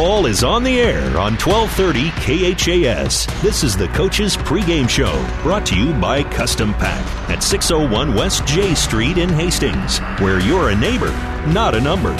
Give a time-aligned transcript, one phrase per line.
[0.00, 2.10] All is on the air on 1230
[2.54, 3.26] KHAS.
[3.42, 8.46] This is the Coach's Pregame Show, brought to you by Custom Pack at 601 West
[8.46, 11.10] J Street in Hastings, where you're a neighbor,
[11.48, 12.12] not a number.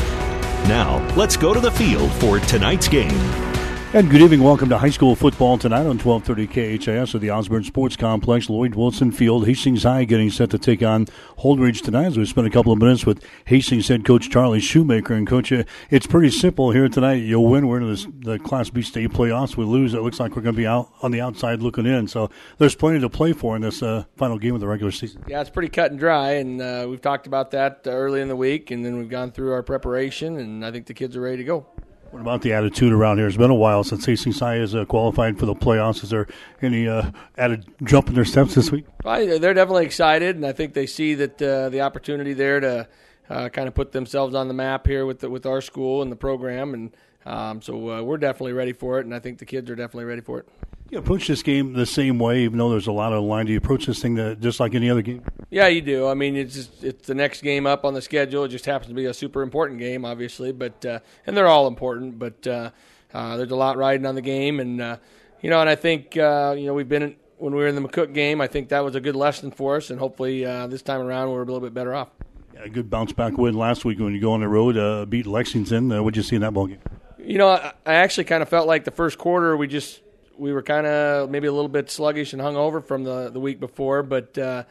[0.66, 3.47] Now, let's go to the field for tonight's game.
[3.94, 4.42] And good evening.
[4.42, 8.74] Welcome to high school football tonight on 1230 KHAS at the Osborne Sports Complex, Lloyd
[8.74, 9.46] Wilson Field.
[9.46, 11.06] Hastings High getting set to take on
[11.38, 15.14] Holdrege tonight as we spend a couple of minutes with Hastings head coach Charlie Shoemaker.
[15.14, 17.22] And coach, uh, it's pretty simple here tonight.
[17.22, 17.66] You'll win.
[17.66, 19.56] We're in the Class B state playoffs.
[19.56, 19.94] We lose.
[19.94, 22.08] It looks like we're going to be out on the outside looking in.
[22.08, 25.24] So there's plenty to play for in this uh, final game of the regular season.
[25.26, 26.32] Yeah, it's pretty cut and dry.
[26.32, 28.70] And uh, we've talked about that early in the week.
[28.70, 30.36] And then we've gone through our preparation.
[30.36, 31.66] And I think the kids are ready to go.
[32.10, 33.26] What about the attitude around here?
[33.26, 36.02] It's been a while since Hastings High has uh, qualified for the playoffs.
[36.02, 36.26] Is there
[36.62, 38.86] any uh, added jump in their steps this week?
[39.04, 42.88] Well, they're definitely excited, and I think they see that uh, the opportunity there to
[43.28, 46.10] uh, kind of put themselves on the map here with the, with our school and
[46.10, 49.44] the program, and um, so uh, we're definitely ready for it, and I think the
[49.44, 50.48] kids are definitely ready for it.
[50.90, 53.44] You approach this game the same way, even though there's a lot of line.
[53.44, 55.22] Do you approach this thing that, just like any other game?
[55.50, 56.08] Yeah, you do.
[56.08, 58.44] I mean, it's just, it's the next game up on the schedule.
[58.44, 61.66] It just happens to be a super important game, obviously, but uh, and they're all
[61.66, 62.18] important.
[62.18, 62.70] But uh,
[63.12, 64.96] uh, there's a lot riding on the game, and uh,
[65.42, 67.86] you know, and I think uh, you know we've been when we were in the
[67.86, 68.40] McCook game.
[68.40, 71.30] I think that was a good lesson for us, and hopefully uh, this time around
[71.30, 72.08] we're a little bit better off.
[72.54, 75.26] Yeah, a good bounce back win last week when you go on the road, beat
[75.26, 75.90] Lexington.
[76.02, 76.80] what'd you see in that ball game?
[77.18, 80.00] You know, I, I actually kind of felt like the first quarter we just
[80.38, 83.60] we were kind of maybe a little bit sluggish and hungover from the the week
[83.60, 84.64] before, but uh,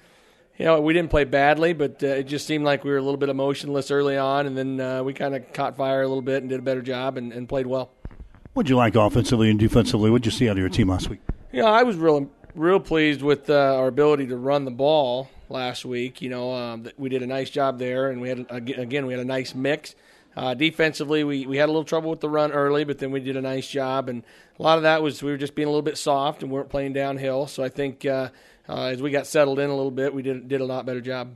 [0.57, 3.01] you know we didn't play badly, but uh, it just seemed like we were a
[3.01, 6.21] little bit emotionless early on, and then uh, we kind of caught fire a little
[6.21, 7.91] bit and did a better job and, and played well.
[8.53, 10.09] What'd you like offensively and defensively?
[10.09, 11.19] What'd you see out of your team last week?
[11.51, 14.71] Yeah, you know, I was real real pleased with uh, our ability to run the
[14.71, 16.21] ball last week.
[16.21, 19.21] You know, um, we did a nice job there, and we had again we had
[19.21, 19.95] a nice mix.
[20.37, 23.19] Uh, defensively, we, we had a little trouble with the run early, but then we
[23.19, 24.07] did a nice job.
[24.07, 24.23] And
[24.59, 26.69] a lot of that was we were just being a little bit soft and weren't
[26.69, 27.47] playing downhill.
[27.47, 28.29] So I think uh,
[28.69, 31.01] uh, as we got settled in a little bit, we did, did a lot better
[31.01, 31.31] job.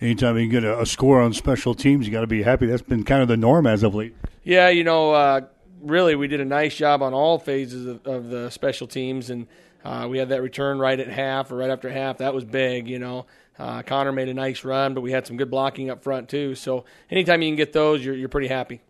[0.00, 2.66] Anytime you get a, a score on special teams, you got to be happy.
[2.66, 4.14] That's been kind of the norm as of late.
[4.44, 5.40] Yeah, you know, uh,
[5.80, 9.30] really, we did a nice job on all phases of, of the special teams.
[9.30, 9.48] And
[9.84, 12.18] uh, we had that return right at half or right after half.
[12.18, 13.26] That was big, you know.
[13.58, 16.54] Uh, Connor made a nice run, but we had some good blocking up front too.
[16.54, 18.80] So anytime you can get those, you're you're pretty happy.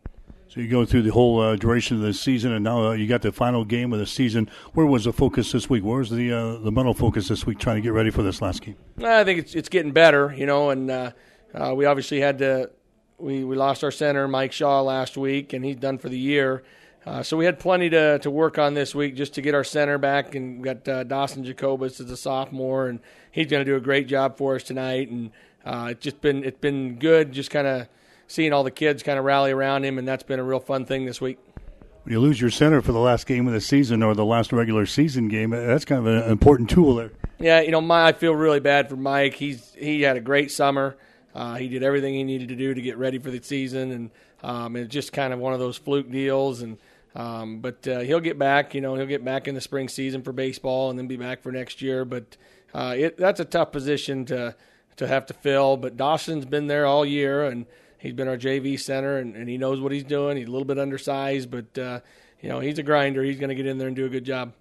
[0.49, 3.09] So you go through the whole uh, duration of the season, and now uh, you
[3.09, 4.51] got the final game of the season.
[4.75, 5.83] Where was the focus this week?
[5.83, 8.61] Where's the uh, the mental focus this week, trying to get ready for this last
[8.61, 8.77] game?
[9.03, 11.13] I think it's it's getting better, you know, and uh,
[11.55, 12.71] uh, we obviously had to.
[13.19, 16.65] We, we lost our center, Mike Shaw, last week, and he's done for the year.
[17.05, 19.65] Uh, so we had plenty to, to work on this week just to get our
[19.65, 23.01] center back, and we got uh, Dawson Jacobus as a sophomore, and
[23.33, 25.11] he's going to do a great job for us tonight.
[25.11, 25.33] And
[25.65, 27.89] uh, it's just been it's been good, just kind of
[28.29, 30.85] seeing all the kids kind of rally around him, and that's been a real fun
[30.85, 31.39] thing this week.
[32.05, 34.53] When you lose your center for the last game of the season or the last
[34.53, 37.13] regular season game, that's kind of an important tool there.
[37.39, 39.35] Yeah, you know, my, I feel really bad for Mike.
[39.35, 40.97] He's he had a great summer.
[41.35, 44.11] Uh, he did everything he needed to do to get ready for the season, and
[44.43, 46.63] um, it's just kind of one of those fluke deals.
[46.63, 46.79] And
[47.15, 48.75] um, but uh, he'll get back.
[48.75, 51.43] You know, he'll get back in the spring season for baseball, and then be back
[51.43, 52.05] for next year.
[52.05, 52.37] But
[52.75, 54.55] uh, it, that's a tough position to
[54.97, 55.77] to have to fill.
[55.77, 57.67] But Dawson's been there all year, and
[57.99, 60.37] he's been our JV center, and, and he knows what he's doing.
[60.37, 62.01] He's a little bit undersized, but uh,
[62.41, 63.23] you know he's a grinder.
[63.23, 64.53] He's going to get in there and do a good job.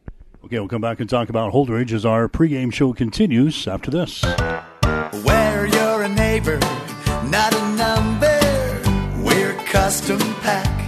[0.44, 4.24] Okay, we'll come back and talk about Holdrege as our pregame show continues after this.
[5.24, 6.60] Where you're a neighbor,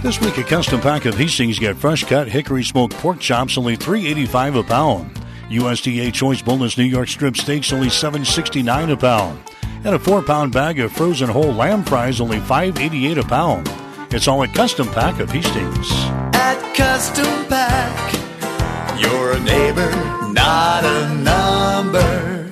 [0.04, 3.74] This week, a custom pack of Hastings get fresh cut hickory smoked pork chops, only
[3.74, 5.18] three eighty five a pound.
[5.48, 9.40] USDA choice boneless New York strip steaks, only seven sixty nine a pound.
[9.82, 13.22] And a four pound bag of frozen whole lamb fries, only five eighty eight a
[13.22, 13.66] pound.
[14.10, 15.90] It's all at Custom Pack of Hastings.
[16.34, 19.90] At Custom Pack, you're a neighbor,
[20.34, 22.43] not a number.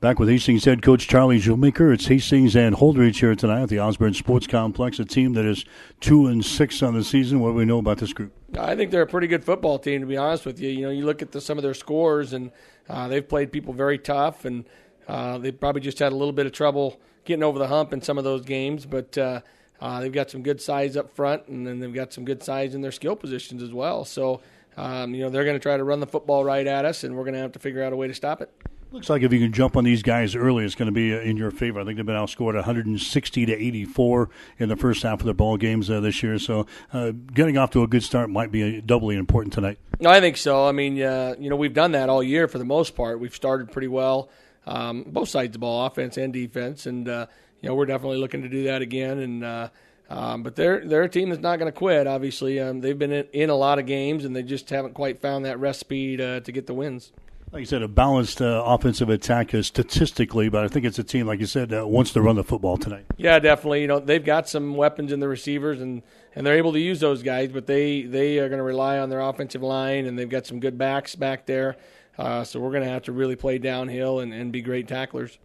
[0.00, 1.92] Back with Hastings head coach Charlie Shoemaker.
[1.92, 5.66] It's Hastings and Holdrege here tonight at the Osborne Sports Complex, a team that is
[6.00, 7.38] two and six on the season.
[7.38, 8.32] What do we know about this group?
[8.58, 10.70] I think they're a pretty good football team, to be honest with you.
[10.70, 12.50] You know, you look at the, some of their scores, and
[12.88, 14.64] uh, they've played people very tough, and
[15.06, 18.00] uh, they probably just had a little bit of trouble getting over the hump in
[18.00, 18.86] some of those games.
[18.86, 19.42] But uh,
[19.82, 22.74] uh they've got some good size up front, and then they've got some good size
[22.74, 24.06] in their skill positions as well.
[24.06, 24.40] So,
[24.78, 27.14] um, you know, they're going to try to run the football right at us, and
[27.16, 28.50] we're going to have to figure out a way to stop it.
[28.92, 31.20] Looks like if you can jump on these guys early, it's going to be uh,
[31.20, 31.80] in your favor.
[31.80, 35.56] I think they've been outscored 160 to 84 in the first half of their ball
[35.56, 36.40] games uh, this year.
[36.40, 39.78] So uh, getting off to a good start might be uh, doubly important tonight.
[40.00, 40.66] No, I think so.
[40.66, 43.20] I mean, uh, you know, we've done that all year for the most part.
[43.20, 44.28] We've started pretty well,
[44.66, 47.26] um, both sides of the ball, offense and defense, and uh,
[47.60, 49.18] you know, we're definitely looking to do that again.
[49.18, 49.70] And
[50.10, 52.08] Um, but they're they're a team that's not going to quit.
[52.08, 55.20] Obviously, um, they've been in, in, a lot of games, and they just haven't quite
[55.20, 57.12] found that recipe to, to get the wins.
[57.52, 61.04] Like you said, a balanced uh, offensive attack uh, statistically, but I think it's a
[61.04, 63.06] team, like you said, that wants to run the football tonight.
[63.16, 63.82] Yeah, definitely.
[63.82, 66.02] You know, they've got some weapons in the receivers, and,
[66.36, 69.10] and they're able to use those guys, but they, they are going to rely on
[69.10, 71.76] their offensive line, and they've got some good backs back there.
[72.16, 75.36] Uh, so we're going to have to really play downhill and, and be great tacklers.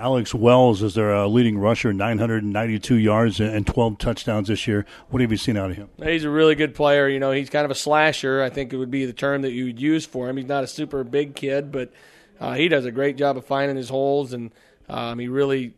[0.00, 4.86] Alex Wells is their uh, leading rusher, 992 yards and 12 touchdowns this year.
[5.10, 5.90] What have you seen out of him?
[6.02, 7.06] He's a really good player.
[7.06, 8.42] You know, he's kind of a slasher.
[8.42, 10.38] I think it would be the term that you would use for him.
[10.38, 11.92] He's not a super big kid, but
[12.40, 14.52] uh, he does a great job of finding his holes, and
[14.88, 15.74] um, he really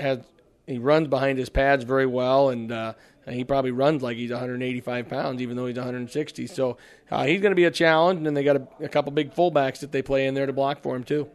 [0.00, 0.20] has.
[0.66, 2.94] He runs behind his pads very well, and uh,
[3.28, 6.46] he probably runs like he's 185 pounds, even though he's 160.
[6.46, 6.78] So
[7.10, 9.34] uh, he's going to be a challenge, and then they got a, a couple big
[9.34, 11.28] fullbacks that they play in there to block for him too.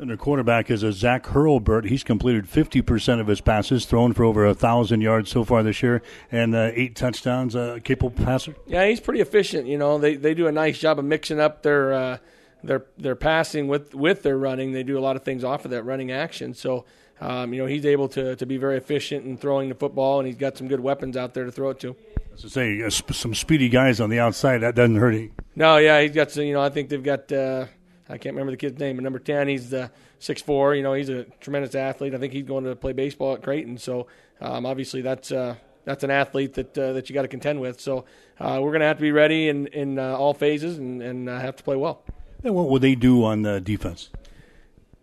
[0.00, 1.84] And their quarterback is a Zach Hurlbert.
[1.84, 5.82] He's completed 50% of his passes, thrown for over a 1,000 yards so far this
[5.82, 6.00] year,
[6.32, 7.54] and uh, eight touchdowns.
[7.54, 8.54] Uh, capable passer?
[8.66, 9.66] Yeah, he's pretty efficient.
[9.66, 12.18] You know, they, they do a nice job of mixing up their uh,
[12.64, 14.72] their their passing with, with their running.
[14.72, 16.54] They do a lot of things off of that running action.
[16.54, 16.86] So,
[17.20, 20.26] um, you know, he's able to, to be very efficient in throwing the football, and
[20.26, 21.94] he's got some good weapons out there to throw it to.
[22.38, 25.32] To say, uh, some speedy guys on the outside, that doesn't hurt him.
[25.54, 27.66] No, yeah, he's got some, you know, I think they've got uh,–
[28.10, 30.74] I can't remember the kid's name, but number 10, he's the six four.
[30.74, 32.14] You know, he's a tremendous athlete.
[32.14, 33.78] I think he's going to play baseball at Creighton.
[33.78, 34.08] So
[34.40, 37.80] um, obviously that's uh, that's an athlete that uh, that you got to contend with.
[37.80, 38.04] So
[38.38, 41.28] uh, we're going to have to be ready in in uh, all phases and and
[41.28, 42.02] uh, have to play well.
[42.42, 44.10] And what will they do on the defense?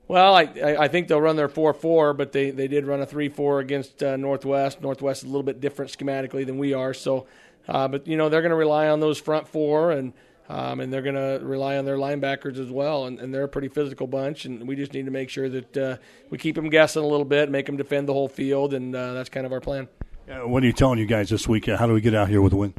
[0.07, 0.43] Well, I
[0.79, 3.59] I think they'll run their four four, but they, they did run a three four
[3.59, 4.81] against uh, Northwest.
[4.81, 6.93] Northwest is a little bit different schematically than we are.
[6.93, 7.27] So,
[7.67, 10.13] but you know they're going to rely on those front four and
[10.49, 13.49] um, and they're going to rely on their linebackers as well, and, and, they're a
[13.49, 14.45] pretty physical bunch.
[14.45, 15.97] And we just need to make sure that uh,
[16.29, 19.13] we keep them guessing a little bit, make them defend the whole field, and uh,
[19.13, 19.89] that's kind of our plan.
[20.29, 21.65] Uh, what are you telling you guys this week?
[21.67, 22.73] How do we get out here with a win?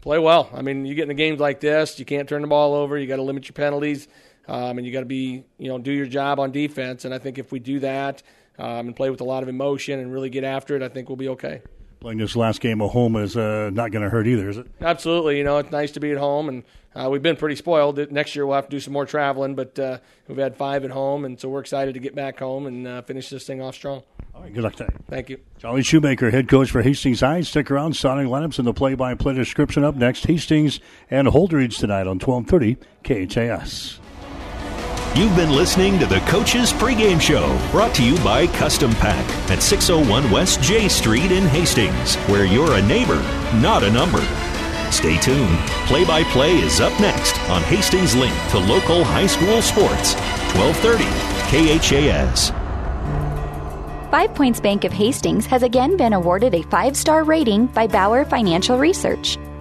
[0.00, 0.50] Play well.
[0.52, 2.98] I mean, you get in games like this, you can't turn the ball over.
[2.98, 4.06] You got to limit your penalties,
[4.46, 7.04] um, and you got to be, you know, do your job on defense.
[7.04, 8.22] And I think if we do that
[8.58, 11.08] um, and play with a lot of emotion and really get after it, I think
[11.08, 11.62] we'll be okay
[12.04, 14.66] playing this last game at home is uh, not going to hurt either, is it?
[14.82, 15.38] Absolutely.
[15.38, 16.62] You know, it's nice to be at home, and
[16.94, 17.96] uh, we've been pretty spoiled.
[18.12, 19.96] Next year we'll have to do some more traveling, but uh,
[20.28, 23.00] we've had five at home, and so we're excited to get back home and uh,
[23.00, 24.02] finish this thing off strong.
[24.34, 24.98] All right, good luck to you.
[25.08, 25.40] Thank you.
[25.58, 27.40] Charlie Shoemaker, head coach for Hastings High.
[27.40, 27.94] Stick around.
[27.96, 30.26] Starting lineups and the play-by-play description up next.
[30.26, 30.80] Hastings
[31.10, 33.98] and Holdrege tonight on 1230 KHAS.
[35.16, 39.62] You've been listening to the Coach's Pregame Show, brought to you by Custom Pack at
[39.62, 43.22] 601 West J Street in Hastings, where you're a neighbor,
[43.60, 44.20] not a number.
[44.90, 45.56] Stay tuned.
[45.86, 50.14] Play by play is up next on Hastings Link to local high school sports.
[50.56, 51.04] 1230
[51.78, 52.50] KHAS.
[54.10, 58.24] Five Points Bank of Hastings has again been awarded a five star rating by Bauer
[58.24, 59.38] Financial Research.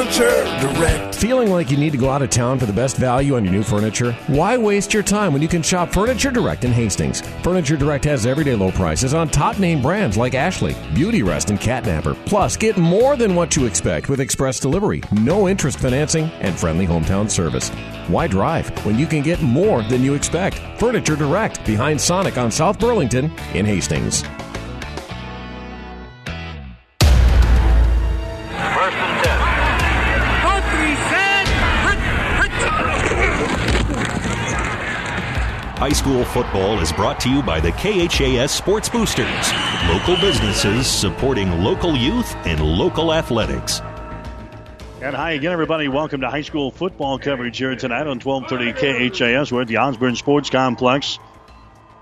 [0.00, 1.14] Furniture Direct.
[1.14, 3.52] Feeling like you need to go out of town for the best value on your
[3.52, 4.12] new furniture?
[4.28, 7.20] Why waste your time when you can shop Furniture Direct in Hastings?
[7.42, 12.14] Furniture Direct has everyday low prices on top name brands like Ashley, Beautyrest, and Catnapper.
[12.24, 16.86] Plus, get more than what you expect with express delivery, no interest financing, and friendly
[16.86, 17.68] hometown service.
[18.08, 20.62] Why drive when you can get more than you expect?
[20.80, 24.24] Furniture Direct behind Sonic on South Burlington in Hastings.
[35.80, 39.50] High school football is brought to you by the KHAS Sports Boosters,
[39.88, 43.80] local businesses supporting local youth and local athletics.
[45.00, 45.88] And hi again, everybody.
[45.88, 49.50] Welcome to high school football coverage here tonight on 1230 KHAS.
[49.50, 51.18] We're at the Osborne Sports Complex.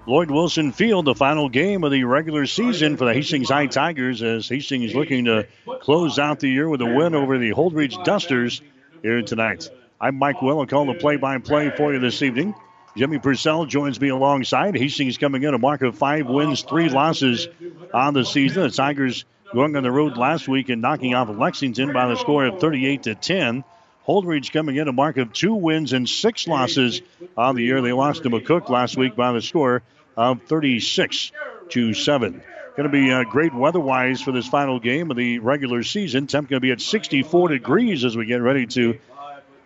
[0.09, 4.25] Lloyd Wilson Field, the final game of the regular season for the Hastings High Tigers
[4.25, 5.47] as Hastings looking to
[5.83, 8.61] close out the year with a win over the Holdrege Dusters
[9.03, 9.71] here tonight.
[10.01, 10.59] I'm Mike Will.
[10.59, 12.57] I'll call the play-by-play for you this evening.
[12.99, 14.77] Jimmy Purcell joins me alongside.
[14.77, 17.47] Hastings coming in a mark of five wins, three losses
[17.95, 18.65] on the season.
[18.65, 19.25] The Tigers
[19.55, 23.05] going on the road last week and knocking off Lexington by the score of 38
[23.05, 23.63] to 10.
[24.05, 27.01] Holdrege coming in a mark of two wins and six losses
[27.37, 27.81] on the year.
[27.83, 29.85] They lost to McCook last week by the score
[30.17, 31.31] of 36
[31.69, 32.43] to 7.
[32.77, 36.27] Going to be uh, great weather-wise for this final game of the regular season.
[36.27, 38.99] Temp going to be at 64 degrees as we get ready to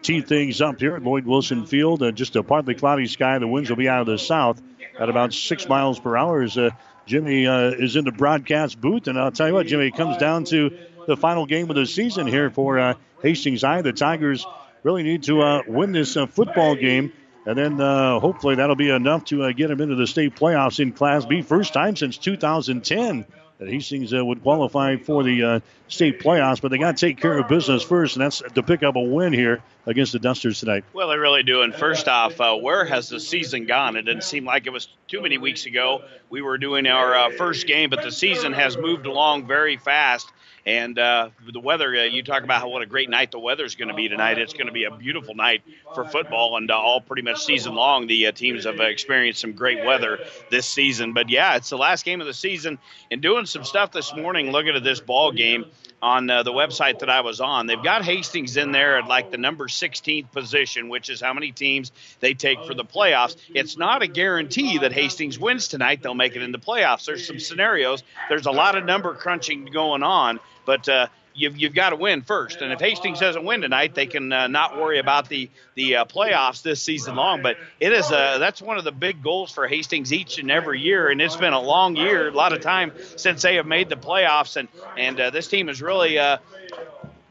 [0.02, 2.02] tee things up here at Lloyd Wilson Field.
[2.02, 3.38] Uh, just a partly cloudy sky.
[3.38, 4.60] The winds will be out of the south
[4.98, 6.42] at about six miles per hour.
[6.42, 6.70] As uh,
[7.06, 10.18] Jimmy uh, is in the broadcast booth, and I'll tell you what, Jimmy, it comes
[10.18, 13.82] down to the final game of the season here for uh, Hastings High.
[13.82, 14.46] The Tigers
[14.82, 17.12] really need to uh, win this uh, football game.
[17.44, 17.78] And then
[18.20, 21.42] hopefully that'll be enough to get them into the state playoffs in Class B.
[21.42, 23.26] First time since 2010
[23.58, 25.60] that Hastings would qualify for the
[25.92, 28.82] state playoffs, but they got to take care of business first, and that's to pick
[28.82, 30.84] up a win here against the Dusters tonight.
[30.92, 31.62] Well, they really do.
[31.62, 33.96] And first off, uh, where has the season gone?
[33.96, 36.02] It didn't seem like it was too many weeks ago.
[36.30, 40.32] We were doing our uh, first game, but the season has moved along very fast.
[40.64, 43.74] And uh, the weather, uh, you talk about how what a great night the weather's
[43.74, 44.38] going to be tonight.
[44.38, 47.74] It's going to be a beautiful night for football, and uh, all pretty much season
[47.74, 50.20] long, the uh, teams have experienced some great weather
[50.50, 51.14] this season.
[51.14, 52.78] But yeah, it's the last game of the season,
[53.10, 55.64] and doing some stuff this morning, looking at this ball game
[56.02, 57.68] on uh, the website that I was on.
[57.68, 61.52] They've got Hastings in there at like the number 16th position, which is how many
[61.52, 63.36] teams they take for the playoffs.
[63.54, 66.02] It's not a guarantee that Hastings wins tonight.
[66.02, 67.06] They'll make it in the playoffs.
[67.06, 68.02] There's some scenarios.
[68.28, 70.40] There's a lot of number crunching going on.
[70.66, 72.62] But uh, you've, you've got to win first.
[72.62, 76.04] And if Hastings doesn't win tonight, they can uh, not worry about the the uh,
[76.04, 77.42] playoffs this season long.
[77.42, 80.80] But it is uh, that's one of the big goals for Hastings each and every
[80.80, 83.88] year, and it's been a long year, a lot of time since they have made
[83.88, 86.38] the playoffs, and and uh, this team has really uh,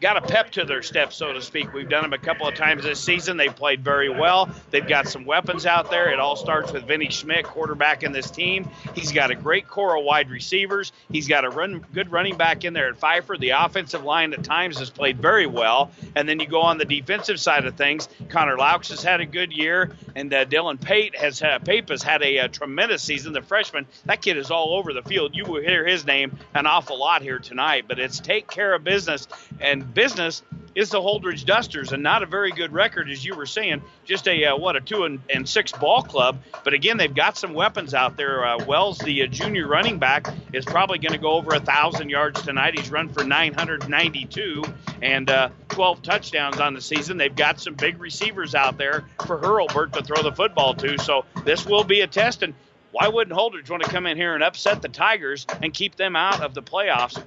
[0.02, 1.72] got a pep to their step, so to speak.
[1.74, 3.38] We've done them a couple of times this season.
[3.38, 4.50] They've played very well.
[4.72, 6.12] They've got some weapons out there.
[6.12, 8.68] It all starts with Vinny Schmidt, quarterback in this team.
[8.96, 10.92] He's got a great core of wide receivers.
[11.12, 13.38] He's got a run, good running back in there at Pfeiffer.
[13.38, 15.92] The offensive line at times has played very well.
[16.16, 18.10] And then you go on the defensive side of things.
[18.30, 22.02] Connor Laux has had a good year, and uh, Dylan Pate has had, Pape has
[22.02, 23.34] had a, a tremendous season.
[23.34, 25.36] The freshman, that kid is all over the field.
[25.36, 27.86] You will hear his name an awful lot here tonight.
[27.88, 29.28] But it's take care of business
[29.60, 30.44] and business
[30.74, 33.82] is the Holdrege Dusters, and not a very good record, as you were saying.
[34.06, 37.38] Just a uh, what a two and, and, six ball club, but again they've got
[37.38, 38.46] some weapons out there.
[38.46, 42.10] Uh, Wells, the uh, junior running back, is probably going to go over a thousand
[42.10, 42.78] yards tonight.
[42.78, 44.64] He's run for 992
[45.02, 47.18] and uh, 12 touchdowns on the season.
[47.18, 50.98] They've got some big receivers out there for Hurlbert to throw the football to.
[51.00, 52.54] So this will be a test, and
[52.92, 56.16] why wouldn't Holdrege want to come in here and upset the Tigers and keep them
[56.16, 57.22] out of the playoffs?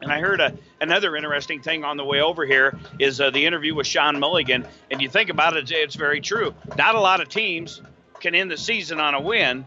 [0.00, 3.44] And I heard a, another interesting thing on the way over here is uh, the
[3.44, 4.66] interview with Sean Mulligan.
[4.90, 6.54] And you think about it, it's very true.
[6.76, 7.82] Not a lot of teams
[8.20, 9.66] can end the season on a win,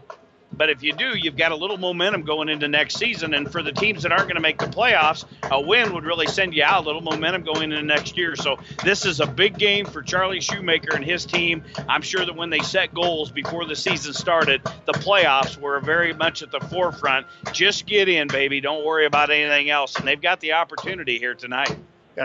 [0.56, 3.34] but if you do, you've got a little momentum going into next season.
[3.34, 6.26] And for the teams that aren't going to make the playoffs, a win would really
[6.26, 8.36] send you out a little momentum going into next year.
[8.36, 11.64] So this is a big game for Charlie Shoemaker and his team.
[11.88, 16.12] I'm sure that when they set goals before the season started, the playoffs were very
[16.12, 17.26] much at the forefront.
[17.52, 18.60] Just get in, baby.
[18.60, 19.96] Don't worry about anything else.
[19.96, 21.76] And they've got the opportunity here tonight.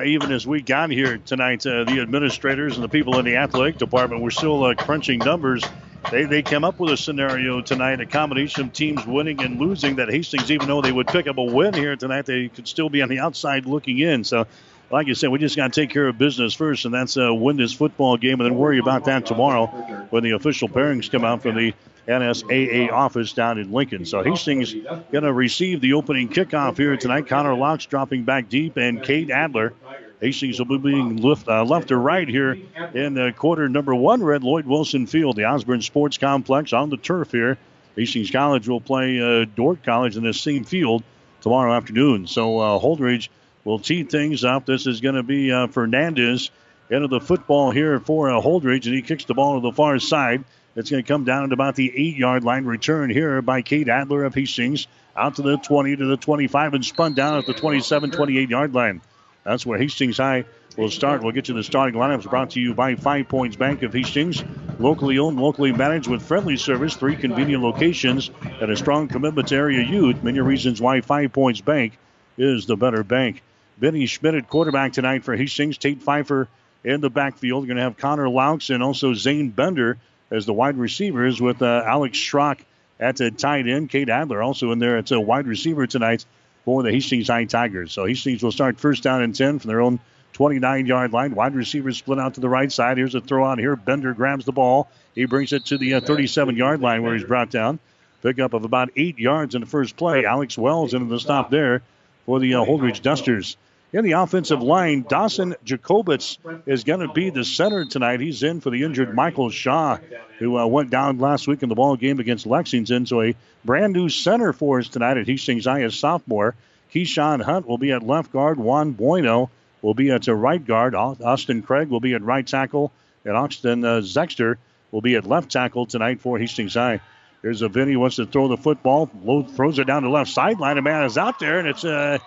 [0.06, 3.80] Even as we got here tonight, uh, the administrators and the people in the athletic
[3.80, 5.64] department were still uh, crunching numbers
[6.12, 9.98] they, they came up with a scenario tonight, a combination of teams winning and losing
[9.98, 12.90] that Hastings, even though they would pick up a win here tonight, they could still
[12.90, 14.24] be on the outside looking in.
[14.24, 14.48] So,
[14.92, 17.34] like you said, we just got to take care of business first, and that's uh,
[17.34, 19.68] win this football game, and then worry about that tomorrow
[20.10, 21.74] when the official pairings come out from the
[22.08, 24.06] NSAA office down in Lincoln.
[24.06, 27.28] So Hastings going to receive the opening kickoff here tonight.
[27.28, 29.74] Connor Laux dropping back deep, and Kate Adler
[30.22, 32.58] Hastings will be being left, uh, left or right here
[32.94, 34.22] in uh, quarter number one.
[34.22, 37.58] Red Lloyd Wilson Field, the Osborne Sports Complex on the turf here.
[37.96, 41.04] Hastings College will play uh, Dordt College in this same field
[41.42, 42.28] tomorrow afternoon.
[42.28, 43.30] So uh, Holdrege
[43.64, 44.66] will tee things up.
[44.66, 46.52] This is going to be uh, Fernandez
[46.90, 50.00] into the football here for uh, Holdrege, and he kicks the ball to the far
[50.00, 50.44] side.
[50.76, 52.66] It's going to come down at about the eight yard line.
[52.66, 56.86] Return here by Kate Adler of Hastings out to the 20 to the 25 and
[56.86, 59.02] spun down at the 27 28 yard line.
[59.50, 60.46] That's where Hastings High
[60.78, 61.24] will start.
[61.24, 64.44] We'll get you the starting lineups brought to you by Five Points Bank of Hastings.
[64.78, 69.56] Locally owned, locally managed with friendly service, three convenient locations, and a strong commitment to
[69.56, 70.22] area youth.
[70.22, 71.98] Many reasons why Five Points Bank
[72.38, 73.42] is the better bank.
[73.80, 75.80] Vinny Schmidt at quarterback tonight for Hastings.
[75.80, 76.48] Tate Pfeiffer
[76.84, 77.64] in the backfield.
[77.64, 79.98] You're going to have Connor Laux and also Zane Bender
[80.30, 82.60] as the wide receivers with uh, Alex Schrock
[83.00, 83.90] at the tight end.
[83.90, 86.24] Kate Adler also in there at a wide receiver tonight
[86.70, 87.94] for the Hastings High Tigers.
[87.94, 90.00] So Hastings will start first down and 10 from their own
[90.34, 91.34] 29 yard line.
[91.34, 92.98] Wide receivers split out to the right side.
[92.98, 93.76] Here's a throw out here.
[93.76, 94.88] Bender grabs the ball.
[95.16, 97.80] He brings it to the 37 uh, yard line where he's brought down.
[98.22, 100.26] Pickup of about eight yards in the first play.
[100.26, 101.82] Alex Wells into the stop there
[102.28, 103.58] for the uh, Holdrege Dusters.
[103.92, 108.20] In the offensive line, Dawson Jacobitz is going to be the center tonight.
[108.20, 109.98] He's in for the injured Michael Shaw,
[110.38, 113.08] who uh, went down last week in the ball game against Lexington.
[113.08, 116.54] So a brand new center for us tonight at Hastings High as sophomore.
[116.94, 118.60] Keyshawn Hunt will be at left guard.
[118.60, 119.50] Juan Bueno
[119.82, 120.94] will be at right guard.
[120.94, 122.92] Austin Craig will be at right tackle.
[123.26, 124.58] And Austin uh, Zexter
[124.92, 127.02] will be at left tackle tonight for Hastings High.
[127.42, 129.10] Here's a Vinny wants to throw the football.
[129.24, 130.78] Low throws it down the left sideline.
[130.78, 132.20] A man is out there, and it's uh,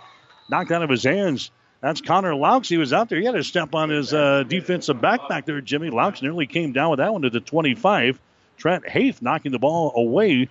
[0.48, 1.50] knocked out of his hands.
[1.80, 2.68] That's Connor Laux.
[2.68, 3.18] He was out there.
[3.18, 5.60] He had to step on his uh, defensive back back there.
[5.60, 8.20] Jimmy Laux nearly came down with that one to the 25.
[8.56, 10.48] Trent Haith knocking the ball away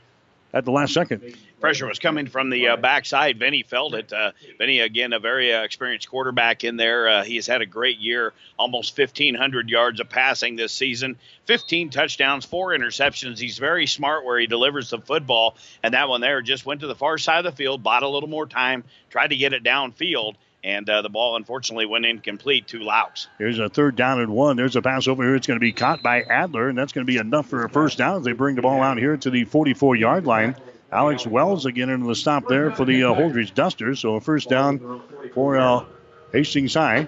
[0.54, 1.36] at the last second.
[1.62, 3.38] Pressure was coming from the uh, backside.
[3.38, 4.12] Vinny felt it.
[4.12, 7.08] Uh, Vinny, again, a very uh, experienced quarterback in there.
[7.08, 11.92] Uh, he has had a great year, almost 1,500 yards of passing this season, 15
[11.92, 13.40] touchdowns, four interceptions.
[13.40, 15.56] He's very smart where he delivers the football.
[15.84, 18.10] And that one there just went to the far side of the field, bought a
[18.10, 22.68] little more time, tried to get it downfield and uh, the ball unfortunately went incomplete
[22.68, 23.28] to Laux.
[23.38, 24.58] Here's a third down and one.
[24.58, 25.36] There's a pass over here.
[25.36, 27.70] It's going to be caught by Adler, and that's going to be enough for a
[27.70, 30.56] first down as they bring the ball out here to the 44 yard line.
[30.92, 34.00] Alex Wells again into the stop there for the uh, Holdrege Dusters.
[34.00, 35.02] So a first down
[35.34, 35.86] for uh,
[36.34, 37.08] Hastings High.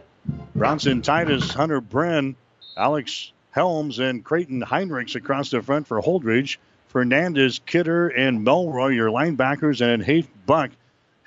[0.55, 2.35] Bronson Titus, Hunter Bren,
[2.77, 6.57] Alex Helms, and Creighton Heinrichs across the front for Holdrege.
[6.87, 10.71] Fernandez, Kidder, and Melroy, your linebackers, and Hafe Buck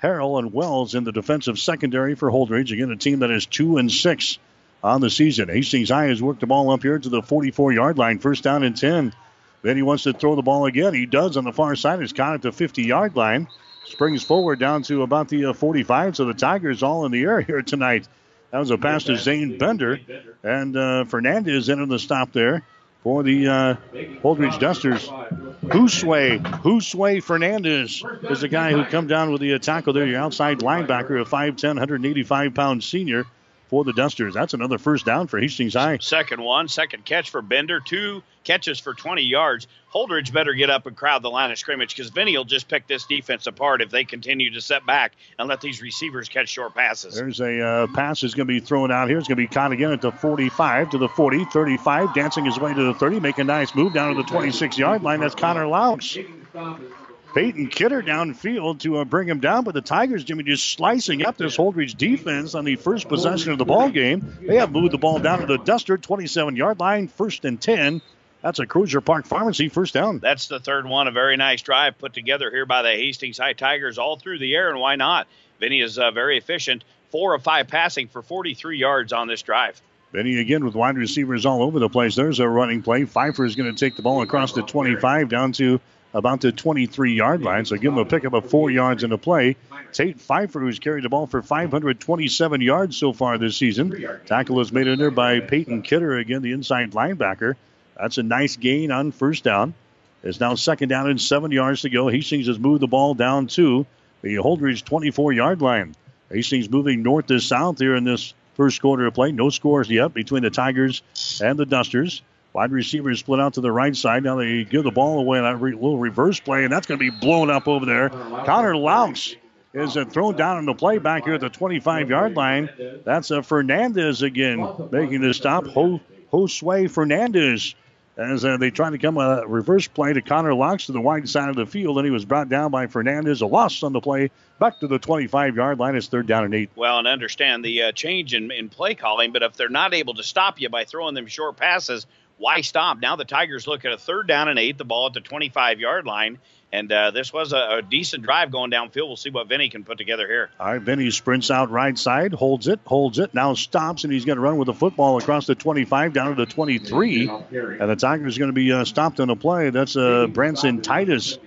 [0.01, 2.71] Harrell and Wells in the defensive secondary for Holdrege.
[2.71, 4.37] Again, a team that is two and six
[4.83, 5.49] on the season.
[5.49, 8.63] Hastings High has worked the ball up here to the 44 yard line, first down
[8.63, 9.13] and 10.
[9.61, 10.93] Then he wants to throw the ball again.
[10.93, 11.99] He does on the far side.
[11.99, 13.47] He's caught at the 50 yard line.
[13.85, 16.15] Springs forward down to about the uh, 45.
[16.15, 18.07] So the Tigers all in the air here tonight.
[18.51, 19.99] That was a pass to Zane Bender.
[20.43, 22.63] And uh, Fernandez entered the stop there
[23.03, 23.75] for the uh,
[24.21, 25.07] Holdrege Dusters.
[25.07, 30.05] Josue, Josue Fernandez is the guy who come down with the tackle there.
[30.05, 33.25] Your outside linebacker, a 5'10", 185 pound senior
[33.67, 34.33] for the Dusters.
[34.33, 35.97] That's another first down for Hastings High.
[35.99, 39.67] Second one, second catch for Bender, two catches for 20 yards.
[39.93, 42.87] Holdrege better get up and crowd the line of scrimmage because Vinny will just pick
[42.87, 46.73] this defense apart if they continue to set back and let these receivers catch short
[46.73, 47.15] passes.
[47.15, 49.17] There's a uh, pass is going to be thrown out here.
[49.17, 52.59] It's going to be caught again at the 45 to the 40, 35, dancing his
[52.59, 55.19] way to the 30, make a nice move down to the 26 yard line.
[55.19, 56.97] That's Connor Laux.
[57.37, 61.37] Peyton Kidder downfield to uh, bring him down, but the Tigers, Jimmy, just slicing up
[61.37, 64.35] this Holdrege defense on the first possession of the ball game.
[64.41, 68.01] They have moved the ball down to the Duster 27 yard line, first and 10.
[68.41, 70.17] That's a Crozier Park Pharmacy first down.
[70.17, 71.07] That's the third one.
[71.07, 74.55] A very nice drive put together here by the Hastings High Tigers all through the
[74.55, 75.27] air, and why not?
[75.59, 76.85] Vinny is uh, very efficient.
[77.11, 79.79] Four of five passing for 43 yards on this drive.
[80.11, 82.15] Vinny again with wide receivers all over the place.
[82.15, 83.05] There's a running play.
[83.05, 85.79] Pfeiffer is going to take the ball across the 25 down to
[86.17, 87.63] about the 23 yard line.
[87.65, 89.55] So give him a pickup of four yards in the play.
[89.93, 93.91] Tate Pfeiffer, who's carried the ball for 527 yards so far this season.
[94.25, 97.55] Tackle is made in there by Peyton Kidder, again, the inside linebacker.
[97.95, 99.75] That's a nice gain on first down.
[100.23, 102.07] It's now second down and seven yards to go.
[102.09, 103.85] Hastings has moved the ball down to
[104.23, 105.95] the Holdrege 24 yard line.
[106.31, 109.31] Hastings moving north to south here in this first quarter of play.
[109.31, 111.03] No scores yet between the Tigers
[111.41, 112.23] and the Dusters.
[112.53, 114.23] Wide receiver split out to the right side.
[114.23, 117.11] Now they give the ball away that re- little reverse play, and that's going to
[117.11, 118.09] be blown up over there.
[118.09, 119.35] Connor Laux
[119.73, 122.69] is uh, thrown down in the play back here at the 25 yard line.
[123.03, 125.67] That's uh, Fernandez again making the stop.
[125.67, 127.75] Ho- Josue Fernandez
[128.17, 131.29] as uh, they try to come a reverse play to Connor Laux to the wide
[131.29, 133.41] side of the field, and he was brought down by Fernandez.
[133.41, 135.95] A loss on the play back to the 25 yard line.
[135.95, 136.71] It's third down and eight.
[136.75, 140.15] Well, and understand the uh, change in, in play calling, but if they're not able
[140.15, 142.07] to stop you by throwing them short passes,
[142.37, 142.99] why stop?
[142.99, 145.79] Now the Tigers look at a third down and eight, the ball at the 25
[145.79, 146.39] yard line.
[146.71, 149.07] And uh, this was a, a, decent drive going downfield.
[149.07, 150.49] We'll see what Vinny can put together here.
[150.59, 154.25] All right, Vinny sprints out right side, holds it, holds it, now stops, and he's
[154.25, 157.29] going to run with the football across the 25 down to the 23.
[157.29, 159.69] And the Tigers are going to be uh, stopped on the play.
[159.69, 161.37] That's uh, Branson Titus,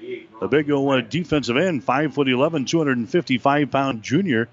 [0.40, 4.48] the big old uh, defensive end, 5 foot 11, 255 pound junior.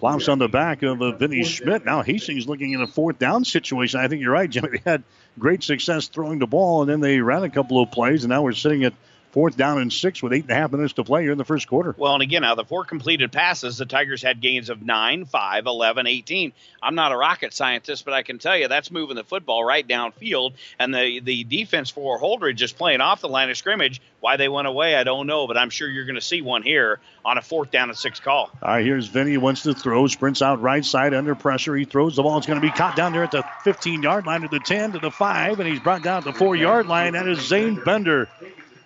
[0.00, 1.86] Plops on the back of uh, Vinny Schmidt.
[1.86, 4.00] Now Hastings looking in a fourth down situation.
[4.00, 4.68] I think you're right, Jimmy.
[4.84, 5.02] They had
[5.38, 8.42] great success throwing the ball, and then they ran a couple of plays, and now
[8.42, 8.94] we're sitting at
[9.34, 11.44] Fourth down and six with eight and a half minutes to play here in the
[11.44, 11.92] first quarter.
[11.98, 15.24] Well, and again, out of the four completed passes, the Tigers had gains of 9,
[15.24, 16.52] 5, 11, 18.
[16.80, 19.84] I'm not a rocket scientist, but I can tell you that's moving the football right
[19.88, 20.52] downfield.
[20.78, 24.00] And the, the defense for Holdrege is playing off the line of scrimmage.
[24.20, 26.62] Why they went away, I don't know, but I'm sure you're going to see one
[26.62, 28.52] here on a fourth down and six call.
[28.62, 29.36] All right, here's Vinny.
[29.36, 31.74] Wants to throw, sprints out right side under pressure.
[31.74, 32.38] He throws the ball.
[32.38, 34.92] It's going to be caught down there at the 15 yard line to the 10
[34.92, 37.14] to the 5, and he's brought down to the 4 yard line.
[37.14, 38.28] That is Zane Bender.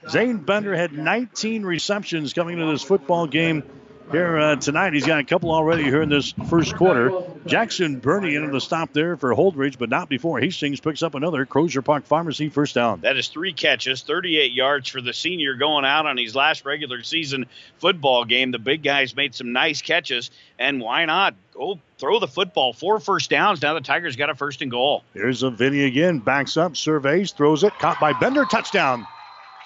[0.09, 3.63] Zane Bender had 19 receptions coming into this football game
[4.11, 4.95] here uh, tonight.
[4.95, 7.11] He's got a couple already here in this first quarter.
[7.47, 11.45] Jackson Burney into the stop there for Holdrege, but not before Hastings picks up another
[11.45, 13.01] Crozier Park Pharmacy first down.
[13.03, 17.03] That is three catches, 38 yards for the senior going out on his last regular
[17.03, 17.47] season
[17.79, 18.51] football game.
[18.51, 21.35] The big guys made some nice catches, and why not?
[21.53, 22.73] Go throw the football.
[22.73, 23.61] Four first downs.
[23.61, 25.03] Now the Tigers got a first and goal.
[25.13, 26.19] Here's a Vinny again.
[26.21, 27.73] Backs up, surveys, throws it.
[27.79, 28.45] Caught by Bender.
[28.45, 29.07] Touchdown.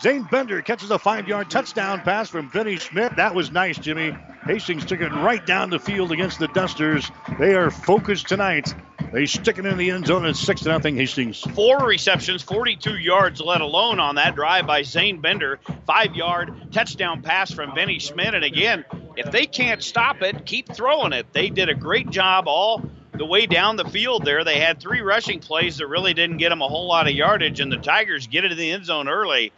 [0.03, 3.15] Zane Bender catches a five yard touchdown pass from Vinny Schmidt.
[3.15, 4.17] That was nice, Jimmy.
[4.45, 7.09] Hastings took it right down the field against the Dusters.
[7.39, 8.75] They are focused tonight.
[9.13, 11.41] They stick it in the end zone at 6 0 Hastings.
[11.55, 15.61] Four receptions, 42 yards, let alone on that drive by Zane Bender.
[15.87, 18.35] Five yard touchdown pass from Vinny Schmidt.
[18.35, 18.85] And again,
[19.17, 21.33] if they can't stop it, keep throwing it.
[21.33, 24.43] They did a great job all the way down the field there.
[24.43, 27.61] They had three rushing plays that really didn't get them a whole lot of yardage,
[27.61, 29.53] and the Tigers get it in the end zone early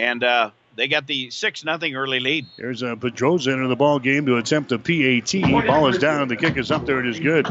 [0.00, 2.46] and uh, they got the six nothing early lead.
[2.56, 5.66] There's a Pedroza into the ball game to attempt a PAT.
[5.66, 6.98] Ball is down and the kick is up there.
[6.98, 7.46] And It is good.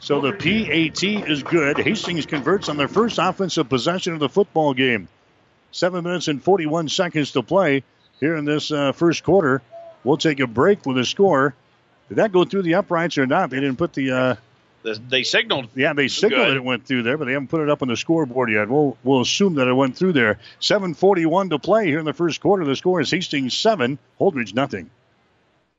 [0.00, 1.78] So the PAT is good.
[1.78, 5.08] Hastings converts on their first offensive possession of the football game.
[5.70, 7.84] Seven minutes and 41 seconds to play
[8.20, 9.62] here in this uh, first quarter.
[10.02, 11.54] We'll take a break with a score.
[12.08, 13.50] Did that go through the uprights or not?
[13.50, 14.34] They didn't put the uh,
[14.82, 15.68] they signaled.
[15.74, 16.56] Yeah, they signaled good.
[16.56, 18.68] it went through there, but they haven't put it up on the scoreboard yet.
[18.68, 20.38] We'll we'll assume that it went through there.
[20.60, 22.64] 7:41 to play here in the first quarter.
[22.64, 24.90] The score is Hastings seven, Holdrege nothing.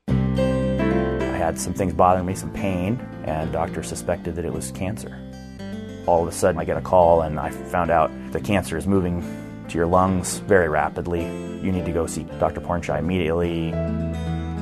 [0.08, 5.18] I had some things bothering me, some pain, and doctor suspected that it was cancer.
[6.06, 8.86] All of a sudden, I get a call, and I found out the cancer is
[8.86, 9.22] moving
[9.68, 11.22] to your lungs very rapidly.
[11.22, 12.60] You need to go see Dr.
[12.60, 13.72] Pornchai immediately.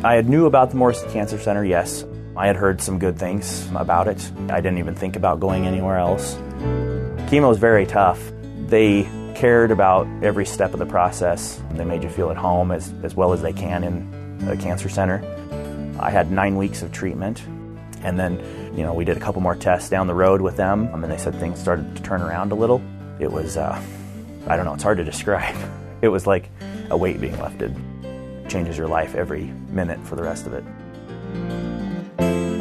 [0.05, 2.05] I had knew about the Morris Cancer Center, yes.
[2.37, 4.31] I had heard some good things about it.
[4.49, 6.35] I didn't even think about going anywhere else.
[7.29, 8.33] Chemo is very tough.
[8.67, 9.03] They
[9.35, 11.61] cared about every step of the process.
[11.73, 14.89] They made you feel at home as, as well as they can in a cancer
[14.89, 15.21] center.
[16.01, 17.43] I had nine weeks of treatment,
[18.03, 18.39] and then,
[18.75, 21.19] you know, we did a couple more tests down the road with them, and they
[21.19, 22.83] said things started to turn around a little.
[23.21, 23.83] It was, uh,
[24.47, 25.57] I don't know, it's hard to describe.
[26.01, 26.49] It was like
[26.89, 27.77] a weight being lifted.
[28.05, 30.65] It changes your life every minute for the rest of it.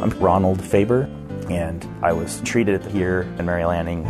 [0.02, 1.02] I'm Ronald Faber,
[1.48, 4.02] and I was treated here in Mary Lanning.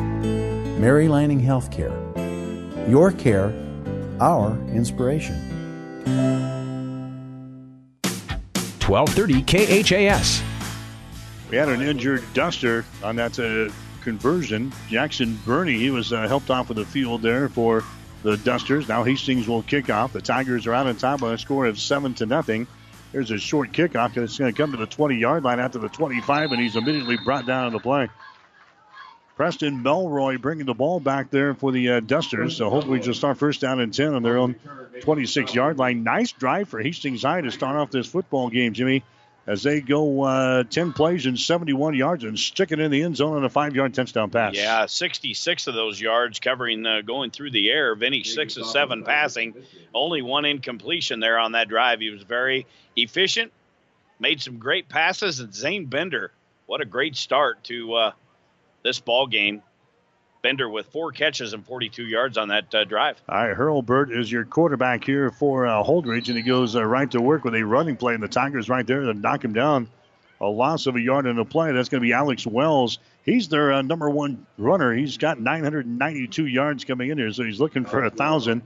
[0.80, 1.92] Mary Lanning Healthcare.
[2.88, 3.52] Your care,
[4.18, 5.34] our inspiration.
[8.80, 10.42] 1230 KHAS.
[11.50, 13.70] We had an injured Duster on that uh,
[14.02, 14.72] conversion.
[14.88, 17.84] Jackson Burney, he was uh, helped off of the field there for
[18.22, 18.88] the Dusters.
[18.88, 20.14] Now Hastings will kick off.
[20.14, 22.66] The Tigers are out on top by a score of 7 to nothing.
[23.12, 24.16] Here's a short kickoff.
[24.16, 26.76] And it's going to come to the 20 yard line after the 25, and he's
[26.76, 28.08] immediately brought down on the play.
[29.36, 32.56] Preston Melroy bringing the ball back there for the uh, Dusters.
[32.56, 34.54] So hopefully just start first down and 10 on their own
[35.00, 36.04] 26 yard line.
[36.04, 39.02] Nice drive for Hastings High to start off this football game, Jimmy
[39.46, 43.16] as they go uh, 10 plays and 71 yards and stick it in the end
[43.16, 44.54] zone on a five yard touchdown pass.
[44.54, 47.94] Yeah, 66 of those yards covering uh, going through the air.
[47.94, 49.54] Vinny, six of seven passing,
[49.94, 52.00] only one incompletion there on that drive.
[52.00, 53.52] He was very efficient,
[54.20, 56.32] made some great passes, and Zane Bender,
[56.66, 58.12] what a great start to uh,
[58.82, 59.62] this ball game.
[60.42, 63.22] Bender with four catches and 42 yards on that uh, drive.
[63.28, 67.10] All right, Hurlburt is your quarterback here for uh, Holdrege, and he goes uh, right
[67.12, 69.88] to work with a running play, and the Tigers right there to knock him down.
[70.40, 71.70] A loss of a yard in the play.
[71.70, 72.98] That's going to be Alex Wells.
[73.24, 74.92] He's their uh, number one runner.
[74.92, 78.62] He's got 992 yards coming in here, so he's looking for a thousand.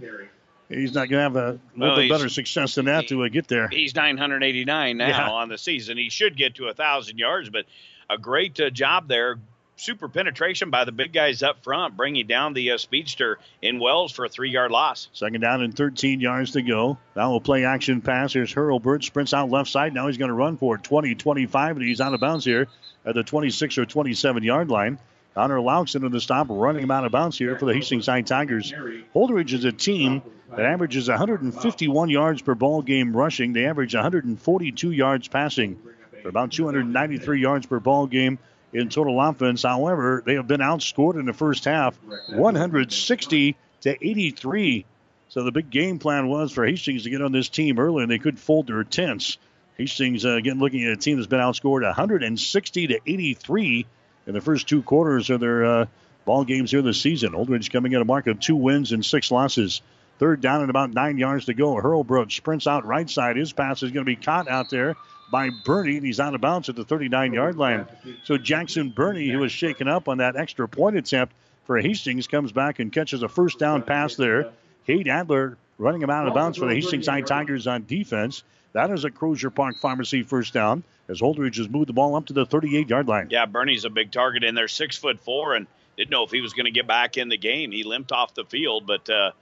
[0.70, 3.28] He's not going to have a little well, bit better success than that to uh,
[3.28, 3.68] get there.
[3.68, 5.30] He's 989 now yeah.
[5.30, 5.98] on the season.
[5.98, 7.66] He should get to a thousand yards, but
[8.08, 9.38] a great uh, job there
[9.76, 14.12] super penetration by the big guys up front, bringing down the uh, speedster in Wells
[14.12, 15.08] for a three yard loss.
[15.12, 16.98] Second down and 13 yards to go.
[17.14, 18.32] Now we'll play action pass.
[18.32, 19.94] Here's Hurlbert, sprints out left side.
[19.94, 22.66] Now he's going to run for 20 25, and he's out of bounds here
[23.04, 24.98] at the 26 or 27 yard line.
[25.34, 28.22] Connor Laux into the stop, running him out of bounds here for the Hastings High
[28.22, 28.72] Tigers.
[29.14, 33.52] Holdrege is a team that averages 151 yards per ball game rushing.
[33.52, 35.78] They average 142 yards passing
[36.22, 38.38] for about 293 yards per ball game
[38.72, 39.62] in total offense.
[39.62, 41.98] However, they have been outscored in the first half
[42.30, 44.84] 160 to 83.
[45.28, 48.10] So the big game plan was for Hastings to get on this team early, and
[48.10, 49.38] they could fold their tents.
[49.76, 53.86] Hastings, uh, again, looking at a team that's been outscored 160 to 83
[54.26, 55.86] in the first two quarters of their uh,
[56.24, 57.32] ball games here this season.
[57.32, 59.82] Holdrege coming in a mark of two wins and six losses.
[60.18, 61.74] Third down and about nine yards to go.
[61.74, 63.36] Hurlburt sprints out right side.
[63.36, 64.96] His pass is going to be caught out there
[65.30, 67.86] by Burney, and he's out of bounds at the 39 yard line.
[68.24, 71.34] So Jackson Burney, who was shaken up on that extra point attempt
[71.64, 74.52] for Hastings, comes back and catches a first down pass there.
[74.86, 78.44] Kate Adler running him out of bounds for the Hastings High Tigers on defense.
[78.72, 82.26] That is a Crozier Park Pharmacy first down as Holdrege has moved the ball up
[82.26, 83.28] to the 38 yard line.
[83.30, 86.40] Yeah, Burney's a big target in there, six foot four, and didn't know if he
[86.40, 87.72] was going to get back in the game.
[87.72, 89.32] He limped off the field, but uh,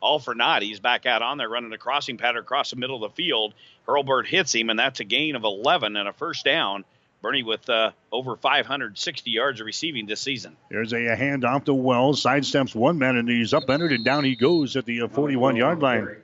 [0.00, 0.62] all for naught.
[0.62, 3.54] He's back out on there running a crossing pattern across the middle of the field.
[3.86, 6.84] Hurlbert hits him, and that's a gain of 11 and a first down.
[7.20, 10.56] Burney with uh, over 560 yards of receiving this season.
[10.70, 12.22] There's a, a handoff to Wells.
[12.22, 15.80] Sidesteps one man, and he's up entered, and down he goes at the 41 yard
[15.80, 16.16] line.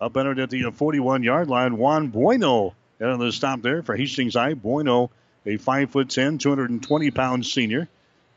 [0.00, 1.76] Up entered at the 41 yard line.
[1.76, 4.54] Juan Bueno on the stop there for Hastings High.
[4.54, 5.10] Bueno,
[5.44, 7.88] a 5'10, 220 pound senior.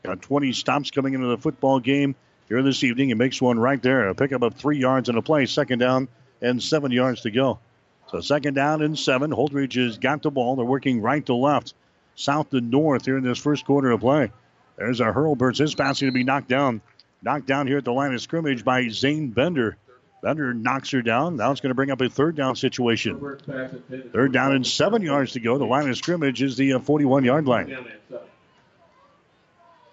[0.02, 2.14] Got 20 stops coming into the football game
[2.48, 3.08] here this evening.
[3.08, 4.08] He makes one right there.
[4.08, 5.46] A pickup of three yards in a play.
[5.46, 6.08] Second down
[6.40, 7.58] and seven yards to go.
[8.08, 9.30] So second down and seven.
[9.30, 10.56] Holdrege has got the ball.
[10.56, 11.74] They're working right to left,
[12.14, 14.30] south to north here in this first quarter of play.
[14.76, 15.58] There's a Hurlburt.
[15.58, 16.80] His passing to be knocked down.
[17.22, 19.76] Knocked down here at the line of scrimmage by Zane Bender.
[20.22, 21.36] Bender knocks her down.
[21.36, 23.18] Now it's going to bring up a third down situation.
[24.12, 25.58] Third down and seven yards to go.
[25.58, 27.76] The line of scrimmage is the uh, 41 yard line.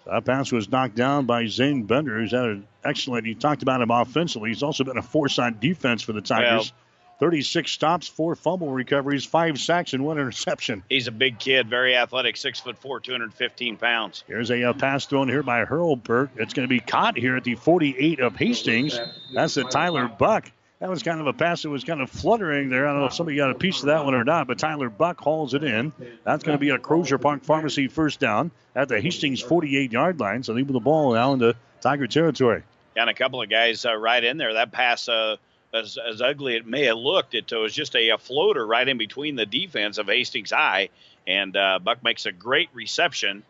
[0.06, 3.26] That pass was knocked down by Zane Bender, who's had an excellent.
[3.26, 4.50] He talked about him offensively.
[4.50, 6.72] He's also been a force on defense for the Tigers.
[6.72, 6.80] Well,
[7.20, 10.82] 36 stops, four fumble recoveries, five sacks, and one interception.
[10.88, 14.24] He's a big kid, very athletic, six foot four, 215 pounds.
[14.26, 16.30] Here's a uh, pass thrown here by Hurlburt.
[16.36, 18.98] It's going to be caught here at the 48 of Hastings.
[19.32, 20.50] That's the Tyler Buck.
[20.84, 22.86] That was kind of a pass that was kind of fluttering there.
[22.86, 24.90] I don't know if somebody got a piece of that one or not, but Tyler
[24.90, 25.94] Buck hauls it in.
[26.24, 30.20] That's going to be a Crozier Park Pharmacy first down at the Hastings 48 yard
[30.20, 30.42] line.
[30.42, 32.64] So they leave the ball now into Tiger territory.
[32.94, 34.52] And a couple of guys uh, right in there.
[34.52, 35.08] That pass.
[35.08, 35.36] Uh,
[35.72, 38.98] as, as ugly it may have looked, it was just a, a floater right in
[38.98, 40.90] between the defense of Hastings High.
[41.26, 43.42] And uh, Buck makes a great reception,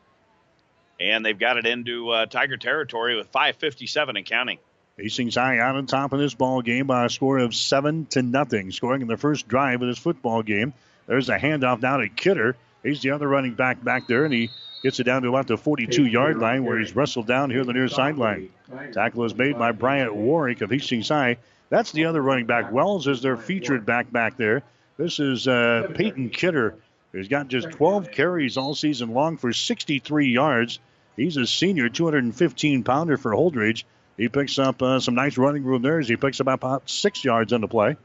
[1.00, 4.58] and they've got it into uh, Tiger territory with 5:57 and counting.
[4.96, 8.22] Hastings High out on top of this ball game by a score of seven to
[8.22, 10.72] nothing, scoring in the first drive of this football game.
[11.06, 12.56] There's a handoff now to Kidder.
[12.82, 14.50] He's the other running back back there, and he
[14.82, 17.66] gets it down to about the 42 yard line where he's wrestled down here on
[17.66, 18.50] the near sideline.
[18.92, 21.38] Tackle is made by Bryant Warwick of Hastings High.
[21.70, 22.70] That's the other running back.
[22.70, 24.62] Wells is their featured back back there.
[24.96, 26.76] This is uh, Peyton Kidder,
[27.10, 30.78] who's got just 12 carries all season long for 63 yards.
[31.16, 33.82] He's a senior, 215 pounder for Holdrege.
[34.16, 37.24] He picks up uh, some nice running room there as he picks up about six
[37.24, 37.96] yards into play.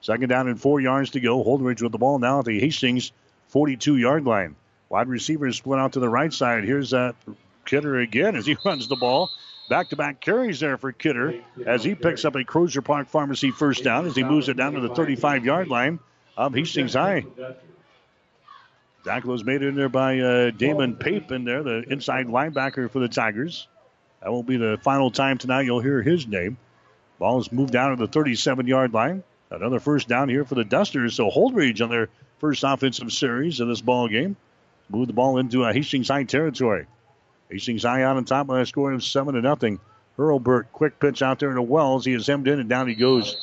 [0.00, 1.42] Second down and four yards to go.
[1.42, 3.12] Holdrege with the ball now at the Hastings
[3.48, 4.56] 42 yard line.
[4.88, 6.64] Wide receivers split out to the right side.
[6.64, 7.32] Here's that uh,
[7.64, 9.30] Kidder again as he runs the ball.
[9.68, 13.50] Back to back carries there for Kidder as he picks up a Crozier Park Pharmacy
[13.50, 15.98] first down as he moves it down to the 35 yard line
[16.36, 17.26] of Hastings High.
[19.04, 22.98] Tackle was made in there by uh, Damon Pape in there, the inside linebacker for
[22.98, 23.68] the Tigers.
[24.22, 26.56] That will be the final time tonight you'll hear his name.
[27.18, 29.22] Ball is moved down to the 37 yard line.
[29.50, 31.14] Another first down here for the Dusters.
[31.14, 34.36] So Holdrege on their first offensive series of this ball game.
[34.88, 36.86] Move the ball into a Hastings High territory.
[37.50, 39.80] Hastings High out on top by a score of 7 to nothing.
[40.18, 42.04] Hurlbert, quick pitch out there to Wells.
[42.04, 43.36] He is hemmed in and down he goes.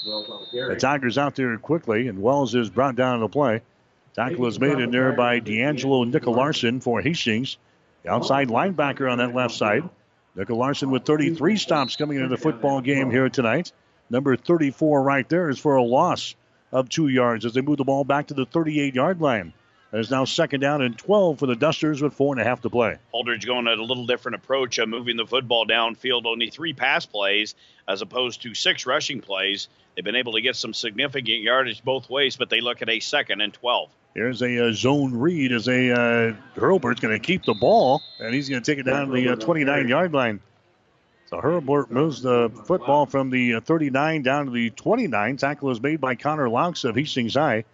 [0.51, 3.61] The Tigers out there quickly, and Wells is brought down to play.
[4.13, 7.57] Tackle is made in there by D'Angelo Nicolaarson for Hastings.
[8.03, 9.89] The outside linebacker on that left side.
[10.35, 13.71] Nicolaarson with 33 stops coming into the football game here tonight.
[14.09, 16.35] Number 34 right there is for a loss
[16.71, 19.53] of two yards as they move the ball back to the 38 yard line.
[19.93, 22.69] It's now second down and 12 for the Dusters with four and a half to
[22.69, 22.97] play.
[23.13, 27.05] Holdrege going at a little different approach, of moving the football downfield, only three pass
[27.05, 27.55] plays
[27.87, 29.69] as opposed to six rushing plays.
[29.95, 32.99] They've been able to get some significant yardage both ways, but they look at a
[32.99, 33.89] second and 12.
[34.15, 38.33] Here's a uh, zone read as a uh, Hurlburt's going to keep the ball, and
[38.33, 40.39] he's going to take it down the uh, 29 yard line.
[41.25, 45.35] So Hurlburt moves the football from the uh, 39 down to the 29.
[45.35, 47.65] Tackle is made by Connor Laux of Hastings High.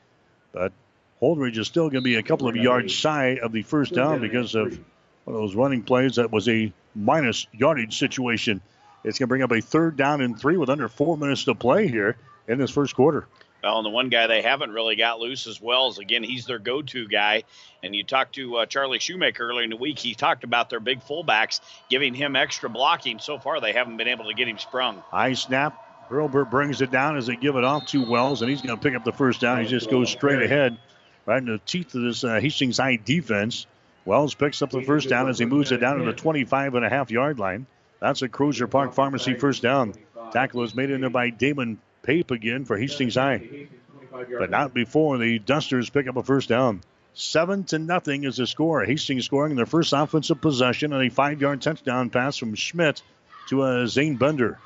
[0.51, 0.73] But
[1.21, 4.19] Holdrege is still going to be a couple of yards shy of the first down
[4.19, 4.79] because of
[5.25, 8.61] one of those running plays that was a minus yardage situation.
[9.03, 11.53] It's going to bring up a third down and three with under four minutes to
[11.53, 13.27] play here in this first quarter.
[13.63, 16.45] Well, and the one guy they haven't really got loose as well is again he's
[16.45, 17.43] their go-to guy.
[17.83, 19.99] And you talked to uh, Charlie Shoemaker earlier in the week.
[19.99, 23.19] He talked about their big fullbacks giving him extra blocking.
[23.19, 25.03] So far, they haven't been able to get him sprung.
[25.09, 25.87] High snap.
[26.09, 28.83] Hurlburt brings it down as they give it off to Wells, and he's going to
[28.83, 29.61] pick up the first down.
[29.61, 30.77] He just goes straight ahead
[31.25, 33.65] right in the teeth of this uh, Hastings High defense.
[34.03, 36.85] Wells picks up the first down as he moves it down to the 25 and
[36.85, 37.65] a half yard line.
[37.99, 39.93] That's a Crozier Park Pharmacy first down.
[40.33, 43.67] Tackle is made in there by Damon Pape again for Hastings High.
[44.11, 46.81] But not before the Dusters pick up a first down.
[47.13, 48.83] Seven to nothing is the score.
[48.83, 53.01] Hastings scoring their first offensive possession on a five-yard touchdown pass from Schmidt
[53.49, 54.59] to uh, Zane Bender.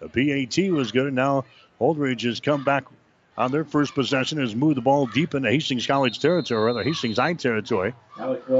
[0.00, 1.44] The PAT was good, and now
[1.80, 2.84] Holdrege has come back
[3.38, 6.64] on their first possession, and has moved the ball deep into Hastings College territory, or
[6.64, 7.94] rather Hastings High territory.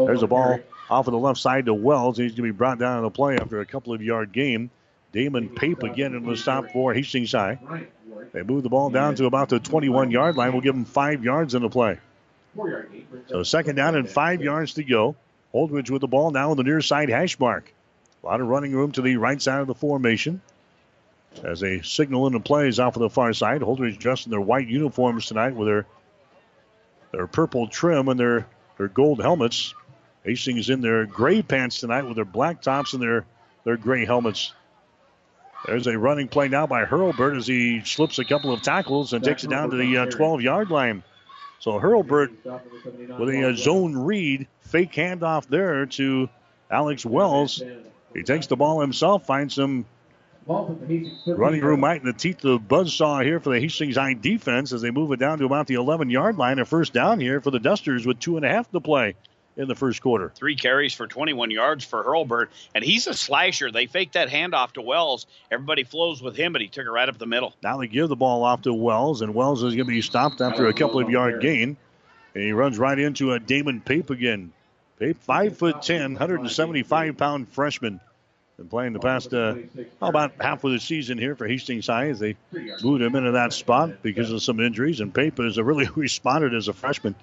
[0.07, 0.59] There's a ball
[0.91, 2.17] off of the left side to Wells.
[2.19, 4.71] He's going to be brought down on the play after a couple of yard gain.
[5.12, 7.59] Damon Pape again in the stop for Hastings High.
[8.33, 10.52] They move the ball down to about the 21 yard line.
[10.52, 11.98] We'll give them five yards in the play.
[13.29, 15.16] So second down and five yards to go.
[15.55, 17.72] Holdrege with the ball now on the near side hash mark.
[18.22, 20.40] A lot of running room to the right side of the formation.
[21.44, 24.40] As a signal in the plays off of the far side, Holdrege dressed in their
[24.40, 25.87] white uniforms tonight with their
[27.12, 28.46] their purple trim and their,
[28.79, 29.74] their gold helmets.
[30.24, 33.24] Hastings in their gray pants tonight with their black tops and their,
[33.64, 34.52] their gray helmets.
[35.66, 39.24] There's a running play now by Hurlbert as he slips a couple of tackles and
[39.24, 41.02] takes it down to the 12 uh, yard line.
[41.59, 46.29] So Hurlbert with a, a uh, zone read, fake handoff there to
[46.70, 47.62] Alex Wells.
[48.14, 49.87] He takes the ball himself, finds some
[50.46, 54.72] running room right in the teeth of the buzzsaw here for the Hastings High defense
[54.72, 56.61] as they move it down to about the 11 yard line.
[56.61, 59.16] A first down here for the Dusters with two and a half to play
[59.57, 60.31] in the first quarter.
[60.35, 63.71] Three carries for 21 yards for Hurlburt, and he's a slasher.
[63.71, 65.27] They faked that handoff to Wells.
[65.51, 67.55] Everybody flows with him, but he took it right up the middle.
[67.62, 70.40] Now they give the ball off to Wells, and Wells is going to be stopped
[70.40, 71.77] after a couple of yard gain.
[72.35, 74.53] And he runs right into a Damon Pape again.
[74.99, 78.01] Pape, 5'10, 175 pound freshman.
[78.57, 79.57] Been playing the past uh,
[80.01, 82.37] about half of the season here for Hastings High as they
[82.83, 85.01] moved him into that spot because of some injuries.
[85.01, 87.14] And Pape has really responded as a freshman.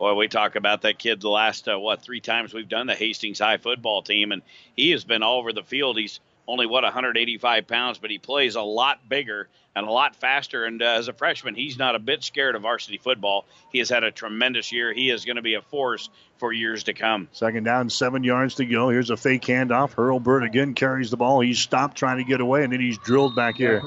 [0.00, 2.94] Boy, we talk about that kid the last uh, what three times we've done the
[2.94, 4.40] Hastings High football team, and
[4.74, 5.98] he has been all over the field.
[5.98, 10.64] He's only what 185 pounds, but he plays a lot bigger and a lot faster.
[10.64, 13.44] And uh, as a freshman, he's not a bit scared of varsity football.
[13.70, 14.90] He has had a tremendous year.
[14.94, 16.08] He is going to be a force
[16.38, 17.28] for years to come.
[17.32, 18.88] Second down, seven yards to go.
[18.88, 19.92] Here's a fake handoff.
[19.92, 21.40] Hurlbert again carries the ball.
[21.40, 23.82] He's stopped trying to get away, and then he's drilled back here.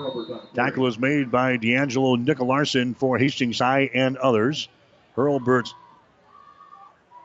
[0.53, 4.69] Tackle is made by D'Angelo Nicolarson for Hastings High and others.
[5.15, 5.73] Hurlburt's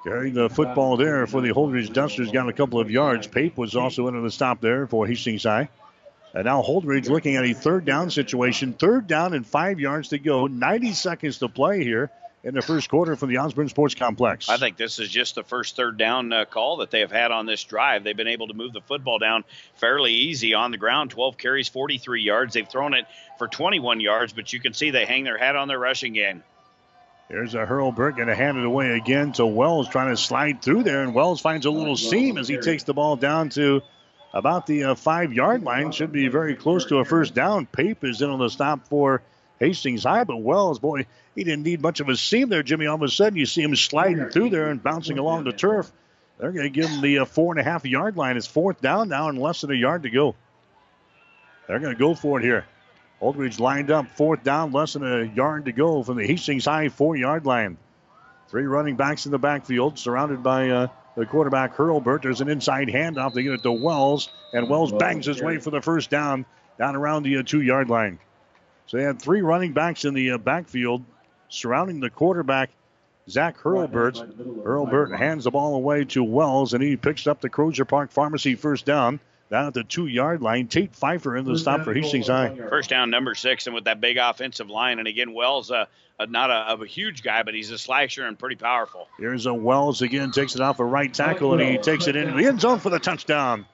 [0.08, 3.26] Carrying the football there for the Holdrege Dusters, got a couple of yards.
[3.26, 5.68] Pape was also into the stop there for Hastings High.
[6.32, 8.72] And now Holdrege looking at a third down situation.
[8.72, 10.46] Third down and five yards to go.
[10.46, 12.10] 90 seconds to play here
[12.42, 14.48] in the first quarter for the Osborne Sports Complex.
[14.48, 17.30] I think this is just the first third down uh, call that they have had
[17.30, 18.02] on this drive.
[18.02, 19.44] They've been able to move the football down
[19.74, 21.10] fairly easy on the ground.
[21.10, 22.54] 12 carries, 43 yards.
[22.54, 23.04] They've thrown it
[23.36, 26.42] for 21 yards, but you can see they hang their hat on their rushing game.
[27.28, 30.82] There's a Hurlburt going to hand it away again to Wells, trying to slide through
[30.84, 33.82] there, and Wells finds a little seam as he takes the ball down to
[34.32, 35.92] about the uh, five yard line.
[35.92, 37.66] Should be very close to a first down.
[37.66, 39.22] Pape is in on the stop for
[39.60, 42.86] Hastings High, but Wells, boy, he didn't need much of a seam there, Jimmy.
[42.86, 45.92] All of a sudden, you see him sliding through there and bouncing along the turf.
[46.38, 48.38] They're going to give him the uh, four and a half yard line.
[48.38, 50.34] It's fourth down now and less than a yard to go.
[51.66, 52.64] They're going to go for it here.
[53.20, 56.88] Holdrege lined up, fourth down, less than a yard to go from the Hastings High
[56.88, 57.76] four yard line.
[58.48, 62.22] Three running backs in the backfield, surrounded by uh, the quarterback Hurlbert.
[62.22, 63.34] There's an inside handoff.
[63.34, 66.46] They get it to Wells, and Wells bangs his way for the first down
[66.78, 68.18] down around the uh, two yard line.
[68.86, 71.04] So they had three running backs in the uh, backfield
[71.48, 72.70] surrounding the quarterback,
[73.28, 74.16] Zach Hurlbert.
[74.64, 78.54] Hurlbert hands the ball away to Wells, and he picks up the Crozier Park Pharmacy
[78.54, 79.18] first down
[79.50, 80.68] down at the two yard line.
[80.68, 82.54] Tate Pfeiffer in the stop for Hastings High.
[82.54, 84.98] First down, number six, and with that big offensive line.
[84.98, 85.86] And again, Wells, uh,
[86.18, 89.08] uh, not a, a, huge guy, but he's a slasher and pretty powerful.
[89.18, 92.34] Here's a Wells again, takes it off a right tackle, and he takes it into
[92.34, 93.66] the end zone for the touchdown.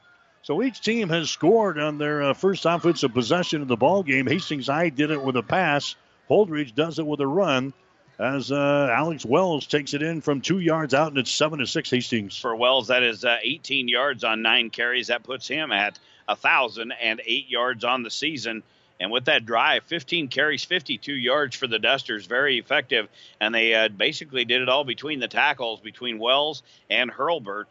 [0.43, 4.27] So each team has scored on their uh, first offensive possession of the ball game.
[4.27, 5.97] Hastings High did it with a pass.
[6.29, 7.73] Holdrege does it with a run
[8.19, 11.67] as uh, Alex Wells takes it in from two yards out, and it's seven to
[11.67, 12.39] six Hastings.
[12.39, 15.09] For Wells, that is uh, 18 yards on nine carries.
[15.09, 15.99] That puts him at
[16.29, 18.63] a thousand and eight yards on the season.
[19.01, 23.09] And with that drive, 15 carries, 52 yards for the Dusters, very effective.
[23.41, 27.67] And they uh, basically did it all between the tackles between Wells and Hurlbert.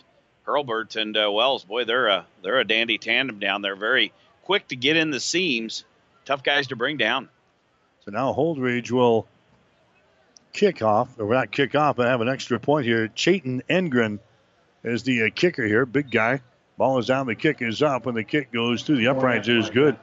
[0.45, 3.77] Hurlburt and uh, Wells, boy, they're a they're a dandy tandem down there.
[3.77, 4.11] Very
[4.43, 5.85] quick to get in the seams,
[6.25, 7.29] tough guys to bring down.
[8.03, 9.25] So now Holdrege will
[10.53, 13.07] kickoff, or not kickoff, but have an extra point here.
[13.07, 14.19] Chayton Engren
[14.83, 15.85] is the uh, kicker here.
[15.85, 16.41] Big guy.
[16.77, 17.27] Ball is down.
[17.27, 18.05] The kick is up.
[18.05, 19.97] When the kick goes through the uprights, it is good.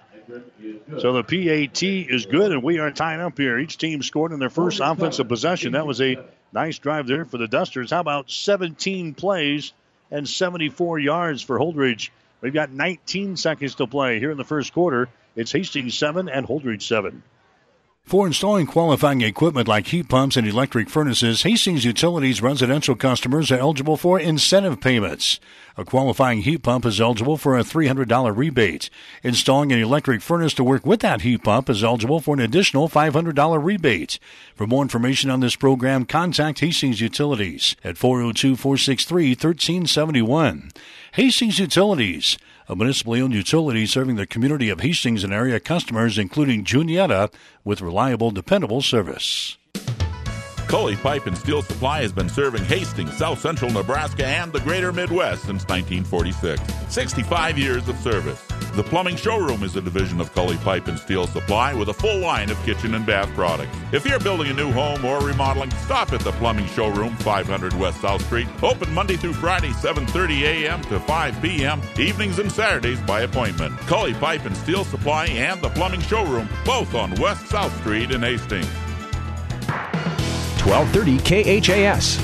[0.98, 3.58] So the PAT is good, and we are tying up here.
[3.58, 5.72] Each team scored in their first offensive possession.
[5.72, 6.18] That was a
[6.52, 7.90] nice drive there for the Dusters.
[7.90, 9.72] How about 17 plays
[10.10, 12.10] and 74 yards for Holdrege?
[12.40, 15.08] We've got 19 seconds to play here in the first quarter.
[15.34, 17.22] It's Hastings 7 and Holdrege 7.
[18.04, 23.58] For installing qualifying equipment like heat pumps and electric furnaces, Hastings Utilities residential customers are
[23.58, 25.38] eligible for incentive payments.
[25.76, 28.90] A qualifying heat pump is eligible for a $300 rebate.
[29.22, 32.88] Installing an electric furnace to work with that heat pump is eligible for an additional
[32.88, 34.18] $500 rebate.
[34.56, 40.70] For more information on this program, contact Hastings Utilities at 402 463 1371.
[41.12, 42.38] Hastings Utilities
[42.70, 47.28] a municipally owned utility serving the community of Hastings and area customers, including Juniata,
[47.64, 49.58] with reliable, dependable service.
[50.68, 54.92] Kully Pipe and Steel Supply has been serving Hastings, South Central Nebraska, and the greater
[54.92, 56.60] Midwest since 1946.
[56.88, 58.40] 65 years of service.
[58.74, 62.18] The Plumbing Showroom is a division of Kully Pipe and Steel Supply with a full
[62.18, 63.76] line of kitchen and bath products.
[63.92, 68.00] If you're building a new home or remodeling, stop at the Plumbing Showroom, 500 West
[68.00, 68.46] South Street.
[68.62, 70.82] Open Monday through Friday, 7:30 a.m.
[70.82, 71.82] to 5 p.m.
[71.98, 73.76] Evenings and Saturdays by appointment.
[73.80, 78.22] Kully Pipe and Steel Supply and the Plumbing Showroom, both on West South Street in
[78.22, 78.68] Hastings.
[80.60, 82.20] 1230 KHAS.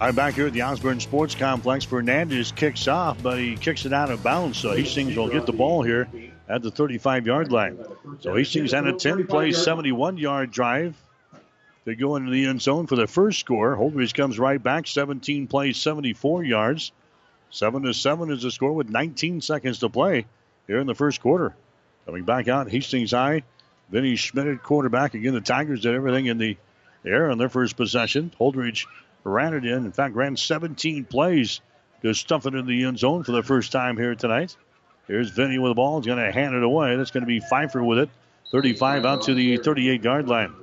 [0.00, 1.84] I'm back here at the Osborne Sports Complex.
[1.84, 5.52] Fernandez kicks off, but he kicks it out of bounds, so Hastings will get the
[5.52, 6.08] ball here
[6.48, 7.78] at the 35 yard line.
[8.18, 10.96] So Hastings had a 10 play, 71 yard drive.
[11.84, 13.76] They go into the end zone for the first score.
[13.76, 16.90] Holdrege comes right back, 17 plays, 74 yards.
[17.50, 20.26] 7 to 7 is the score with 19 seconds to play
[20.66, 21.54] here in the first quarter.
[22.06, 23.44] Coming back out, Hastings High.
[23.90, 25.14] Vinny Schmidt at quarterback.
[25.14, 26.56] Again, the Tigers did everything in the
[27.04, 28.32] air on their first possession.
[28.40, 28.86] Holdrege
[29.24, 29.84] ran it in.
[29.84, 31.60] In fact, ran 17 plays
[32.02, 34.56] to stuff it in the end zone for the first time here tonight.
[35.06, 35.98] Here's Vinny with the ball.
[35.98, 36.96] He's going to hand it away.
[36.96, 38.10] That's going to be Pfeiffer with it.
[38.50, 40.54] 35 out to the 38 yard line.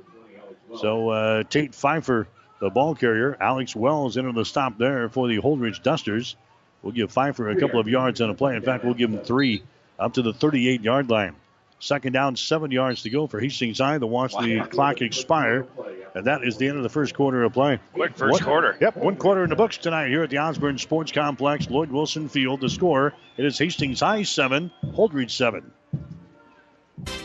[0.78, 2.28] So uh, Tate Pfeiffer,
[2.60, 3.36] the ball carrier.
[3.40, 6.36] Alex Wells into the stop there for the Holdrege Dusters.
[6.82, 8.56] We'll give Pfeiffer a couple of yards on a play.
[8.56, 9.62] In fact, we'll give him three
[9.98, 11.34] up to the 38 yard line.
[11.80, 13.96] Second down, seven yards to go for Hastings High.
[13.96, 15.66] They'll watch the clock expire.
[16.14, 17.78] And that is the end of the first quarter of play.
[17.94, 18.76] Quick first one, quarter.
[18.80, 22.28] Yep, one quarter in the books tonight here at the Osborne Sports Complex, Lloyd Wilson
[22.28, 22.60] Field.
[22.60, 25.72] The score it is Hastings High seven, Holdrege seven.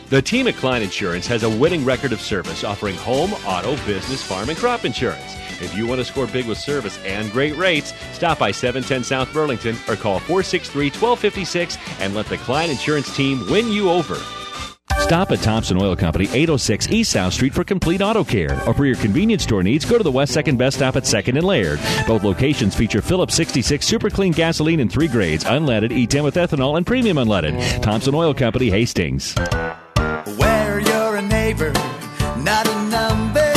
[0.10, 4.24] The team at Klein Insurance has a winning record of service, offering home, auto, business,
[4.24, 5.36] farm, and crop insurance.
[5.62, 9.34] If you want to score big with service and great rates, stop by 710 South
[9.34, 14.18] Burlington or call 463 1256 and let the Klein Insurance team win you over.
[15.06, 18.60] Stop at Thompson Oil Company, 806 East South Street for complete auto care.
[18.68, 21.38] Or for your convenience store needs, go to the West Second Best Stop at 2nd
[21.38, 21.80] and Laird.
[22.08, 26.78] Both locations feature Phillips 66 super clean gasoline in three grades, unleaded, E10 with ethanol,
[26.78, 27.84] and premium unleaded.
[27.84, 29.36] Thompson Oil Company, Hastings.
[30.38, 31.72] Where you're a neighbor,
[32.40, 33.54] not a number.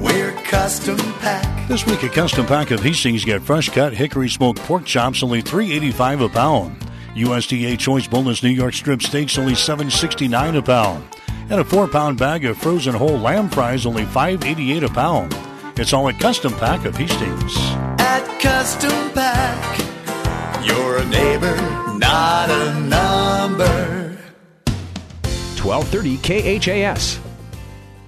[0.00, 1.68] We're custom pack.
[1.68, 5.42] This week, a custom pack of Hastings get fresh cut hickory smoked pork chops, only
[5.42, 6.89] $3.85 a pound.
[7.14, 11.04] USDA Choice Boneless New York Strip Steaks, only $7.69 a pound.
[11.50, 15.34] And a four pound bag of frozen whole lamb fries, only $5.88 a pound.
[15.78, 17.56] It's all at Custom Pack of Hastings.
[17.98, 19.78] At Custom Pack,
[20.64, 21.56] you're a neighbor,
[21.98, 24.16] not a number.
[25.60, 27.18] 1230 KHAS.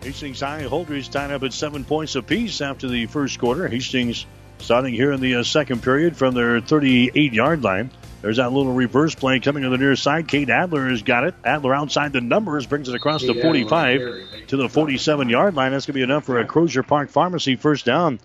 [0.03, 3.67] Hastings High Holdrege tied up at seven points apiece after the first quarter.
[3.69, 4.27] Hastings
[4.59, 7.91] starting here in the uh, second period from their 38 yard line.
[8.23, 10.29] There's that little reverse play coming to the near side.
[10.29, 11.35] Cade Adler has got it.
[11.45, 15.73] Adler outside the numbers brings it across the 45 to the 47 yard line.
[15.73, 18.21] That's going to be enough for a Crozier Park Pharmacy first down.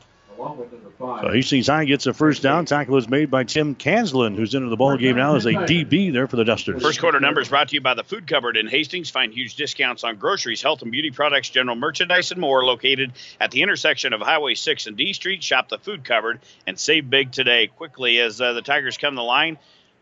[0.99, 2.65] So Hastings High gets a first down.
[2.65, 6.11] Tackle is made by Tim Kanslin, who's into the ball game now as a DB
[6.11, 6.81] there for the Dusters.
[6.81, 9.09] First quarter numbers brought to you by the Food Cupboard in Hastings.
[9.09, 13.51] Find huge discounts on groceries, health and beauty products, general merchandise, and more located at
[13.51, 15.43] the intersection of Highway 6 and D Street.
[15.43, 17.67] Shop the Food Cupboard and save big today.
[17.67, 19.57] Quickly as uh, the Tigers come to the line.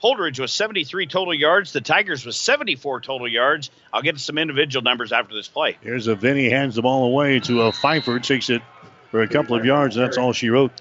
[0.06, 1.74] Holdrege was 73 total yards.
[1.74, 3.72] The Tigers was 74 total yards.
[3.91, 5.80] I'll get some individual numbers after this play.
[5.82, 8.62] Here's a Vinny hands the ball away to a Pfeiffer, takes it
[9.10, 9.95] for a couple of yards.
[9.95, 10.72] That's all she wrote.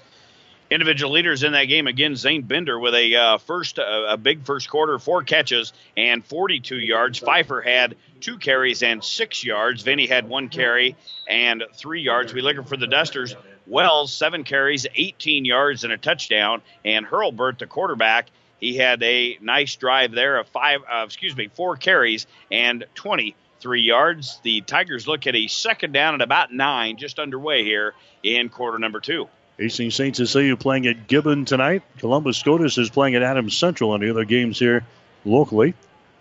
[0.71, 2.17] Individual leaders in that game again.
[2.17, 6.77] Zane Bender with a uh, first, uh, a big first quarter, four catches and 42
[6.77, 7.19] yards.
[7.19, 9.83] Pfeiffer had two carries and six yards.
[9.83, 10.97] Vinny had one carry
[11.27, 12.35] and three yards.
[12.35, 13.35] We looking for the Dusters.
[13.67, 16.61] Wells seven carries, 18 yards and a touchdown.
[16.85, 18.29] And Hurlbert, the quarterback,
[18.61, 23.83] he had a nice drive there of five, uh, excuse me, four carries and 23
[23.83, 24.41] yards.
[24.43, 28.79] The Tigers look at a second down at about nine, just underway here in quarter
[28.79, 29.29] number two.
[29.59, 30.17] Hastings St.
[30.17, 31.83] Cecilia playing at Gibbon tonight.
[31.99, 34.85] Columbus Scotus is playing at Adams Central in the other games here
[35.25, 35.75] locally.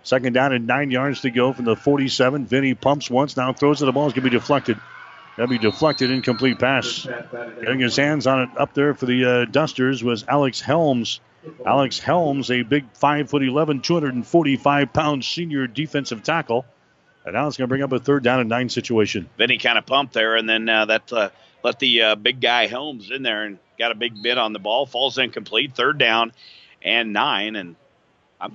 [0.03, 2.45] Second down and nine yards to go from the 47.
[2.45, 3.85] Vinny pumps once, now throws it.
[3.85, 4.77] The ball is going to be deflected.
[5.37, 7.07] That'll be deflected, incomplete pass.
[7.61, 11.19] Getting his hands on it up there for the uh, Dusters was Alex Helms.
[11.65, 16.65] Alex Helms, a big 5 foot 11, 245 pound senior defensive tackle.
[17.25, 19.29] And now it's going to bring up a third down and nine situation.
[19.37, 21.29] Vinny kind of pumped there, and then uh, that uh,
[21.63, 24.59] let the uh, big guy Helms in there and got a big bit on the
[24.59, 24.85] ball.
[24.85, 25.73] Falls incomplete.
[25.75, 26.33] Third down
[26.81, 27.55] and nine.
[27.55, 27.75] And
[28.39, 28.49] I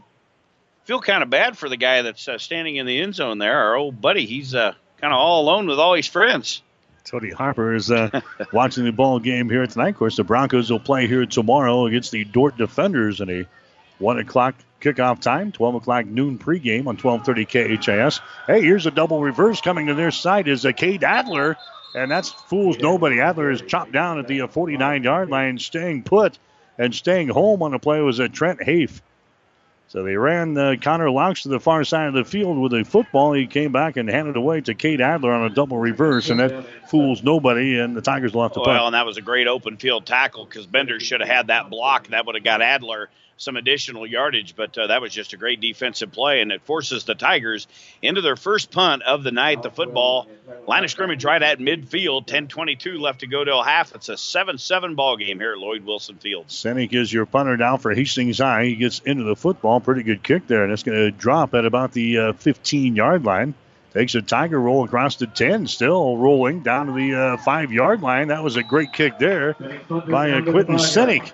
[0.84, 3.58] feel kind of bad for the guy that's uh, standing in the end zone there.
[3.58, 6.62] Our old buddy, he's uh, kind of all alone with all his friends.
[7.08, 8.20] Tony Harper is uh,
[8.52, 9.90] watching the ball game here tonight.
[9.90, 13.46] Of course, the Broncos will play here tomorrow against the Dordt Defenders in a
[13.98, 18.20] one o'clock kickoff time, 12 o'clock noon pregame on 1230 KHAS.
[18.46, 21.56] Hey, here's a double reverse coming to their side is a Cade Adler,
[21.94, 23.20] and that's fools nobody.
[23.20, 26.38] Adler is chopped down at the uh, 49 yard line, staying put
[26.76, 29.02] and staying home on the play was a Trent Hafe.
[29.88, 32.84] So they ran uh, Connor Laux to the far side of the field with a
[32.84, 33.32] football.
[33.32, 36.90] He came back and handed away to Cade Adler on a double reverse, and that
[36.90, 38.66] fools nobody, and the Tigers to well, punt.
[38.66, 41.70] Well, and that was a great open field tackle because Bender should have had that
[41.70, 42.08] block.
[42.08, 43.08] That would have got Adler
[43.38, 47.04] some additional yardage, but uh, that was just a great defensive play, and it forces
[47.04, 47.66] the Tigers
[48.02, 49.62] into their first punt of the night.
[49.62, 50.26] The football
[50.66, 53.94] line of scrimmage right at midfield, 10:22 left to go till half.
[53.94, 56.48] It's a 7-7 ball game here at Lloyd Wilson Field.
[56.48, 58.64] Senek is your punter now for Hastings High.
[58.64, 61.64] He gets into the football, pretty good kick there, and it's going to drop at
[61.64, 63.54] about the uh, 15 yard line.
[63.94, 68.02] Takes a Tiger roll across the 10, still rolling down to the uh, five yard
[68.02, 68.28] line.
[68.28, 69.54] That was a great kick there
[69.88, 71.32] by uh, Quinton Senek.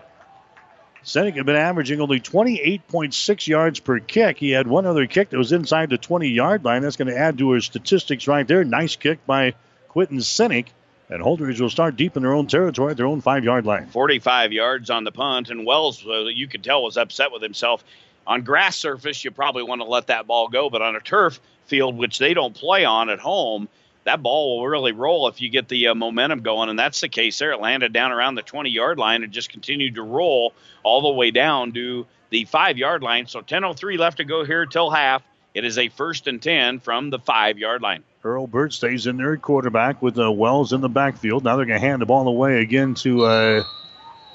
[1.04, 4.38] Senek had been averaging only 28.6 yards per kick.
[4.38, 6.80] He had one other kick that was inside the 20 yard line.
[6.80, 8.64] That's going to add to his statistics right there.
[8.64, 9.54] Nice kick by
[9.88, 10.68] Quinton Senek.
[11.10, 13.88] And Holdridge will start deep in their own territory at their own five yard line.
[13.88, 15.50] 45 yards on the punt.
[15.50, 17.84] And Wells, uh, you could tell, was upset with himself.
[18.26, 20.70] On grass surface, you probably want to let that ball go.
[20.70, 23.68] But on a turf field, which they don't play on at home,
[24.04, 27.08] that ball will really roll if you get the uh, momentum going, and that's the
[27.08, 27.52] case there.
[27.52, 30.52] It landed down around the 20 yard line and just continued to roll
[30.82, 33.26] all the way down to the five yard line.
[33.26, 35.22] So 10:03 left to go here till half.
[35.54, 38.02] It is a first and 10 from the five yard line.
[38.22, 41.44] Hurlbert stays in there, quarterback with uh, Wells in the backfield.
[41.44, 43.24] Now they're going to hand the ball away again to.
[43.24, 43.64] Uh,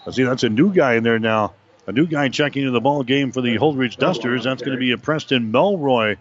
[0.05, 1.53] let's see, that's a new guy in there now.
[1.87, 4.43] A new guy checking into the ball game for the Holdrege Dusters.
[4.43, 6.17] That's going to be a Preston Melroy.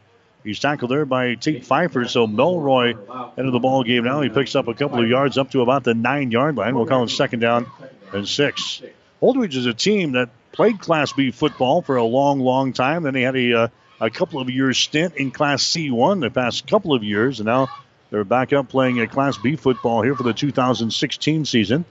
[0.49, 2.07] He's tackled there by Tate Pfeiffer.
[2.07, 2.92] So Melroy
[3.36, 4.22] into the ball game now.
[4.22, 6.74] He picks up a couple of yards up to about the nine yard line.
[6.74, 7.66] We'll call it second down
[8.14, 8.80] and six.
[9.20, 13.03] Holdrege is a team that played Class B football for a long, long time.
[13.03, 13.68] Then they had a, uh,
[14.01, 17.68] a couple of years stint in Class C1 the past couple of years, and now
[18.09, 21.84] they're back up playing a Class B football here for the 2016 season.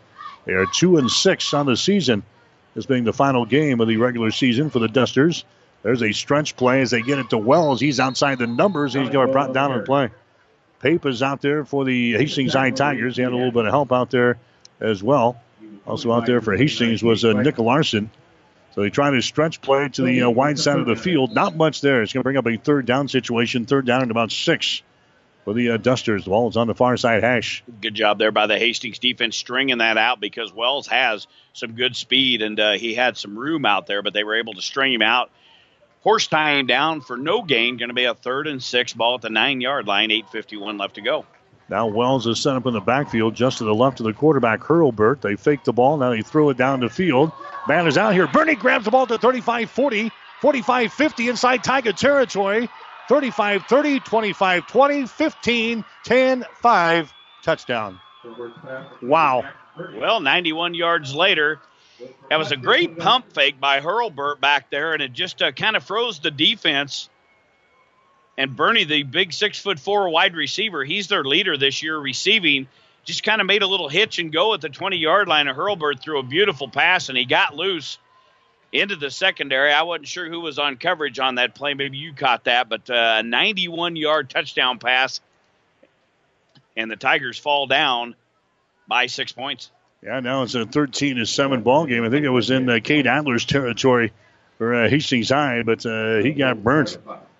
[0.45, 2.23] They are two and six on the season.
[2.73, 5.45] This being the final game of the regular season for the Dusters.
[5.83, 7.79] There's a stretch play as they get it to Wells.
[7.79, 8.93] He's outside the numbers.
[8.93, 10.09] He's going to brought down and play.
[10.79, 13.15] Pape is out there for the Hastings High Tigers.
[13.15, 14.37] He had a little bit of help out there
[14.79, 15.41] as well.
[15.85, 18.11] Also out there for Hastings was uh, Nick Larson.
[18.75, 21.33] So he tried to stretch play to the uh, wide side of the field.
[21.33, 22.03] Not much there.
[22.03, 23.65] It's going to bring up a third down situation.
[23.65, 24.83] Third down and about six
[25.45, 26.25] for the uh, Dusters.
[26.25, 27.63] The ball is on the far side hash.
[27.81, 31.95] Good job there by the Hastings defense stringing that out because Wells has some good
[31.95, 34.93] speed and uh, he had some room out there, but they were able to string
[34.93, 35.31] him out.
[36.07, 37.75] Horse tying down for no gain.
[37.75, 40.07] Going to be a third and six ball at the nine yard line.
[40.07, 41.25] 8.51 left to go.
[41.67, 44.61] Now Wells is set up in the backfield just to the left of the quarterback,
[44.61, 45.19] Hurlburt.
[45.19, 45.97] They fake the ball.
[45.97, 47.33] Now they throw it down the field.
[47.67, 48.25] Man is out here.
[48.25, 52.69] Burney grabs the ball to 35 40, 45 50 inside Tiger territory.
[53.09, 57.13] 35 30, 25 20, 15 10 5.
[57.43, 57.99] Touchdown.
[59.01, 59.43] Wow.
[59.97, 61.59] Well, 91 yards later,
[62.29, 65.75] that was a great pump fake by Hurlburt back there, and it just uh, kind
[65.75, 67.09] of froze the defense.
[68.37, 72.67] And Burney, the big six foot four wide receiver, he's their leader this year receiving.
[73.03, 75.47] Just kind of made a little hitch and go at the 20 yard line.
[75.47, 77.97] And Hurlburt threw a beautiful pass, and he got loose
[78.71, 79.71] into the secondary.
[79.71, 81.73] I wasn't sure who was on coverage on that play.
[81.73, 85.21] Maybe you caught that, but uh, a 91 yard touchdown pass.
[86.75, 88.15] And the Tigers fall down
[88.87, 89.71] by six points.
[90.03, 92.03] Yeah, now it's a 13 to 7 ball game.
[92.03, 94.13] I think it was in uh, Cade Adler's territory
[94.57, 96.97] for uh, Hastings High, but uh, he got burnt.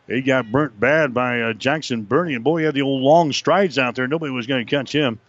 [0.08, 2.34] He got burnt bad by uh, Jackson Burney.
[2.34, 4.08] And boy, he had the old long strides out there.
[4.08, 5.20] Nobody was going to catch him.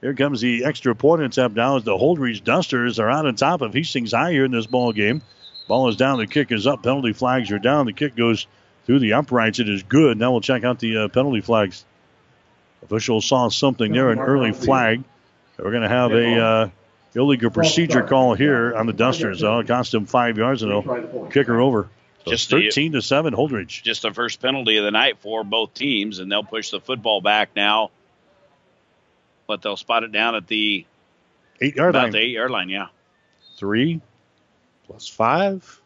[0.00, 3.62] Here comes the extra point attempt now as the Holdrege Dusters are out on top
[3.62, 5.22] of Hastings High here in this ball game.
[5.66, 6.18] Ball is down.
[6.18, 6.82] The kick is up.
[6.82, 7.86] Penalty flags are down.
[7.86, 8.46] The kick goes
[8.84, 9.58] through the uprights.
[9.58, 10.18] It is good.
[10.18, 11.84] Now we'll check out the uh, penalty flags.
[12.84, 15.02] Officials saw something there, an early flag.
[15.58, 16.68] We're going to have a uh,
[17.14, 19.42] illegal procedure call here on the Dusters.
[19.42, 21.88] Uh, it cost them five yards, and they'll kick her over.
[22.24, 23.82] So Just just the- 13 to 7, Holdrege.
[23.82, 27.20] Just the first penalty of the night for both teams, and they'll push the football
[27.20, 27.90] back now.
[29.46, 30.84] But they'll spot it down at the
[31.60, 32.12] Eight yard about line.
[32.12, 32.68] the eight yard line.
[32.68, 32.88] Yeah.
[33.56, 34.00] Three
[34.86, 35.80] plus five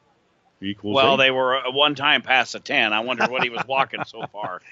[0.63, 1.27] equals Well, eight.
[1.27, 2.93] they were one time past the ten.
[2.93, 4.61] I wonder what he was walking so far.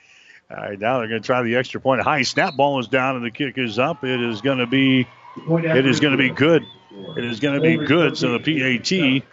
[0.51, 2.01] All right, now they're going to try the extra point.
[2.01, 4.03] High snap ball is down and the kick is up.
[4.03, 6.65] It is going to be, it is going to be good.
[7.17, 8.17] It is going to be good.
[8.17, 9.29] So the PAT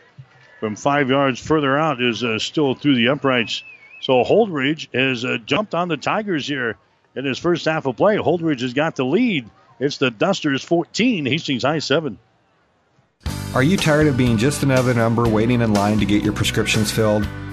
[0.60, 3.64] from five yards further out is uh, still through the uprights.
[4.02, 6.78] So Holdrege has uh, jumped on the Tigers here
[7.16, 8.18] in his first half of play.
[8.18, 9.50] Holdrege has got the lead.
[9.80, 12.20] It's the Dusters 14, Hastings High 7.
[13.54, 16.92] Are you tired of being just another number waiting in line to get your prescriptions
[16.92, 17.26] filled?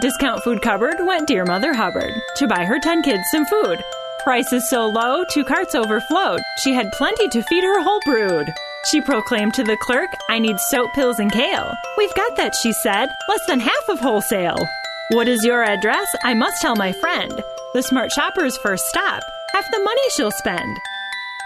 [0.00, 3.82] Discount Food Cupboard went Dear Mother Hubbard to buy her 10 kids some food.
[4.24, 6.40] Prices so low, two carts overflowed.
[6.64, 8.50] She had plenty to feed her whole brood.
[8.90, 11.74] She proclaimed to the clerk, I need soap, pills, and kale.
[11.98, 14.66] We've got that, she said, less than half of wholesale.
[15.10, 16.08] What is your address?
[16.24, 17.42] I must tell my friend.
[17.74, 19.22] The smart shopper's first stop.
[19.52, 20.78] Half the money she'll spend.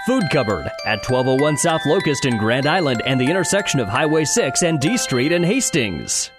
[0.07, 4.63] Food Cupboard at 1201 South Locust in Grand Island and the intersection of Highway 6
[4.63, 6.31] and D Street in Hastings.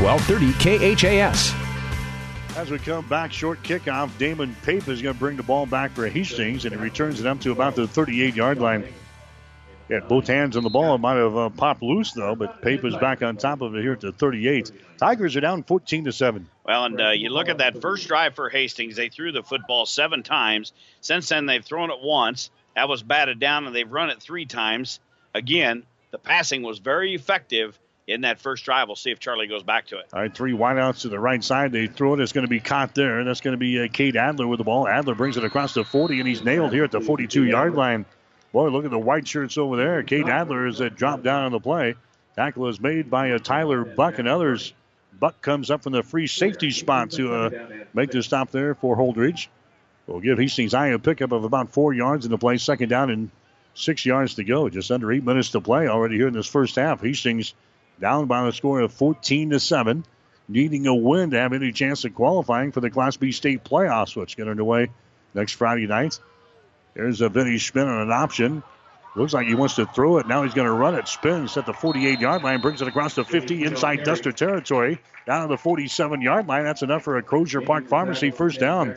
[0.00, 1.52] 1230 KHAS.
[2.56, 5.90] As we come back, short kickoff, Damon Pape is going to bring the ball back
[5.92, 8.86] for Hastings, and he returns it up to about the 38 yard line.
[9.90, 10.94] Had both hands on the ball.
[10.94, 13.82] It might have uh, popped loose, though, but Pape is back on top of it
[13.82, 14.72] here at the 38.
[14.98, 16.48] Tigers are down 14 to 7.
[16.64, 19.84] Well, and uh, you look at that first drive for Hastings, they threw the football
[19.84, 20.72] seven times.
[21.02, 22.50] Since then, they've thrown it once.
[22.74, 24.98] That was batted down, and they've run it three times.
[25.34, 27.78] Again, the passing was very effective
[28.10, 28.88] in that first drive.
[28.88, 30.06] We'll see if Charlie goes back to it.
[30.12, 31.72] All right, three wideouts to the right side.
[31.72, 32.20] They throw it.
[32.20, 33.22] It's going to be caught there.
[33.24, 34.88] That's going to be uh, Cade Adler with the ball.
[34.88, 38.04] Adler brings it across the 40, and he's nailed here at the 42 yard line.
[38.52, 40.02] Boy, look at the white shirts over there.
[40.02, 41.94] Cade Adler is uh, dropped down on the play.
[42.34, 44.72] Tackle is made by uh, Tyler Buck and others.
[45.18, 47.50] Buck comes up from the free safety spot to uh,
[47.92, 49.48] make the stop there for Holdrege.
[50.06, 52.56] We'll give Hastings High a pickup of about four yards in the play.
[52.56, 53.30] Second down and
[53.74, 54.68] six yards to go.
[54.68, 57.02] Just under eight minutes to play already here in this first half.
[57.02, 57.54] Hastings
[58.00, 60.04] down by the score of 14 to 7,
[60.48, 64.16] needing a win to have any chance of qualifying for the Class B state playoffs,
[64.16, 64.88] which get underway
[65.34, 66.18] next Friday night.
[66.94, 68.62] There's a Vinny spin on an option.
[69.16, 70.28] Looks like he wants to throw it.
[70.28, 71.08] Now he's going to run it.
[71.08, 75.00] Spins at the 48 yard line, brings it across the 50 inside Duster territory.
[75.26, 76.64] Down to the 47 yard line.
[76.64, 78.96] That's enough for a Crozier Park Pharmacy first down.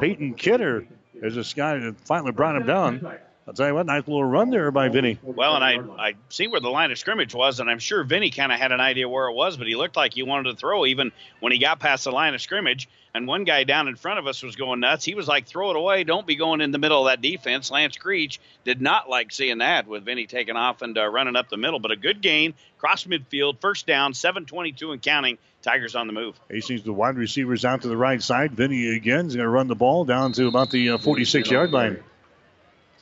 [0.00, 3.16] Peyton Kidder is this guy that finally brought him down.
[3.46, 5.18] I'll tell you what, nice little run there by Vinny.
[5.22, 8.30] Well, and I I see where the line of scrimmage was, and I'm sure Vinny
[8.30, 10.56] kind of had an idea where it was, but he looked like he wanted to
[10.56, 12.88] throw even when he got past the line of scrimmage.
[13.12, 15.04] And one guy down in front of us was going nuts.
[15.04, 16.04] He was like, "Throw it away!
[16.04, 19.58] Don't be going in the middle of that defense." Lance Creech did not like seeing
[19.58, 22.54] that with Vinny taking off and uh, running up the middle, but a good gain,
[22.78, 25.38] cross midfield, first down, 7:22 and counting.
[25.60, 26.38] Tigers on the move.
[26.50, 28.52] Hastings, the wide receivers out to the right side.
[28.52, 31.70] Vinny again is going to run the ball down to about the 46 uh, yard
[31.72, 32.02] line.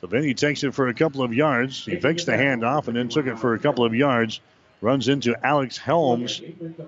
[0.03, 1.85] So he takes it for a couple of yards.
[1.85, 4.41] He fakes the handoff and then took it for a couple of yards.
[4.81, 6.41] Runs into Alex Helms,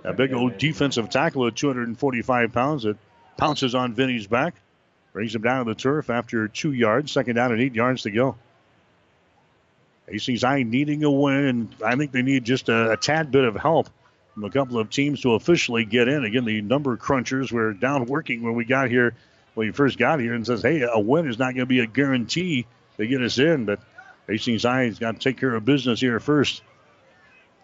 [0.04, 2.98] a big old defensive tackle at 245 pounds that
[3.38, 4.56] pounces on Vinny's back.
[5.14, 7.14] Brings him down to the turf after two yards.
[7.14, 8.36] Second down and eight yards to go.
[10.10, 13.46] Hastings High needing a win, and I think they need just a, a, tad bit
[13.46, 13.88] of help
[14.34, 16.26] from a couple of teams to officially get in.
[16.26, 19.16] Again, the number crunchers were down working when we got here,
[19.54, 21.80] when we first got here, and says, hey, a win is not going to be
[21.80, 23.80] a guarantee they get us in, but
[24.28, 26.62] Hastings High has got to take care of business here first.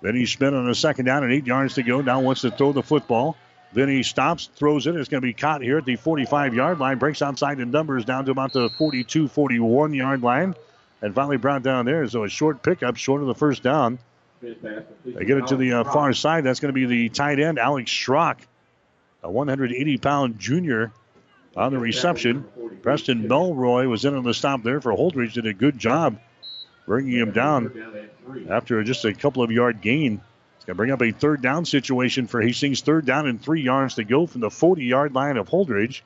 [0.02, 2.02] Then he spin on a second down and eight yards to go.
[2.02, 3.38] Now wants to throw the football.
[3.74, 4.96] Then he stops, throws it.
[4.96, 6.98] It's going to be caught here at the 45 yard line.
[6.98, 10.56] Breaks outside the numbers down to about the 42 41 yard line.
[11.02, 12.08] And finally brought down there.
[12.08, 14.00] So a short pickup, short of the first down.
[14.42, 16.44] They get it to the uh, far side.
[16.44, 18.38] That's going to be the tight end, Alex Schrock,
[19.24, 20.92] a 180 pound junior
[21.56, 22.46] on the reception.
[22.82, 25.34] Preston Melroy was in on the stop there for Holdrege.
[25.34, 26.20] Did a good job
[26.86, 28.10] bringing him down
[28.50, 30.22] after just a couple of yard gain.
[30.58, 32.82] It's going to bring up a third down situation for Hastings.
[32.82, 36.02] Third down and three yards to go from the 40 yard line of Holdrege.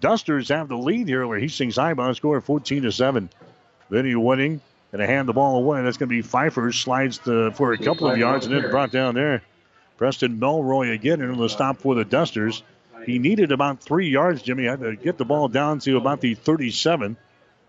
[0.00, 3.30] Dusters have the lead here where Hastings High by score 14 to 7.
[3.88, 4.60] Vinny winning
[4.92, 5.82] and to hand the ball away.
[5.82, 6.72] That's going to be Pfeiffer.
[6.72, 9.42] Slides to, for a couple of yards and then brought down there.
[9.96, 12.62] Preston Melroy again in on the stop for the Dusters.
[13.06, 14.64] He needed about three yards, Jimmy.
[14.64, 17.16] Had to get the ball down to about the 37.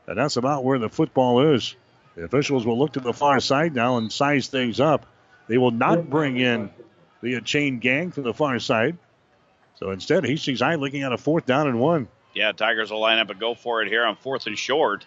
[0.08, 1.76] And that's about where the football is.
[2.16, 5.06] The officials will look to the far side now and size things up.
[5.48, 6.72] They will not bring in
[7.22, 8.98] the chain gang from the far side.
[9.76, 12.08] So instead, Hastings High looking at a fourth down and one.
[12.34, 15.06] Yeah, Tigers will line up and go for it here on fourth and short.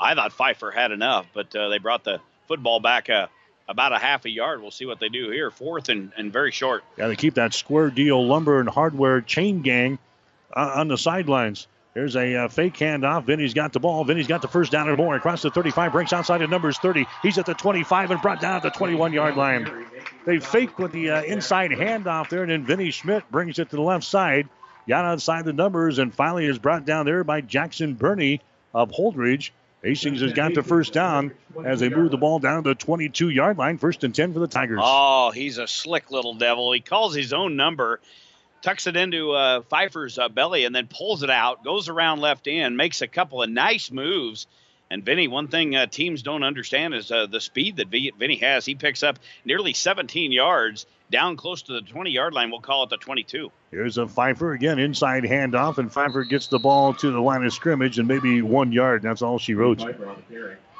[0.00, 3.28] I thought Pfeiffer had enough, but uh, they brought the football back a,
[3.70, 4.60] about a half a yard.
[4.60, 5.50] We'll see what they do here.
[5.50, 6.84] Fourth and, and very short.
[6.96, 9.98] Got to keep that square deal lumber and hardware chain gang
[10.54, 11.68] uh, on the sidelines.
[11.94, 13.24] There's a uh, fake handoff.
[13.24, 14.04] Vinny's got the ball.
[14.04, 15.16] Vinny's got the first down and more.
[15.16, 17.06] Across the 35, breaks outside of numbers 30.
[17.22, 19.86] He's at the 25 and brought down at the 21 yard line.
[20.24, 23.76] They fake with the uh, inside handoff there, and then Vinny Schmidt brings it to
[23.76, 24.48] the left side.
[24.88, 28.40] Got outside the numbers and finally is brought down there by Jackson Burney
[28.74, 29.50] of Holdrege.
[29.82, 31.32] Hastings has got the first down
[31.64, 33.78] as they move the ball down the 22 yard line.
[33.78, 34.80] First and 10 for the Tigers.
[34.82, 36.72] Oh, he's a slick little devil.
[36.72, 38.00] He calls his own number
[38.62, 42.46] tucks it into uh, Pfeiffer's uh, belly and then pulls it out, goes around left
[42.46, 44.46] end, makes a couple of nice moves.
[44.90, 48.66] And Vinny, one thing uh, teams don't understand is uh, the speed that Vinny has.
[48.66, 52.50] He picks up nearly 17 yards down close to the 20 yard line.
[52.50, 53.50] We'll call it the 22.
[53.70, 57.52] Here's a Pfeiffer again, inside handoff, and Pfeiffer gets the ball to the line of
[57.52, 59.02] scrimmage and maybe one yard.
[59.02, 59.82] That's all she wrote.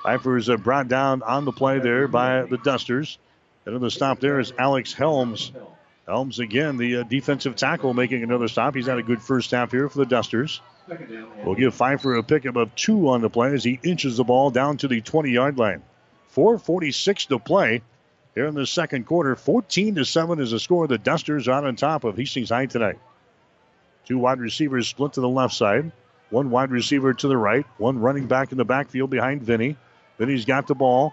[0.02, 3.18] Pfeiffer is uh, brought down on the play there by the Dusters.
[3.66, 5.52] And the stop there is Alex Helms.
[6.06, 8.74] Helms again, the uh, defensive tackle, making another stop.
[8.74, 10.60] He's had a good first half here for the Dusters.
[11.44, 14.50] We'll give Pfeiffer a pickup of two on the play as he inches the ball
[14.50, 15.82] down to the 20 yard line.
[16.34, 17.82] 4.46 to play
[18.34, 19.36] here in the second quarter.
[19.36, 20.86] 14 to 7 is the score.
[20.86, 22.98] The Dusters are on top of Hastings High tonight.
[24.06, 25.92] Two wide receivers split to the left side,
[26.30, 29.76] one wide receiver to the right, one running back in the backfield behind Vinny.
[30.18, 31.12] Vinny's got the ball.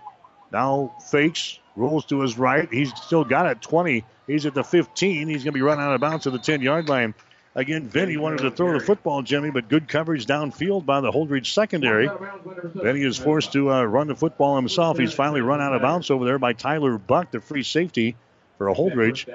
[0.52, 2.72] Now fakes, rolls to his right.
[2.72, 5.30] He's still got it 20 He's at the 15.
[5.30, 7.16] He's going to be run out of bounds to the 10 yard line.
[7.58, 11.48] Again, Vinny wanted to throw the football, Jimmy, but good coverage downfield by the Holdrege
[11.48, 12.08] secondary.
[12.76, 15.00] Vinny is forced to uh, run the football himself.
[15.00, 18.16] He's finally run out of bounds over there by Tyler Buck, the free safety
[18.60, 19.28] for a Holdrege.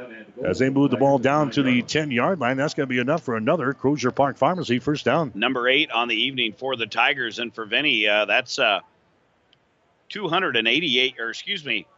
[0.44, 3.00] As they move the ball down to the 10 yard line, that's going to be
[3.00, 5.32] enough for another Crozier Park Pharmacy first down.
[5.34, 7.40] Number eight on the evening for the Tigers.
[7.40, 8.80] And for Vinny, uh, that's uh,
[10.10, 11.88] 288, or excuse me,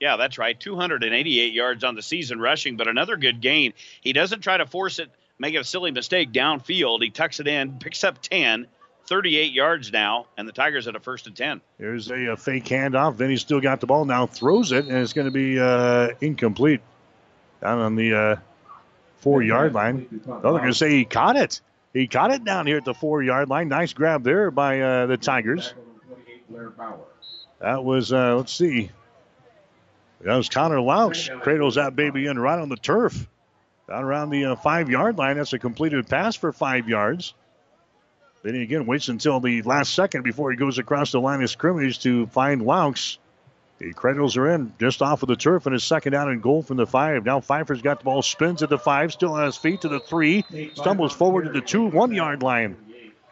[0.00, 0.58] yeah, that's right.
[0.58, 3.72] 288 yards on the season rushing, but another good gain.
[4.00, 7.02] He doesn't try to force it, make a silly mistake downfield.
[7.02, 8.66] He tucks it in, picks up 10,
[9.06, 11.60] 38 yards now, and the Tigers at a first and 10.
[11.78, 13.16] There's a, a fake handoff.
[13.16, 16.10] Then he's still got the ball now, throws it, and it's going to be uh,
[16.20, 16.80] incomplete
[17.60, 18.36] down on the uh,
[19.20, 20.22] four yard line.
[20.28, 21.60] Oh, they're going to say he caught it.
[21.92, 23.68] He caught it down here at the four yard line.
[23.68, 25.74] Nice grab there by uh, the Tigers.
[27.60, 28.90] That was, uh, let's see,
[30.20, 31.28] that was Connor Laux.
[31.42, 33.26] Cradles that baby in right on the turf.
[33.88, 35.36] Down around the uh, five yard line.
[35.36, 37.34] That's a completed pass for five yards.
[38.42, 41.50] Then he again waits until the last second before he goes across the line of
[41.50, 43.18] scrimmage to find Laux.
[43.78, 46.62] The cradles are in just off of the turf and his second down and goal
[46.62, 47.24] from the five.
[47.24, 50.00] Now Pfeiffer's got the ball, spins at the five, still on his feet to the
[50.00, 50.44] three,
[50.74, 52.76] stumbles forward to the two, one yard line.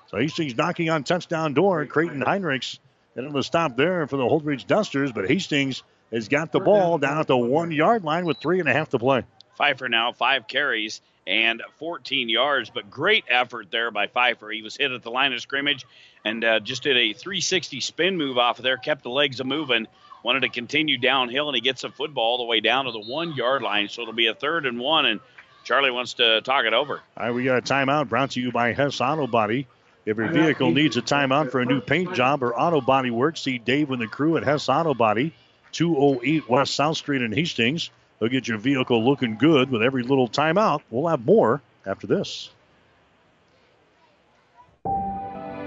[0.07, 1.85] So Hastings knocking on touchdown door.
[1.87, 2.79] Creighton Heinrichs
[3.17, 5.83] and it'll stop there for the Holdrege Dusters, but Hastings
[6.13, 8.91] has got the ball down at the one yard line with three and a half
[8.91, 9.25] to play.
[9.57, 14.51] Pfeiffer now, five carries and 14 yards, but great effort there by Pfeiffer.
[14.51, 15.85] He was hit at the line of scrimmage
[16.25, 19.45] and uh, just did a 360 spin move off of there, kept the legs a
[19.45, 19.87] moving,
[20.23, 23.01] wanted to continue downhill, and he gets the football all the way down to the
[23.01, 23.89] one yard line.
[23.89, 25.21] So it'll be a third and one, and
[25.65, 27.01] Charlie wants to talk it over.
[27.17, 29.67] All right, we got a timeout brought to you by Hess Auto Body.
[30.05, 33.37] If your vehicle needs a timeout for a new paint job or auto body work,
[33.37, 35.35] see Dave and the crew at Hess Auto Body.
[35.73, 37.91] 208 West South Street in Hastings.
[38.19, 40.81] They'll get your vehicle looking good with every little timeout.
[40.91, 42.51] We'll have more after this.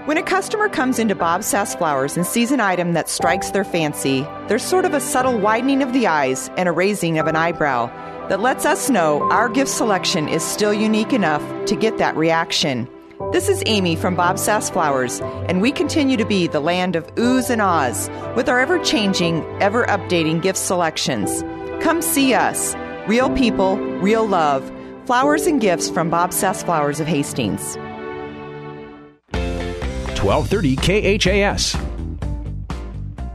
[0.06, 3.64] When a customer comes into Bob Sass Flowers and sees an item that strikes their
[3.64, 7.36] fancy, there's sort of a subtle widening of the eyes and a raising of an
[7.36, 7.86] eyebrow
[8.28, 12.88] that lets us know our gift selection is still unique enough to get that reaction.
[13.28, 17.06] This is Amy from Bob Sass Flowers, and we continue to be the land of
[17.16, 21.42] oohs and ahs with our ever changing, ever updating gift selections.
[21.80, 22.74] Come see us.
[23.06, 24.72] Real people, real love.
[25.04, 27.76] Flowers and gifts from Bob Sass Flowers of Hastings.
[29.32, 30.76] 1230
[31.18, 31.74] KHAS.
[31.76, 31.84] All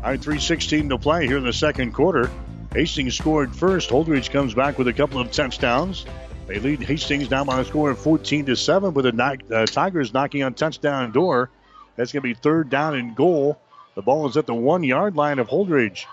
[0.02, 2.32] right, 316 to play here in the second quarter.
[2.74, 3.92] Hastings scored first.
[3.92, 6.08] Holdrege comes back with a couple of touchdowns.
[6.48, 10.14] They lead Hastings down by a score of 14 to 7 with the uh, Tigers
[10.14, 11.50] knocking on touchdown door.
[11.96, 13.60] That's going to be third down and goal.
[13.96, 16.06] The ball is at the one yard line of Holdrege.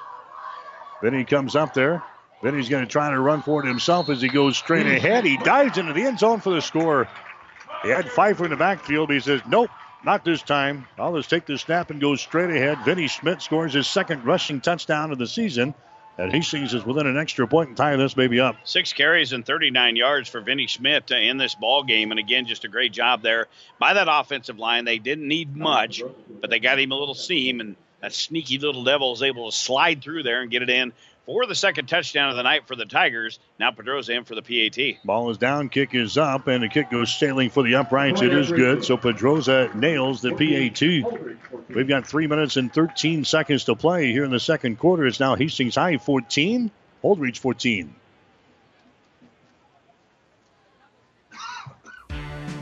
[1.02, 2.02] He comes up there.
[2.42, 5.24] He's going to try to run for it himself as he goes straight ahead.
[5.24, 7.08] He dives into the end zone for the score.
[7.82, 9.70] He had Pfeiffer in the backfield, he says, nope,
[10.04, 10.86] not this time.
[10.98, 12.78] I'll just take the snap and go straight ahead.
[12.84, 15.74] Vinny Schmidt scores his second rushing touchdown of the season
[16.18, 18.56] And Hastings is within an extra point and tying this baby up.
[18.64, 22.64] Six carries and 39 yards for Vinny Schmidt in this ball game, and again, just
[22.64, 23.48] a great job there
[23.78, 24.84] by that offensive line.
[24.84, 26.02] They didn't need much,
[26.40, 29.56] but they got him a little seam, and that sneaky little devil is able to
[29.56, 30.92] slide through there and get it in
[31.26, 33.38] for the second touchdown of the night for the Tigers.
[33.58, 35.04] Now Pedroza in for the PAT.
[35.04, 38.22] Ball is down, kick is up, and the kick goes sailing for the uprights.
[38.22, 38.84] It is good.
[38.84, 41.68] So Pedroza nails the PAT.
[41.68, 45.06] We've got three minutes and 13 seconds to play here in the second quarter.
[45.06, 46.70] It's now Hastings High 14,
[47.02, 47.94] Holdrege 14.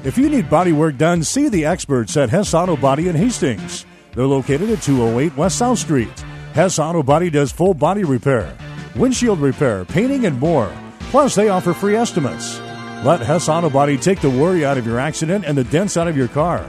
[0.02, 3.84] If you need body work done, see the experts at Hess Auto Body in Hastings.
[4.14, 6.24] They're located at 208 West South Street.
[6.52, 8.56] Hess Auto Body does full body repair,
[8.96, 10.72] windshield repair, painting, and more.
[11.10, 12.58] Plus, they offer free estimates.
[13.04, 16.08] Let Hess Auto Body take the worry out of your accident and the dents out
[16.08, 16.68] of your car.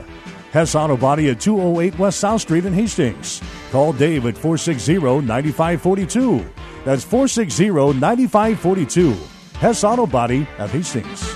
[0.51, 3.41] Hess Auto Body at 208 West South Street in Hastings.
[3.71, 6.45] Call Dave at 460 9542.
[6.85, 7.69] That's 460
[7.99, 9.17] 9542.
[9.57, 11.35] Hess Auto Body at Hastings.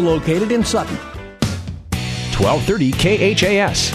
[0.00, 0.96] located in Sutton.
[2.40, 3.92] 1230 KHAS.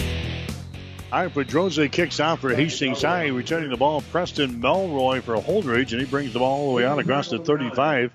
[1.12, 4.02] All right, Pedroza kicks out for Hastings High, returning the ball.
[4.12, 7.38] Preston Melroy for Holdrege, and he brings the ball all the way out across the
[7.38, 8.12] 35,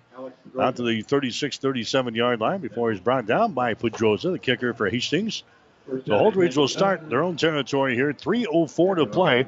[0.59, 4.73] out to the 36 37 yard line before he's brought down by Pedroza, the kicker
[4.73, 5.43] for Hastings.
[5.87, 8.13] So Holdrege will start their own territory here.
[8.13, 9.45] 3.04 to play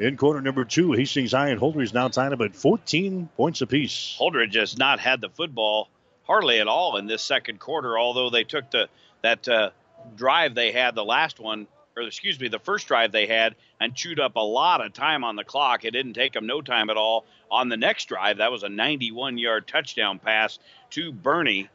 [0.00, 0.92] in quarter number two.
[0.92, 4.16] Hastings High and Holdrege now tied up at 14 points apiece.
[4.18, 5.88] Holdrege has not had the football
[6.28, 8.88] hardly at all in this second quarter, although they took the
[9.22, 9.70] that uh,
[10.14, 11.66] drive they had, the last one,
[11.96, 15.24] or excuse me, the first drive they had, and chewed up a lot of time
[15.24, 15.84] on the clock.
[15.84, 18.38] It didn't take them no time at all on the next drive.
[18.38, 20.58] That was a 91 yard touchdown pass
[20.90, 21.68] to Burney.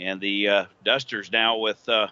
[0.00, 2.08] And the uh, Dusters now with uh,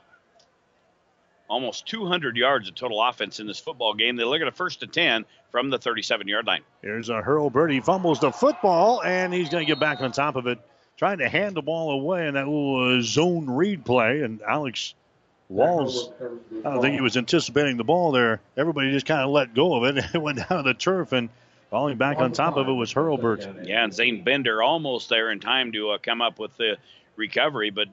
[1.49, 4.17] almost 200 yards of total offense in this football game.
[4.17, 6.61] They look at a first to 10 from the 37 yard line.
[6.83, 7.73] Here's a Hurlbert.
[7.73, 10.59] He fumbles the football, and he's going to get back on top of it
[10.99, 14.21] trying to hand the ball away in that little uh, zone read play.
[14.21, 14.95] And Alex
[15.49, 18.41] Wells, I don't think he was anticipating the ball there.
[18.57, 21.13] Everybody just kind of let go of it and went down to the turf.
[21.13, 21.31] And
[21.71, 23.67] falling back on top of it was Hurlbert.
[23.67, 26.77] Yeah, and Zane Bender almost there in time to uh, come up with the
[27.17, 27.71] recovery.
[27.71, 27.89] But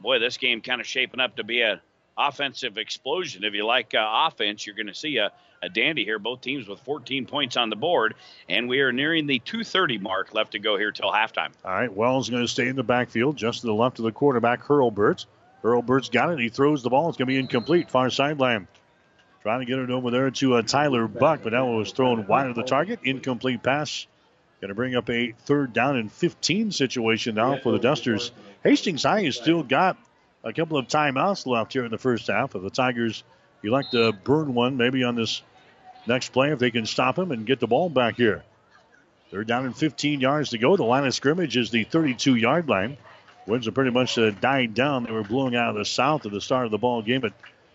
[0.00, 1.80] boy, this game kind of shaping up to be an
[2.16, 3.44] offensive explosion.
[3.44, 5.30] If you like uh, offense, you're going to see a,
[5.62, 6.18] a dandy here.
[6.18, 8.14] Both teams with 14 points on the board,
[8.48, 11.50] and we are nearing the 2:30 mark left to go here till halftime.
[11.64, 14.12] All right, Wells going to stay in the backfield, just to the left of the
[14.12, 15.26] quarterback, Hurlbert.
[15.62, 16.38] Hurlbert's got it.
[16.38, 17.08] He throws the ball.
[17.08, 18.66] It's going to be incomplete, far sideline.
[19.42, 22.26] Trying to get it over there to uh, Tyler Buck, but that one was thrown
[22.26, 23.00] wide of the target.
[23.04, 24.06] Incomplete pass.
[24.60, 28.32] Going to bring up a third down and 15 situation now for the Dusters.
[28.62, 29.96] Hastings High has still got
[30.44, 32.54] a couple of timeouts left here in the first half.
[32.54, 33.24] If the Tigers
[33.62, 35.42] elect to burn one, maybe on this
[36.06, 38.42] next play, if they can stop him and get the ball back here.
[39.30, 40.76] They're down in 15 yards to go.
[40.76, 42.96] The line of scrimmage is the 32 yard line.
[43.46, 45.04] Winds have pretty much uh, died down.
[45.04, 47.32] They were blowing out of the south at the start of the ball game at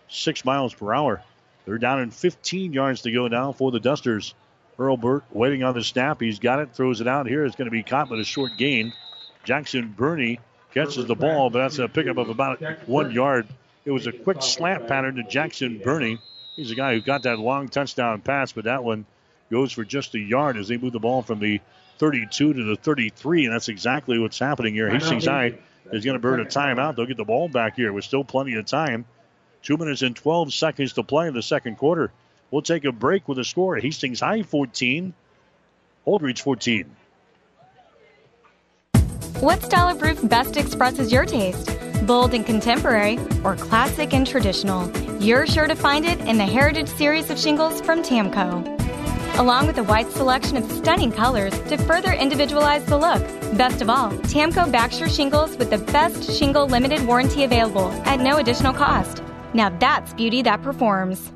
[0.08, 1.22] six miles per hour.
[1.64, 4.34] They're down in 15 yards to go now for the Dusters.
[4.78, 6.20] Hurlbert waiting on the snap.
[6.20, 7.44] He's got it, throws it out here.
[7.44, 8.92] It's going to be caught with a short gain.
[9.44, 10.38] Jackson Burney
[10.74, 13.46] catches the ball, but that's a pickup of about one yard.
[13.84, 16.18] It was a quick slant pattern to Jackson Burney.
[16.56, 19.04] He's a guy who got that long touchdown pass, but that one
[19.50, 21.60] goes for just a yard as they move the ball from the
[21.98, 24.88] 32 to the 33, and that's exactly what's happening here.
[24.88, 25.58] Hastings High
[25.92, 26.96] is going to burn a timeout.
[26.96, 29.04] They'll get the ball back here with still plenty of time.
[29.62, 32.10] Two minutes and 12 seconds to play in the second quarter.
[32.50, 33.76] We'll take a break with a score.
[33.76, 35.12] Hastings High 14,
[36.06, 36.96] Holdrege 14.
[39.40, 41.76] What style of roof best expresses your taste?
[42.06, 44.90] Bold and contemporary, or classic and traditional?
[45.20, 49.38] You're sure to find it in the Heritage Series of shingles from TAMKO.
[49.38, 53.22] Along with a wide selection of stunning colors to further individualize the look.
[53.56, 58.20] Best of all, TAMKO backs your shingles with the best shingle limited warranty available at
[58.20, 59.22] no additional cost.
[59.54, 61.32] Now that's beauty that performs.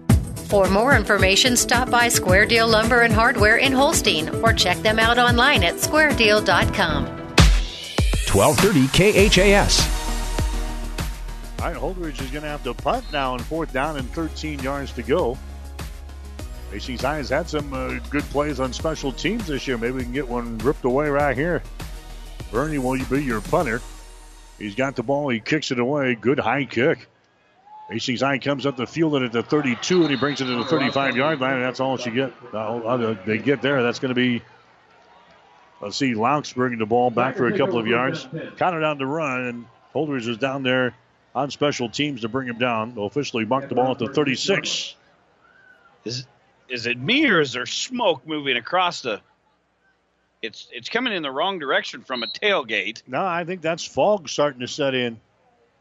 [0.49, 4.99] For more information, stop by Square Deal Lumber and Hardware in Holstein or check them
[4.99, 7.07] out online at squaredeal.com.
[7.07, 10.00] 1230 KHAS.
[11.61, 14.61] All right, Holdrege is going to have to punt now on fourth down and 13
[14.61, 15.37] yards to go.
[16.71, 19.77] Hastings High has had some uh, good plays on special teams this year.
[19.77, 21.63] Maybe we can get one ripped away right here.
[22.51, 23.83] Burney will you be your punter.
[24.59, 25.29] He's got the ball.
[25.29, 26.15] He kicks it away.
[26.15, 27.07] Good high kick.
[27.91, 30.65] Hastings High comes up the field at the 32, and he brings it to the
[30.65, 32.33] 35 yard line, and that's all she get.
[32.55, 33.83] Uh, they get there.
[33.83, 34.41] That's going to be,
[35.83, 38.27] let's see, Laux bringing the ball back for a couple of yards.
[38.57, 40.95] Counted on the run, and Holdrege is down there
[41.35, 42.95] on special teams to bring him down.
[42.95, 44.95] They'll officially mark the ball at the 36.
[46.05, 46.27] Is
[46.69, 49.21] is it me or is there smoke moving across the?
[50.43, 53.03] It's it's coming in the wrong direction from a tailgate.
[53.07, 55.21] No, I think that's fog starting to set in.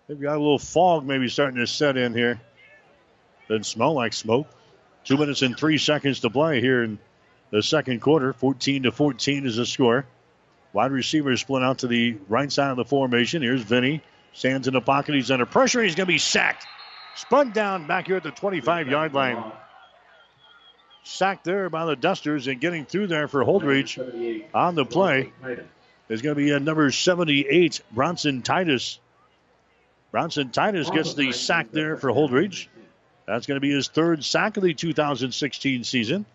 [0.08, 2.42] They've got a little fog maybe starting to set in here.
[3.48, 4.48] Doesn't smell like smoke.
[5.06, 7.00] Two minutes and three seconds to play here in
[7.52, 8.34] the second quarter.
[8.34, 10.06] 14 to 14 is the score.
[10.74, 13.42] Wide receiver split out to the right side of the formation.
[13.42, 14.02] Here's Vinny.
[14.34, 15.16] Stands in the pocket.
[15.16, 15.84] He's under pressure.
[15.84, 16.66] He's going to be sacked.
[17.16, 19.44] Spun down back here at the 25 yard line.
[21.04, 25.32] Sacked there by the Dusters and getting through there for Holdrege on the play
[26.08, 29.00] is going to be a number 78, Bronson Titus.
[30.12, 32.68] Bronson Titus gets the sack there for Holdrege.
[33.26, 36.26] That's going to be his third sack of the 2016 season.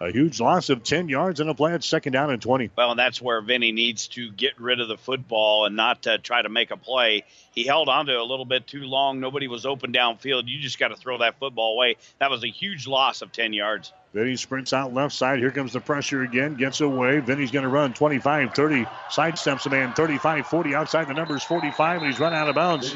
[0.00, 2.70] A huge loss of 10 yards in a play at second down and 20.
[2.76, 6.40] Well, and that's where Vinny needs to get rid of the football and not try
[6.40, 7.24] to make a play.
[7.52, 9.18] He held on to it a little bit too long.
[9.18, 10.46] Nobody was open downfield.
[10.46, 11.96] You just got to throw that football away.
[12.20, 13.92] That was a huge loss of 10 yards.
[14.14, 15.38] Vinny sprints out left side.
[15.38, 16.54] Here comes the pressure again.
[16.54, 17.20] Gets away.
[17.20, 18.84] Vinny's going to run 25 30.
[19.10, 20.74] Sidesteps a man 35 40.
[20.74, 22.94] Outside the numbers 45, and he's run out of bounds.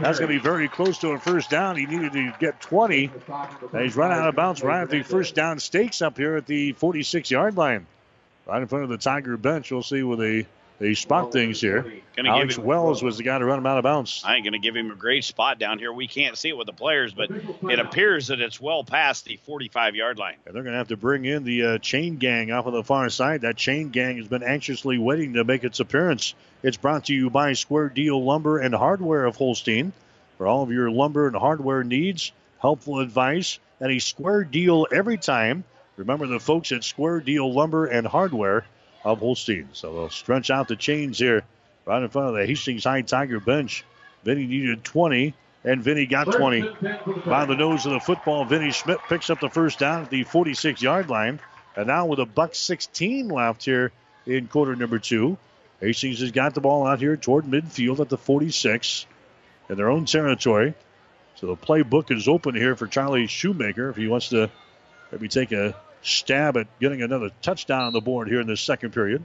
[0.00, 1.76] That's going to be very close to a first down.
[1.76, 3.10] He needed to get 20.
[3.72, 6.46] And he's run out of bounds right at the first down stakes up here at
[6.46, 7.86] the 46 yard line.
[8.46, 9.70] Right in front of the Tiger bench.
[9.70, 10.46] We'll see with a
[10.78, 12.02] they spot things here.
[12.18, 14.22] Alex Wells was the guy to run him out of bounds.
[14.24, 15.92] I ain't going to give him a great spot down here.
[15.92, 19.36] We can't see it with the players, but it appears that it's well past the
[19.44, 20.36] 45 yard line.
[20.46, 22.82] And they're going to have to bring in the uh, chain gang off of the
[22.82, 23.42] far side.
[23.42, 26.34] That chain gang has been anxiously waiting to make its appearance.
[26.62, 29.92] It's brought to you by Square Deal Lumber and Hardware of Holstein.
[30.38, 35.16] For all of your lumber and hardware needs, helpful advice, and a square deal every
[35.16, 35.64] time.
[35.96, 38.66] Remember the folks at Square Deal Lumber and Hardware
[39.06, 39.68] of Holstein.
[39.72, 41.44] So they'll stretch out the chains here
[41.84, 43.84] right in front of the Hastings High Tiger bench.
[44.24, 45.32] Vinny needed 20,
[45.64, 46.68] and Vinny got 20.
[47.24, 50.24] By the nose of the football, Vinny Schmidt picks up the first down at the
[50.24, 51.38] 46 yard line.
[51.76, 53.92] And now with a buck 16 left here
[54.26, 55.38] in quarter number two,
[55.80, 59.06] Hastings has got the ball out here toward midfield at the 46
[59.68, 60.74] in their own territory.
[61.36, 64.50] So the playbook is open here for Charlie Shoemaker if he wants to
[65.12, 65.76] maybe take a
[66.06, 69.24] stab at getting another touchdown on the board here in the second period.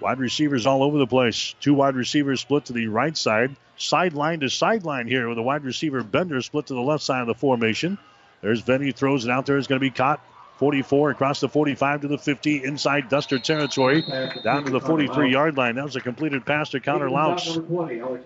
[0.00, 1.54] Wide receivers all over the place.
[1.60, 3.54] Two wide receivers split to the right side.
[3.76, 7.28] Sideline to sideline here with a wide receiver Bender split to the left side of
[7.28, 7.98] the formation.
[8.40, 9.56] There's Vinny, throws it out there.
[9.58, 10.20] It's going to be caught.
[10.58, 14.02] 44 across the 45 to the 50 inside Duster territory
[14.44, 15.74] down to the 43 yard line.
[15.74, 17.42] That was a completed pass to Connor Laux.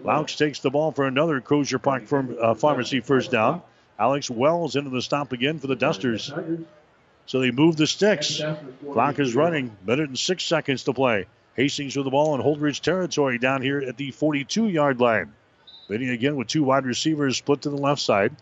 [0.03, 3.63] Laux takes the ball for another Crozier Park uh, Pharmacy first down.
[3.99, 6.31] Alex Wells into the stop again for the Dusters.
[7.27, 8.41] So they move the sticks.
[8.93, 9.77] Clock is running.
[9.85, 11.27] Minute and six seconds to play.
[11.55, 15.33] Hastings with the ball in Holdrege territory down here at the 42 yard line.
[15.89, 18.35] Vinny again with two wide receivers split to the left side.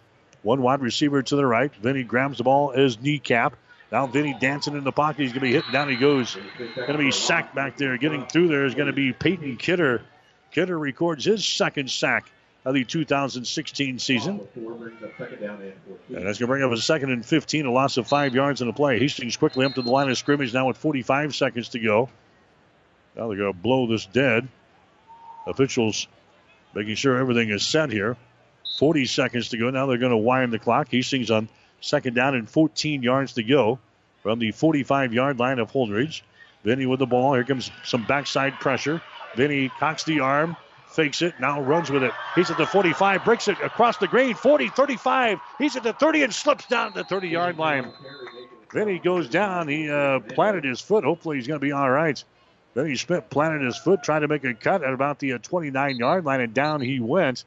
[0.43, 1.75] One wide receiver to the right.
[1.77, 3.57] Vinny grabs the ball as kneecap.
[3.91, 5.23] Now Vinny dancing in the pocket.
[5.23, 5.65] He's going to be hit.
[5.73, 6.37] Down he goes.
[6.59, 7.97] Going to be sacked back there.
[7.97, 10.03] Getting through there is going to be Peyton Kidder.
[10.51, 12.31] Kidder records his second sack
[12.65, 14.41] of the 2016 season.
[16.09, 18.61] And that's going to bring up a second and 15, a loss of five yards
[18.61, 18.99] in the play.
[18.99, 22.09] Hastings quickly up to the line of scrimmage now with 45 seconds to go.
[23.17, 24.49] Now they're going to blow this dead.
[25.47, 26.09] Officials
[26.75, 28.17] making sure everything is set here.
[28.79, 29.71] 40 seconds to go.
[29.71, 30.89] Now they're going to wind the clock.
[30.91, 31.49] Hastings on
[31.81, 33.79] second down and 14 yards to go
[34.23, 36.23] from the 45 yard line of Holdrege.
[36.65, 37.35] Vinny with the ball.
[37.35, 39.03] Here comes some backside pressure.
[39.37, 40.57] Vinny cocks the arm,
[40.95, 42.13] fakes it, now runs with it.
[42.35, 45.39] He's at the 45, breaks it across the green, 40, 35.
[45.59, 47.93] He's at the 30 and slips down the 30 yard line.
[48.73, 49.69] Then he goes down.
[49.69, 51.05] He uh, planted his foot.
[51.05, 52.23] Hopefully he's going to be all right.
[52.75, 55.97] Vinny Schmidt planted his foot, trying to make a cut at about the uh, 29
[55.97, 57.45] yard line, and down he went.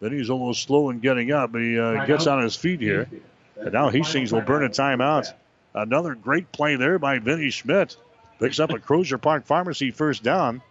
[0.00, 2.80] Then he's a little slow in getting up, but he uh, gets on his feet
[2.80, 3.08] here.
[3.56, 5.32] And now Hastings will burn a timeout.
[5.74, 7.96] Another great play there by Vinny Schmidt.
[8.38, 10.62] Picks up a Crozier Park Pharmacy first down.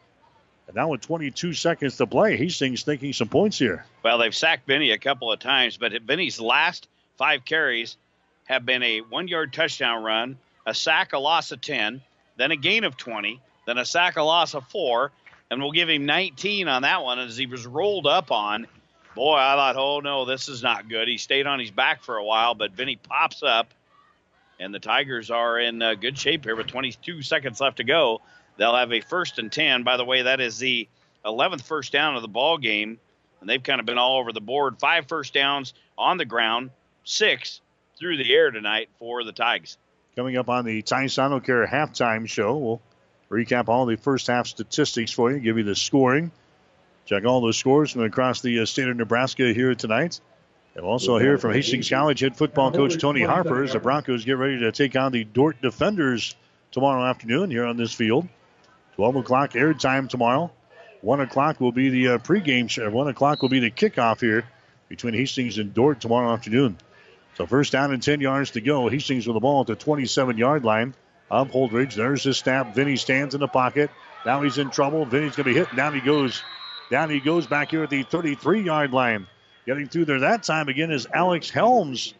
[0.72, 3.84] And now with 22 seconds to play, Hastings thinking some points here.
[4.04, 7.98] Well, they've sacked Benny a couple of times, but Benny's last five carries
[8.46, 12.02] have been a one yard touchdown run, a sack, a loss of 10,
[12.38, 15.12] then a gain of 20, then a sack, a loss of four,
[15.50, 18.66] and we'll give him 19 on that one as he was rolled up on.
[19.14, 21.10] Boy, I thought, oh no, this is not good.
[21.10, 23.74] He stayed on his back for a while, but Benny pops up
[24.58, 28.22] And the Tigers are in uh, good shape here with 22 seconds left to go.
[28.62, 29.82] They'll have a first and 10.
[29.82, 30.88] By the way, that is the
[31.26, 33.00] 11th first down of the ball game.
[33.40, 34.80] And they've kind of been all over the board.
[34.80, 36.70] Five first downs on the ground,
[37.04, 37.60] six
[37.98, 39.80] through the air tonight for the Tigers.
[40.16, 42.82] Coming up on the Auto Care halftime show, we'll
[43.32, 46.30] recap all the first half statistics for you, give you the scoring,
[47.08, 50.22] check all the scores from across the uh, state of Nebraska here tonight.
[50.76, 54.38] And also hear from Hastings College head football coach Tony Harper as the Broncos get
[54.38, 56.36] ready to take on the Dordt Defenders
[56.70, 58.28] tomorrow afternoon here on this field.
[59.02, 60.52] 12 o'clock airtime tomorrow.
[61.02, 62.88] 1 o'clock will be the uh, pregame show.
[62.88, 64.44] 1 o'clock will be the kickoff here
[64.90, 66.78] between Hastings and Dordt tomorrow afternoon.
[67.36, 68.90] So first down and 10 yards to go.
[68.90, 70.94] Hastings with the ball at the 27 yard line
[71.32, 71.96] of Holdrege.
[71.96, 72.76] There's his snap.
[72.76, 73.90] Vinny stands in the pocket.
[74.24, 75.04] Now he's in trouble.
[75.04, 75.76] Vinny's going to be hit.
[75.76, 76.44] Down he goes.
[76.92, 79.26] Down he goes back here at the 33 yard line.
[79.66, 82.14] Getting through there that time again is Alex Helms.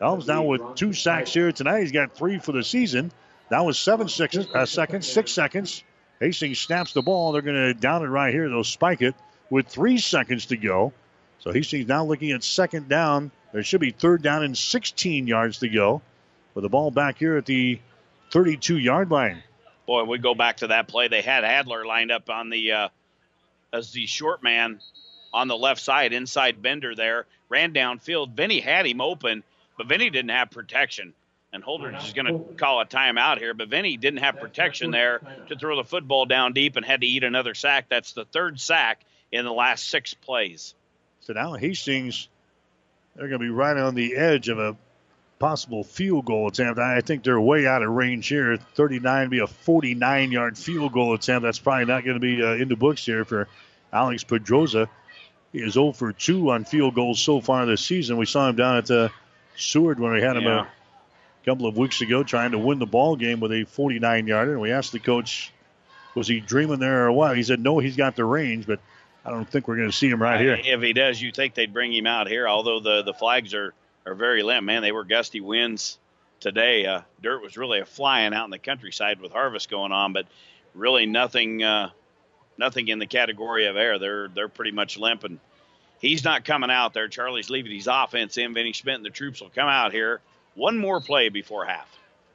[0.00, 1.80] Helms now with two sacks here tonight.
[1.80, 3.10] He's got three for the season.
[3.48, 5.82] That was seven six, uh, seconds, six seconds.
[6.20, 7.32] Hastings snaps the ball.
[7.32, 8.48] They're going to down it right here.
[8.48, 9.14] They'll spike it
[9.50, 10.92] with three seconds to go.
[11.40, 13.30] So Hastings now looking at second down.
[13.52, 16.02] There should be third down and 16 yards to go.
[16.54, 17.80] With the ball back here at the
[18.32, 19.42] 32 yard line.
[19.86, 21.08] Boy, we go back to that play.
[21.08, 22.88] They had Adler lined up on the uh,
[23.72, 24.80] as the short man
[25.32, 27.26] on the left side, inside Bender there.
[27.48, 28.32] Ran downfield.
[28.32, 29.44] Vinny had him open,
[29.76, 31.12] but Vinny didn't have protection.
[31.56, 35.22] And Holdrege is going to call a timeout here, but Vinny didn't have protection there
[35.48, 37.86] to throw the football down deep and had to eat another sack.
[37.88, 39.00] That's the third sack
[39.32, 40.74] in the last six plays.
[41.20, 42.28] So now Hastings,
[43.14, 44.76] they're going to be right on the edge of a
[45.38, 46.78] possible field goal attempt.
[46.78, 48.58] I think they're way out of range here.
[48.58, 51.44] 39 be a 49 yard field goal attempt.
[51.44, 53.48] That's probably not going to be uh, in the books here for
[53.94, 54.88] Alex Pedroza.
[55.54, 58.18] He is 0 for 2 on field goals so far this season.
[58.18, 59.10] We saw him down at the
[59.56, 60.66] Seward when we had him Yeah.
[61.46, 64.52] A couple of weeks ago trying to win the ball game with a 49 yarder.
[64.52, 65.52] And we asked the coach,
[66.14, 67.36] was he dreaming there or what?
[67.36, 68.80] He said, no, he's got the range, but
[69.24, 70.58] I don't think we're going to see him right here.
[70.60, 73.74] If he does, you think they'd bring him out here, although the, the flags are,
[74.04, 74.64] are very limp.
[74.64, 75.98] Man, they were gusty winds
[76.40, 76.84] today.
[76.84, 80.26] Uh, dirt was really a flying out in the countryside with harvest going on, but
[80.74, 81.90] really nothing uh,
[82.58, 83.98] nothing in the category of air.
[83.98, 85.38] They're they're pretty much limp, and
[86.00, 87.08] he's not coming out there.
[87.08, 88.52] Charlie's leaving his offense in.
[88.52, 90.20] Vinny Schmidt and the troops will come out here.
[90.56, 91.88] One more play before half.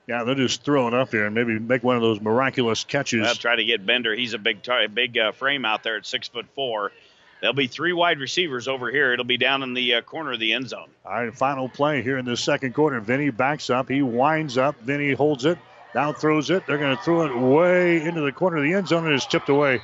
[0.08, 3.26] Yeah, they're just throwing up here and maybe make one of those miraculous catches.
[3.26, 4.16] They'll try to get Bender.
[4.16, 6.92] He's a big tar- big uh, frame out there at six foot four.
[7.40, 9.14] There'll be three wide receivers over here.
[9.14, 10.90] It'll be down in the uh, corner of the end zone.
[11.06, 13.00] All right, final play here in the second quarter.
[13.00, 13.90] Vinny backs up.
[13.90, 14.80] He winds up.
[14.82, 15.58] Vinny holds it.
[15.96, 16.68] Now throws it.
[16.68, 19.26] They're going to throw it way into the corner of the end zone and it's
[19.26, 19.82] tipped away.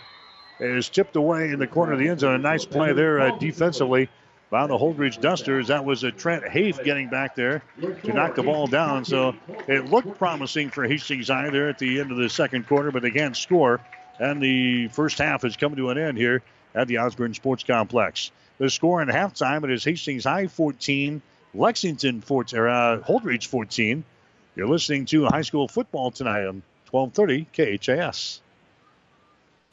[0.60, 2.36] It is tipped away in the corner of the end zone.
[2.36, 4.10] A nice play there uh, defensively
[4.50, 5.68] by the Holdrege Dusters.
[5.68, 7.64] That was a Trent Hafe getting back there
[8.04, 9.06] to knock the ball down.
[9.06, 9.36] So
[9.68, 13.02] it looked promising for Hastings High there at the end of the second quarter, but
[13.02, 13.82] they can't score.
[14.20, 16.42] And the first half is coming to an end here
[16.74, 18.32] at the Osborne Sports Complex.
[18.58, 21.22] The score in halftime it is Hastings High 14,
[21.54, 24.04] Lexington 14, or uh, Holdrege 14.
[24.56, 28.42] You're listening to high school football tonight on 1230 KHAS.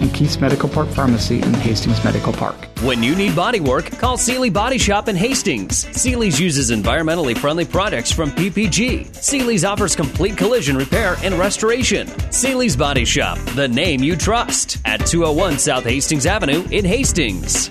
[0.00, 2.56] and Keith's Medical Park Pharmacy in Hastings Medical Park.
[2.82, 5.86] When you need body work, call Sealy Body Shop in Hastings.
[5.96, 9.14] Sealy's uses environmentally friendly products from PPG.
[9.14, 12.08] Sealy's offers complete collision repair and restoration.
[12.32, 17.70] Sealy's Body Shop, the name you trust, at 201 South Hastings Avenue in Hastings.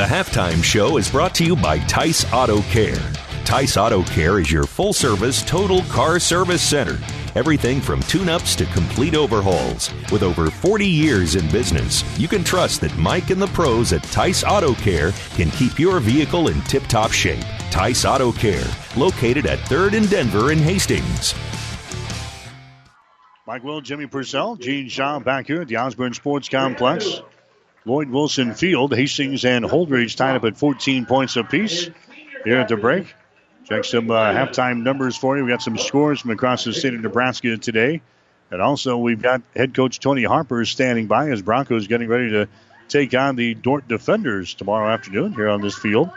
[0.00, 3.12] The halftime show is brought to you by Tice Auto Care.
[3.44, 6.98] Tice Auto Care is your full service total car service center.
[7.34, 9.90] Everything from tune ups to complete overhauls.
[10.10, 14.02] With over 40 years in business, you can trust that Mike and the pros at
[14.04, 17.44] Tice Auto Care can keep your vehicle in tip top shape.
[17.70, 18.64] Tice Auto Care,
[18.96, 21.34] located at 3rd and Denver in Hastings.
[23.46, 27.20] Mike Will, Jimmy Purcell, Gene Shaw back here at the Osborne Sports Complex.
[27.90, 31.90] Lloyd Wilson Field, Hastings and Holdrege tied up at 14 points apiece
[32.44, 33.12] here at the break.
[33.64, 35.44] Check some uh, halftime numbers for you.
[35.44, 38.00] We got some scores from across the state of Nebraska today.
[38.52, 42.48] And also, we've got head coach Tony Harper standing by as Broncos getting ready to
[42.86, 46.10] take on the Dordt Defenders tomorrow afternoon here on this field.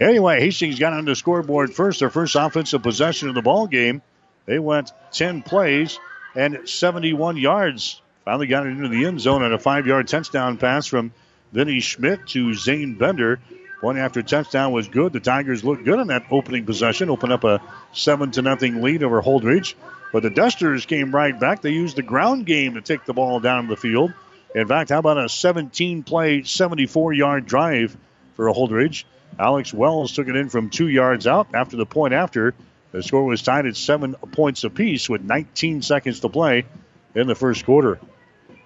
[0.00, 4.02] Anyway, Hastings got on the scoreboard first, their first offensive possession of the ball game.
[4.44, 6.00] They went 10 plays
[6.34, 8.02] and 71 yards.
[8.24, 11.12] Finally got it into the end zone on a five yard touchdown pass from
[11.52, 13.40] Vinny Schmidt to Zane Bender.
[13.80, 15.14] Point after touchdown was good.
[15.14, 19.02] The Tigers looked good on that opening possession, opened up a 7 to nothing lead
[19.02, 19.74] over Holdrege.
[20.12, 21.62] But the Dusters came right back.
[21.62, 24.12] They used the ground game to take the ball down the field.
[24.54, 27.96] In fact, how about a 17 play, 74 yard drive
[28.34, 29.04] for Holdrege?
[29.38, 32.54] Alex Wells took it in from two yards out after the point after.
[32.92, 36.66] The score was tied at seven points apiece with 19 seconds to play
[37.14, 38.00] in the first quarter.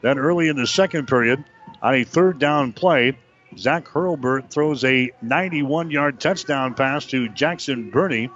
[0.03, 1.45] Then early in the second period,
[1.83, 3.17] on a third down play,
[3.57, 8.31] Zach Hurlbert throws a 91 yard touchdown pass to Jackson Burney.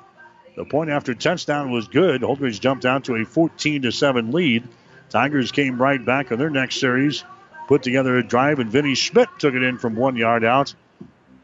[0.56, 2.22] The point after touchdown was good.
[2.22, 4.66] Holdrege jumped out to a 14 7 lead.
[5.10, 7.24] Tigers came right back in their next series,
[7.66, 10.74] put together a drive, and Vinny Schmidt took it in from one yard out.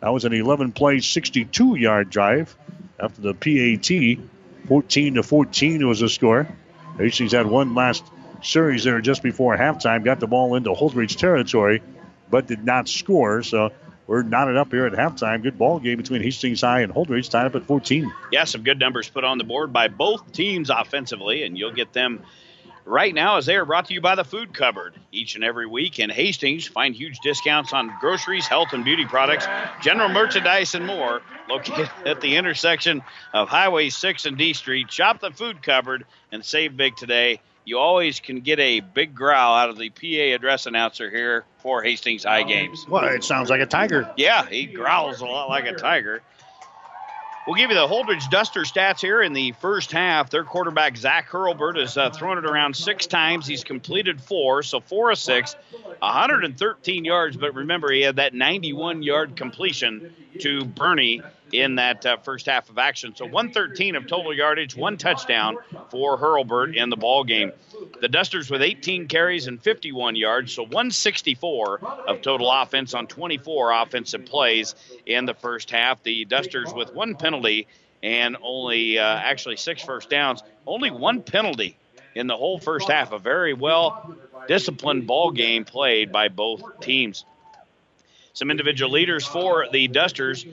[0.01, 2.55] That was an 11 play, 62 yard drive.
[2.99, 6.47] After the PAT, 14 to 14 was the score.
[6.99, 8.05] Hastings had one last
[8.45, 11.83] series there just before halftime, got the ball into Holdrege territory,
[12.31, 13.43] but did not score.
[13.43, 13.71] So
[14.07, 15.43] we're knotted up here at halftime.
[15.43, 18.13] Good ball game between Hastings High and Holdrege, tied up at 14.
[18.33, 21.93] Yeah, some good numbers put on the board by both teams offensively, and you'll get
[21.93, 22.23] them
[22.85, 24.95] right now as they are brought to you by the Food Cupboard.
[25.11, 29.47] Each and every week in Hastings, find huge discounts on groceries, health and beauty products,
[29.83, 31.23] general merchandise, and more.
[31.49, 33.03] Located at the intersection
[33.33, 34.91] of Highway 6 and D Street.
[34.91, 37.41] Shop the Food Cupboard and save big today.
[37.65, 41.83] You always can get a big growl out of the PA address announcer here for
[41.83, 42.87] Hastings High games.
[42.87, 44.11] Well, it sounds like a tiger.
[44.17, 46.21] Yeah, he growls a lot like a tiger.
[47.47, 50.31] We'll give you the Holdrege Duster stats here in the first half.
[50.31, 53.47] Their quarterback, Zach Hurlbert, has uh, thrown it around six times.
[53.47, 55.55] He's completed four, so four of six,
[55.99, 57.37] 113 yards.
[57.37, 61.21] But remember, he had that 91 yard completion to Burney
[61.55, 63.15] in that uh, first half of action.
[63.15, 65.57] So 113 of total yardage, one touchdown
[65.91, 67.53] for Hurlbert in the ball game.
[68.01, 73.73] The Dusters with 18 carries and 51 yards, so 164 of total offense on 24
[73.73, 74.75] offensive plays
[75.07, 76.03] in the first half.
[76.03, 77.69] The Dusters with one penalty
[78.03, 81.79] and only uh, actually six first downs, only one penalty
[82.15, 83.13] in the whole first half.
[83.13, 84.17] A very well
[84.49, 87.25] disciplined ball game played by both teams.
[88.35, 90.45] Some individual leaders for the Dusters.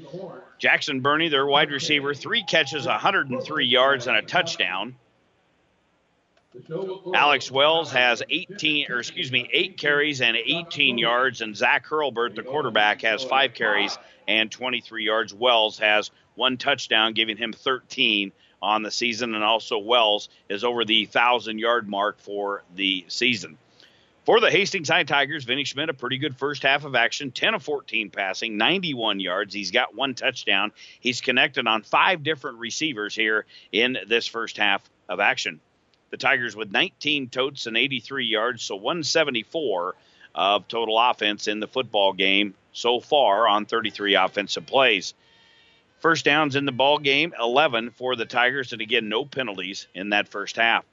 [0.60, 4.96] Jackson Burney, their wide receiver, three catches, 103 yards, and a touchdown.
[7.16, 12.36] Alex Wells has 18, or excuse me, eight carries and 18 yards, and Zach Hurlbert,
[12.36, 13.98] the quarterback, has five carries
[14.28, 15.34] and 23 yards.
[15.34, 18.32] Wells has one touchdown, giving him 13
[18.62, 23.58] on the season, and also Wells is over the thousand yard mark for the season.
[24.24, 27.56] For the Hastings High Tigers, Vinny Schmidt, a pretty good first half of action, 10
[27.56, 29.52] of 14 passing, 91 yards.
[29.52, 30.72] He's got one touchdown.
[31.00, 35.60] He's connected on five different receivers here in this first half of action.
[36.12, 39.96] The Tigers with 19 totes and 83 yards, so 174
[40.36, 45.16] of total offense in the football game so far on 33 offensive plays.
[46.00, 50.10] First downs in the ball game, 11 for the Tigers, and again, no penalties in
[50.10, 50.86] that first half.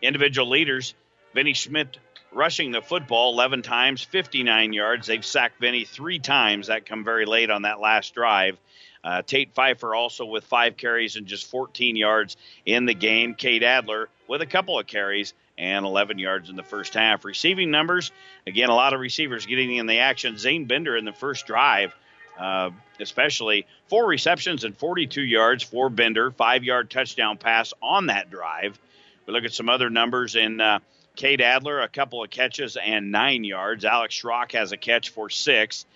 [0.00, 0.94] Individual leaders,
[1.34, 1.98] Vinny Schmidt
[2.32, 5.06] rushing the football 11 times, 59 yards.
[5.06, 6.68] They've sacked Vinny three times.
[6.68, 8.58] That come very late on that last drive.
[9.02, 13.34] Uh, Tate Pfeiffer also with five carries and just 14 yards in the game.
[13.34, 17.24] Cade Adler with a couple of carries and 11 yards in the first half.
[17.24, 18.10] Receiving numbers,
[18.46, 20.38] again, a lot of receivers getting in the action.
[20.38, 21.94] Zane Bender in the first drive,
[22.38, 22.70] uh,
[23.00, 28.78] especially four receptions and 42 yards for Bender, five yard touchdown pass on that drive.
[29.26, 30.60] We look at some other numbers in.
[30.60, 30.80] Uh,
[31.16, 33.84] Cade Adler, a couple of catches and nine yards.
[33.84, 35.86] Alex Schrock has a catch for six.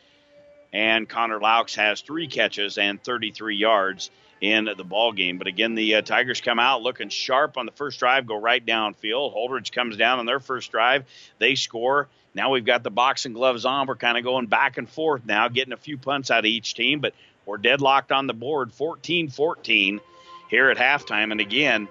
[0.72, 4.10] And Connor Laux has three catches and 33 yards
[4.40, 5.36] in the ball game.
[5.36, 8.64] But again, the uh, Tigers come out looking sharp on the first drive, go right
[8.64, 9.34] downfield.
[9.34, 11.04] Holdrege comes down on their first drive.
[11.38, 12.08] They score.
[12.34, 13.86] Now we've got the boxing gloves on.
[13.86, 16.74] We're kind of going back and forth now, getting a few punts out of each
[16.74, 17.12] team, but
[17.44, 20.00] we're deadlocked on the board 14 14
[20.48, 21.32] here at halftime.
[21.32, 21.88] And again,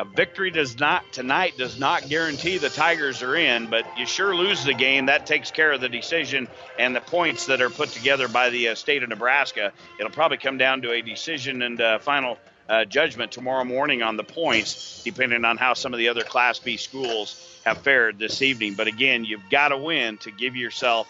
[0.00, 4.34] a victory does not tonight does not guarantee the Tigers are in, but you sure
[4.34, 5.06] lose the game.
[5.06, 6.48] That takes care of the decision
[6.78, 9.74] and the points that are put together by the uh, state of Nebraska.
[9.98, 14.16] It'll probably come down to a decision and uh, final uh, judgment tomorrow morning on
[14.16, 18.40] the points, depending on how some of the other Class B schools have fared this
[18.40, 18.72] evening.
[18.72, 21.08] But again, you've got to win to give yourself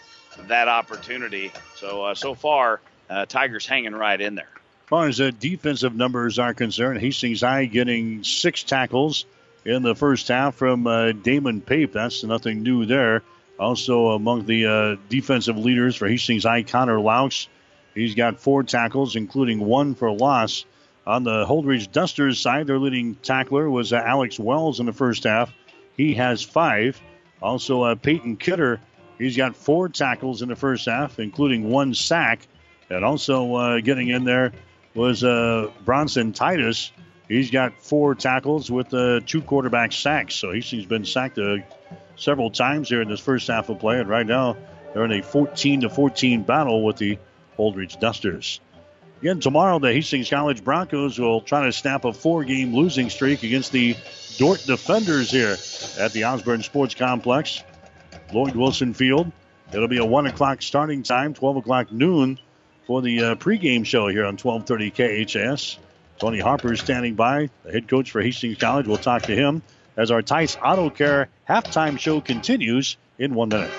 [0.49, 1.53] that opportunity.
[1.77, 4.49] So uh, so far, uh, Tigers hanging right in there
[4.91, 9.25] far as the defensive numbers are concerned, Hastings High getting six tackles,
[9.65, 11.93] in the first half from uh, Damon Pape.
[11.93, 13.23] That's nothing new there.
[13.59, 17.47] Also among the uh, defensive leaders for Hastings High, Connor Laux.
[17.93, 20.65] He's got four tackles, including one for loss.
[21.05, 25.23] On the Holdrege Dusters side, their leading tackler was uh, Alex Wells in the first
[25.23, 25.51] half.
[25.97, 26.99] He has five.
[27.41, 28.79] Also, uh, Peyton Kidder,
[29.17, 32.47] he's got four tackles in the first half, including one sack.
[32.89, 34.51] And also uh, getting in there
[34.93, 36.91] was uh, Bronson Titus.
[37.27, 40.35] He's got four tackles with uh, two quarterback sacks.
[40.35, 41.57] So he's been sacked uh,
[42.17, 43.99] several times here in this first half of play.
[43.99, 44.57] And right now,
[44.93, 47.17] they're in a 14 to 14 battle with the
[47.57, 48.59] Holdrege Dusters.
[49.21, 53.43] Again, tomorrow, the Hastings College Broncos will try to snap a four game losing streak
[53.43, 53.95] against the
[54.37, 55.57] Dordt Defenders here
[55.99, 57.63] at the Osborne Sports Complex,
[58.33, 59.31] Lloyd Wilson Field.
[59.71, 62.39] It'll be a 1 o'clock starting time, 12 o'clock noon
[62.85, 65.77] for the uh, pregame show here on 1230 KHS.
[66.19, 68.87] Tony Harper is standing by, the head coach for Hastings College.
[68.87, 69.61] We'll talk to him
[69.97, 73.71] as our Tice Auto Care halftime show continues in one minute.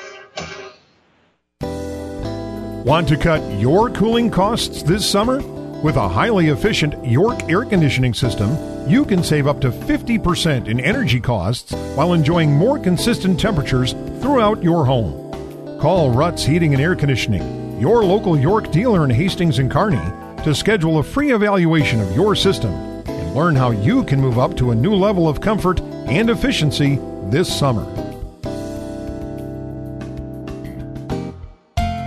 [2.84, 5.40] Want to cut your cooling costs this summer?
[5.82, 8.56] With a highly efficient York air conditioning system,
[8.88, 14.62] you can save up to 50% in energy costs while enjoying more consistent temperatures throughout
[14.62, 15.78] your home.
[15.80, 19.98] Call Ruts Heating and Air Conditioning, your local York dealer in Hastings and Kearney,
[20.44, 24.56] to schedule a free evaluation of your system and learn how you can move up
[24.58, 27.84] to a new level of comfort and efficiency this summer.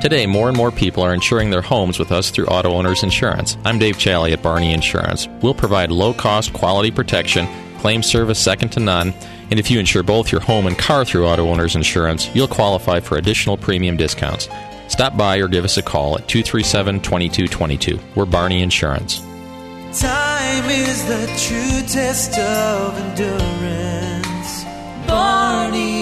[0.01, 3.57] Today, more and more people are insuring their homes with us through Auto Owners Insurance.
[3.65, 5.27] I'm Dave Challey at Barney Insurance.
[5.41, 7.49] We'll provide low cost, quality protection,
[7.79, 9.13] claim service second to none,
[9.51, 13.01] and if you insure both your home and car through Auto Owners Insurance, you'll qualify
[13.01, 14.47] for additional premium discounts.
[14.87, 17.99] Stop by or give us a call at 237 2222.
[18.15, 19.19] We're Barney Insurance.
[19.99, 24.65] Time is the true test of endurance.
[25.07, 25.94] Barney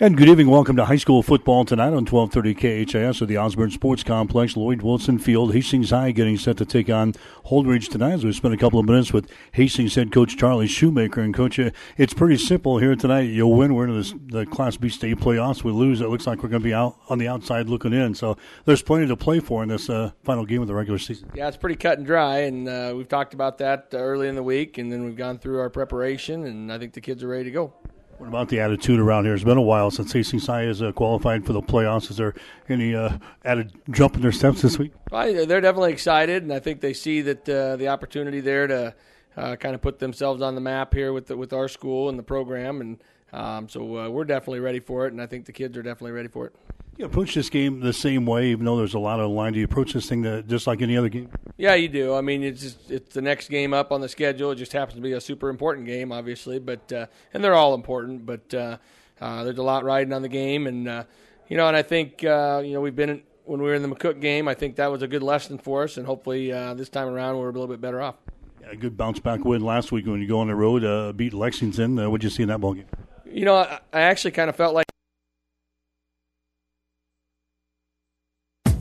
[0.00, 0.48] And good evening.
[0.48, 4.80] Welcome to high school football tonight on 1230 KHAS at the Osborne Sports Complex, Lloyd
[4.80, 5.52] Wilson Field.
[5.52, 7.14] Hastings High getting set to take on
[7.46, 11.20] Holdrege tonight as we spend a couple of minutes with Hastings head coach Charlie Shoemaker.
[11.20, 13.22] And coach, uh, it's pretty simple here tonight.
[13.22, 13.74] You'll win.
[13.74, 15.64] We're in this, the Class B state playoffs.
[15.64, 16.00] We lose.
[16.00, 18.14] It looks like we're going to be out on the outside looking in.
[18.14, 21.28] So there's plenty to play for in this uh, final game of the regular season.
[21.34, 22.42] Yeah, it's pretty cut and dry.
[22.42, 24.78] And uh, we've talked about that early in the week.
[24.78, 26.44] And then we've gone through our preparation.
[26.44, 27.72] And I think the kids are ready to go.
[28.18, 29.34] What about the attitude around here?
[29.34, 32.10] It's been a while since Hastings High has uh, qualified for the playoffs.
[32.10, 32.34] Is there
[32.68, 34.92] any uh, added jump in their steps this week?
[35.12, 38.94] Well, they're definitely excited, and I think they see that uh, the opportunity there to
[39.36, 42.18] uh, kind of put themselves on the map here with the, with our school and
[42.18, 42.98] the program, and
[43.32, 46.12] um, so uh, we're definitely ready for it, and I think the kids are definitely
[46.12, 46.56] ready for it
[46.98, 49.52] you approach this game the same way, even though there's a lot of line.
[49.52, 51.30] Do you approach this thing that, just like any other game?
[51.56, 52.14] Yeah, you do.
[52.14, 54.50] I mean, it's just, it's the next game up on the schedule.
[54.50, 57.74] It just happens to be a super important game, obviously, but uh, and they're all
[57.74, 58.26] important.
[58.26, 58.78] But uh,
[59.20, 61.04] uh, there's a lot riding on the game, and uh,
[61.48, 63.82] you know, and I think uh, you know we've been in, when we were in
[63.82, 64.48] the McCook game.
[64.48, 67.38] I think that was a good lesson for us, and hopefully uh, this time around
[67.38, 68.16] we're a little bit better off.
[68.60, 71.32] Yeah, a good bounce back win last week when you go on the road, beat
[71.32, 71.96] Lexington.
[71.96, 72.86] what'd you see in that ball game?
[73.24, 74.86] You know, I, I actually kind of felt like.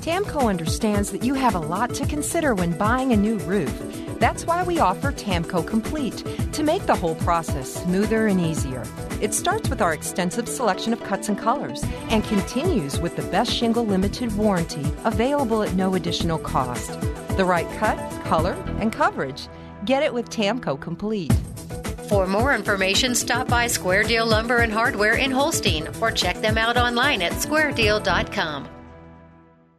[0.07, 3.73] TAMKO understands that you have a lot to consider when buying a new roof.
[4.19, 6.23] That's why we offer TAMKO Complete
[6.53, 8.85] to make the whole process smoother and easier.
[9.19, 13.51] It starts with our extensive selection of cuts and colors and continues with the best
[13.51, 16.97] shingle limited warranty available at no additional cost.
[17.35, 19.49] The right cut, color, and coverage.
[19.84, 21.34] Get it with TAMKO Complete.
[22.07, 26.57] For more information, stop by Square Deal Lumber and Hardware in Holstein or check them
[26.57, 28.69] out online at squaredeal.com.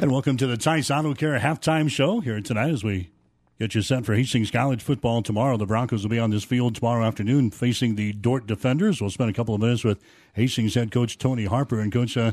[0.00, 3.10] And welcome to the Tice Auto Care halftime show here tonight as we
[3.58, 5.56] get you set for Hastings College football tomorrow.
[5.56, 9.00] The Broncos will be on this field tomorrow afternoon facing the Dordt Defenders.
[9.00, 10.00] We'll spend a couple of minutes with
[10.34, 11.80] Hastings head coach Tony Harper.
[11.80, 12.30] And, Coach, uh,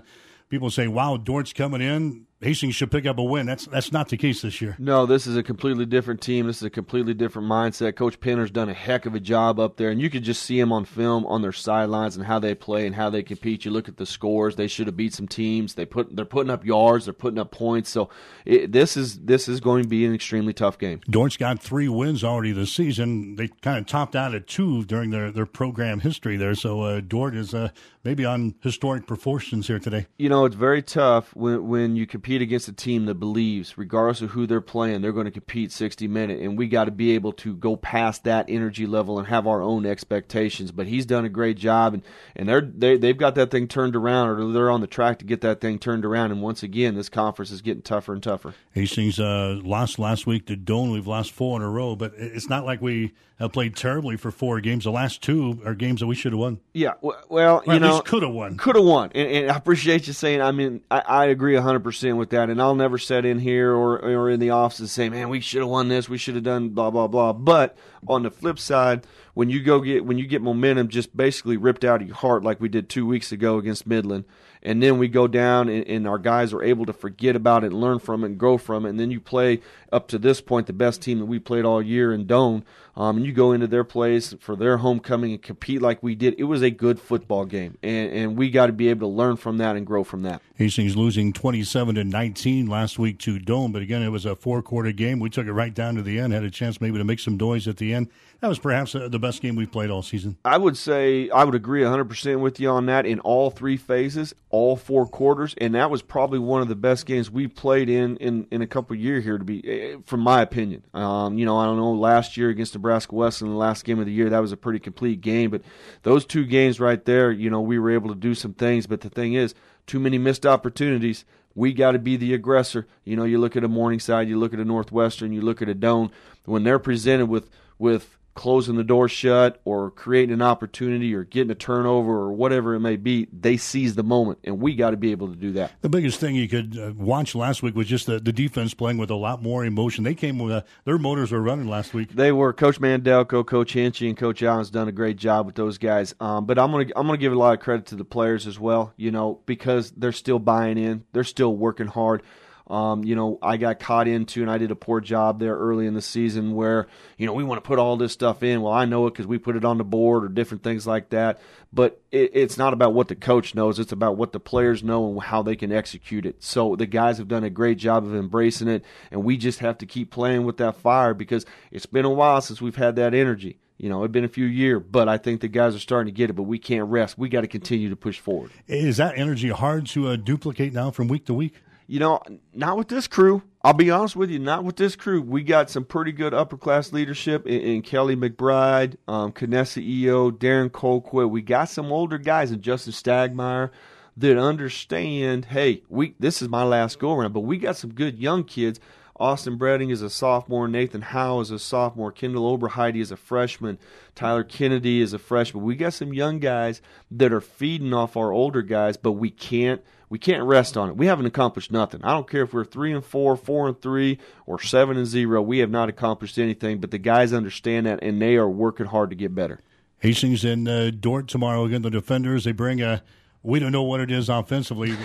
[0.50, 2.28] people say, wow, Dordt's coming in.
[2.42, 3.46] Hastings should pick up a win.
[3.46, 4.78] That's that's not the case this year.
[4.80, 6.48] No, this is a completely different team.
[6.48, 7.98] This is a completely different mindset.
[7.98, 10.58] Coach Penner's done a heck of a job up there, and you could just see
[10.58, 13.66] him on film on their sidelines and how they play and how they compete.
[13.66, 15.74] You look at the scores; they should have beat some teams.
[15.74, 17.90] They put they're putting up yards, they're putting up points.
[17.90, 18.10] So
[18.46, 21.02] it, this is this is going to be an extremely tough game.
[21.10, 23.36] Dordt's got three wins already this season.
[23.36, 26.56] They kind of topped out at two during their, their program history there.
[26.56, 27.72] So uh, Dort is uh,
[28.04, 30.08] maybe on historic proportions here today.
[30.18, 34.22] You know, it's very tough when when you compete against a team that believes, regardless
[34.22, 37.12] of who they're playing, they're going to compete 60 minutes, and we got to be
[37.12, 40.72] able to go past that energy level and have our own expectations.
[40.72, 42.04] But he's done a great job, and
[42.36, 45.26] and they're they, they've got that thing turned around, or they're on the track to
[45.26, 46.32] get that thing turned around.
[46.32, 48.54] And once again, this conference is getting tougher and tougher.
[48.72, 50.92] Hastings uh, lost last week to Doane.
[50.92, 54.32] We've lost four in a row, but it's not like we have played terribly for
[54.32, 54.84] four games.
[54.84, 56.60] The last two are games that we should have won.
[56.74, 58.58] Yeah, well, or you know, could have won.
[58.58, 60.42] Could have won, and, and, I appreciate you saying.
[60.42, 63.74] I mean, I, I agree hundred percent with that, and I'll never sit in here
[63.74, 66.08] or or in the office and say, "Man, we should have won this.
[66.08, 69.80] We should have done blah blah blah." But on the flip side, when you go
[69.80, 72.90] get when you get momentum just basically ripped out of your heart like we did
[72.90, 74.26] two weeks ago against Midland,
[74.62, 77.72] and then we go down and, and, our guys are able to forget about it
[77.72, 79.62] learn from it and grow from it, and then you play
[79.92, 82.64] up to this point the best team that we played all year in Doane,
[82.96, 86.36] um, and you go into their place for their homecoming and compete like we did.
[86.38, 89.38] It was a good football game, and, and we got to be able to learn
[89.38, 90.42] from that and grow from that.
[90.56, 94.62] Hastings losing 27 to 19 last week to Doane, but again, it was a four
[94.62, 95.20] quarter game.
[95.20, 97.38] We took it right down to the end, had a chance maybe to make some
[97.38, 98.10] noise at the end.
[98.42, 100.38] That was perhaps uh, the best game we've played all season.
[100.46, 104.34] I would say I would agree 100% with you on that in all three phases,
[104.50, 108.16] all four quarters, and that was probably one of the best games we played in
[108.18, 109.60] in, in a couple years here to be,
[110.06, 110.84] from my opinion.
[110.94, 114.06] Um, you know, I don't know, last year against Nebraska Wesleyan, the last game of
[114.06, 115.62] the year, that was a pretty complete game, but
[116.04, 119.02] those two games right there, you know, we were able to do some things, but
[119.02, 119.54] the thing is,
[119.90, 121.26] too many missed opportunities.
[121.56, 122.88] We got to be the aggressor.
[123.04, 125.68] You know, you look at a Morningside, you look at a Northwestern, you look at
[125.68, 126.12] a Doane.
[126.46, 127.50] When they're presented with
[127.80, 132.74] with closing the door shut or creating an opportunity or getting a turnover or whatever
[132.74, 135.52] it may be, they seize the moment, and we got to be able to do
[135.52, 135.74] that.
[135.82, 138.98] The biggest thing you could uh, watch last week was just the, the defense playing
[138.98, 140.06] with a lot more emotion.
[140.06, 142.14] They came with a, their motors were running last week.
[142.14, 142.54] They were.
[142.54, 146.16] Coach Mandelko, Coach Hinchy, and Coach Allen's done a great job with those guys.
[146.22, 148.58] Um, but I'm gonna I'm gonna give a lot of credit to the players as
[148.58, 148.94] well.
[148.96, 152.24] You know because they're still buying in, they're still working hard.
[152.70, 155.88] Um, you know, I got caught into, and I did a poor job there early
[155.88, 156.88] in the season where,
[157.18, 158.62] you know, we want to put all this stuff in.
[158.62, 161.10] Well, I know it because we put it on the board or different things like
[161.10, 161.42] that.
[161.74, 165.10] But it, it's not about what the coach knows, it's about what the players know
[165.10, 166.44] and how they can execute it.
[166.44, 169.78] So the guys have done a great job of embracing it, and we just have
[169.80, 173.16] to keep playing with that fire because it's been a while since we've had that
[173.16, 173.58] energy.
[173.78, 176.18] You know, it's been a few years, but I think the guys are starting to
[176.18, 176.34] get it.
[176.34, 177.18] But we can't rest.
[177.18, 178.52] We got to continue to push forward.
[178.68, 181.56] Is that energy hard to uh, duplicate now from week to week?
[181.90, 182.22] You know,
[182.54, 183.42] not with this crew.
[183.64, 185.24] I'll be honest with you, not with this crew.
[185.24, 190.30] We got some pretty good upper class leadership in, in Kelly McBride, um, Knessa EO,
[190.30, 191.32] Darren Colquitt.
[191.32, 193.72] We got some older guys in Justin Stagmeyer
[194.18, 198.20] that understand, hey, we this is my last go around, but we got some good
[198.20, 198.80] young kids.
[199.20, 200.68] Austin Bredding is a sophomore.
[200.68, 202.12] Nathan Howe is a sophomore.
[202.12, 203.80] Kendall Oberheide is a freshman.
[204.14, 205.64] Tyler Kennedy is a freshman.
[205.64, 209.82] We got some young guys that are feeding off our older guys, but we can't–
[210.10, 210.98] we can't rest on it.
[210.98, 212.02] We haven't accomplished nothing.
[212.04, 214.18] I don't care if we're three and four, four and three,
[214.48, 215.42] or seven and zero.
[215.42, 216.80] We have not accomplished anything.
[216.80, 219.62] But the guys understand that, and they are working hard to get better.
[220.00, 221.84] Hastings and uh, Dordt tomorrow again.
[221.84, 223.04] The defenders they bring a
[223.42, 224.96] we don't know what it is offensively.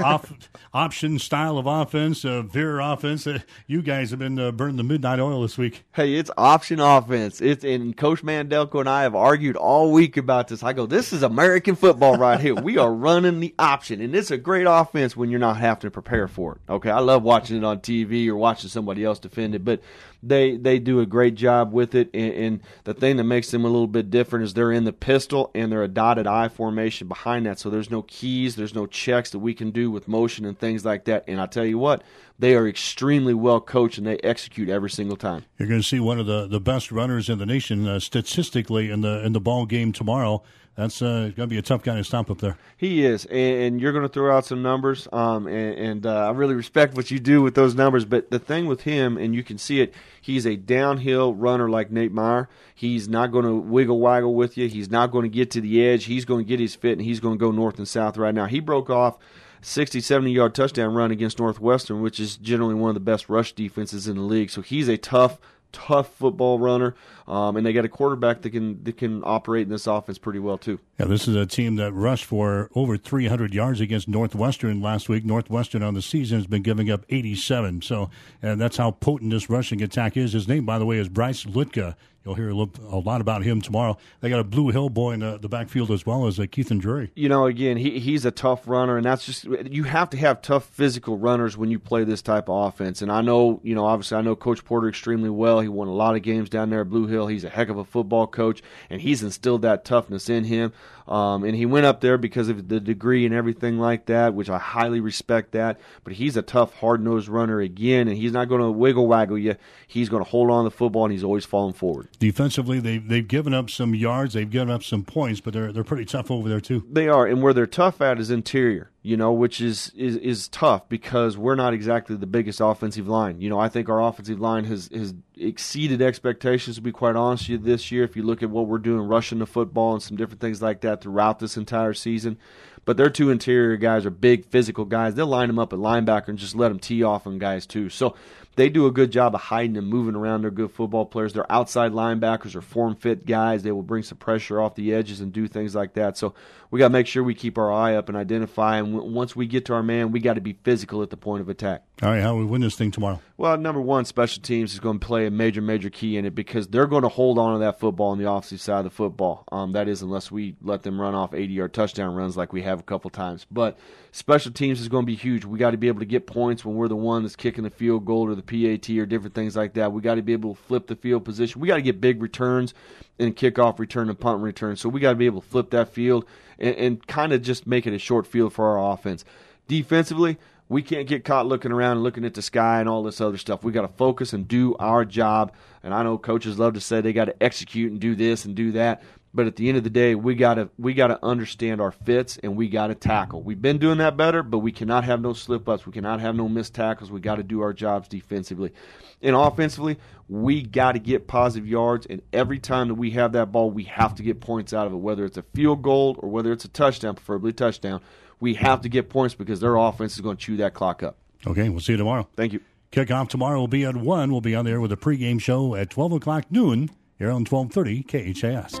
[0.00, 0.32] Off,
[0.74, 3.26] option style of offense, uh, veer offense.
[3.26, 5.84] Uh, you guys have been uh, burning the midnight oil this week.
[5.92, 7.42] Hey, it's option offense.
[7.42, 10.62] It's and Coach Mandelko and I have argued all week about this.
[10.62, 12.54] I go, this is American football right here.
[12.54, 15.90] we are running the option, and it's a great offense when you're not having to
[15.90, 16.72] prepare for it.
[16.72, 19.80] Okay, I love watching it on TV or watching somebody else defend it, but
[20.26, 22.10] they they do a great job with it.
[22.14, 24.92] And, and, the thing that makes them a little bit different is they're in the
[24.92, 27.58] pistol and they're a dotted I formation behind that.
[27.58, 30.84] So there's no keys, there's no checks that we can do with motion and things
[30.84, 31.24] like that.
[31.26, 32.02] And I tell you what,
[32.38, 35.44] they are extremely well coached and they execute every single time.
[35.58, 38.90] You're going to see one of the, the best runners in the nation uh, statistically
[38.90, 40.42] in the in the ball game tomorrow
[40.76, 42.56] that's uh, going to be a tough guy to stop up there.
[42.76, 45.06] He is, and, you're going to throw out some numbers.
[45.12, 48.04] Um, and, and uh, I really respect what you do with those numbers.
[48.04, 51.92] But the thing with him, and you can see it, he's a downhill runner like
[51.92, 52.48] Nate Meyer.
[52.74, 54.68] He's not going to wiggle waggle with you.
[54.68, 56.04] He's not going to get to the edge.
[56.04, 58.34] He's going to get his fit, and he's going to go north and south right
[58.34, 58.46] now.
[58.46, 59.18] He broke off.
[59.62, 63.52] 60, 70 yard touchdown run against Northwestern, which is generally one of the best rush
[63.52, 64.50] defenses in the league.
[64.50, 65.38] So he's a tough,
[65.72, 66.94] tough football runner,
[67.26, 70.38] um, and they got a quarterback that can that can operate in this offense pretty
[70.38, 70.78] well too.
[70.98, 75.24] Yeah, this is a team that rushed for over 300 yards against Northwestern last week.
[75.24, 77.82] Northwestern on the season has been giving up 87.
[77.82, 78.10] So,
[78.42, 80.34] and that's how potent this rushing attack is.
[80.34, 81.96] His name, by the way, is Bryce Litka.
[82.24, 83.98] You'll hear a, little, a lot about him tomorrow.
[84.20, 86.80] They got a Blue Hill boy in the, the backfield as well as uh, Keithan
[86.80, 87.10] Drury.
[87.14, 90.40] You know, again, he he's a tough runner, and that's just you have to have
[90.40, 93.02] tough physical runners when you play this type of offense.
[93.02, 95.60] And I know, you know, obviously I know Coach Porter extremely well.
[95.60, 97.13] He won a lot of games down there at Blue Hill.
[97.14, 100.72] He's a heck of a football coach, and he's instilled that toughness in him.
[101.06, 104.48] Um, and he went up there because of the degree and everything like that, which
[104.48, 105.78] I highly respect that.
[106.02, 109.38] But he's a tough, hard nosed runner again, and he's not going to wiggle waggle
[109.38, 109.56] you.
[109.86, 112.08] He's going to hold on to the football, and he's always falling forward.
[112.18, 115.84] Defensively, they've they've given up some yards, they've given up some points, but they're they're
[115.84, 116.84] pretty tough over there too.
[116.90, 120.48] They are, and where they're tough at is interior you know, which is, is is
[120.48, 123.38] tough because we're not exactly the biggest offensive line.
[123.38, 127.44] You know, I think our offensive line has has exceeded expectations to be quite honest
[127.44, 128.04] with you this year.
[128.04, 130.80] If you look at what we're doing rushing the football and some different things like
[130.80, 132.38] that throughout this entire season,
[132.84, 135.14] but their two interior guys are big physical guys.
[135.14, 137.88] They'll line them up at linebacker and just let them tee off on guys too.
[137.88, 138.14] So
[138.56, 140.42] they do a good job of hiding and moving around.
[140.42, 141.32] They're good football players.
[141.32, 143.62] They're outside linebackers or form fit guys.
[143.62, 146.16] They will bring some pressure off the edges and do things like that.
[146.16, 146.34] So
[146.74, 148.78] we got to make sure we keep our eye up and identify.
[148.78, 151.16] And w- once we get to our man, we got to be physical at the
[151.16, 151.84] point of attack.
[152.02, 153.20] All right, how we win this thing tomorrow?
[153.36, 156.34] Well, number one, special teams is going to play a major, major key in it
[156.34, 158.90] because they're going to hold on to that football on the offensive side of the
[158.90, 159.44] football.
[159.52, 162.62] Um, that is, unless we let them run off 80 yard touchdown runs like we
[162.62, 163.46] have a couple times.
[163.48, 163.78] But
[164.10, 165.44] special teams is going to be huge.
[165.44, 167.70] We got to be able to get points when we're the one that's kicking the
[167.70, 169.92] field goal or the PAT or different things like that.
[169.92, 171.60] We got to be able to flip the field position.
[171.60, 172.74] We got to get big returns
[173.18, 174.76] and kickoff return and punt return.
[174.76, 176.24] So we got to be able to flip that field
[176.58, 179.24] and, and kind of just make it a short field for our offense.
[179.68, 180.38] Defensively,
[180.68, 183.36] we can't get caught looking around and looking at the sky and all this other
[183.36, 183.62] stuff.
[183.62, 185.52] We got to focus and do our job.
[185.82, 188.54] And I know coaches love to say they got to execute and do this and
[188.54, 189.02] do that.
[189.36, 192.54] But at the end of the day, we gotta we gotta understand our fits and
[192.56, 193.42] we gotta tackle.
[193.42, 195.84] We've been doing that better, but we cannot have no slip ups.
[195.86, 197.10] We cannot have no missed tackles.
[197.10, 198.72] We got to do our jobs defensively,
[199.20, 199.98] and offensively,
[200.28, 202.06] we got to get positive yards.
[202.06, 204.92] And every time that we have that ball, we have to get points out of
[204.92, 208.00] it, whether it's a field goal or whether it's a touchdown, preferably touchdown.
[208.38, 211.16] We have to get points because their offense is going to chew that clock up.
[211.44, 212.28] Okay, we'll see you tomorrow.
[212.36, 212.60] Thank you.
[212.92, 214.30] Kickoff tomorrow will be at one.
[214.30, 217.72] We'll be on there with a pregame show at twelve o'clock noon here on twelve
[217.72, 218.80] thirty KHAS.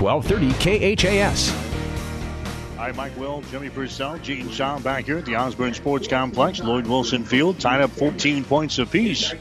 [0.00, 1.50] 1230 KHAS.
[2.76, 6.86] Hi, Mike Will, Jimmy Purcell, Gene Shaw back here at the Osborne Sports Complex, Lloyd
[6.86, 9.32] Wilson Field, tied up 14 points apiece.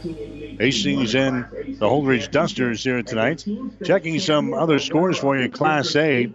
[0.60, 3.45] Hastings and the Holdrege Dusters here tonight.
[3.84, 6.32] Checking some other scores for you, Class A.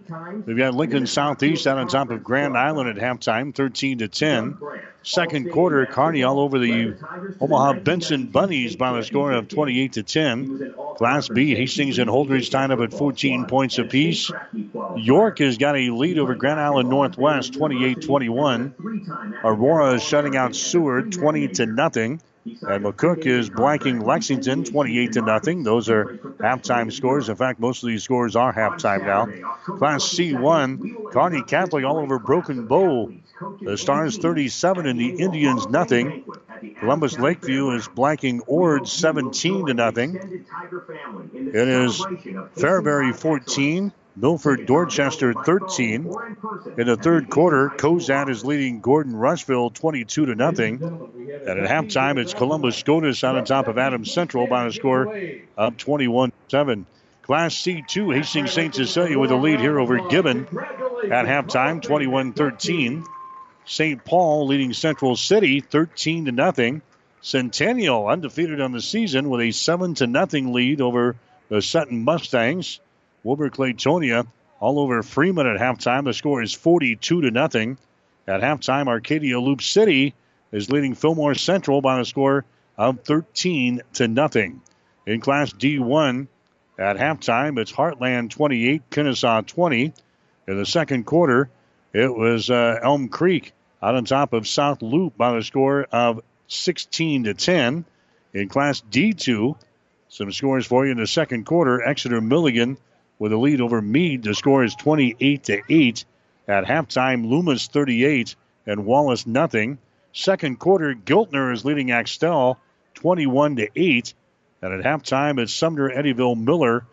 [0.46, 4.58] We've got Lincoln Southeast out on top of Grand Island at halftime, 13 to 10.
[5.02, 6.94] Second quarter, Kearney all over the
[7.40, 10.74] Omaha Benson Bunnies by the score of 28 to 10.
[10.96, 14.30] Class B, Hastings and Holdrege tied up at 14 points apiece.
[14.96, 18.74] York has got a lead over Grand Island Northwest, 28-21.
[19.42, 22.20] Aurora is shutting out Seward, 20 to nothing.
[22.46, 25.62] And McCook is blanking Lexington 28 to nothing.
[25.62, 26.06] Those are
[26.40, 27.28] halftime scores.
[27.28, 29.26] In fact, most of these scores are halftime now.
[29.76, 33.12] Class C1, Kearney Catholic all over Broken Bow.
[33.60, 36.24] The Stars 37 and the Indians nothing.
[36.78, 40.44] Columbus Lakeview is blanking Ord 17 to nothing.
[41.34, 42.00] It is
[42.56, 46.12] Fairbury 14, Milford Dorchester 13.
[46.76, 50.82] In the third quarter, Cozad is leading Gordon Rushville 22 to nothing.
[50.82, 55.14] And at halftime, it's Columbus SCOTUS on top of Adams Central by a score
[55.56, 56.86] of 21 7.
[57.22, 58.74] Class C2, Hastings St.
[58.74, 60.48] Cecilia with a lead here over Gibbon
[61.10, 63.04] at halftime, 21 13.
[63.66, 64.04] St.
[64.04, 66.82] Paul leading Central City 13 to nothing.
[67.22, 71.16] Centennial undefeated on the season with a seven to nothing lead over
[71.48, 72.80] the Sutton Mustangs.
[73.22, 74.26] Wilber Clatonia
[74.60, 76.04] all over Freeman at halftime.
[76.04, 77.78] The score is 42 to nothing.
[78.26, 80.14] At halftime, Arcadia Loop City
[80.52, 82.44] is leading Fillmore Central by a score
[82.76, 84.60] of 13 to nothing.
[85.06, 86.28] In Class D1,
[86.78, 89.92] at halftime, it's Heartland 28, Kenesaw 20.
[90.48, 91.50] In the second quarter,
[91.92, 93.52] it was uh, Elm Creek
[93.82, 97.84] out on top of South Loop by the score of 16 to 10.
[98.32, 99.56] In Class D2,
[100.08, 101.82] some scores for you in the second quarter.
[101.82, 102.78] Exeter Milligan
[103.20, 104.24] with a lead over Mead.
[104.24, 106.04] The score is 28 to 8.
[106.48, 108.34] At halftime, Loomis 38
[108.66, 109.78] and Wallace nothing.
[110.12, 112.58] Second quarter, Giltner is leading Axtell
[112.94, 114.14] 21 to 8.
[114.62, 116.84] And at halftime, it's Sumner Eddyville Miller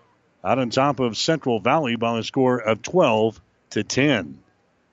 [0.44, 3.42] out on top of Central Valley by a score of 12
[3.72, 4.38] to 10.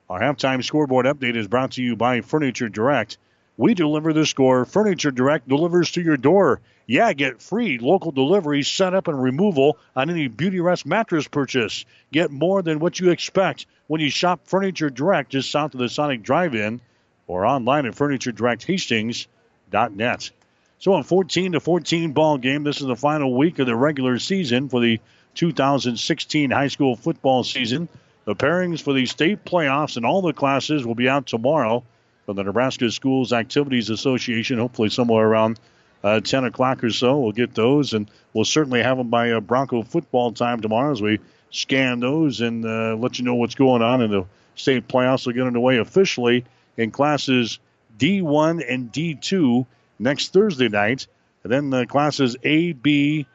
[0.09, 3.17] Our halftime scoreboard update is brought to you by Furniture Direct.
[3.57, 4.65] We deliver the score.
[4.65, 6.61] Furniture Direct delivers to your door.
[6.87, 11.85] Yeah, get free local delivery, setup, and removal on any Beautyrest mattress purchase.
[12.11, 15.87] Get more than what you expect when you shop Furniture Direct just south of the
[15.89, 16.81] Sonic Drive-In
[17.27, 20.31] or online at FurnitureDirectHastings.net.
[20.77, 22.63] So a 14 to 14 ball game.
[22.63, 24.99] This is the final week of the regular season for the
[25.33, 27.89] 2016 high school football season.
[28.25, 31.83] The pairings for the state playoffs and all the classes will be out tomorrow
[32.25, 34.59] from the Nebraska Schools Activities Association.
[34.59, 35.59] Hopefully somewhere around
[36.05, 37.17] uh, 10 o'clock or so.
[37.17, 41.01] We'll get those, and we'll certainly have them by uh, Bronco football time tomorrow as
[41.01, 41.19] we
[41.49, 45.25] scan those and uh, let you know what's going on in the state playoffs.
[45.25, 46.45] Will get underway officially
[46.77, 47.57] in classes
[47.97, 49.65] D1 and D2
[49.97, 51.07] next Thursday night.
[51.43, 53.25] And then the classes A, B,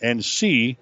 [0.00, 0.76] and C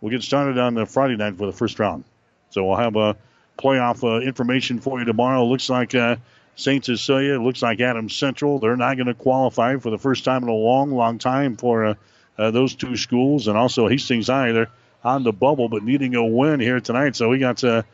[0.00, 2.02] will get started on the Friday night for the first round.
[2.50, 3.16] So we'll have a
[3.58, 5.44] playoff uh, information for you tomorrow.
[5.44, 6.16] Looks like uh,
[6.58, 6.84] St.
[6.84, 8.58] Cecilia, it looks like Adams Central.
[8.58, 11.86] They're not going to qualify for the first time in a long, long time for
[11.86, 11.94] uh,
[12.36, 13.46] uh, those two schools.
[13.46, 14.70] And also Hastings High, they're
[15.04, 17.14] on the bubble, but needing a win here tonight.
[17.14, 17.84] So we got uh,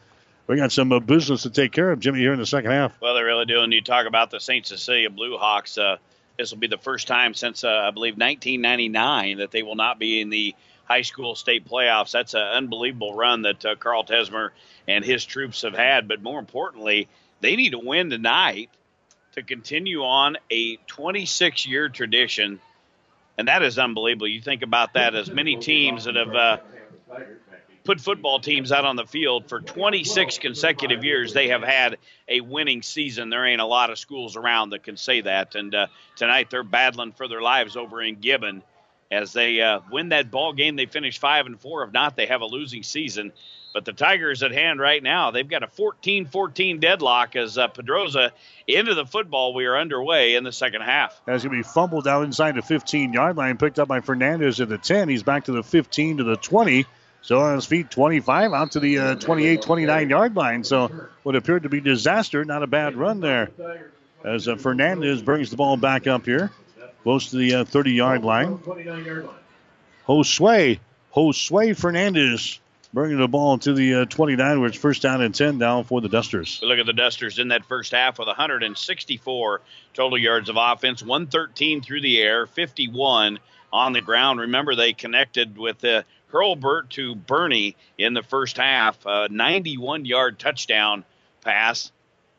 [0.46, 2.98] we got some uh, business to take care of, Jimmy, here in the second half.
[3.02, 3.60] Well, they really do.
[3.60, 4.66] And you talk about the St.
[4.66, 5.76] Cecilia Blue Hawks.
[5.76, 5.98] Uh,
[6.38, 9.98] this will be the first time since, uh, I believe, 1999 that they will not
[9.98, 10.54] be in the
[10.84, 12.12] high school state playoffs.
[12.12, 14.50] That's an unbelievable run that Carl Tesmer
[14.88, 16.08] and his troops have had.
[16.08, 17.08] But more importantly,
[17.44, 18.70] they need to win tonight
[19.32, 22.58] to continue on a 26 year tradition.
[23.36, 24.28] And that is unbelievable.
[24.28, 26.56] You think about that as many teams that have uh,
[27.84, 31.34] put football teams out on the field for 26 consecutive years.
[31.34, 31.98] They have had
[32.28, 33.28] a winning season.
[33.28, 35.54] There ain't a lot of schools around that can say that.
[35.54, 38.62] And uh, tonight they're battling for their lives over in Gibbon
[39.10, 40.76] as they uh, win that ball game.
[40.76, 41.84] They finish five and four.
[41.84, 43.32] If not, they have a losing season.
[43.74, 48.30] But the Tigers at hand right now, they've got a 14-14 deadlock as uh, Pedrosa
[48.68, 49.52] into the football.
[49.52, 51.20] We are underway in the second half.
[51.26, 54.78] As to be fumbled out inside the 15-yard line, picked up by Fernandez at the
[54.78, 55.08] 10.
[55.08, 56.86] He's back to the 15 to the 20.
[57.22, 60.62] So on his feet, 25 out to the uh, 28, 29 yard line.
[60.62, 63.50] So what appeared to be disaster, not a bad run there.
[64.24, 66.52] As uh, Fernandez brings the ball back up here,
[67.02, 68.58] close to the 30 uh, yard line.
[70.06, 70.78] Josue,
[71.12, 72.60] Josue Fernandez
[72.94, 76.00] bringing the ball to the uh, 29, where it's first down and 10 down for
[76.00, 76.60] the Dusters.
[76.62, 79.60] look at the Dusters in that first half with 164
[79.92, 83.40] total yards of offense, 113 through the air, 51
[83.72, 84.40] on the ground.
[84.40, 90.38] Remember, they connected with the Hurlbert to Burney in the first half, a 91 yard
[90.38, 91.04] touchdown
[91.42, 91.90] pass.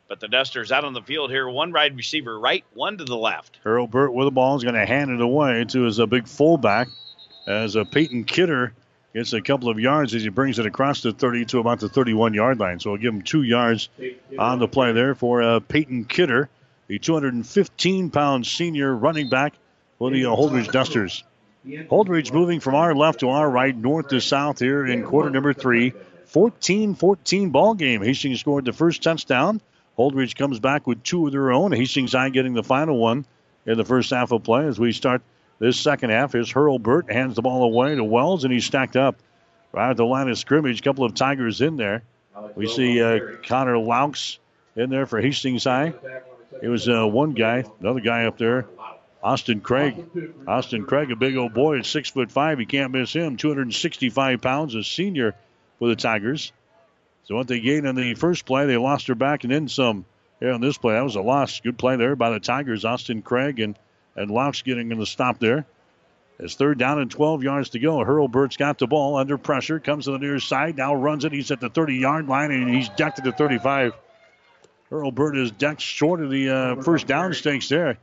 [0.08, 3.16] But the Dusters out on the field here, one wide receiver right, one to the
[3.16, 3.58] left.
[3.62, 6.88] Hurlbert with the ball is going to hand it away to his a big fullback
[7.46, 8.72] as a Peyton Kidder
[9.16, 11.88] gets a couple of yards as he brings it across the 30 to about the
[11.88, 12.78] 31 yard line.
[12.78, 13.88] So we'll give him two yards
[14.38, 16.50] on the play there for uh, Peyton Kidder,
[16.86, 19.54] the 215 pound senior running back
[19.98, 21.24] for the uh, Holdrege Dusters.
[21.66, 25.54] Holdrege moving from our left to our right, north to south here in quarter number
[25.54, 25.94] three.
[26.26, 28.02] 14 14 ball game.
[28.02, 29.62] Hastings scored the first touchdown.
[29.96, 31.72] Holdrege comes back with two of their own.
[31.72, 33.24] Hastings High getting the final one
[33.64, 35.22] in the first half of play as we start
[35.58, 36.32] this second half.
[36.32, 39.16] Here's Hurlbert hands the ball away to Wells, and he's stacked up
[39.72, 40.80] right at the line of scrimmage.
[40.80, 42.02] A couple of Tigers in there.
[42.54, 44.38] We see uh, Connor Laux
[44.76, 45.94] in there for Hastings High.
[46.62, 48.66] It was uh, one guy, another guy up there
[49.26, 50.04] Austin Craig.
[50.46, 52.60] Austin Craig, a big old boy at six foot five.
[52.60, 53.36] You can't miss him.
[53.36, 55.34] 265 pounds, a senior
[55.80, 56.52] for the Tigers.
[57.24, 60.04] So what they gained on the first play, they lost her back and then some.
[60.38, 61.58] Here on this play, that was a loss.
[61.58, 62.84] Good play there by the Tigers.
[62.84, 63.76] Austin Craig and
[64.16, 65.66] and Laux getting in the stop there.
[66.38, 68.04] It's third down and 12 yards to go.
[68.04, 71.32] Hurlbert's got the ball under pressure, comes to the near side, now runs it.
[71.32, 73.94] He's at the 30 yard line and he's decked at the 35.
[74.90, 77.98] Hurlbert is decked short of the uh, first down stakes there.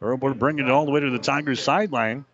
[0.00, 2.24] Hurlbert bringing it all the way to the Tigers sideline.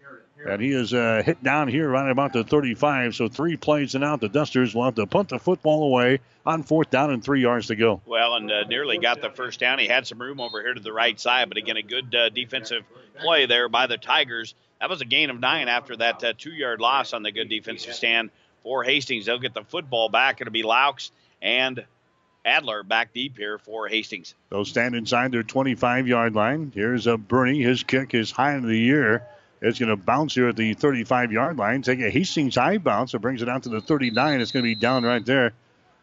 [0.48, 3.14] And he is uh, hit down here right about the 35.
[3.14, 4.20] So three plays and out.
[4.20, 7.66] The Dusters will have to punt the football away on fourth down and three yards
[7.68, 8.00] to go.
[8.06, 9.78] Well, and uh, nearly got the first down.
[9.78, 12.28] He had some room over here to the right side, but again, a good uh,
[12.28, 12.84] defensive
[13.20, 14.54] play there by the Tigers.
[14.80, 17.48] That was a gain of nine after that uh, two yard loss on the good
[17.48, 18.30] defensive stand
[18.62, 19.26] for Hastings.
[19.26, 20.40] They'll get the football back.
[20.40, 21.10] It'll be Laux
[21.42, 21.84] and
[22.44, 24.34] Adler back deep here for Hastings.
[24.50, 26.70] They'll stand inside their 25 yard line.
[26.74, 27.60] Here's a Burney.
[27.60, 29.26] His kick is high in the year.
[29.62, 31.82] It's going to bounce here at the 35 yard line.
[31.82, 33.14] Take a Hastings high bounce.
[33.14, 34.40] It brings it out to the 39.
[34.40, 35.52] It's going to be down right there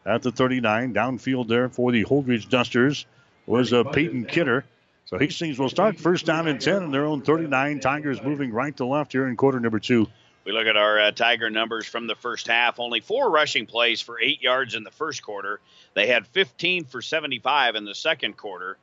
[0.06, 0.94] at the 39.
[0.94, 3.06] Downfield there for the Holdrege Dusters
[3.46, 4.66] was uh, Peyton Kidder.
[5.06, 7.80] So Hastings will start first down and 10 in their own 39.
[7.80, 10.08] Tigers moving right to left here in quarter number two.
[10.46, 12.80] We look at our uh, Tiger numbers from the first half.
[12.80, 15.62] Only four rushing plays for eight yards in the first quarter.
[15.94, 18.78] They had 15 for 75 in the second quarter.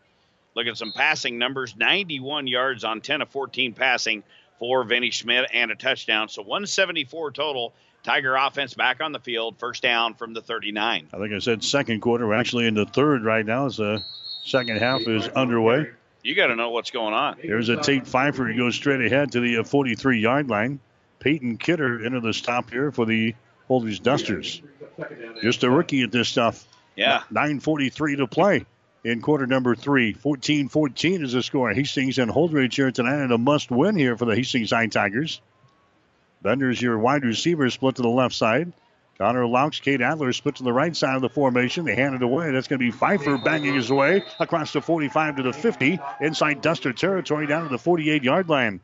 [0.54, 4.22] Look at some passing numbers 91 yards on 10 of 14 passing
[4.60, 6.28] for Vinny Schmidt and a touchdown.
[6.28, 7.74] So 174 total.
[8.02, 11.08] Tiger offense back on the field, first down from the 39.
[11.12, 12.26] I think I said second quarter.
[12.26, 14.02] We're actually in the third right now as the
[14.44, 15.90] second half is underway.
[16.22, 17.36] You got to know what's going on.
[17.40, 18.46] Here's a Tate Pfeiffer.
[18.48, 20.80] He goes straight ahead to the uh, 43 yard line.
[21.18, 23.34] Peyton Kidder into the stop here for the
[23.68, 24.62] Holdrege Dusters.
[25.42, 26.66] Just a rookie at this stuff.
[26.96, 27.22] Yeah.
[27.30, 28.64] 9.43 to play
[29.04, 30.12] in quarter number three.
[30.12, 31.72] 14 14 is the score.
[31.72, 35.40] Hastings and Holdrege here tonight, and a must win here for the Hastings High Tigers.
[36.42, 38.72] Bender's your wide receiver split to the left side.
[39.18, 41.84] Connor Laux, Cade Adler split to the right side of the formation.
[41.84, 42.52] They hand it away.
[42.52, 46.62] That's going to be Pfeiffer banging his way across the 45 to the 50, inside
[46.62, 48.80] Duster territory down to the 48 yard line.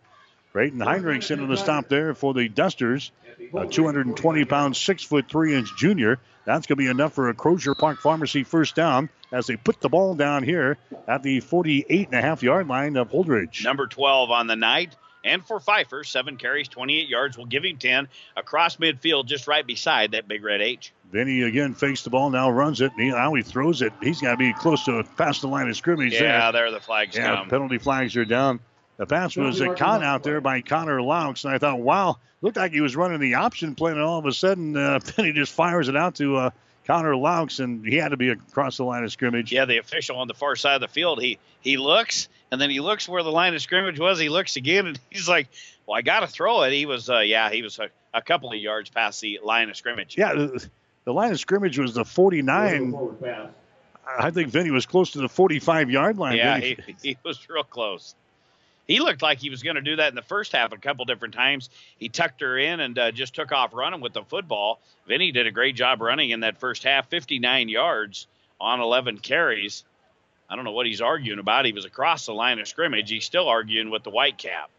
[0.53, 3.13] Brayton Heinrichs into the stop there for the Dusters.
[3.55, 6.19] A 220 pound, six foot three inch junior.
[6.47, 9.81] That's going to be enough for a Crozier Park Pharmacy first down as they put
[9.81, 10.79] the ball down here
[11.09, 13.65] at the 48 and a half yard line of Holdrege.
[13.65, 14.97] Number 12 on the night.
[15.25, 17.37] And for Pfeiffer, seven carries, 28 yards.
[17.37, 18.07] We'll give him 10
[18.37, 20.93] across midfield, just right beside that big red H.
[21.13, 22.93] He again fakes the ball, now runs it.
[22.97, 23.93] Now he throws it.
[24.01, 26.63] He's got to be close to past the line of scrimmage yeah, there.
[26.63, 27.49] there the flags yeah, come.
[27.49, 28.61] penalty flags are down.
[28.97, 32.57] The pass was a con out there by Connor Laux, and I thought, wow, looked
[32.57, 35.53] like he was running the option play, and all of a sudden, uh, he just
[35.53, 36.51] fires it out to uh,
[36.87, 39.53] Connor Laux, and he had to be across the line of scrimmage.
[39.53, 42.71] Yeah, the official on the far side of the field, he he looks, and then
[42.71, 44.19] he looks where the line of scrimmage was.
[44.19, 45.49] He looks again, and he's like,
[45.85, 48.51] "Well, I got to throw it." He was, uh, yeah, he was a, a, couple
[48.51, 50.17] of yards past the line of scrimmage.
[50.17, 50.67] Yeah, the,
[51.05, 53.19] the line of scrimmage was the 49.
[54.19, 56.37] I think Vinny was close to the 45 yard line.
[56.37, 58.15] Yeah, he, he was real close.
[58.87, 61.05] He looked like he was going to do that in the first half a couple
[61.05, 61.71] different times.
[61.99, 64.81] He tucked her in and uh, just took off running with the football.
[65.09, 68.29] Vinny did a great job running in that first half, 59 yards
[68.61, 69.85] on 11 carries.
[70.49, 71.65] I don't know what he's arguing about.
[71.65, 73.11] He was across the line of scrimmage.
[73.11, 74.71] He's still arguing with the white cap.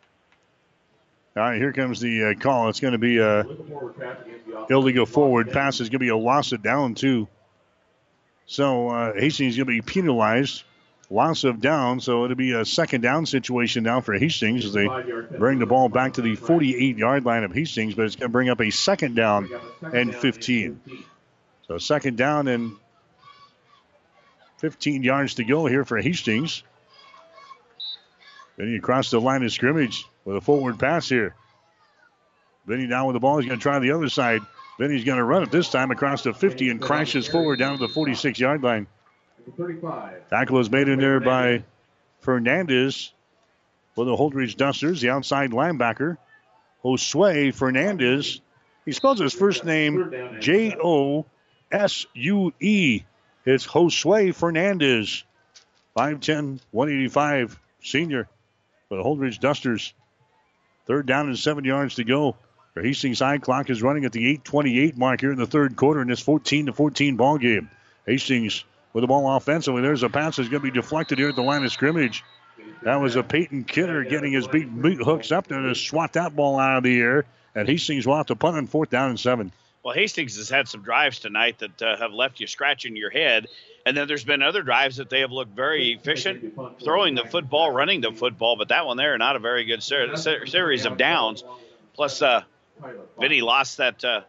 [1.36, 2.70] All right, here comes the uh, call.
[2.70, 3.46] It's going to be a
[4.70, 5.80] illegal forward pass.
[5.80, 7.28] It's going to be a loss of down too.
[8.48, 10.64] So uh, Hastings is going to be penalized
[11.10, 14.88] loss of down, so it'll be a second down situation now for Hastings as they
[15.38, 18.34] bring the ball back to the 48 yard line of Hastings, but it's going to
[18.34, 19.50] bring up a second down
[19.82, 20.82] and 15.
[21.68, 22.74] So second down and
[24.60, 26.64] 15 yards to go here for Hastings.
[28.58, 31.36] He across the line of scrimmage with a forward pass here.
[32.66, 33.38] Vinny down with the ball.
[33.38, 34.42] He's going to try the other side.
[34.80, 37.88] He's going to run it this time across the 50 and crashes forward down to
[37.88, 38.88] the 46 yard line.
[39.52, 40.30] 35.
[40.30, 41.64] Tackle is made in there by
[42.22, 43.12] Fernandez
[43.96, 46.18] for the Holdrege Dusters, the outside linebacker.
[46.84, 48.42] Josue Fernandez.
[48.86, 51.26] He spells his first name J O
[51.72, 53.04] S U E.
[53.46, 55.24] It's Josue Fernandez.
[55.98, 58.30] 5'10, 185 senior
[58.88, 59.94] for the Holdrege Dusters.
[60.86, 62.36] Third down and seven yards to go.
[62.74, 66.02] For Hastings High clock is running at the 828 mark here in the third quarter
[66.02, 67.72] in this 14 to 14 ball game.
[68.06, 69.82] Hastings with the ball offensively.
[69.82, 72.24] There's a pass that's going to be deflected here at the line of scrimmage.
[72.84, 76.36] That was a Peyton Kidder getting his big boot hooks up there to swat that
[76.36, 77.26] ball out of the air.
[77.56, 79.52] And Hastings will have to punt on fourth down and seven.
[79.84, 83.48] Well, Hastings has had some drives tonight that uh, have left you scratching your head.
[83.86, 87.72] And then there's been other drives that they have looked very efficient, throwing the football,
[87.72, 88.58] running the football.
[88.58, 91.44] But that one there, not a very good ser- ser- series of downs.
[91.94, 92.44] Plus, uh,
[93.20, 94.22] Vinny lost that uh,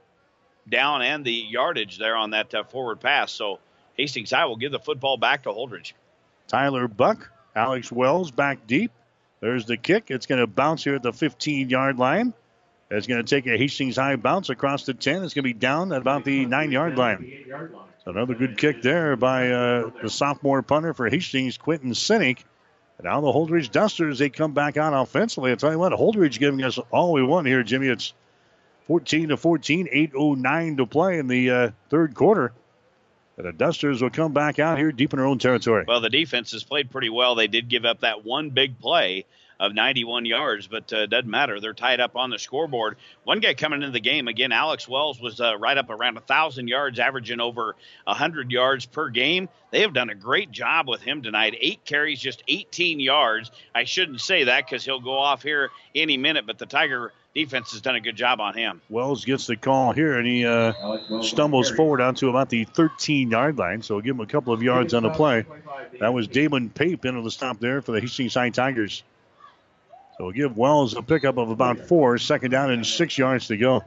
[0.69, 3.33] down and the yardage there on that uh, forward pass.
[3.33, 3.59] So
[3.99, 5.93] Hastings High will give the football back to Holdrege.
[6.47, 8.93] Tyler Buck, Alex Wells back deep.
[9.41, 10.11] There's the kick.
[10.11, 12.33] It's going to bounce here at the 15 yard line.
[12.91, 15.23] It's going to take a Hastings High bounce across the 10.
[15.25, 17.45] It's going to be down at about the 9 yard line.
[18.07, 22.39] Another good kick there by uh, the sophomore punter for Hastings, Quentin Sinek.
[22.97, 25.53] And now the Holdrege Dusters, they come back on offensively.
[25.53, 27.89] I tell you what, Holdrege giving us all we want here, Jimmy.
[27.89, 28.15] It's
[28.87, 32.53] 14 to 14, 8.09 to play in the uh, third quarter.
[33.39, 35.85] And the Dusters will come back out here deep in their own territory.
[35.87, 37.37] Well, the defense has played pretty well.
[37.37, 39.27] They did give up that one big play
[39.61, 41.61] of 91 yards, but uh, doesn't matter.
[41.61, 42.97] They're tied up on the scoreboard.
[43.25, 46.21] One guy coming into the game again, Alex Wells was uh, right up around a
[46.21, 49.49] thousand yards, averaging over hundred yards per game.
[49.71, 51.57] They have done a great job with him tonight.
[51.61, 53.51] Eight carries, just 18 yards.
[53.75, 57.71] I shouldn't say that because he'll go off here any minute, but the Tiger defense
[57.71, 58.81] has done a good job on him.
[58.89, 60.73] Wells gets the call here, and he uh,
[61.23, 63.83] stumbles forward onto to about the 13 yard line.
[63.83, 65.47] So we'll give him a couple of yards on the play.
[66.01, 69.05] That was Damon Pape into the stop there for the Hastings High Tigers.
[70.17, 73.57] So we'll give Wells a pickup of about four, second down and six yards to
[73.57, 73.85] go.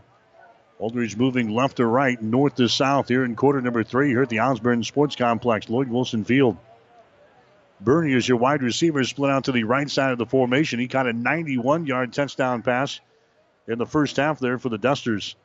[0.79, 4.29] Holdrege moving left to right, north to south here in quarter number three here at
[4.29, 6.55] the Osborne Sports Complex, Lloyd Wilson Field.
[7.81, 10.79] Burney is your wide receiver, split out to the right side of the formation.
[10.79, 13.01] He caught a 91 yard touchdown pass
[13.67, 15.35] in the first half there for the Dusters.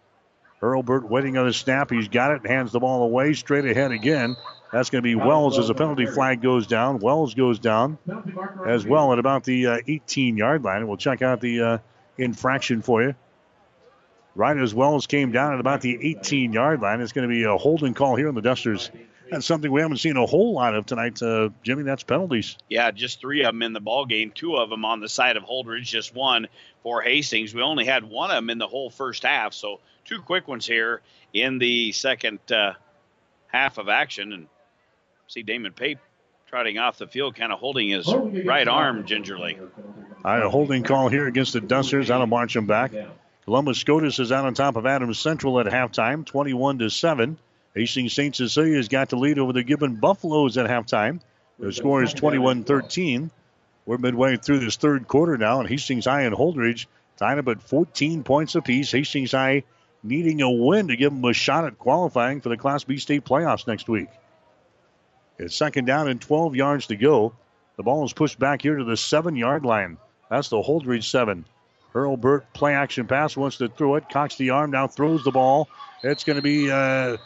[0.60, 1.90] Hurlbert waiting on his snap.
[1.90, 4.36] He's got it, hands the ball away, straight ahead again.
[4.72, 6.98] That's going to be Wells as a penalty flag goes down.
[6.98, 7.98] Wells goes down
[8.66, 10.86] as well at about the uh, 18 yard line.
[10.86, 11.78] We'll check out the uh,
[12.18, 13.14] infraction for you.
[14.34, 17.00] Right as Wells came down at about the 18 yard line.
[17.00, 18.90] It's going to be a holding call here on the Dusters.
[19.30, 21.82] That's something we haven't seen a whole lot of tonight, uh, Jimmy.
[21.82, 22.56] That's penalties.
[22.68, 24.30] Yeah, just three of them in the ball game.
[24.34, 26.46] Two of them on the side of Holdrege, just one
[26.82, 27.54] for Hastings.
[27.54, 30.66] We only had one of them in the whole first half, so two quick ones
[30.66, 32.74] here in the second uh,
[33.48, 34.32] half of action.
[34.32, 34.46] And
[35.26, 35.98] see Damon Pape
[36.46, 38.12] trotting off the field, kind of holding his
[38.44, 39.58] right arm gingerly.
[39.58, 42.08] All right, a holding call here against the Dusters.
[42.08, 42.92] That'll march them back.
[43.44, 47.38] Columbus Scotus is out on top of Adams Central at halftime, 21 to 7.
[47.76, 48.34] Hastings St.
[48.34, 51.20] Cecilia's got the lead over the Gibbon Buffaloes at halftime.
[51.58, 53.30] Their score is 21 13.
[53.84, 56.86] We're midway through this third quarter now, and Hastings High and Holdrege
[57.18, 58.90] tied up at 14 points apiece.
[58.90, 59.64] Hastings High
[60.02, 63.24] needing a win to give them a shot at qualifying for the Class B state
[63.24, 64.08] playoffs next week.
[65.38, 67.34] It's second down and 12 yards to go.
[67.76, 69.98] The ball is pushed back here to the seven yard line.
[70.30, 71.44] That's the Holdrege seven.
[71.92, 74.08] Hurlbert play action pass wants to throw it.
[74.08, 75.68] Cocks the arm now, throws the ball.
[76.02, 77.18] It's going to be, uh,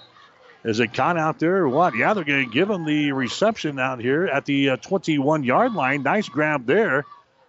[0.64, 1.96] is it caught out there or what?
[1.96, 5.74] Yeah, they're going to give him the reception out here at the uh, 21 yard
[5.74, 6.02] line.
[6.02, 7.04] Nice grab there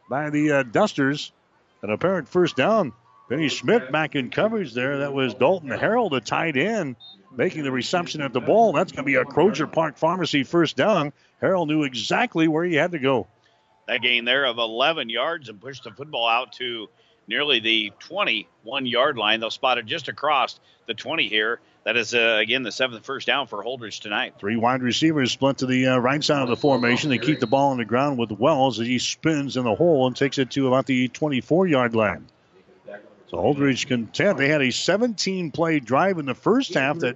[0.10, 1.32] by the uh, Dusters.
[1.82, 2.94] An apparent first down.
[3.28, 5.00] Vinny Schmidt back in coverage there.
[5.00, 6.98] That was Dalton Harold, a tight end,
[7.36, 8.74] making the reception at the ball.
[8.74, 11.14] That's going to be a Crozier Park Pharmacy first down.
[11.40, 13.28] Harold knew exactly where he had to go.
[13.88, 16.90] That gain there of 11 yards and pushed the football out to
[17.28, 19.40] nearly the 21 yard line.
[19.40, 21.60] They'll spot it just across the 20 here.
[21.84, 24.36] That is, uh, again, the seventh first down for Holdrege tonight.
[24.38, 27.10] Three wide receivers split to the uh, right side of the formation.
[27.10, 30.06] They keep the ball on the ground with Wells as he spins in the hole
[30.06, 32.28] and takes it to about the 24 yard line.
[33.32, 34.38] So Holdrege content.
[34.38, 37.16] They had a 17 play drive in the first half that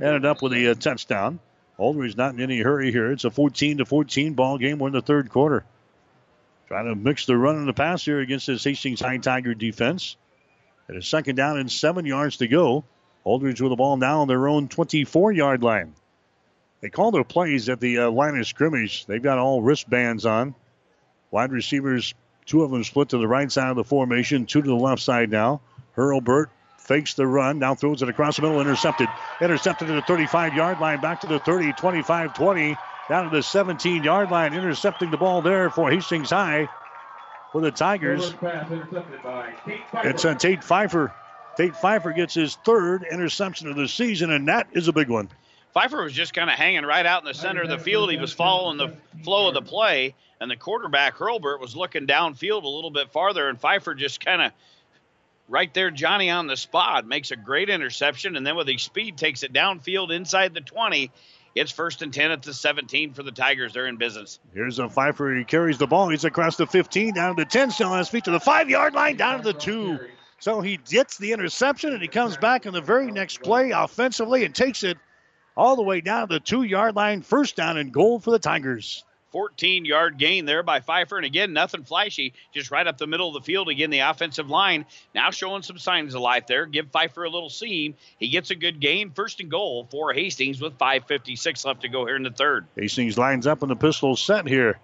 [0.00, 1.40] ended up with a, uh, touchdown.
[1.78, 3.10] Holdrege not in any hurry here.
[3.10, 4.78] It's a 14 to 14 ball game.
[4.78, 5.64] We're in the third quarter.
[6.68, 10.16] Trying to mix the run and the pass here against this Hastings High Tiger defense.
[10.88, 12.84] It is second down and seven yards to go.
[13.24, 15.94] Holdrege with the ball now on their own 24 yard line.
[16.80, 19.06] They call their plays at the uh, line of scrimmage.
[19.06, 20.54] They've got all wristbands on.
[21.30, 22.14] Wide receivers,
[22.44, 25.00] two of them split to the right side of the formation, two to the left
[25.00, 25.62] side now.
[25.96, 29.08] Hurlbert fakes the run, now throws it across the middle, intercepted.
[29.40, 32.76] Intercepted at the 35 yard line, back to the 30, 25 20,
[33.08, 36.68] down to the 17 yard line, intercepting the ball there for Hastings High
[37.50, 38.34] for the Tigers.
[40.04, 41.14] It's uh, Tate Pfeiffer.
[41.56, 45.28] Tate Pfeiffer gets his third interception of the season, and that is a big one.
[45.72, 48.10] Pfeiffer was just kind of hanging right out in the center of the field.
[48.10, 48.94] He was following the
[49.24, 53.48] flow of the play, and the quarterback, Hurlbert, was looking downfield a little bit farther,
[53.48, 54.52] and Pfeiffer just kind of
[55.48, 59.16] right there, Johnny on the spot, makes a great interception, and then with his speed
[59.16, 61.10] takes it downfield inside the 20.
[61.54, 63.72] It's first and 10 at the 17 for the Tigers.
[63.72, 64.40] They're in business.
[64.52, 65.34] Here's a Pfeiffer.
[65.34, 66.08] He carries the ball.
[66.08, 68.68] He's across the 15, down to the 10, still on his feet to the five
[68.70, 69.98] yard line, down to the two.
[70.44, 74.44] So he gets the interception and he comes back in the very next play offensively
[74.44, 74.98] and takes it
[75.56, 77.22] all the way down to the two yard line.
[77.22, 79.04] First down and goal for the Tigers.
[79.32, 81.16] 14 yard gain there by Pfeiffer.
[81.16, 83.70] And again, nothing flashy, just right up the middle of the field.
[83.70, 84.84] Again, the offensive line
[85.14, 86.66] now showing some signs of life there.
[86.66, 87.94] Give Pfeiffer a little seam.
[88.18, 89.12] He gets a good gain.
[89.12, 92.66] First and goal for Hastings with 5.56 left to go here in the third.
[92.76, 94.78] Hastings lines up in the pistol set here.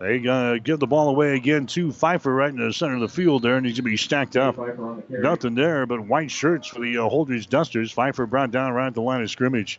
[0.00, 3.08] They uh, give the ball away again to Pfeiffer right in the center of the
[3.08, 4.56] field there, and he's going to be stacked up.
[5.10, 7.92] Nothing there but white shirts for the uh, Holdrege Dusters.
[7.92, 9.78] Pfeiffer brought down right at the line of scrimmage.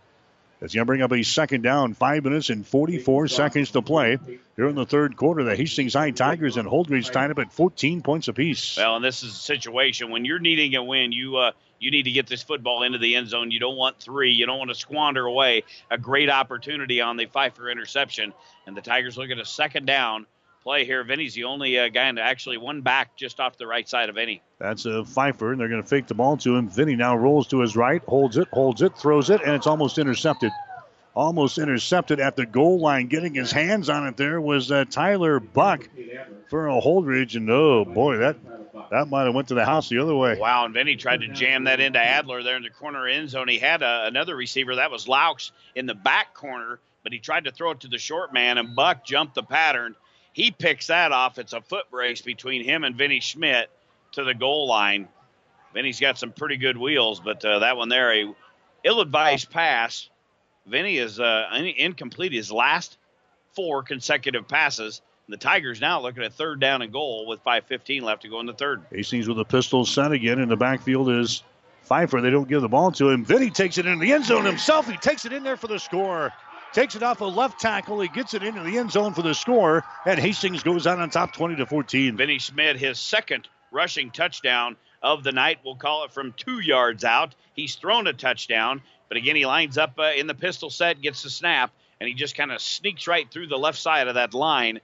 [0.61, 4.19] It's going to bring up a second down, five minutes and 44 seconds to play.
[4.55, 8.03] Here in the third quarter, the Hastings High Tigers and Holdrege tied up at 14
[8.03, 8.77] points apiece.
[8.77, 12.03] Well, and this is a situation when you're needing a win, you uh, you need
[12.03, 13.51] to get this football into the end zone.
[13.51, 14.31] You don't want three.
[14.31, 18.33] You don't want to squander away a great opportunity on the Pfeiffer interception.
[18.67, 20.27] And the Tigers look at a second down
[20.61, 21.03] play here.
[21.03, 24.15] Vinny's the only uh, guy to actually one back just off the right side of
[24.15, 24.43] Vinny.
[24.59, 26.69] That's a Pfeiffer, and they're going to fake the ball to him.
[26.69, 29.97] Vinny now rolls to his right, holds it, holds it, throws it, and it's almost
[29.97, 30.51] intercepted.
[31.13, 33.07] Almost intercepted at the goal line.
[33.07, 35.89] Getting his hands on it there was uh, Tyler Buck
[36.49, 38.37] for a Holdrege, and oh boy, that
[38.89, 40.37] that might have went to the house the other way.
[40.37, 43.47] Wow, and Vinny tried to jam that into Adler there in the corner end zone.
[43.47, 47.45] He had a, another receiver that was Laux in the back corner, but he tried
[47.45, 49.95] to throw it to the short man, and Buck jumped the pattern.
[50.33, 51.37] He picks that off.
[51.37, 53.69] It's a foot race between him and Vinny Schmidt
[54.13, 55.07] to the goal line.
[55.73, 58.33] Vinny's got some pretty good wheels, but uh, that one there, a
[58.83, 60.09] ill-advised pass.
[60.65, 62.97] Vinny is uh, incomplete his last
[63.53, 65.01] four consecutive passes.
[65.29, 68.45] The Tigers now looking at third down and goal with 5:15 left to go in
[68.45, 68.81] the third.
[68.91, 71.43] Hastings with a pistol set again in the backfield is
[71.83, 72.21] Pfeiffer.
[72.21, 73.23] They don't give the ball to him.
[73.25, 74.89] Vinny takes it in the end zone himself.
[74.89, 76.31] He takes it in there for the score.
[76.73, 77.99] Takes it off a left tackle.
[77.99, 81.09] He gets it into the end zone for the score, and Hastings goes out on
[81.09, 82.15] top 20 to 14.
[82.15, 85.59] Vinny Schmidt, his second rushing touchdown of the night.
[85.65, 87.35] We'll call it from two yards out.
[87.53, 91.23] He's thrown a touchdown, but again, he lines up uh, in the pistol set, gets
[91.23, 94.33] the snap, and he just kind of sneaks right through the left side of that
[94.33, 94.79] line,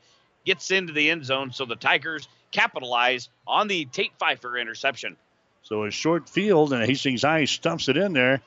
[0.47, 1.51] gets into the end zone.
[1.51, 5.17] So the Tigers capitalize on the Tate Pfeiffer interception.
[5.61, 8.41] So a short field, and Hastings High stumps it in there.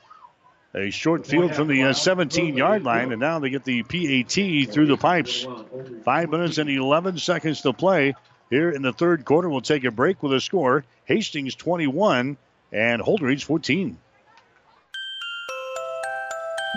[0.73, 4.73] A short field from the 17 uh, yard line, and now they get the PAT
[4.73, 5.45] through the pipes.
[6.03, 8.15] Five minutes and 11 seconds to play
[8.49, 9.49] here in the third quarter.
[9.49, 12.37] We'll take a break with a score Hastings 21
[12.71, 13.97] and Holdrege 14.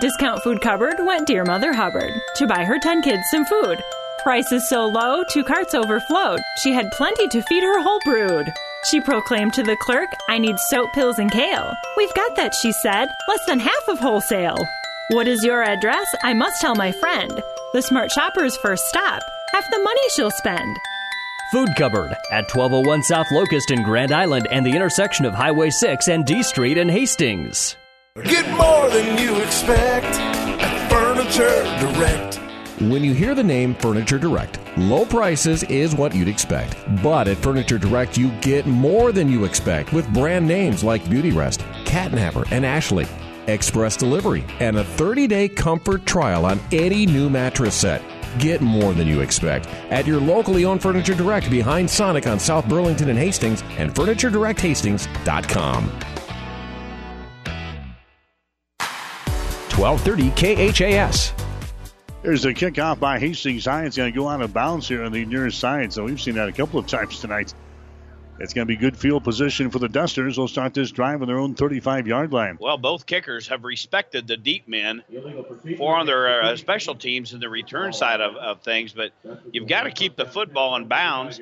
[0.01, 3.81] Discount Food Cupboard went Dear Mother Hubbard to buy her 10 kids some food.
[4.25, 6.39] Prices so low, two carts overflowed.
[6.63, 8.51] She had plenty to feed her whole brood.
[8.89, 11.71] She proclaimed to the clerk, I need soap, pills, and kale.
[11.95, 14.57] We've got that, she said, less than half of wholesale.
[15.11, 16.07] What is your address?
[16.23, 17.39] I must tell my friend.
[17.73, 19.21] The smart shopper's first stop.
[19.51, 20.75] Half the money she'll spend.
[21.51, 26.07] Food Cupboard at 1201 South Locust in Grand Island and the intersection of Highway 6
[26.07, 27.75] and D Street in Hastings.
[28.23, 32.34] Get more than you expect at Furniture Direct.
[32.81, 36.75] When you hear the name Furniture Direct, low prices is what you'd expect.
[37.01, 41.59] But at Furniture Direct, you get more than you expect with brand names like Beautyrest,
[41.85, 43.07] Catnapper, and Ashley.
[43.47, 48.03] Express delivery and a 30 day comfort trial on any new mattress set.
[48.39, 52.67] Get more than you expect at your locally owned Furniture Direct behind Sonic on South
[52.67, 55.83] Burlington and Hastings and FurnitureDirectHastings.com.
[59.77, 60.31] 1230
[60.73, 61.44] KHAS.
[62.25, 63.85] There's a kickoff by Hastings High.
[63.85, 65.93] It's going to go out of bounds here on the near side.
[65.93, 67.53] So we've seen that a couple of times tonight.
[68.39, 70.37] It's going to be good field position for the Dusters.
[70.37, 72.57] They'll start this drive on their own 35 yard line.
[72.59, 75.03] Well, both kickers have respected the deep men
[75.77, 79.11] for on their uh, special teams and the return side of, of things, but
[79.51, 81.39] you've got to keep the football in bounds.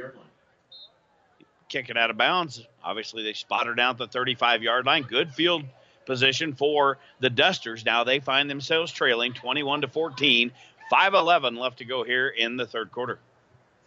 [1.70, 2.62] Kick it out of bounds.
[2.84, 5.04] Obviously, they spot her down the 35 yard line.
[5.04, 5.64] Good field
[6.06, 7.86] position for the Dusters.
[7.86, 10.52] Now they find themselves trailing 21 to 14
[10.92, 13.20] 5.11 left to go here in the third quarter.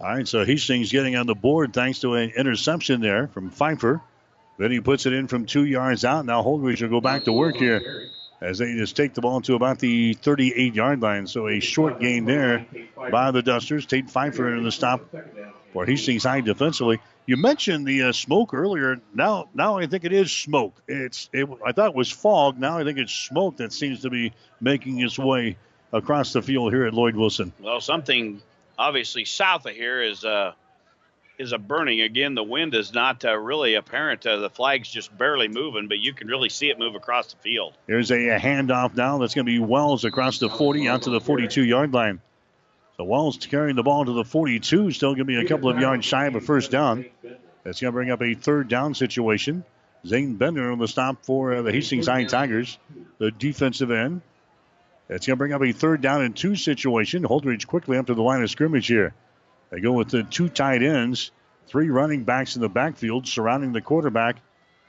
[0.00, 4.02] All right, so Hastings getting on the board thanks to an interception there from Pfeiffer.
[4.58, 6.26] Then he puts it in from two yards out.
[6.26, 8.10] Now Holdrege will go back to work here
[8.40, 11.26] as they just take the ball to about the 38 yard line.
[11.26, 12.66] So a short gain there
[13.10, 13.86] by the Dusters.
[13.86, 15.02] Tate Pfeiffer in the stop
[15.72, 17.00] for Hastings High defensively.
[17.26, 19.00] You mentioned the uh, smoke earlier.
[19.14, 20.80] Now, now I think it is smoke.
[20.86, 22.58] It's it, I thought it was fog.
[22.58, 25.56] Now I think it's smoke that seems to be making its way
[25.92, 27.52] across the field here at Lloyd Wilson.
[27.60, 28.40] Well, something
[28.78, 30.52] obviously south of here is uh,
[31.38, 32.00] is a burning.
[32.00, 34.26] Again, the wind is not uh, really apparent.
[34.26, 37.38] Uh, the flag's just barely moving, but you can really see it move across the
[37.38, 37.74] field.
[37.86, 39.18] There's a, a handoff now.
[39.18, 42.20] That's going to be Wells across the 40 out to the 42 yard line.
[42.96, 45.78] So Wells carrying the ball to the 42, still going to be a couple of
[45.78, 47.04] yards shy of a first down.
[47.62, 49.64] That's going to bring up a third down situation.
[50.06, 52.78] Zane Bender on the stop for uh, the Hastings High Tigers,
[53.18, 54.22] the defensive end.
[55.08, 57.22] It's going to bring up a third down and two situation.
[57.22, 59.14] Holdrege quickly up to the line of scrimmage here.
[59.70, 61.30] They go with the two tight ends,
[61.68, 64.36] three running backs in the backfield surrounding the quarterback,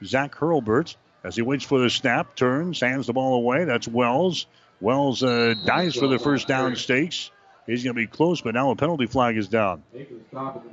[0.04, 0.96] Zach Hurlbert.
[1.24, 3.64] As he waits for the snap, turns, hands the ball away.
[3.64, 4.46] That's Wells.
[4.80, 7.30] Wells uh, dives for the first down stakes.
[7.66, 9.82] He's going to be close, but now a penalty flag is down.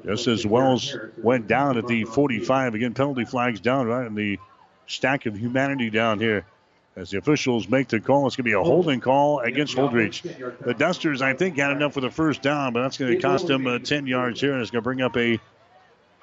[0.06, 2.76] Just as Wells went down at the 45.
[2.76, 4.40] Again, penalty flags down right in the
[4.88, 6.46] stack of humanity down here
[6.96, 8.28] as the officials make the call.
[8.28, 10.22] It's going to be a holding call against Holdrege.
[10.60, 13.48] The Dusters, I think, had enough for the first down, but that's going to cost
[13.48, 15.40] them uh, 10 yards here, and it's going to bring up a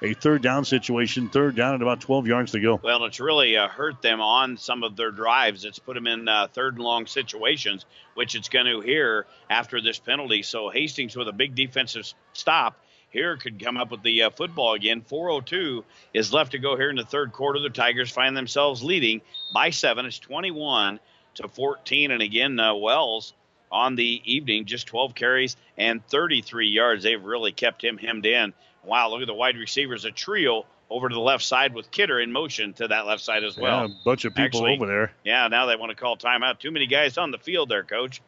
[0.01, 2.77] a third down situation, third down at about 12 yards to go.
[2.83, 5.63] Well, it's really uh, hurt them on some of their drives.
[5.63, 9.81] It's put them in uh, third and long situations, which it's going to here after
[9.81, 10.43] this penalty.
[10.43, 12.77] So Hastings with a big defensive stop
[13.13, 15.01] here could come up with the uh, football again.
[15.01, 17.59] 402 is left to go here in the third quarter.
[17.59, 19.21] The Tigers find themselves leading
[19.53, 20.05] by seven.
[20.05, 20.99] It's 21
[21.35, 22.11] to 14.
[22.11, 23.33] And again, uh, Wells
[23.71, 27.03] on the evening, just 12 carries and 33 yards.
[27.03, 28.53] They've really kept him hemmed in.
[28.83, 32.19] Wow, look at the wide receivers, a trio over to the left side with Kidder
[32.19, 33.87] in motion to that left side as well.
[33.87, 35.13] Yeah, a bunch of people Actually, over there.
[35.23, 36.59] Yeah, now they want to call timeout.
[36.59, 38.21] Too many guys on the field there, coach.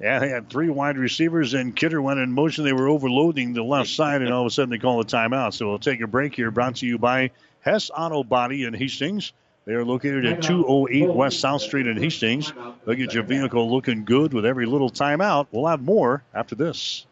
[0.00, 2.64] Yeah, they had three wide receivers, and Kidder went in motion.
[2.64, 5.54] They were overloading the left side, and all of a sudden they call a timeout.
[5.54, 6.50] So we'll take a break here.
[6.50, 7.30] Brought to you by
[7.60, 9.32] Hess Auto Body in Hastings.
[9.66, 12.52] They are located at 208 West South Street in Hastings.
[12.84, 15.46] They'll get your vehicle looking good with every little timeout.
[15.52, 17.06] We'll have more after this.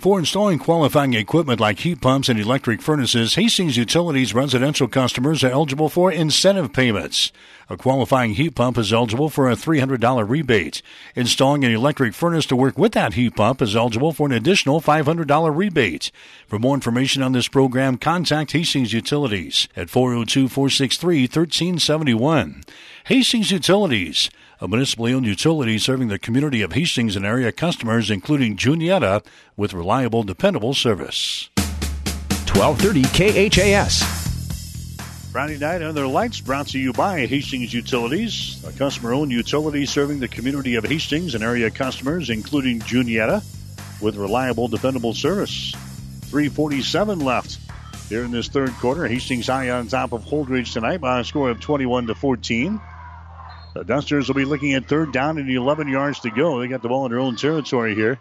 [0.00, 5.50] For installing qualifying equipment like heat pumps and electric furnaces, Hastings Utilities residential customers are
[5.50, 7.32] eligible for incentive payments.
[7.68, 10.80] A qualifying heat pump is eligible for a $300 rebate.
[11.14, 14.80] Installing an electric furnace to work with that heat pump is eligible for an additional
[14.80, 16.10] $500 rebate.
[16.48, 22.62] For more information on this program, contact Hastings Utilities at 402 463 1371.
[23.04, 24.30] Hastings Utilities,
[24.60, 29.22] a municipally owned utility serving the community of Hastings and area customers, including Juniata,
[29.56, 31.48] with reliable, dependable service.
[32.52, 34.18] 1230 KHAS.
[35.32, 40.18] Friday night under lights brought to you by Hastings Utilities, a customer owned utility serving
[40.18, 43.42] the community of Hastings and area customers, including Juniata,
[44.02, 45.72] with reliable, dependable service.
[46.24, 47.58] 347 left
[48.08, 49.06] here in this third quarter.
[49.06, 52.80] Hastings High on top of Holdrege tonight by a score of 21 to 14.
[53.74, 56.58] The Dusters will be looking at third down and 11 yards to go.
[56.58, 58.18] They got the ball in their own territory here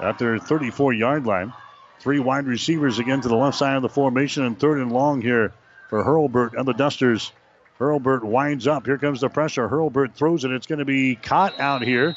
[0.00, 1.52] at their 34 yard line.
[2.00, 5.22] Three wide receivers again to the left side of the formation and third and long
[5.22, 5.52] here
[5.88, 7.32] for Hurlbert and the Dusters.
[7.78, 8.86] Hurlbert winds up.
[8.86, 9.68] Here comes the pressure.
[9.68, 10.50] Hurlbert throws it.
[10.50, 12.16] It's going to be caught out here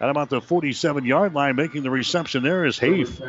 [0.00, 1.56] at about the 47 yard line.
[1.56, 3.20] Making the reception there is Hafe.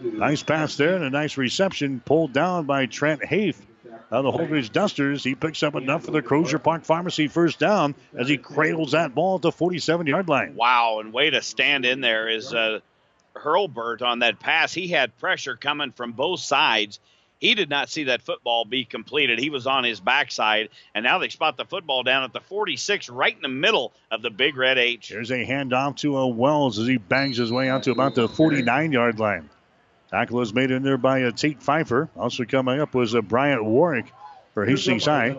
[0.00, 3.60] Nice pass there and a nice reception pulled down by Trent Hafe.
[4.10, 7.94] Now the Holdrege Dusters, he picks up enough for the Crozier Park Pharmacy first down
[8.18, 10.56] as he cradles that ball at the 47 yard line.
[10.56, 12.80] Wow, and way to stand in there is uh,
[13.36, 14.74] Hurlbert on that pass.
[14.74, 16.98] He had pressure coming from both sides.
[17.38, 19.38] He did not see that football be completed.
[19.38, 23.08] He was on his backside, and now they spot the football down at the 46,
[23.08, 25.08] right in the middle of the big red H.
[25.08, 28.28] There's a handoff to a Wells as he bangs his way out to about the
[28.28, 29.48] 49 yard line.
[30.10, 32.08] Tackle was made in there by a Tate Pfeiffer.
[32.16, 34.12] Also coming up was a Bryant Warwick
[34.54, 35.36] for Hastings High.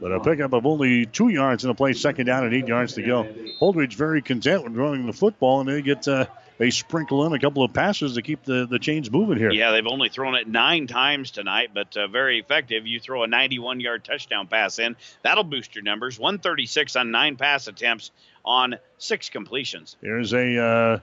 [0.00, 2.94] But a pickup of only two yards in the play, second down and eight yards
[2.94, 3.24] to go.
[3.60, 6.26] Holdrege very content with running the football, and they get uh,
[6.58, 9.50] they sprinkle in a couple of passes to keep the, the chains moving here.
[9.50, 12.86] Yeah, they've only thrown it nine times tonight, but uh, very effective.
[12.86, 16.18] You throw a 91 yard touchdown pass in, that'll boost your numbers.
[16.18, 18.10] 136 on nine pass attempts
[18.44, 19.96] on six completions.
[20.00, 20.98] Here's a uh,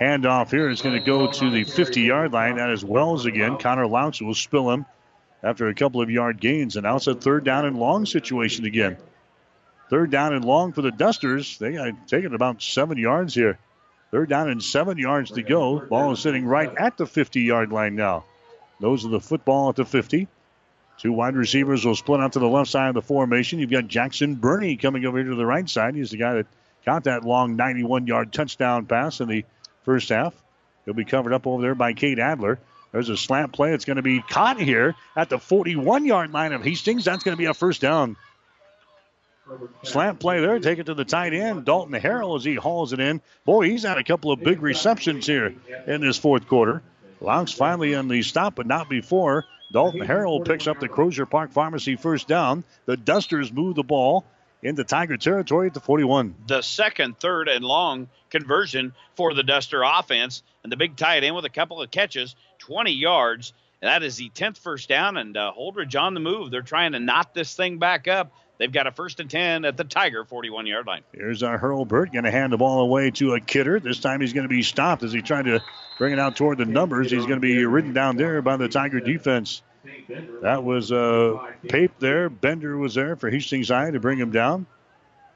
[0.00, 2.56] handoff here is going to go to the 50 yard line.
[2.56, 3.58] That is Wells again.
[3.58, 4.86] Connor Laux will spill him
[5.42, 6.76] after a couple of yard gains.
[6.76, 8.96] And now it's a third down and long situation again.
[9.88, 11.58] Third down and long for the Dusters.
[11.58, 13.58] They got taken about seven yards here.
[14.10, 15.80] Third down and seven yards to go.
[15.80, 18.24] Ball is sitting right at the 50 yard line now.
[18.80, 20.28] Those are the football at the 50.
[20.98, 23.58] Two wide receivers will split out to the left side of the formation.
[23.58, 25.94] You've got Jackson Burney coming over here to the right side.
[25.94, 26.46] He's the guy that
[26.84, 29.44] caught that long 91 yard touchdown pass in the
[29.86, 30.34] first half.
[30.84, 32.58] He'll be covered up over there by Cade Adler.
[32.92, 33.72] There's a slant play.
[33.72, 37.04] It's going to be caught here at the 41 yard line of Hastings.
[37.04, 38.16] That's going to be a first down.
[39.84, 40.58] Slant play there.
[40.58, 41.64] Take it to the tight end.
[41.64, 43.20] Dalton Harrell as he hauls it in.
[43.44, 45.54] Boy, he's had a couple of big receptions here
[45.86, 46.82] in this fourth quarter.
[47.20, 49.44] Longs finally on the stop, but not before.
[49.72, 52.64] Dalton Harrell picks up the Crozier Park Pharmacy first down.
[52.86, 54.24] The Dusters move the ball
[54.66, 56.34] into Tiger territory at the 41.
[56.46, 60.42] The second, third, and long conversion for the Duster offense.
[60.62, 63.52] And the big tight end with a couple of catches, 20 yards.
[63.80, 66.50] And that is the 10th first down, and uh, Holdrege on the move.
[66.50, 68.32] They're trying to knot this thing back up.
[68.58, 71.02] They've got a first and 10 at the Tiger 41 yard line.
[71.12, 73.80] Here's our Hurlbert going to hand the ball away to a Kidder.
[73.80, 75.62] This time he's going to be stopped as he tried to
[75.98, 77.10] bring it out toward the numbers.
[77.10, 79.62] He's going to be ridden down there by the Tiger defense.
[80.42, 82.28] That was uh, Pape there.
[82.28, 84.66] Bender was there for Hastings High to bring him down.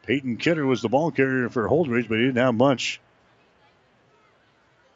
[0.06, 3.01] Peyton Kidder was the ball carrier for Holdrege, but he didn't have much.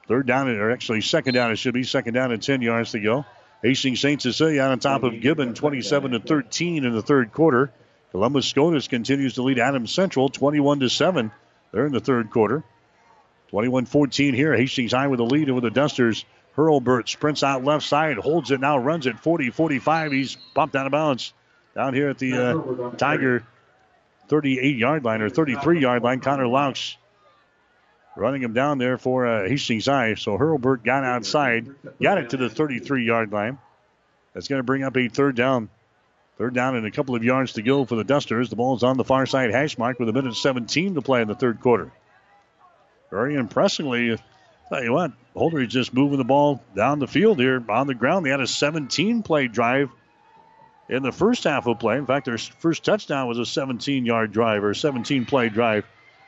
[0.09, 3.01] Third down, or actually second down, it should be second down and 10 yards to
[3.01, 3.25] go.
[3.63, 4.21] Hastings St.
[4.21, 7.71] Cecilia on top of Gibbon, 27 to 13 in the third quarter.
[8.11, 11.31] Columbus Scotus continues to lead Adams Central 21 to 7.
[11.73, 12.63] They're in the third quarter.
[13.49, 14.55] 21 14 here.
[14.55, 16.25] Hastings High with the lead over the Dusters.
[16.57, 20.13] Hurlbert sprints out left side, holds it now, runs it 40 45.
[20.13, 21.33] He's popped out of bounds
[21.75, 23.45] down here at the uh, Tiger
[24.29, 26.21] 38 yard line or 33 yard line.
[26.21, 26.97] Connor Laux
[28.17, 30.15] running him down there for uh, Hastings High.
[30.15, 31.69] So Hurlbert got outside,
[32.01, 33.59] got it to the 33 yard line.
[34.33, 35.69] That's going to bring up a third down.
[36.39, 38.51] Third down and a couple of yards to go for the Dusters.
[38.51, 41.29] The ball's on the far side hash mark with a minute 17 to play in
[41.29, 41.93] the third quarter.
[43.11, 44.19] Very impressively,
[44.69, 48.25] tell you what, Holdrege just moving the ball down the field here on the ground.
[48.25, 49.91] They had a 17 play drive
[50.89, 51.97] in the first half of play.
[51.97, 55.85] In fact, their first touchdown was a 17 yard drive or 17 play drive.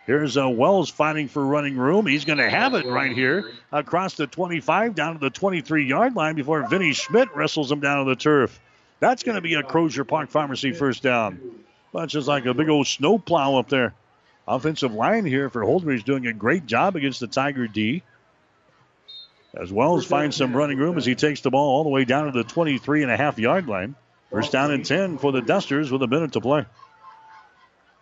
[0.06, 2.06] Here's uh, Wells fighting for running room.
[2.06, 6.14] He's going to have it right here across the 25 down to the 23 yard
[6.14, 8.60] line before Vinny Schmidt wrestles him down to the turf.
[9.00, 11.40] That's going to be a Crozier Park Pharmacy first down.
[11.92, 13.94] Bunch is like a big old snowplow up there.
[14.48, 18.02] Offensive line here for Holdrege doing a great job against the Tiger D.
[19.56, 22.26] As Wells finds some running room as he takes the ball all the way down
[22.26, 23.94] to the 23 and a half yard line.
[24.30, 26.66] First down and 10 for the Dusters with a minute to play.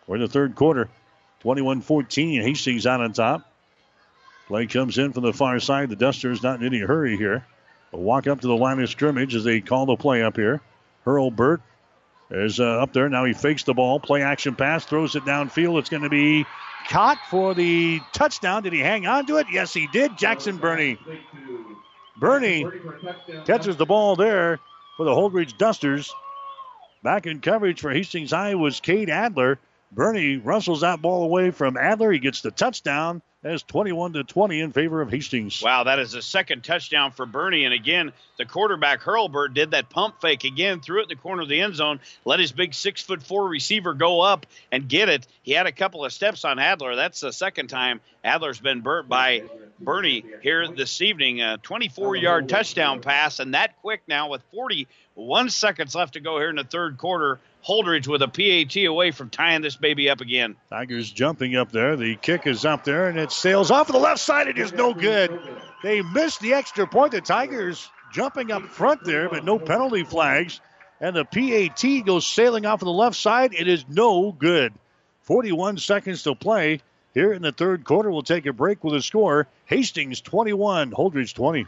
[0.07, 0.89] We're in the third quarter.
[1.41, 2.43] 21 14.
[2.43, 3.51] Hastings out on top.
[4.49, 5.91] Play comes in from the far side.
[5.91, 7.47] The Dusters not in any hurry here.
[7.93, 10.61] A walk up to the line of scrimmage as they call the play up here.
[11.05, 11.61] Hurl Hurlbert
[12.31, 13.09] is uh, up there.
[13.09, 14.01] Now he fakes the ball.
[14.01, 14.85] Play action pass.
[14.85, 15.79] Throws it downfield.
[15.79, 16.47] It's going to be
[16.89, 18.63] caught for the touchdown.
[18.63, 19.47] Did he hang on to it?
[19.51, 20.17] Yes, he did.
[20.17, 20.99] Jackson Burney.
[22.17, 22.65] Burney
[23.45, 24.61] catches the ball there
[24.97, 26.13] for the Holdrege Dusters.
[27.03, 29.59] Back in coverage for Hastings High was Cade Adler.
[29.93, 32.11] Burney wrestles that ball away from Adler.
[32.13, 33.23] He gets the touchdown.
[33.45, 35.61] That's 21 to 20 in favor of Hastings.
[35.63, 37.67] Wow, that is the second touchdown for Burney.
[37.67, 41.43] And again, the quarterback Hurlbert did that pump fake again, threw it in the corner
[41.43, 45.11] of the end zone, let his big six foot four receiver go up and get
[45.11, 45.27] it.
[45.43, 46.97] He had a couple of steps on Adler.
[46.97, 49.43] That's the second time Adler's been burnt by
[49.79, 51.43] Burney here this evening.
[51.43, 56.39] A 24 yard touchdown pass, and that quick now with 41 seconds left to go
[56.39, 57.41] here in the third quarter.
[57.67, 60.57] Holdrege with a PAT away from tying this baby up again.
[60.69, 61.97] Tigers jumping up there.
[61.97, 64.49] The kick is up there and it sails off of the left side.
[64.49, 65.41] It is no good.
[65.83, 67.13] They missed the extra point.
[67.13, 70.61] The Tigers jumping up front there, but no penalty flags.
[71.01, 73.55] And the PAT goes sailing off of the left side.
[73.55, 74.75] It is no good.
[75.23, 76.81] 41 seconds to play
[77.15, 78.11] here in the third quarter.
[78.11, 81.67] We'll take a break with a score Hastings 21, Holdrege 20.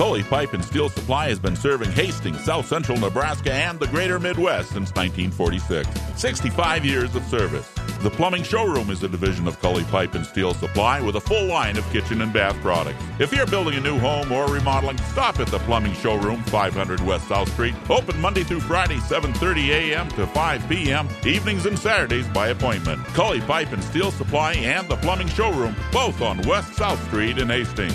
[0.00, 4.18] Kully Pipe and Steel Supply has been serving Hastings, South Central Nebraska, and the greater
[4.18, 5.86] Midwest since 1946.
[6.18, 7.70] 65 years of service.
[8.00, 11.44] The Plumbing Showroom is a division of Kully Pipe and Steel Supply with a full
[11.44, 12.96] line of kitchen and bath products.
[13.18, 17.28] If you're building a new home or remodeling, stop at the Plumbing Showroom, 500 West
[17.28, 17.74] South Street.
[17.90, 20.08] Open Monday through Friday, 7:30 a.m.
[20.12, 21.10] to 5 p.m.
[21.26, 23.04] Evenings and Saturdays by appointment.
[23.08, 27.50] Kully Pipe and Steel Supply and the Plumbing Showroom, both on West South Street in
[27.50, 27.92] Hastings.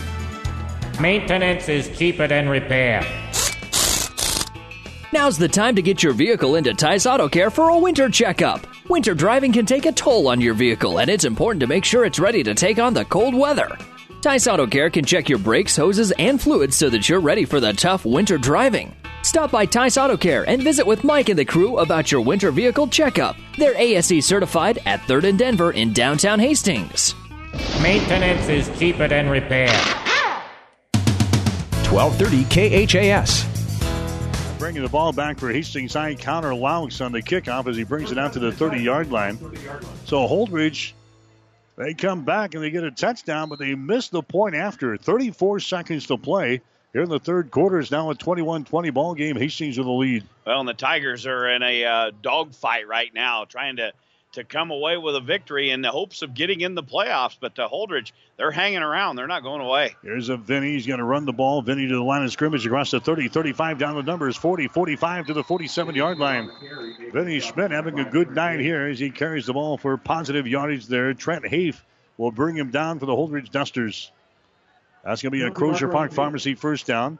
[0.99, 3.01] Maintenance is cheaper than repair.
[5.11, 8.65] Now's the time to get your vehicle into Tice Auto Care for a winter checkup.
[8.89, 12.05] Winter driving can take a toll on your vehicle, and it's important to make sure
[12.05, 13.77] it's ready to take on the cold weather.
[14.21, 17.59] Tice Auto Care can check your brakes, hoses, and fluids so that you're ready for
[17.59, 18.95] the tough winter driving.
[19.21, 22.51] Stop by Tice Auto Care and visit with Mike and the crew about your winter
[22.51, 23.35] vehicle checkup.
[23.57, 27.15] They're ASE certified at 3rd and Denver in downtown Hastings.
[27.81, 29.69] Maintenance is cheaper than repair.
[31.95, 33.45] 1230 KHAS.
[34.59, 36.15] Bringing the ball back for Hastings High.
[36.15, 39.37] Connor Laux on the kickoff as he brings it out to the 30 yard line.
[40.03, 40.91] So Holdrege,
[41.77, 44.97] they come back and they get a touchdown, but they miss the point after.
[44.97, 46.59] 34 seconds to play.
[46.91, 49.37] Here in the third quarter is now a 21-20 ball game.
[49.37, 50.25] Hastings with the lead.
[50.45, 53.93] Well, and the Tigers are in a uh, dogfight right now, trying to
[54.35, 57.35] to come away with a victory in the hopes of getting in the playoffs.
[57.39, 59.15] But to Holdrege, they're hanging around.
[59.15, 59.95] They're not going away.
[60.03, 60.73] Here's a Vinny.
[60.73, 61.61] He's going to run the ball.
[61.61, 65.27] Vinny to the line of scrimmage across the 30, 35 down the numbers, 40, 45
[65.27, 66.49] to the 47 yard line.
[67.11, 70.87] Vinny Schmidt having a good night here as he carries the ball for positive yardage
[70.87, 71.13] there.
[71.13, 71.83] Trent Hafe
[72.17, 74.11] will bring him down for the Holdrege Dusters.
[75.03, 77.19] That's going to be a Crozier Park Pharmacy first down.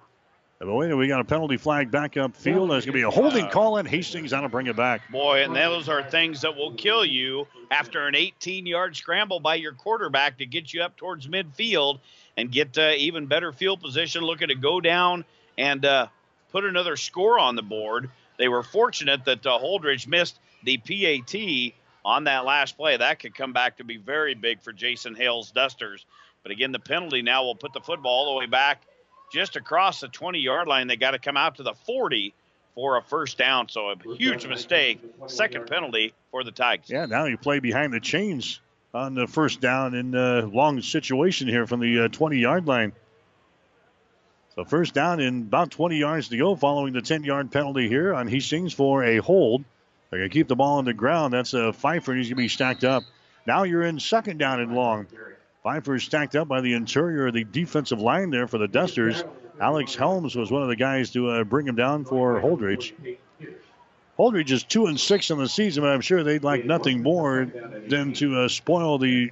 [0.66, 2.72] And wait, we got a penalty flag back up field.
[2.72, 5.12] There's going to be a holding call, and Hastings on to bring it back.
[5.12, 9.56] Boy, and those are things that will kill you after an 18 yard scramble by
[9.56, 12.00] your quarterback to get you up towards midfield
[12.36, 15.24] and get uh, even better field position, looking to go down
[15.56, 16.08] and uh,
[16.52, 18.10] put another score on the board.
[18.40, 21.74] They were fortunate that uh, Holdrege missed the PAT
[22.04, 22.98] on that last play.
[22.98, 26.08] That could come back to be very big for Jason Hale's Dusters.
[26.42, 28.82] But again, the penalty now will put the football all the way back
[29.36, 30.88] just across the 20 yard line.
[30.88, 32.34] They got to come out to the 40
[32.74, 33.68] for a first down.
[33.68, 35.02] So a huge mistake.
[35.28, 36.90] Second penalty for the Tigers.
[36.90, 38.62] Yeah, now you play behind the chains
[38.94, 42.94] on the first down in a long situation here from the uh, 20 yard line.
[44.56, 48.14] So first down in about 20 yards to go following the 10 yard penalty here
[48.14, 49.66] on Hastings for a hold.
[50.10, 51.34] They're going to keep the ball on the ground.
[51.34, 53.04] That's a Pfeiffer, he's going to be stacked up.
[53.46, 55.08] Now you're in second down and long.
[55.66, 59.24] Pfeiffer stacked up by the interior of the defensive line there for the Dusters.
[59.60, 62.94] Alex Helms was one of the guys to uh, bring him down for Holdrege.
[64.16, 67.52] Holdrege is two and six in the season, but I'm sure they'd like nothing more
[67.88, 69.32] than to uh, spoil the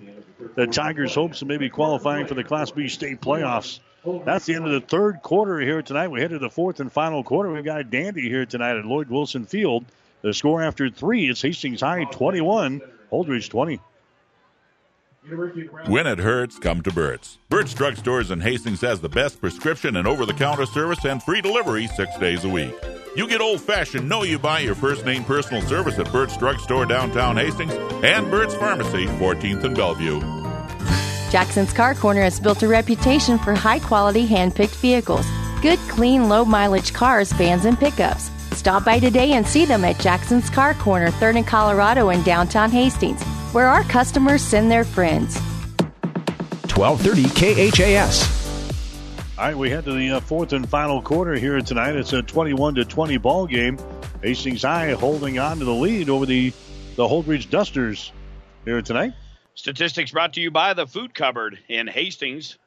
[0.55, 3.79] the Tigers' hopes of maybe qualifying for the Class B state playoffs.
[4.25, 6.07] That's the end of the third quarter here tonight.
[6.07, 7.51] We head to the fourth and final quarter.
[7.51, 9.85] We've got a dandy here tonight at Lloyd Wilson Field.
[10.23, 12.81] The score after three is Hastings High 21,
[13.11, 13.79] Holdrege 20.
[15.85, 17.37] When it hurts, come to Burt's.
[17.47, 21.23] Burt's Drug Stores in Hastings has the best prescription and over the counter service and
[21.23, 22.75] free delivery six days a week.
[23.15, 26.59] You get old fashioned, know you buy your first name personal service at Burt's Drug
[26.59, 27.73] Store downtown Hastings
[28.03, 30.19] and Burt's Pharmacy, 14th and Bellevue.
[31.31, 35.25] Jackson's Car Corner has built a reputation for high quality hand picked vehicles.
[35.61, 38.29] Good, clean, low mileage cars, vans, and pickups.
[38.57, 42.69] Stop by today and see them at Jackson's Car Corner, 3rd and Colorado in downtown
[42.69, 43.23] Hastings,
[43.53, 45.37] where our customers send their friends.
[46.75, 48.43] 1230 KHAS.
[49.37, 51.95] All right, we head to the uh, fourth and final quarter here tonight.
[51.95, 53.77] It's a 21 to 20 ball game.
[54.21, 56.53] Hastings High holding on to the lead over the
[56.95, 58.11] the Holdrege Dusters
[58.65, 59.13] here tonight.
[59.55, 62.57] Statistics brought to you by the Food Cupboard in Hastings.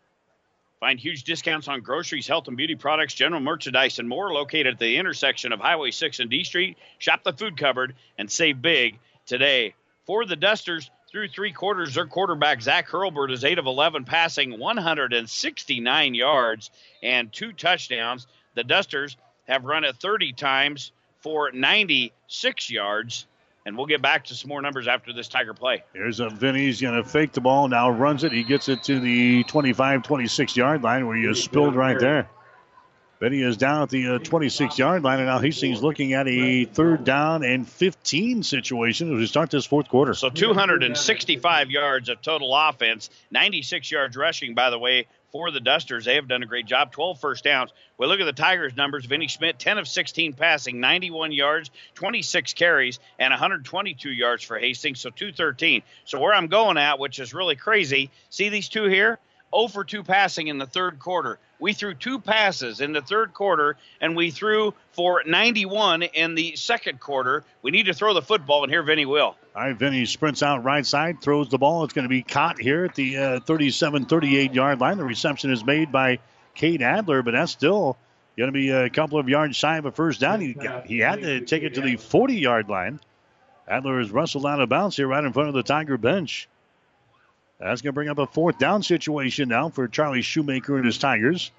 [0.81, 4.79] Find huge discounts on groceries, health and beauty products, general merchandise, and more located at
[4.79, 6.77] the intersection of Highway 6 and D Street.
[6.99, 9.75] Shop the Food Cupboard and save big today.
[10.07, 14.59] For the Dusters, through three quarters, their quarterback, Zach Hurlbert, is 8 of 11, passing
[14.59, 16.71] 169 yards
[17.03, 18.27] and two touchdowns.
[18.55, 19.17] The Dusters
[19.49, 23.27] have run it 30 times for 96 yards.
[23.65, 25.83] And we'll get back to some more numbers after this Tiger play.
[25.93, 26.67] Here's a Vinny.
[26.67, 27.67] He's going to fake the ball.
[27.67, 28.31] Now runs it.
[28.31, 32.31] He gets it to the 25, 26 yard line where you spilled right there.
[33.19, 36.67] Benny is down at the uh, 26 yard line, and now Hastings looking at a
[36.67, 40.13] third down and 15 situation as we start this fourth quarter.
[40.13, 46.05] So 265 yards of total offense, 96 yards rushing, by the way, for the Dusters.
[46.05, 46.93] They have done a great job.
[46.93, 47.71] 12 first downs.
[47.97, 49.07] We look at the Tigers' numbers.
[49.07, 55.01] Vinny Schmidt, 10 of 16 passing, 91 yards, 26 carries, and 122 yards for Hastings,
[55.01, 55.83] so 213.
[56.05, 59.19] So where I'm going at, which is really crazy, see these two here?
[59.55, 61.39] 0 for 2 passing in the third quarter.
[61.59, 66.55] We threw two passes in the third quarter, and we threw for 91 in the
[66.57, 67.45] second quarter.
[67.63, 69.37] We need to throw the football, and here Vinny will.
[69.55, 71.85] All right, Vinny sprints out right side, throws the ball.
[71.85, 74.99] It's going to be caught here at the uh, 37 38 yard line.
[74.99, 76.19] The reception is made by
[76.55, 77.97] Cade Adler, but that's still
[78.37, 80.43] going to be a couple of yards shy of a first down.
[80.43, 83.01] He, got, he had to take it to the 40 yard line.
[83.67, 86.49] Adler is wrestled out of bounds here right in front of the Tiger bench.
[87.59, 90.99] That's going to bring up a fourth down situation now for Charlie Shoemaker and his
[90.99, 91.51] Tigers.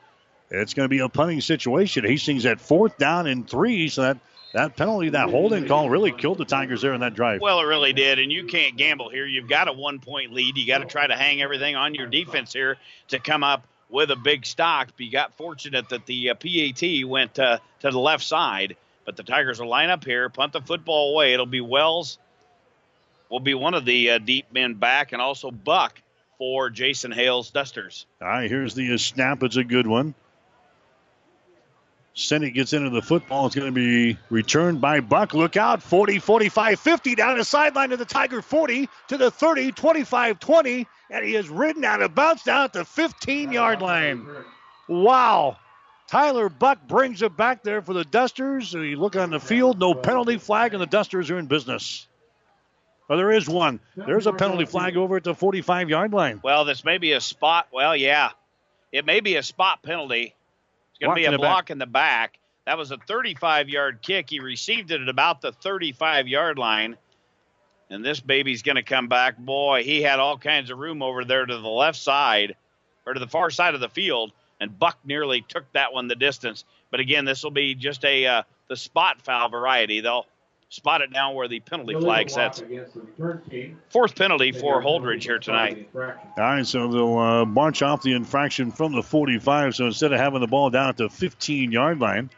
[0.49, 2.05] It's going to be a punting situation.
[2.05, 4.17] Hastings at fourth down and three, so that
[4.53, 7.41] that penalty, that holding call, really killed the Tigers there in that drive.
[7.41, 9.25] Well, it really did, and you can't gamble here.
[9.25, 10.55] You've got a one point lead.
[10.55, 12.77] You got to try to hang everything on your defense here
[13.09, 14.89] to come up with a big stock.
[14.95, 19.17] But you got fortunate that the uh, PAT went uh, to the left side, but
[19.17, 21.33] the Tigers will line up here, punt the football away.
[21.33, 22.17] It'll be Wells
[23.29, 26.01] will be one of the uh, deep men back, and also Buck
[26.37, 28.05] for Jason Hale's Dusters.
[28.21, 29.43] All right, here's the uh, snap.
[29.43, 30.13] It's a good one.
[32.17, 33.45] Senate gets into the football.
[33.45, 35.35] It's going to be returned by Buck.
[35.35, 35.83] Look out.
[35.83, 40.87] 40, 45, 50 down the sideline to the Tiger 40 to the 30, 25, 20.
[41.11, 44.27] And he is ridden out of bounds down at the 15 yard line.
[44.87, 45.57] Wow.
[46.07, 48.73] Tyler Buck brings it back there for the Dusters.
[48.73, 52.07] You look on the field, no penalty flag, and the Dusters are in business.
[53.07, 53.79] Well, there is one.
[53.95, 56.41] There's a penalty flag over at the 45 yard line.
[56.43, 57.67] Well, this may be a spot.
[57.71, 58.31] Well, yeah.
[58.91, 60.35] It may be a spot penalty.
[60.91, 61.69] It's going to be a block back.
[61.69, 62.39] in the back.
[62.65, 64.29] That was a 35 yard kick.
[64.29, 66.97] He received it at about the 35 yard line.
[67.89, 69.38] And this baby's going to come back.
[69.38, 72.55] Boy, he had all kinds of room over there to the left side
[73.05, 74.34] or to the far side of the field.
[74.59, 76.65] And Buck nearly took that one the distance.
[76.91, 80.01] But again, this will be just a uh, the spot foul variety.
[80.01, 80.25] They'll
[80.69, 82.61] spot it now where the penalty flag sets.
[83.89, 85.89] Fourth penalty for Holdrege here tonight.
[86.38, 89.76] All right, so they'll uh, march off the infraction from the 45.
[89.76, 92.30] So instead of having the ball down at the 15 yard line,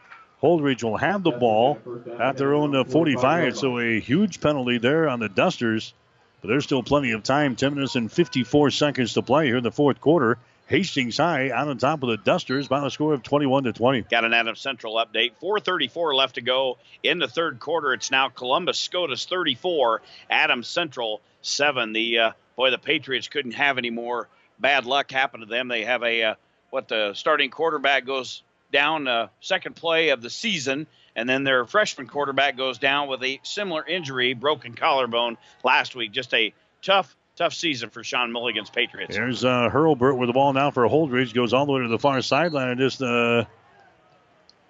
[0.42, 1.78] Holdrege will have the ball
[2.18, 3.56] at their own uh, 45.
[3.56, 5.92] So a huge penalty there on the Dusters.
[6.40, 9.62] But there's still plenty of time 10 minutes and 54 seconds to play here in
[9.62, 10.38] the fourth quarter.
[10.70, 14.02] Hastings High out on top of the Dusters by a score of 21 to 20.
[14.02, 15.32] Got an Adams Central update.
[15.42, 17.92] 4:34 left to go in the third quarter.
[17.92, 21.92] It's now Columbus Scotus 34, Adams Central seven.
[21.92, 24.28] The uh, boy, the Patriots couldn't have any more
[24.60, 25.66] bad luck happen to them.
[25.66, 26.34] They have a uh,
[26.70, 30.86] what the starting quarterback goes down uh, second play of the season,
[31.16, 36.12] and then their freshman quarterback goes down with a similar injury, broken collarbone last week.
[36.12, 39.16] Just a tough tough season for Sean Mulligan's Patriots.
[39.16, 41.32] There's uh, Hurlbert with the ball now for Holdrege.
[41.32, 43.46] Goes all the way to the far sideline and just uh,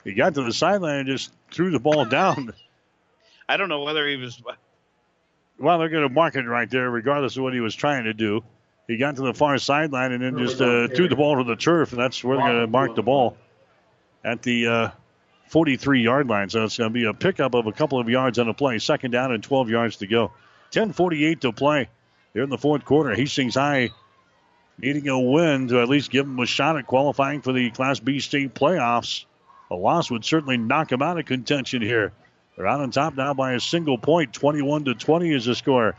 [0.04, 2.54] he got to the sideline and just threw the ball down.
[3.48, 4.40] I don't know whether he was.
[5.58, 8.14] Well, they're going to mark it right there, regardless of what he was trying to
[8.14, 8.44] do.
[8.86, 11.56] He got to the far sideline and then just uh, threw the ball to the
[11.56, 13.36] turf, and that's where they're going to mark the ball
[14.24, 14.90] at the uh,
[15.48, 16.48] 43 yard line.
[16.48, 18.78] So it's going to be a pickup of a couple of yards on the play.
[18.78, 20.30] Second down and 12 yards to go.
[20.70, 21.88] 10:48 to play.
[22.32, 23.90] Here in the fourth quarter, Hastings High
[24.78, 28.00] needing a win to at least give them a shot at qualifying for the Class
[28.00, 29.24] B state playoffs.
[29.70, 32.12] A loss would certainly knock them out of contention here.
[32.56, 34.32] They're out on top now by a single point.
[34.32, 35.96] 21 to 20 is the score.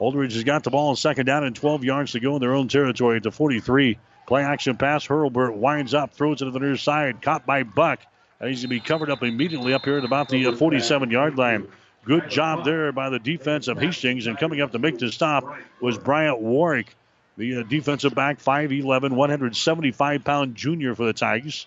[0.00, 2.54] Holdrege has got the ball on second down and 12 yards to go in their
[2.54, 3.98] own territory at the 43.
[4.26, 5.06] Play action pass.
[5.06, 8.00] Hurlbert winds up, throws it to the near side, caught by Buck.
[8.40, 11.10] And he's going to be covered up immediately up here at about the uh, 47
[11.10, 11.68] yard line.
[12.06, 14.28] Good job there by the defense of Hastings.
[14.28, 16.94] And coming up to make the stop was Bryant Warwick,
[17.36, 21.66] the uh, defensive back, 5'11, 175 pound junior for the Tigers.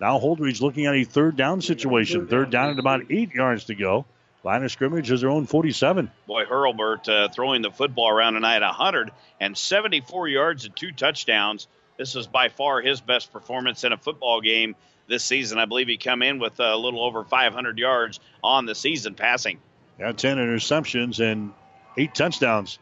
[0.00, 2.26] Now Holdrege looking at a third down situation.
[2.26, 4.06] Third down at about eight yards to go.
[4.42, 6.10] Line of scrimmage is their own 47.
[6.26, 11.68] Boy, Hurlbert uh, throwing the football around tonight 174 yards and two touchdowns.
[11.96, 14.74] This is by far his best performance in a football game
[15.10, 15.58] this season.
[15.58, 19.58] I believe he come in with a little over 500 yards on the season passing.
[19.98, 21.52] Yeah, 10 interceptions and
[21.98, 22.78] eight touchdowns.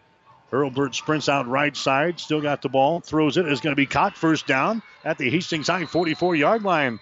[0.53, 3.87] Hurlbert sprints out right side, still got the ball, throws it, is going to be
[3.87, 7.01] caught first down at the Hastings High 44 yard line.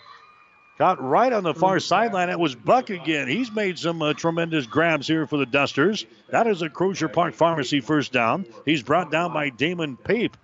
[0.79, 2.29] Caught right on the far sideline.
[2.29, 3.29] That was Buck again.
[3.29, 6.05] He's made some uh, tremendous grabs here for the Dusters.
[6.29, 8.45] That is a Crozier Park Pharmacy first down.
[8.67, 10.37] He's brought down by Damon Pape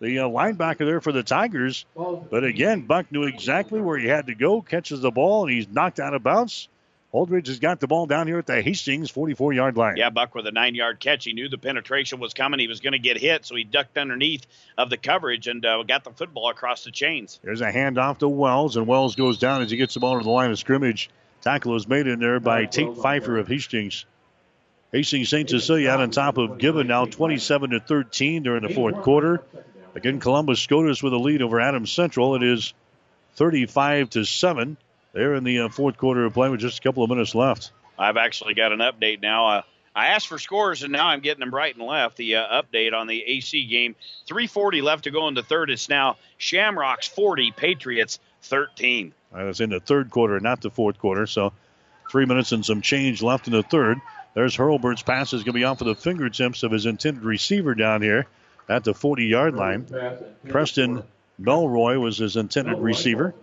[0.00, 1.84] the uh, linebacker there for the Tigers.
[1.96, 5.68] But again, Buck knew exactly where he had to go, catches the ball, and he's
[5.68, 6.68] knocked out of bounds.
[7.12, 9.96] Holdrege has got the ball down here at the Hastings 44 yard line.
[9.96, 11.24] Yeah, Buck with a nine yard catch.
[11.24, 12.60] He knew the penetration was coming.
[12.60, 14.46] He was going to get hit, so he ducked underneath
[14.76, 17.40] of the coverage and uh, got the football across the chains.
[17.42, 20.24] There's a handoff to Wells, and Wells goes down as he gets the ball to
[20.24, 21.08] the line of scrimmage.
[21.40, 24.04] Tackle is made in there by Tate Pfeiffer of Hastings.
[24.92, 25.48] Hastings St.
[25.48, 29.44] Cecilia out on top of Gibbon now 27 to 13 during the fourth quarter.
[29.94, 32.34] Again, Columbus SCOTUS with a lead over Adams Central.
[32.34, 32.74] It is
[33.34, 34.76] 35 to 7.
[35.12, 37.72] They're in the uh, fourth quarter of play with just a couple of minutes left.
[37.98, 39.48] I've actually got an update now.
[39.48, 39.62] Uh,
[39.94, 42.16] I asked for scores, and now I'm getting them right and left.
[42.16, 43.96] The uh, update on the AC game
[44.26, 45.70] 340 left to go in the third.
[45.70, 49.12] It's now Shamrocks 40, Patriots 13.
[49.32, 51.26] Right, that's in the third quarter, not the fourth quarter.
[51.26, 51.52] So
[52.10, 53.98] three minutes and some change left in the third.
[54.34, 57.74] There's Hurlbert's pass is going to be off of the fingertips of his intended receiver
[57.74, 58.26] down here
[58.68, 59.86] at the 40 yard line.
[60.48, 61.02] Preston
[61.40, 63.34] Melroy was his intended receiver.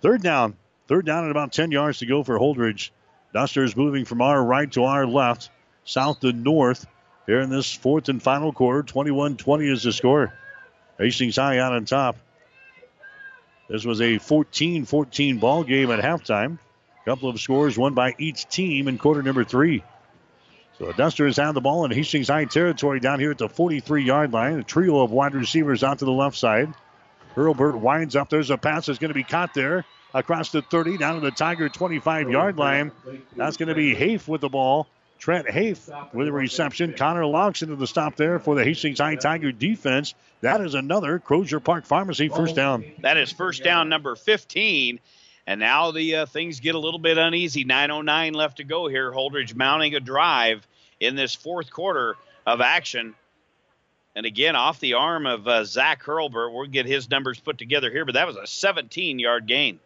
[0.00, 0.56] Third down.
[0.86, 2.90] Third down and about 10 yards to go for Holdrege.
[3.32, 5.50] Dusters moving from our right to our left,
[5.84, 6.86] south to north.
[7.26, 10.34] Here in this fourth and final quarter, 21 20 is the score.
[10.98, 12.16] Hastings High out on top.
[13.68, 16.58] This was a 14 14 ball game at halftime.
[17.02, 19.82] A couple of scores, one by each team in quarter number three.
[20.78, 24.04] So the Dusters have the ball in Hastings High territory down here at the 43
[24.04, 24.58] yard line.
[24.58, 26.72] A trio of wide receivers out to the left side.
[27.36, 28.28] Hurlbert winds up.
[28.28, 31.30] There's a pass that's going to be caught there across the 30 down to the
[31.30, 32.92] Tiger 25 yard line.
[33.36, 34.88] That's going to be Hafe with the ball.
[35.18, 36.92] Trent Hafe with a reception.
[36.92, 40.14] Connor Laux into the stop there for the Hastings High Tiger defense.
[40.42, 42.84] That is another Crozier Park Pharmacy first down.
[43.00, 45.00] That is first down number 15.
[45.46, 47.64] And now the uh, things get a little bit uneasy.
[47.64, 49.12] 9.09 left to go here.
[49.12, 50.66] Holdrege mounting a drive
[51.00, 52.16] in this fourth quarter
[52.46, 53.14] of action.
[54.16, 57.90] And again, off the arm of uh, Zach Hurlbert, We'll get his numbers put together
[57.90, 59.80] here, but that was a 17 yard gain.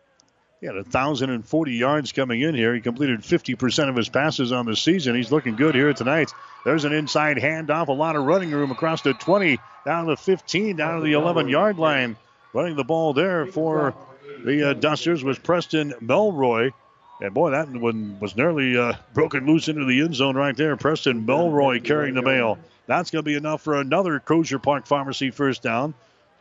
[0.61, 2.75] He had 1,040 yards coming in here.
[2.75, 5.15] He completed 50% of his passes on the season.
[5.15, 6.33] He's looking good here tonight.
[6.65, 10.17] There's an inside handoff, a lot of running room across the 20, down to the
[10.17, 12.17] 15, down to the 11 yard line.
[12.53, 13.95] Running the ball there for
[14.45, 16.73] the uh, Dusters was Preston Melroy.
[17.21, 20.77] And boy, that one was nearly uh, broken loose into the end zone right there.
[20.77, 22.59] Preston Melroy carrying the mail.
[22.87, 25.95] That's going to be enough for another Crozier Park Pharmacy first down.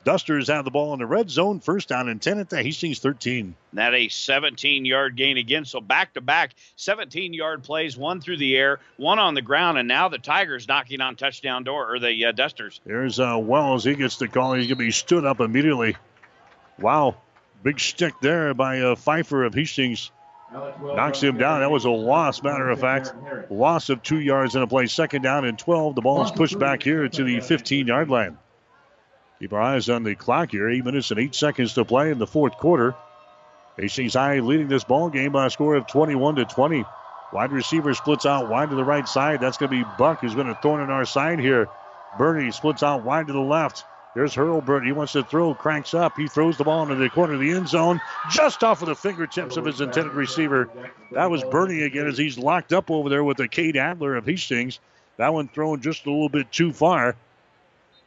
[0.07, 1.59] Dusters have the ball in the red zone.
[1.59, 3.55] First down and 10 at the Hastings 13.
[3.73, 5.65] That a 17 yard gain again.
[5.65, 9.77] So back to back 17 yard plays, one through the air, one on the ground,
[9.77, 12.79] and now the Tigers knocking on touchdown door or the uh, Dusters.
[12.85, 13.83] There's uh, Wells.
[13.83, 14.53] He gets the call.
[14.53, 15.97] He's going to be stood up immediately.
[16.79, 17.17] Wow.
[17.67, 20.09] Big stick there by uh, Pfeiffer of Hastings.
[20.53, 21.59] Knocks him down.
[21.59, 23.13] That was a loss, matter of fact.
[23.51, 24.85] Loss of two yards in a play.
[24.85, 25.93] Second down and 12.
[25.95, 28.37] The ball is pushed back here to the 15 yard line.
[29.39, 30.69] Keep our eyes on the clock here.
[30.69, 32.95] Eight minutes and eight seconds to play in the fourth quarter.
[33.75, 36.85] Hastings High leading this ball game by a score of 21 to 20.
[37.33, 39.41] Wide receiver splits out wide to the right side.
[39.41, 41.67] That's going to be Buck, who's been a thorn in our side here.
[42.17, 43.83] Burney splits out wide to the left.
[44.13, 44.83] There's Hurlbert.
[44.83, 46.17] He wants to throw, cranks up.
[46.17, 48.01] He throws the ball into the corner of the end zone,
[48.31, 50.69] just off of the fingertips of his intended receiver.
[51.11, 54.25] That was Burney again as he's locked up over there with the Cade Adler of
[54.25, 54.79] Hastings.
[55.17, 57.15] That one thrown just a little bit too far.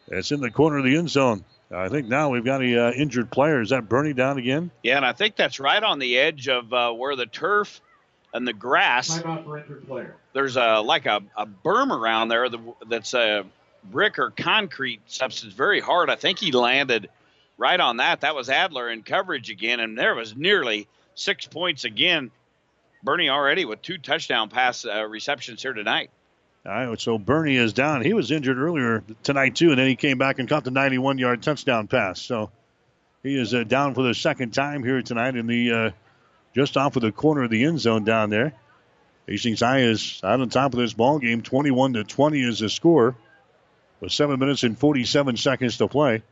[0.08, 1.44] It's in the corner of the end zone.
[1.72, 3.60] I think now we've got a uh, injured player.
[3.60, 4.72] Is that Burney down again?
[4.82, 7.80] Yeah, and I think that's right on the edge of uh, where the turf
[8.34, 9.22] and the grass.
[10.32, 12.48] There's a like a, a berm around there
[12.88, 13.44] that's a
[13.84, 16.10] brick or concrete substance, very hard.
[16.10, 17.08] I think he landed
[17.58, 18.22] right on that.
[18.22, 22.30] That was Adler in coverage again, and there was nearly six points again.
[23.02, 26.10] Burney already with two touchdown pass uh, receptions here tonight.
[26.66, 28.02] All right, so Burney is down.
[28.02, 31.42] He was injured earlier tonight too, and then he came back and caught the 91-yard
[31.42, 32.20] touchdown pass.
[32.20, 32.50] So
[33.22, 35.90] he is uh, down for the second time here tonight in the uh,
[36.54, 38.52] just off of the corner of the end zone down there.
[39.26, 41.42] Hastings High is out on top of this ball game.
[41.42, 43.14] 21 to 20 is the score,
[44.00, 46.22] with seven minutes and 47 seconds to play.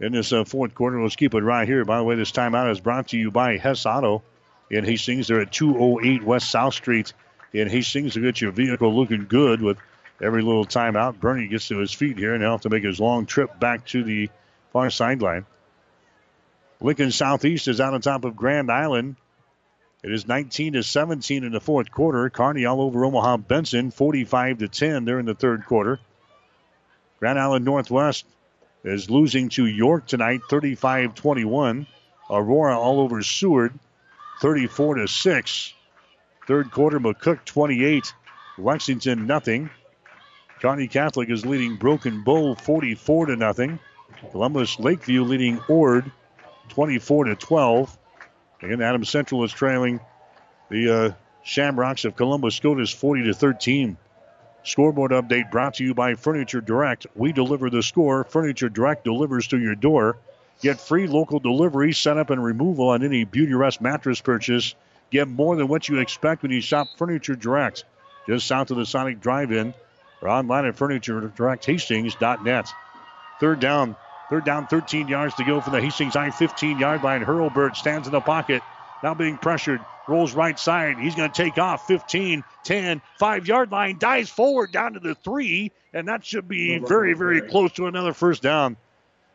[0.00, 1.84] In this uh, fourth quarter, let's keep it right here.
[1.84, 4.22] By the way, this timeout is brought to you by Hess Auto
[4.70, 5.28] in Hastings.
[5.28, 7.12] They're at 208 West South Street
[7.52, 9.78] in Hastings to get your vehicle looking good with
[10.20, 11.20] every little time out.
[11.20, 13.86] Burney gets to his feet here and he'll have to make his long trip back
[13.86, 14.30] to the
[14.72, 15.46] far sideline.
[16.80, 19.16] Lincoln Southeast is out on top of Grand Island.
[20.04, 22.28] It is 19 to 17 in the fourth quarter.
[22.28, 25.98] Kearney all over Omaha Benson, 45 to 10 there in the third quarter.
[27.20, 28.26] Grand Island Northwest
[28.84, 31.86] is losing to York tonight, 35-21.
[32.28, 33.72] Aurora all over Seward,
[34.42, 35.74] 34 to 6.
[36.46, 38.12] Third quarter, McCook 28,
[38.58, 39.70] Lexington nothing.
[40.60, 43.78] Kearney Catholic is leading Broken Bow 44 to nothing.
[44.32, 46.12] Columbus Lakeview leading Ord
[46.68, 47.98] 24 to 12.
[48.64, 50.00] Again, Adams Central is trailing
[50.70, 51.10] the uh,
[51.42, 53.98] Shamrocks of Columbus Scotus 40 to 13.
[54.62, 57.06] Scoreboard update brought to you by Furniture Direct.
[57.14, 58.24] We deliver the score.
[58.24, 60.16] Furniture Direct delivers to your door.
[60.62, 64.74] Get free local delivery, setup, and removal on any Beautyrest mattress purchase.
[65.10, 67.84] Get more than what you expect when you shop Furniture Direct.
[68.26, 69.74] Just south of the Sonic Drive-In
[70.22, 72.68] or online at FurnitureDirectHastings.net.
[73.40, 73.96] Third down.
[74.30, 77.22] Third down, 13 yards to go from the Hastings High 15 yard line.
[77.22, 78.62] Hurlbert stands in the pocket.
[79.02, 79.80] Now being pressured.
[80.08, 80.98] Rolls right side.
[80.98, 83.98] He's going to take off 15, 10, 5 yard line.
[83.98, 85.70] Dives forward down to the 3.
[85.92, 88.76] And that should be very, very close to another first down.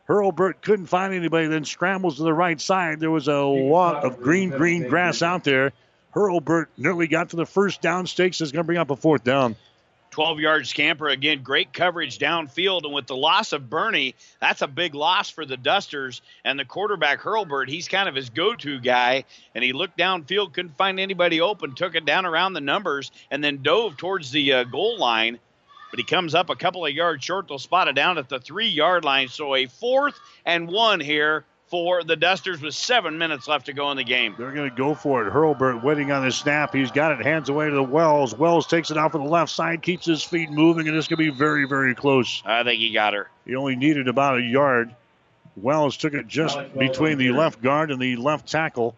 [0.08, 2.98] Hurlbert couldn't find anybody, then scrambles to the right side.
[2.98, 5.72] There was a lot of green, green grass out there.
[6.12, 8.08] Hurlbert nearly got to the first down.
[8.08, 9.54] Stakes is going to bring up a fourth down.
[10.10, 11.08] 12 yard scamper.
[11.08, 15.44] Again great coverage downfield and with the loss of burney that's a big loss for
[15.44, 16.22] the dusters.
[16.44, 19.24] And the quarterback hurlbert he's kind of his go-to guy
[19.54, 23.42] and he looked downfield couldn't find anybody open took it down around the numbers and
[23.42, 25.38] then dove towards the uh, goal line.
[25.90, 27.48] But he comes up a couple of yards short.
[27.48, 29.28] They'll spot it down at the three yard line.
[29.28, 33.90] So a fourth and one here for the Dusters with seven minutes left to go
[33.92, 34.34] in the game.
[34.36, 35.32] They're going to go for it.
[35.32, 36.74] Hurlbert waiting on the snap.
[36.74, 38.34] He's got it, hands away to the Wells.
[38.34, 41.24] Wells takes it out from the left side, keeps his feet moving, and it's going
[41.24, 42.42] to be very, very close.
[42.44, 43.30] I think he got her.
[43.46, 44.94] He only needed about a yard.
[45.56, 48.96] Wells took it just between the left guard and the left tackle.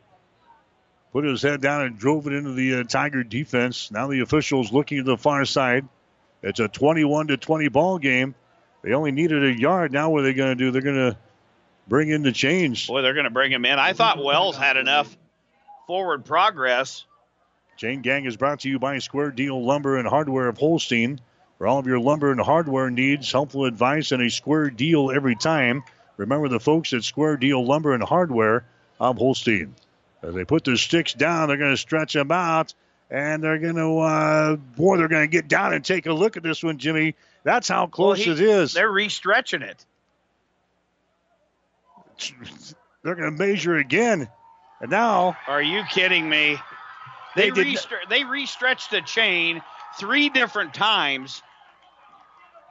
[1.13, 3.91] Put his head down and drove it into the uh, Tiger defense.
[3.91, 5.87] Now the officials looking to the far side.
[6.43, 8.35] It's a 21 to 20 ball game.
[8.83, 9.93] They only needed a yard.
[9.93, 10.71] Now what are they going to do?
[10.71, 11.17] They're going to
[11.89, 12.87] bring in the change.
[12.87, 13.79] Boy, they're going to bring him in.
[13.79, 15.17] I thought Wells had enough
[15.87, 17.05] forward progress.
[17.77, 21.21] Chain Gang is brought to you by Square Deal Lumber and Hardware of Holstein.
[21.59, 25.37] For all of your lumber and hardware needs, helpful advice and a square deal every
[25.37, 25.85] time.
[26.17, 28.65] Remember the folks at Square Deal Lumber and Hardware
[28.99, 29.75] of Holstein.
[30.23, 32.75] As they put their sticks down, they're going to stretch them out,
[33.11, 36.37] and they're going to, uh, boy, they're going to get down and take a look
[36.37, 37.15] at this one, Jimmy.
[37.45, 38.73] That's how close well, he, it is.
[38.73, 39.87] They're restretching it.
[43.05, 44.29] They're going to measure again.
[44.81, 45.37] And now.
[45.49, 46.57] Are you kidding me?
[47.35, 49.63] They, They did restre- they restretched the chain
[49.99, 51.43] three different times.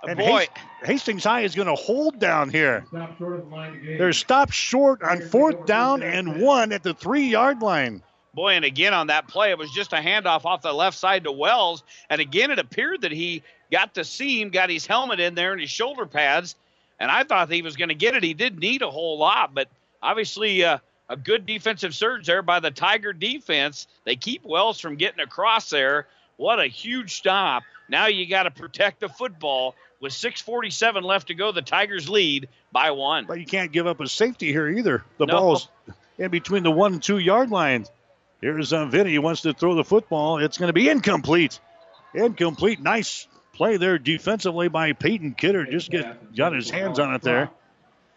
[0.03, 0.47] And Boy.
[0.83, 2.85] Hastings High is going to hold down here.
[2.91, 8.01] They're stopped short on fourth down and one at the three yard line.
[8.33, 11.25] Boy, and again on that play, it was just a handoff off the left side
[11.25, 11.83] to Wells.
[12.09, 15.61] And again, it appeared that he got the seam, got his helmet in there and
[15.61, 16.55] his shoulder pads.
[17.01, 18.21] And I thought he was going to get it.
[18.21, 19.67] He didn't need a whole lot, but
[20.03, 20.77] obviously uh,
[21.09, 23.87] a good defensive surge there by the Tiger defense.
[24.05, 26.05] They keep Wells from getting across there.
[26.37, 27.63] What a huge stop.
[27.89, 29.73] Now you got to protect the football.
[29.99, 33.25] With 6.47 left to go, the Tigers lead by one.
[33.25, 35.03] But you can't give up a safety here either.
[35.17, 35.33] The No.
[35.33, 35.69] ball's
[36.19, 37.89] in between the one and two yard lines.
[38.41, 39.09] Here's uh, Vinny.
[39.09, 40.37] He wants to throw the football.
[40.37, 41.59] It's going to be incomplete.
[42.13, 42.79] Incomplete.
[42.79, 45.65] Nice play there defensively by Peyton Kidder.
[45.65, 47.49] Just get got his hands on it there.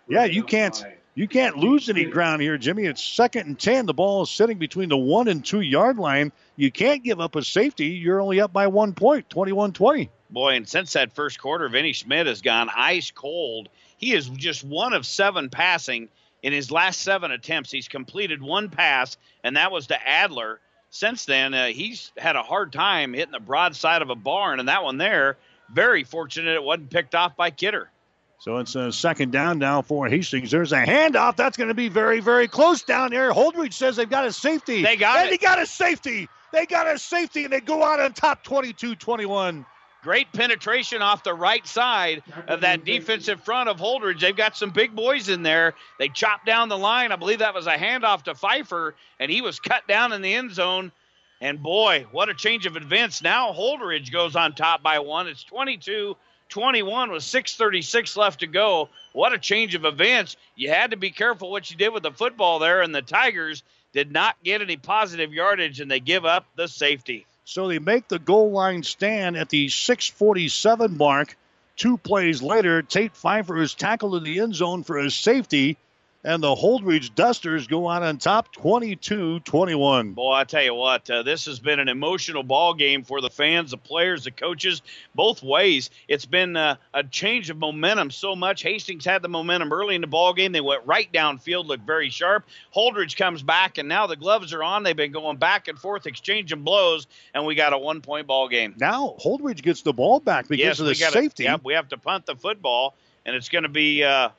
[0.08, 0.84] Yeah, you can't
[1.14, 2.84] you can't lose any ground here, Jimmy.
[2.84, 3.86] It's second and ten.
[3.86, 6.32] The ball is sitting between the one and two yard line.
[6.56, 7.86] You can't give up a safety.
[7.86, 10.08] You're only up by one point, 21-20.
[10.30, 13.68] Boy, and since that first quarter, Vinny Schmidt has gone ice cold.
[13.96, 16.08] He is just one of seven passing
[16.42, 17.70] in his last seven attempts.
[17.70, 20.60] He's completed one pass, and that was to Adler.
[20.94, 24.60] Since then, uh, he's had a hard time hitting the broad side of a barn,
[24.60, 25.36] and that one there,
[25.68, 27.90] very fortunate it wasn't picked off by Kidder.
[28.38, 30.52] So it's a second down now for Hastings.
[30.52, 31.34] There's a handoff.
[31.34, 33.32] That's going to be very, very close down there.
[33.32, 34.82] Holdrege says they've got a safety.
[34.82, 35.30] They got and it.
[35.32, 36.28] they got a safety.
[36.52, 39.66] They got a safety, and they go out on top 22 21.
[40.04, 44.20] Great penetration off the right side of that defensive front of Holdrege.
[44.20, 45.72] They've got some big boys in there.
[45.98, 47.10] They chopped down the line.
[47.10, 50.34] I believe that was a handoff to Pfeiffer, and he was cut down in the
[50.34, 50.92] end zone.
[51.40, 53.22] And boy, what a change of events.
[53.22, 55.26] Now Holdrege goes on top by one.
[55.26, 56.14] It's 22
[56.50, 58.90] 21 with 6.36 left to go.
[59.14, 60.36] What a change of events.
[60.54, 63.62] You had to be careful what you did with the football there, and the Tigers
[63.94, 67.26] did not get any positive yardage, and they give up the safety.
[67.44, 71.36] So they make the goal line stand at the 647 mark.
[71.76, 75.76] Two plays later, Tate Pfeiffer is tackled in the end zone for a safety,
[76.24, 80.12] and the Holdrege Dusters go out on top 22 21.
[80.12, 83.28] Boy, I tell you what, uh, this has been an emotional ball game for the
[83.28, 84.80] fans, the players, the coaches,
[85.14, 85.90] both ways.
[86.08, 88.62] It's been uh, a change of momentum so much.
[88.62, 90.52] Hastings had the momentum early in the ball game.
[90.52, 92.46] They went right downfield, looked very sharp.
[92.74, 94.82] Holdrege comes back, and now the gloves are on.
[94.82, 98.74] They've been going back and forth, exchanging blows, and we got a one-point ball game.
[98.78, 101.44] Now Holdrege gets the ball back because yes, of the we got safety.
[101.44, 102.94] Yep, we have to punt the football,
[103.26, 104.30] and it's going to be uh,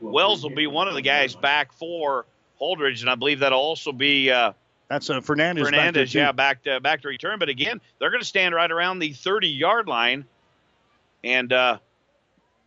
[0.00, 2.26] Wells will be one of the guys back for
[2.60, 4.30] Holdrege, and I believe that'll also be.
[4.30, 4.52] Uh,
[4.88, 5.66] That's uh, Fernandez.
[5.66, 6.18] Fernandez, too.
[6.18, 7.38] yeah, back to back to return.
[7.38, 10.24] But again, they're going to stand right around the 30 yard line,
[11.22, 11.78] and uh,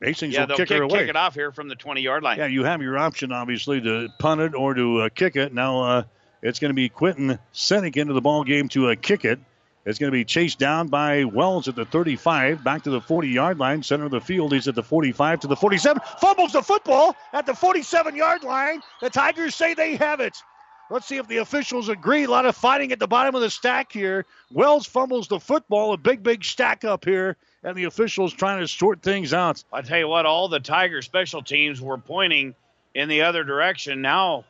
[0.02, 1.00] Hastings yeah, will they'll kick, kick, her away.
[1.00, 2.38] kick it off here from the 20 yard line.
[2.38, 5.54] Yeah, you have your option, obviously, to punt it or to uh, kick it.
[5.54, 6.04] Now uh,
[6.42, 9.40] it's going to be Quentin Senek into the ball game to uh, kick it.
[9.88, 13.30] It's going to be chased down by Wells at the 35, back to the 40
[13.30, 14.52] yard line, center of the field.
[14.52, 18.82] He's at the 45 to the 47, fumbles the football at the 47 yard line.
[19.00, 20.44] The Tigers say they have it.
[20.90, 22.26] Let's see if the officials agree.
[22.26, 24.26] A lot of fighting at the bottom of the stack here.
[24.52, 28.68] Wells fumbles the football, a big, big stack up here, and the officials trying to
[28.68, 29.64] sort things out.
[29.72, 32.56] I tell you what, all the Tiger special teams were pointing
[32.94, 34.02] in the other direction.
[34.02, 34.44] Now,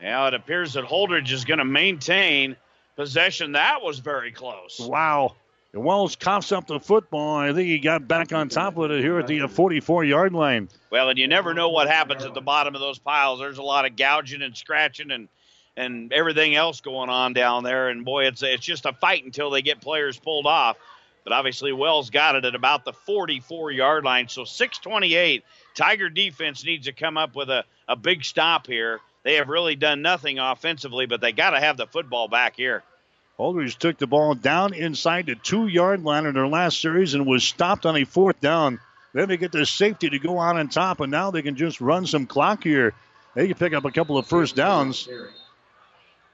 [0.00, 2.56] now it appears that Holdrege is going to maintain
[2.96, 3.52] possession.
[3.52, 4.80] That was very close.
[4.80, 5.36] Wow.
[5.72, 7.36] And Wells coughs up the football.
[7.36, 10.32] I think he got back on top of it here at the uh, 44 yard
[10.32, 10.68] line.
[10.90, 13.38] Well, and you never know what happens at the bottom of those piles.
[13.38, 15.28] There's a lot of gouging and scratching and
[15.76, 17.90] and everything else going on down there.
[17.90, 20.78] And boy, it's it's just a fight until they get players pulled off.
[21.24, 24.28] But obviously, Wells got it at about the 44 yard line.
[24.28, 25.44] So 628.
[25.74, 29.00] Tiger defense needs to come up with a, a big stop here.
[29.24, 32.84] They have really done nothing offensively, but they got to have the football back here.
[33.38, 37.26] Holdrege took the ball down inside the two yard line in their last series and
[37.26, 38.80] was stopped on a fourth down.
[39.12, 41.80] Then they get the safety to go on on top, and now they can just
[41.80, 42.94] run some clock here.
[43.34, 45.08] They can pick up a couple of first downs.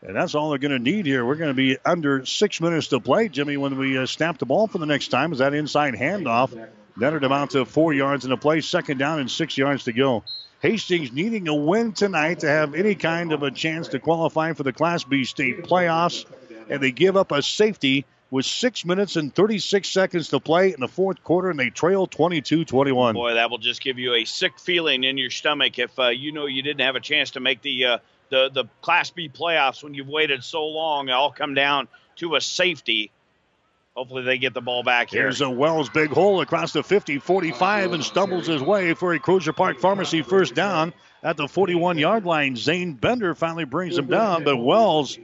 [0.02, 1.24] And that's all they're going to need here.
[1.24, 4.46] We're going to be under six minutes to play, Jimmy, when we uh, snap the
[4.46, 5.32] ball for the next time.
[5.32, 6.68] Is that inside handoff?
[6.96, 10.24] Netted amount to four yards in the play, second down and six yards to go.
[10.60, 14.62] Hastings needing a win tonight to have any kind of a chance to qualify for
[14.62, 16.24] the Class B state playoffs.
[16.68, 20.80] And they give up a safety with six minutes and 36 seconds to play in
[20.80, 23.14] the fourth quarter, and they trail 22 21.
[23.14, 26.32] Boy, that will just give you a sick feeling in your stomach if uh, you
[26.32, 27.98] know you didn't have a chance to make the uh,
[28.30, 31.08] the the Class B playoffs when you've waited so long.
[31.08, 33.10] It all come down to a safety.
[33.94, 35.24] Hopefully, they get the ball back here.
[35.24, 39.18] Here's a Wells big hole across the 50 45 and stumbles his way for a
[39.18, 42.56] Crozier Park Pharmacy first down at the 41 yard line.
[42.56, 45.18] Zane Bender finally brings him down, but Wells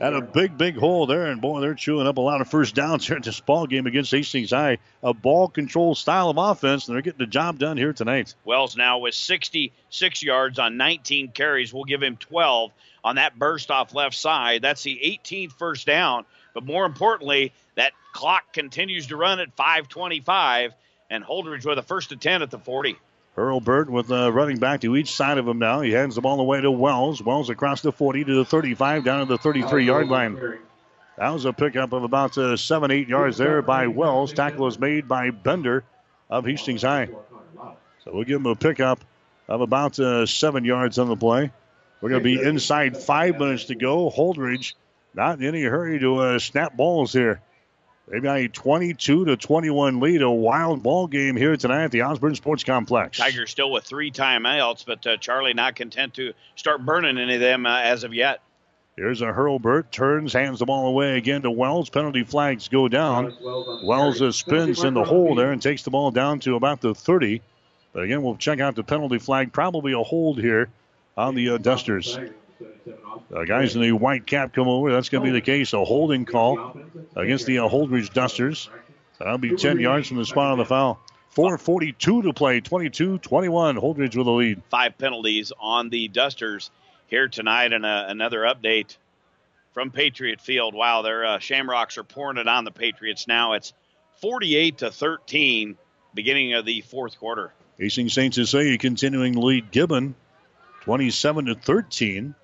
[0.00, 2.74] Had a big, big hole there, and boy, they're chewing up a lot of first
[2.74, 4.78] downs here at this ball game against Hastings High.
[5.02, 8.34] A ball control style of offense, and they're getting the job done here tonight.
[8.44, 11.72] Wells now with 66 yards on 19 carries.
[11.72, 12.70] We'll give him 12
[13.02, 14.62] on that burst off left side.
[14.62, 16.24] That's the 18th first down.
[16.54, 20.74] But more importantly, that clock continues to run at 5:25,
[21.10, 22.96] and Holdrege with a first and 10 at the 40.
[23.36, 25.80] Hurlbert with uh, running back to each side of him now.
[25.80, 27.22] He hands the ball away to Wells.
[27.22, 30.58] Wells across the 40 to the 35, down to the 33 yard line.
[31.18, 34.32] That was a pickup of about uh, seven, eight yards there by Wells.
[34.32, 35.84] Tackle is made by Bender
[36.28, 37.08] of Hastings High.
[38.04, 39.00] So we'll give him a pickup
[39.48, 41.50] of about uh, seven yards on the play.
[42.00, 44.10] We're going to be inside five minutes to go.
[44.10, 44.74] Holdrege
[45.14, 47.40] not in any hurry to uh, snap balls here.
[48.08, 52.02] They've got a 22 to 21 lead, a wild ball game here tonight at the
[52.02, 53.18] Osborne Sports Complex.
[53.18, 57.40] Tigers still with three timeouts, but uh, Charlie not content to start burning any of
[57.40, 58.40] them uh, as of yet.
[58.96, 61.88] Here's a Hurlbert, turns, hands the ball away again to Wells.
[61.88, 63.34] Penalty flags go down.
[63.40, 66.94] Wells uh, spins in the hole there and takes the ball down to about the
[66.94, 67.40] 30.
[67.94, 69.52] But again, we'll check out the penalty flag.
[69.52, 70.68] Probably a hold here
[71.16, 72.18] on the uh, Dusters.
[73.34, 74.92] Uh, guys in the white cap come over.
[74.92, 75.72] That's going to be the case.
[75.72, 76.76] A holding call
[77.16, 78.68] against the uh, Holdrege Dusters.
[79.18, 81.00] That'll be 10 yards from the spot of the foul.
[81.34, 83.76] 4.42 to play, 22 21.
[83.76, 84.62] Holdrege with a lead.
[84.68, 86.70] Five penalties on the Dusters
[87.06, 88.96] here tonight, and uh, another update
[89.72, 90.74] from Patriot Field.
[90.74, 93.54] Wow, their uh, Shamrocks are pouring it on the Patriots now.
[93.54, 93.72] It's
[94.20, 95.78] 48 to 13,
[96.14, 97.52] beginning of the fourth quarter.
[97.78, 98.34] Hastings St.
[98.34, 100.14] Cecilia continuing to lead Gibbon
[100.82, 102.34] 27 to 13.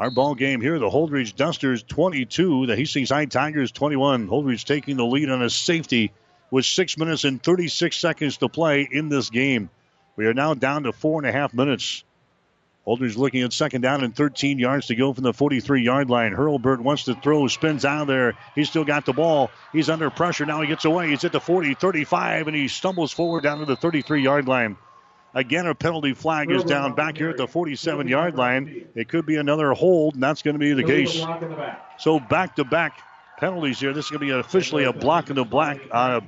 [0.00, 4.28] Our ball game here, the Holdrege Dusters 22, the Hastings High Tigers 21.
[4.28, 6.10] Holdrege taking the lead on a safety
[6.50, 9.68] with six minutes and 36 seconds to play in this game.
[10.16, 12.02] We are now down to four and a half minutes.
[12.86, 16.32] Holdrege looking at second down and 13 yards to go from the 43 yard line.
[16.32, 18.38] Hurlbert wants to throw, spins out of there.
[18.54, 19.50] He's still got the ball.
[19.70, 20.46] He's under pressure.
[20.46, 21.10] Now he gets away.
[21.10, 24.78] He's at the 40, 35, and he stumbles forward down to the 33 yard line.
[25.34, 28.88] Again, a penalty flag is down back here at the 47 yard line.
[28.94, 31.24] It could be another hold, and that's going to be the case.
[31.98, 33.00] So back to back
[33.38, 33.92] penalties here.
[33.92, 36.20] This is going to be officially a block in the black, uh,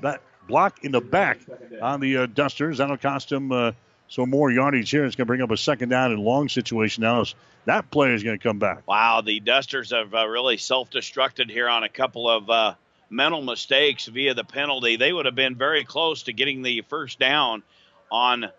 [0.46, 1.40] block in the back
[1.80, 2.78] on the uh, Dusters.
[2.78, 3.72] That'll cost him uh,
[4.08, 5.04] some more yardage here.
[5.04, 7.24] It's going to bring up a second down and long situation now.
[7.64, 8.86] That play is going to come back.
[8.86, 12.74] Wow, the Dusters have uh, really self-destructed here on a couple of uh,
[13.10, 14.96] mental mistakes via the penalty.
[14.96, 17.62] They would have been very close to getting the first down
[18.10, 18.50] on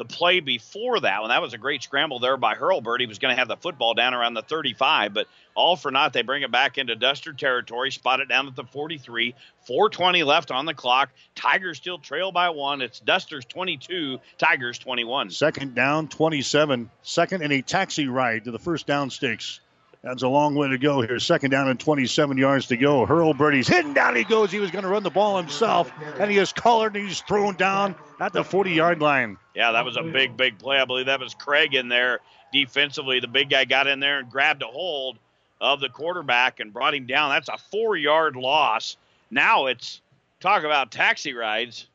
[0.00, 1.28] the play before that one.
[1.28, 3.00] That was a great scramble there by Hurlbert.
[3.00, 6.14] He was going to have the football down around the 35, but all for naught.
[6.14, 9.34] They bring it back into Duster territory, spot it down at the 43.
[9.66, 11.10] 420 left on the clock.
[11.34, 12.80] Tigers still trail by one.
[12.80, 15.28] It's Dusters 22, Tigers 21.
[15.32, 16.88] Second down, 27.
[17.02, 19.60] Second and a taxi ride to the first down sticks.
[20.02, 21.18] That's a long way to go here.
[21.18, 23.04] Second down and 27 yards to go.
[23.04, 24.16] Hurlbert, he's hitting down.
[24.16, 24.50] He goes.
[24.50, 27.54] He was going to run the ball himself, and he is collared and he's thrown
[27.56, 29.36] down at the 40 yard line.
[29.54, 30.78] Yeah, that was a big, big play.
[30.78, 32.20] I believe that was Craig in there
[32.50, 33.20] defensively.
[33.20, 35.18] The big guy got in there and grabbed a hold
[35.60, 37.30] of the quarterback and brought him down.
[37.30, 38.96] That's a four yard loss.
[39.30, 40.00] Now it's
[40.40, 41.86] talk about taxi rides.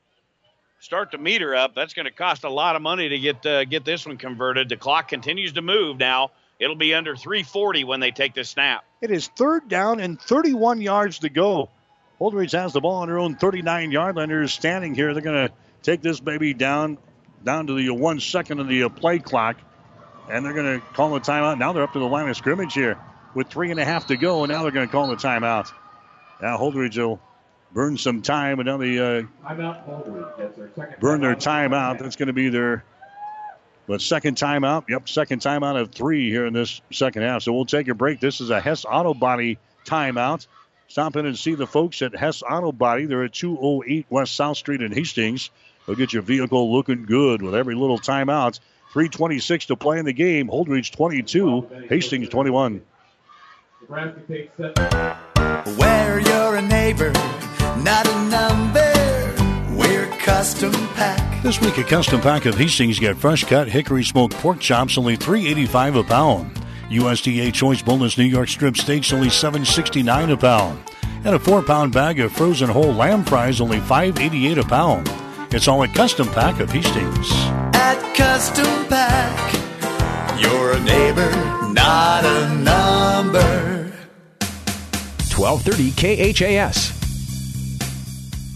[0.80, 1.74] Start the meter up.
[1.74, 4.70] That's going to cost a lot of money to get uh, get this one converted.
[4.70, 6.30] The clock continues to move now.
[6.60, 8.86] It'll be under 340 when they take the snap.
[9.02, 11.70] It is third down and 31 yards to go.
[12.20, 14.30] Holdrege has the ball on their own 39 yard line.
[14.30, 15.14] They're standing here.
[15.14, 15.54] They're going to
[15.84, 16.98] take this baby down
[17.44, 19.58] down to the one second of the play clock,
[20.30, 21.60] and they're going to call the timeout.
[21.60, 22.98] Now they're up to the line of scrimmage here
[23.36, 25.72] with three and a half to go, and now they're going to call the timeout.
[26.42, 27.20] Now Holdrege will
[27.74, 29.24] burn some time, and now they uh,
[31.00, 32.00] burn their timeout.
[32.00, 32.84] That's going to be their
[33.88, 37.44] but second timeout, yep, second timeout of three here in this second half.
[37.44, 38.20] So we'll take a break.
[38.20, 40.48] This is a Hess Auto Body timeout.
[40.88, 43.06] Stop in and see the folks at Hess Auto Body.
[43.06, 45.50] They're at 208 West South Street in Hastings.
[45.86, 48.60] They'll get your vehicle looking good with every little timeout.
[48.94, 50.48] 326 to play in the game.
[50.48, 52.82] Holdrege 22, Hastings 21.
[55.78, 57.12] Where you're a neighbor,
[57.84, 59.76] not a number.
[59.76, 61.35] We're custom pack.
[61.46, 65.16] This week, a custom pack of Hastings get fresh cut hickory smoked pork chops, only
[65.16, 66.60] $3.85 a pound.
[66.90, 70.84] USDA Choice Boneless New York Strip Steaks, only $7.69 a pound.
[71.24, 75.08] And a four pound bag of frozen whole lamb fries, only $5.88 a pound.
[75.54, 77.32] It's all at Custom Pack of Hastings.
[77.76, 79.54] At Custom Pack,
[80.42, 81.30] you're a neighbor,
[81.74, 83.92] not a number.
[85.38, 85.92] 1230
[86.34, 86.95] KHAS.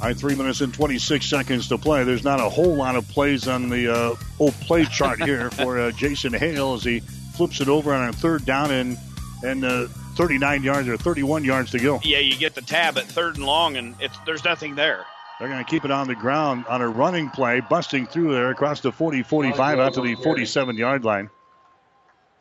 [0.02, 2.06] All right, three minutes and 26 seconds to play.
[2.06, 5.78] There's not a whole lot of plays on the uh, old play chart here for
[5.78, 7.02] uh, Jason Hale as he
[7.36, 8.98] flips it over on a third down and
[9.44, 12.00] and uh, 39 yards or 31 yards to go.
[12.04, 15.06] Yeah, you get the tab at third and long, and it's there's nothing there.
[15.38, 18.52] They're going to keep it on the ground on a running play, busting through there
[18.52, 21.30] across the 40 45 out to the 47 yard line.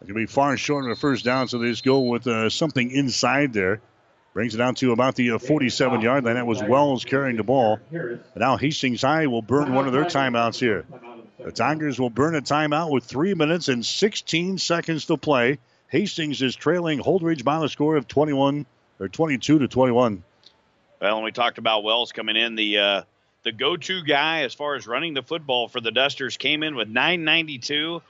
[0.01, 2.27] It's going to be far short of a first down, so they just go with
[2.29, 3.81] uh, something inside there.
[4.39, 6.37] Brings it down to about the uh, 47 yard line.
[6.37, 7.81] That was Wells carrying the ball.
[7.91, 10.87] And now Hastings High will burn one of their timeouts here.
[11.45, 15.59] The Tigers will burn a timeout with three minutes and 16 seconds to play.
[15.89, 18.65] Hastings is trailing Holdrege by a score of 21
[19.01, 20.23] or 22 to 21.
[21.01, 23.03] Well, and we talked about Wells coming in the uh,
[23.43, 26.87] the go-to guy as far as running the football for the Dusters came in with
[26.87, 28.03] 992.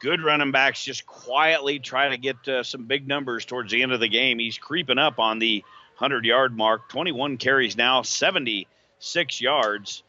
[0.00, 3.92] Good running backs just quietly try to get uh, some big numbers towards the end
[3.92, 4.38] of the game.
[4.38, 5.64] He's creeping up on the
[5.98, 6.88] 100 yard mark.
[6.88, 10.02] 21 carries now, 76 yards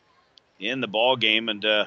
[0.59, 1.49] in the ball game.
[1.49, 1.85] And uh,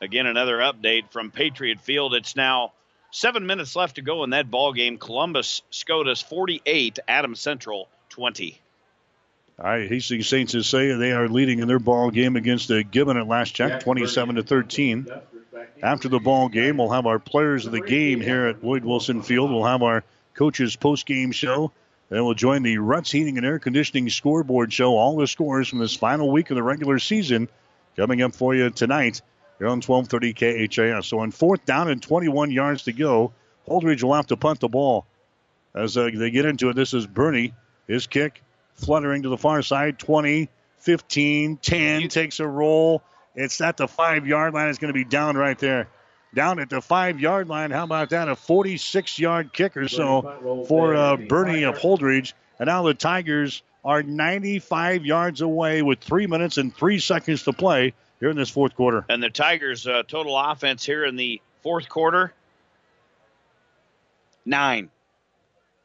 [0.00, 2.14] again, another update from Patriot Field.
[2.14, 2.72] It's now
[3.10, 4.96] seven minutes left to go in that ball game.
[4.96, 8.58] Columbus Scotus 48, Adams Central 20.
[9.58, 12.84] All right, Hastings Saints is saying they are leading in their ball game against the
[12.84, 15.06] Gibbon at last check, 27 to 13.
[15.82, 19.22] After the ball game, we'll have our players of the game here at Lloyd Wilson
[19.22, 19.50] Field.
[19.50, 20.04] We'll have our
[20.34, 21.72] coaches post game show.
[22.08, 24.96] Then we'll join the Ruts Heating and Air Conditioning scoreboard show.
[24.96, 27.48] All the scores from this final week of the regular season
[27.96, 29.22] coming up for you tonight
[29.58, 31.06] here on 1230 KHAS.
[31.06, 33.32] So on fourth down and 21 yards to go,
[33.68, 35.06] Holdrege will have to punt the ball.
[35.74, 37.54] As uh, they get into it, this is Burney.
[37.88, 38.42] His kick
[38.74, 39.98] fluttering to the far side.
[39.98, 43.02] 20, 15, 10, takes a roll.
[43.36, 44.68] It's at the five yard line.
[44.68, 45.88] It's going to be down right there.
[46.34, 47.70] Down at the five yard line.
[47.70, 48.28] How about that?
[48.28, 52.32] A 46 yard kick or so for uh, Burney of Holdrege.
[52.58, 57.52] And now the Tigers are 95 yards away with three minutes and three seconds to
[57.52, 59.04] play here in this fourth quarter.
[59.08, 62.32] And the Tigers' uh, total offense here in the fourth quarter
[64.46, 64.90] nine.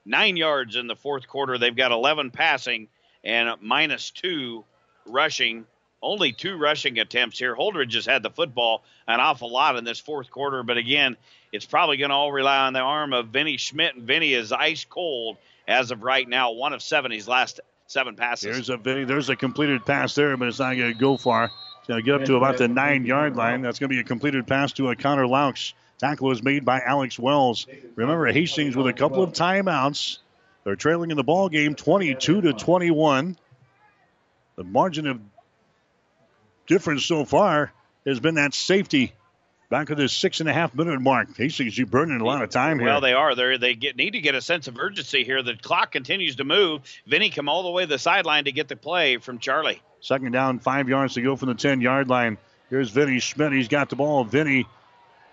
[0.05, 1.57] Nine yards in the fourth quarter.
[1.57, 2.87] They've got 11 passing
[3.23, 4.63] and minus two
[5.05, 5.65] rushing.
[6.01, 7.55] Only two rushing attempts here.
[7.55, 11.15] Holdrege has had the football an awful lot in this fourth quarter, but again,
[11.51, 14.51] it's probably going to all rely on the arm of Vinny Schmidt, and Vinny is
[14.51, 16.51] ice cold as of right now.
[16.51, 17.11] One of seven.
[17.11, 18.53] He's last seven passes.
[18.55, 19.03] There's a Vinny.
[19.03, 21.45] There's a completed pass there, but it's not going to go far.
[21.45, 23.61] It's going to get up to about the nine yard line.
[23.61, 25.73] That's going to be a completed pass to a Connor Laux.
[25.99, 27.67] Tackle was made by Alex Wells.
[27.95, 30.17] Remember, Hastings with a couple of timeouts.
[30.63, 33.37] They're trailing in the ball game 22 to 21.
[34.55, 35.19] The margin of
[36.71, 37.73] difference so far
[38.05, 39.11] has been that safety
[39.69, 41.35] back at the six and a half minute mark.
[41.35, 42.87] Hastings, you're burning a lot of time here.
[42.87, 43.35] Well, they are.
[43.35, 45.43] They they get, need to get a sense of urgency here.
[45.43, 46.81] The clock continues to move.
[47.05, 49.81] Vinny come all the way to the sideline to get the play from Charlie.
[49.99, 52.37] Second down, five yards to go from the 10 yard line.
[52.69, 53.51] Here's Vinny Schmidt.
[53.51, 54.23] He's got the ball.
[54.23, 54.65] Vinny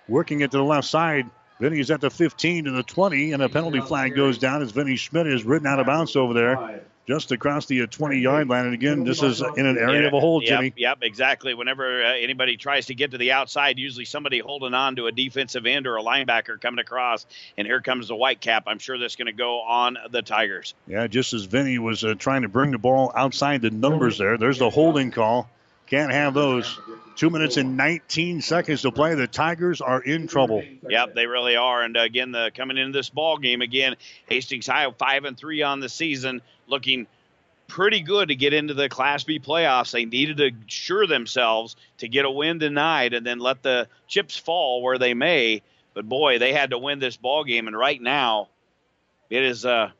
[0.08, 1.30] working it to the left side.
[1.60, 4.96] Vinny's at the 15 to the 20, and a penalty flag goes down as Vinny
[4.96, 8.66] Schmidt is ridden out of bounds over there just across the 20 yard line.
[8.66, 10.74] And again, this is in an area Yeah, of a hole, yep, Jimmy.
[10.76, 11.54] Yep, exactly.
[11.54, 15.12] Whenever uh, anybody tries to get to the outside, usually somebody holding on to a
[15.12, 17.24] defensive end or a linebacker coming across,
[17.56, 18.64] and here comes the white cap.
[18.66, 20.74] I'm sure that's going to go on the Tigers.
[20.86, 24.36] Yeah, just as Vinny was uh, trying to bring the ball outside the numbers there.
[24.36, 25.48] There's the holding call.
[25.90, 26.78] Can't have those.
[27.16, 29.14] Two minutes and 19 seconds to play.
[29.14, 30.62] The Tigers are in trouble.
[30.88, 31.82] Yep, they really are.
[31.82, 33.96] And uh, again, the, coming into this ball game again,
[34.28, 37.08] Hastings High five and three on the season, looking
[37.66, 39.90] pretty good to get into the Class B playoffs.
[39.90, 44.36] They needed to assure themselves to get a win tonight and then let the chips
[44.36, 45.62] fall where they may.
[45.94, 48.48] But boy, they had to win this ball game, and right now,
[49.28, 49.90] it is uh,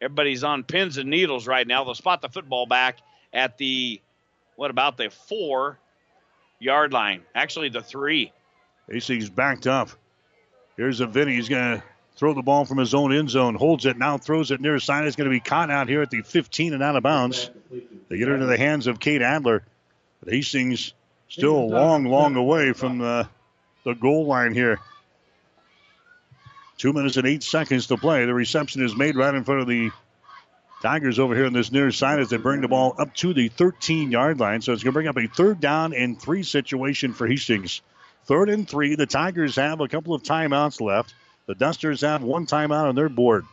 [0.00, 1.84] everybody's on pins and needles right now.
[1.84, 2.98] They'll spot the football back
[3.32, 4.00] at the
[4.56, 5.78] what about the four
[6.58, 7.22] yard line?
[7.34, 8.32] Actually, the three.
[8.90, 9.90] Hastings backed up.
[10.76, 11.34] Here's a Vinny.
[11.34, 11.82] He's going to
[12.16, 13.54] throw the ball from his own end zone.
[13.54, 15.06] Holds it now, throws it near side.
[15.06, 17.50] It's going to be caught out here at the 15 and out of bounds.
[18.08, 19.62] They get it into the hands of Cade Adler.
[20.22, 20.94] But Hastings
[21.28, 23.28] still a long, long away from the,
[23.84, 24.78] the goal line here.
[26.78, 28.26] Two minutes and eight seconds to play.
[28.26, 29.90] The reception is made right in front of the
[30.82, 33.48] Tigers over here on this near side as they bring the ball up to the
[33.48, 34.60] 13 yard line.
[34.60, 37.80] So it's going to bring up a third down and three situation for Hastings.
[38.26, 38.94] Third and three.
[38.94, 41.14] The Tigers have a couple of timeouts left.
[41.46, 43.46] The Dusters have one timeout on their board.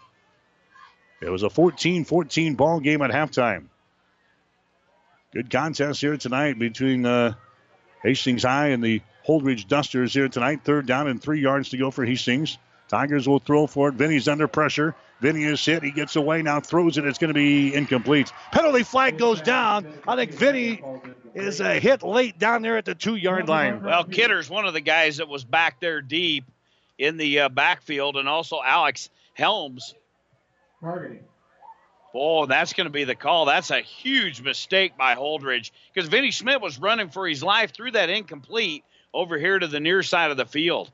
[1.22, 3.66] It was a 14 14 ball game at halftime.
[5.34, 7.34] Good contest here tonight between uh,
[8.04, 10.62] Hastings High and the Holdridge Dusters here tonight.
[10.64, 12.58] Third down and three yards to go for Hastings.
[12.94, 13.96] Tigers will throw for it.
[13.96, 14.94] Vinny's under pressure.
[15.20, 15.82] Vinny is hit.
[15.82, 17.06] He gets away now, throws it.
[17.06, 18.32] It's going to be incomplete.
[18.52, 19.92] Penalty flag goes down.
[20.08, 20.80] I think Vinny
[21.34, 23.82] is a hit late down there at the two yard line.
[23.82, 26.46] Well, Kidder's one of the guys that was back there deep
[27.00, 29.96] in the uh, backfield, and also Alex Helms
[32.14, 33.46] Oh, that's going to be the call.
[33.46, 37.92] That's a huge mistake by Holdrege because Vinny Schmidt was running for his life through
[37.94, 38.84] that incomplete
[39.16, 40.92] over here to the near side of the field.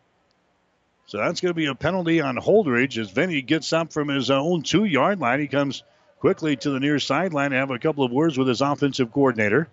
[1.09, 4.29] So that's going to be a penalty on Holdrege as Vinny gets up from his
[4.29, 5.39] own two yard line.
[5.39, 5.81] He comes
[6.19, 9.67] quickly to the near sideline to have a couple of words with his offensive coordinator.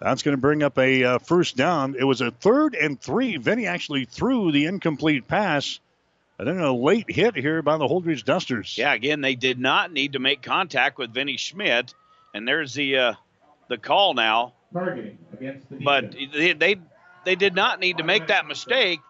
[0.00, 1.96] That's going to bring up a uh, first down.
[1.98, 3.36] It was a third and three.
[3.36, 5.80] Vinny actually threw the incomplete pass.
[6.38, 8.78] And then a late hit here by the Holdrege Dusters.
[8.78, 11.94] Yeah, again, they did not need to make contact with Vinny Schmidt.
[12.32, 13.12] And there's the uh,
[13.66, 14.52] the call now.
[14.72, 16.76] Targeting against the But they, they
[17.24, 19.00] they did not need to make that mistake.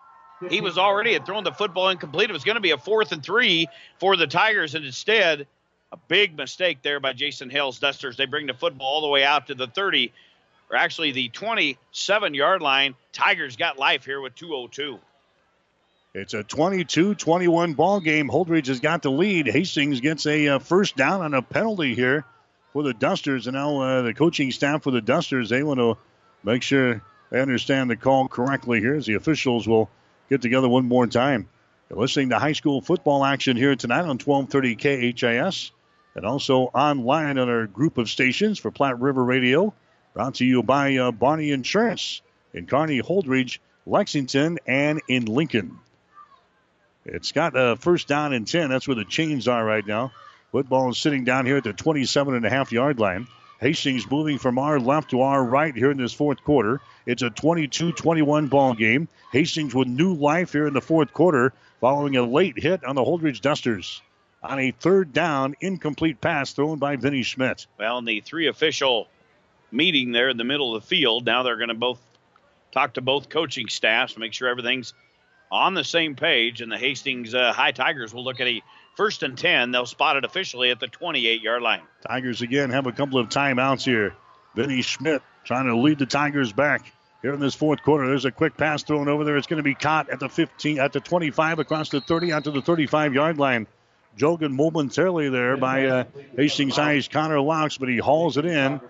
[0.50, 2.30] He was already had thrown the football incomplete.
[2.30, 3.68] It was going to be a fourth and three
[3.98, 5.46] for the Tigers, and instead,
[5.90, 8.16] a big mistake there by Jason Hale's Dusters.
[8.16, 10.12] They bring the football all the way out to the 30,
[10.70, 12.94] or actually the 27 yard line.
[13.12, 14.98] Tigers got life here with 202.
[16.14, 18.28] It's a 22-21 ball game.
[18.28, 19.46] Holdrege has got the lead.
[19.46, 22.24] Hastings gets a uh, first down on a penalty here
[22.72, 25.96] for the Dusters, and now uh, the coaching staff for the Dusters they want to
[26.44, 29.90] make sure they understand the call correctly here as the officials will
[30.28, 31.48] get together one more time.
[31.88, 35.70] You're listening to high school football action here tonight on 1230 KHAS
[36.14, 39.72] and also online on our group of stations for Platte River Radio.
[40.14, 45.78] Brought to you by uh, Barney Insurance in Kearney, Holdrege, Lexington, and in Lincoln.
[47.04, 48.68] It's got a first down and 10.
[48.68, 50.12] That's where the chains are right now.
[50.52, 53.28] Football is sitting down here at the 27 and a half yard line.
[53.60, 56.80] Hastings moving from our left to our right here in this fourth quarter.
[57.06, 59.08] It's a 22-21 ball game.
[59.32, 63.02] Hastings with new life here in the fourth quarter following a late hit on the
[63.02, 64.00] Holdrege Dusters
[64.42, 67.66] on a third down incomplete pass thrown by Vinny Schmidt.
[67.78, 69.08] Well, in the three official
[69.72, 72.00] meeting there in the middle of the field, now they're going to both
[72.72, 74.94] talk to both coaching staffs, make sure everything's
[75.50, 78.62] on the same page, and the Hastings uh, High Tigers will look at a
[78.98, 79.70] first and 10.
[79.70, 81.82] They'll spot it officially at the 28 yard line.
[82.06, 84.14] Tigers again have a couple of timeouts here.
[84.56, 88.08] Vinny Schmidt trying to lead the Tigers back here in this fourth quarter.
[88.08, 89.36] There's a quick pass thrown over there.
[89.36, 92.50] It's going to be caught at the 15, at the 25, across the 30, onto
[92.50, 93.68] the 35 yard line.
[94.16, 96.04] Jogan momentarily there by uh,
[96.36, 98.80] Hastings High's Connor Laux, but he hauls it in.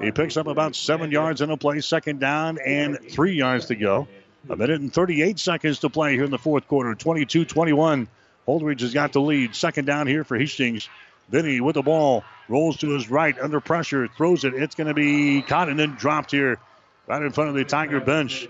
[0.00, 3.76] He picks up about seven yards in a play, second down, and three yards to
[3.76, 4.08] go.
[4.48, 6.94] A minute and 38 seconds to play here in the fourth quarter.
[6.94, 8.08] 22 21.
[8.50, 9.54] Holdrege has got the lead.
[9.54, 10.88] Second down here for Hastings.
[11.28, 12.24] Vinny with the ball.
[12.48, 14.08] Rolls to his right under pressure.
[14.08, 14.54] Throws it.
[14.54, 16.58] It's going to be caught and then dropped here
[17.06, 18.48] right in front of the Tiger bench.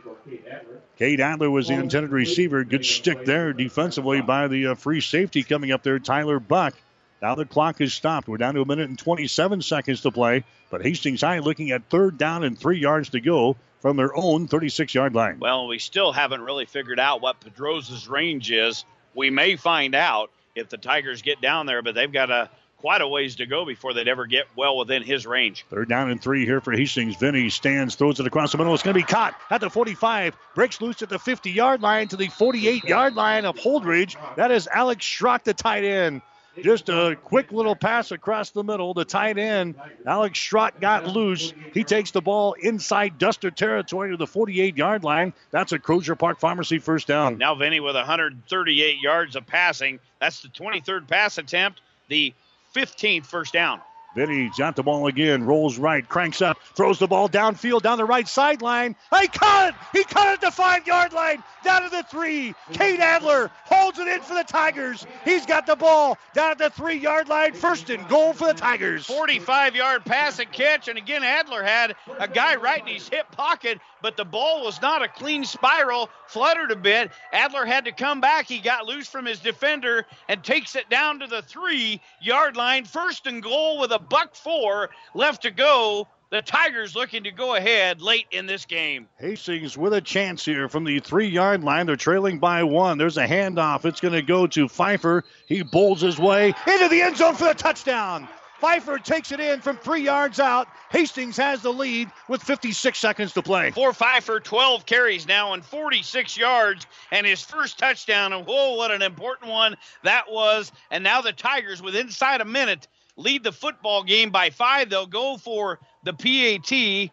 [0.98, 2.64] Cade Adler was the intended receiver.
[2.64, 6.74] Good stick there defensively by the uh, free safety coming up there, Tyler Buck.
[7.20, 8.26] Now the clock is stopped.
[8.28, 10.44] We're down to a minute and 27 seconds to play.
[10.70, 14.48] But Hastings High looking at third down and three yards to go from their own
[14.48, 15.38] 36 yard line.
[15.40, 18.84] Well, we still haven't really figured out what Pedroza's range is.
[19.14, 23.02] We may find out if the Tigers get down there, but they've got a quite
[23.02, 25.66] a ways to go before they'd ever get well within his range.
[25.68, 27.16] Third down and three here for Hastings.
[27.16, 28.72] Vinny stands, throws it across the middle.
[28.72, 30.34] It's going to be caught at the 45.
[30.54, 34.16] Breaks loose at the 50 yard line to the 48 yard line of Holdrege.
[34.36, 36.22] That is Alex Schrock, the tight end.
[36.62, 38.94] Just a quick little pass across the middle.
[38.94, 39.74] The tight end,
[40.06, 41.52] Alex Schrock, got loose.
[41.72, 45.32] He takes the ball inside Duster territory to the 48 yard line.
[45.50, 47.38] That's a Crozier Park Pharmacy first down.
[47.38, 50.00] Now Vinny with 138 yards of passing.
[50.20, 52.34] That's the 23rd pass attempt, the
[52.74, 53.80] 15th first down.
[54.14, 58.04] Vinny got the ball again, rolls right, cranks up, throws the ball downfield down the
[58.04, 58.96] right sideline.
[59.20, 59.74] He caught it!
[59.92, 62.54] He caught it at the five yard line, down to the three.
[62.72, 65.06] Cade Adler holds it in for the Tigers.
[65.24, 68.54] He's got the ball down at the three yard line, first and goal for the
[68.54, 69.06] Tigers.
[69.06, 73.30] 45 yard pass and catch, and again, Adler had a guy right in his hip
[73.30, 77.12] pocket, but the ball was not a clean spiral, fluttered a bit.
[77.32, 78.48] Adler had to come back.
[78.48, 82.84] He got loose from his defender and takes it down to the three yard line,
[82.84, 86.08] first and goal with a buck four left to go.
[86.30, 89.08] The Tigers looking to go ahead late in this game.
[89.18, 91.86] Hastings with a chance here from the three yard line.
[91.86, 92.98] They're trailing by one.
[92.98, 93.84] There's a handoff.
[93.84, 95.24] It's going to go to Pfeiffer.
[95.46, 98.28] He bowls his way into the end zone for the touchdown.
[98.60, 100.68] Pfeiffer takes it in from three yards out.
[100.90, 103.70] Hastings has the lead with 56 seconds to play.
[103.70, 108.34] For Pfeiffer, 12 carries now and 46 yards, and his first touchdown.
[108.34, 110.70] And whoa, what an important one that was.
[110.90, 112.86] And now the Tigers, with inside a minute,
[113.20, 114.90] lead the football game by five.
[114.90, 117.10] They'll go for the PAT,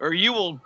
[0.00, 0.60] or you will,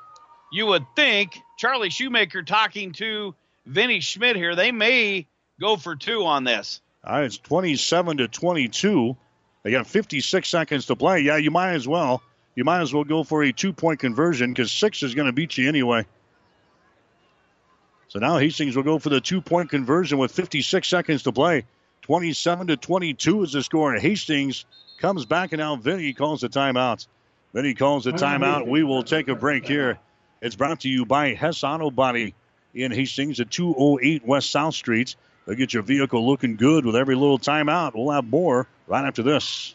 [0.52, 3.34] you would think Charlie Shoemaker talking to
[3.66, 4.54] Vinny Schmidt here.
[4.54, 5.26] They may
[5.60, 6.80] go for two on this.
[7.04, 9.16] All right, it's 27 to 22.
[9.62, 11.20] They got 56 seconds to play.
[11.20, 12.22] Yeah, you might as well.
[12.54, 15.32] You might as well go for a two point conversion because six is going to
[15.32, 16.04] beat you anyway.
[18.08, 21.64] So now Hastings will go for the two point conversion with 56 seconds to play.
[22.02, 23.92] 27 to 22 is the score.
[23.92, 24.66] And Hastings
[25.02, 27.08] comes back, and now Vinny calls the timeout.
[27.52, 28.68] Vinny calls the timeout.
[28.68, 29.98] We will take a break here.
[30.40, 32.34] It's brought to you by Hess Auto Body
[32.72, 35.16] in Hastings at 208 West South Street.
[35.44, 37.96] They'll get your vehicle looking good with every little timeout.
[37.96, 39.74] We'll have more right after this.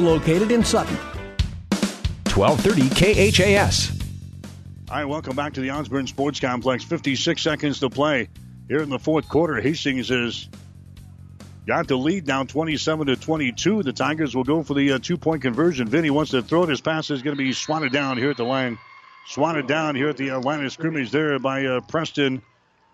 [0.00, 0.96] located in Sutton.
[2.34, 4.00] 1230 KHAS.
[4.90, 6.82] All right, welcome back to the Osborne Sports Complex.
[6.82, 8.28] 56 seconds to play
[8.66, 9.60] here in the fourth quarter.
[9.60, 10.48] Hastings has
[11.66, 13.82] got the lead now 27 to 22.
[13.82, 15.86] The Tigers will go for the uh, two point conversion.
[15.86, 16.70] Vinny wants to throw it.
[16.70, 18.78] His pass is going to be swatted down here at the line.
[19.26, 22.42] Swatted down here at the uh, line of scrimmage there by uh, Preston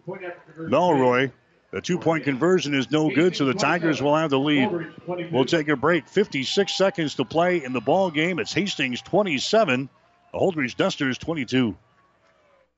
[0.07, 1.31] Melroy.
[1.77, 4.71] The two point conversion is no good, so the Tigers will have the lead.
[5.31, 6.09] We'll take a break.
[6.09, 8.39] 56 seconds to play in the ball game.
[8.39, 9.91] It's Hastings 27,
[10.33, 11.77] the Holdrege Dusters 22.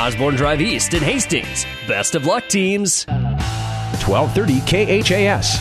[0.00, 1.66] Osborne Drive East in Hastings.
[1.86, 3.04] Best of luck, teams.
[3.04, 4.60] 1230
[5.02, 5.60] KHAS.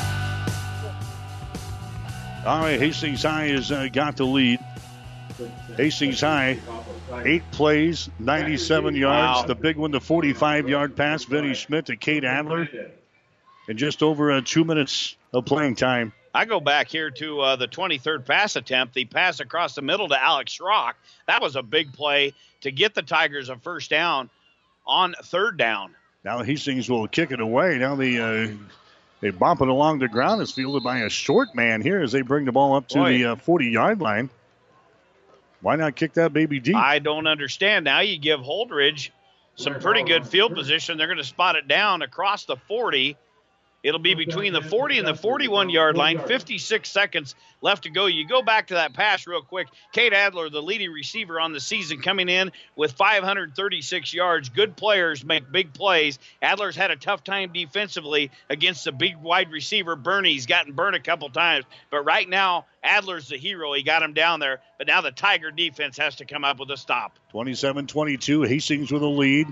[2.45, 4.61] All right, Hastings High has uh, got the lead.
[5.76, 6.58] Hastings High,
[7.26, 9.42] eight plays, 97 yards.
[9.42, 9.45] Wow.
[9.45, 12.69] The big one, the 45 yard pass, Vinny Schmidt to Cade Adler.
[13.68, 16.14] And just over uh, two minutes of playing time.
[16.33, 20.08] I go back here to uh, the 23rd pass attempt, the pass across the middle
[20.09, 20.95] to Alex Rock.
[21.27, 24.30] That was a big play to get the Tigers a first down
[24.85, 25.95] on third down.
[26.24, 27.77] Now the Hastings will kick it away.
[27.77, 28.51] Now they uh,
[29.22, 30.41] they bump it along the ground.
[30.41, 33.09] It's fielded by a short man here as they bring the ball up to Boy.
[33.09, 34.30] the uh, 40 yard line.
[35.61, 36.75] Why not kick that baby deep?
[36.75, 37.85] I don't understand.
[37.85, 39.09] Now you give Holdrege
[39.56, 40.98] some pretty good field position.
[40.98, 43.17] They're going to spot it down across the 40.
[43.82, 46.19] It'll be between the 40 and the 41 yard line.
[46.19, 48.08] 56 seconds left to go.
[48.08, 49.67] You go back to that pass real quick.
[49.93, 54.49] Cade Adler, the leading receiver on the season, coming in with 536 yards.
[54.49, 56.19] Good players make big plays.
[56.41, 60.33] Adler's had a tough time defensively against the big wide receiver Burney.
[60.33, 63.74] He's gotten burned a couple times, but right now Adler's the hero.
[63.74, 66.69] He got him down there, but now the Tiger defense has to come up with
[66.72, 67.17] a stop.
[67.32, 68.43] 27 22.
[68.43, 69.48] Hastings with a lead.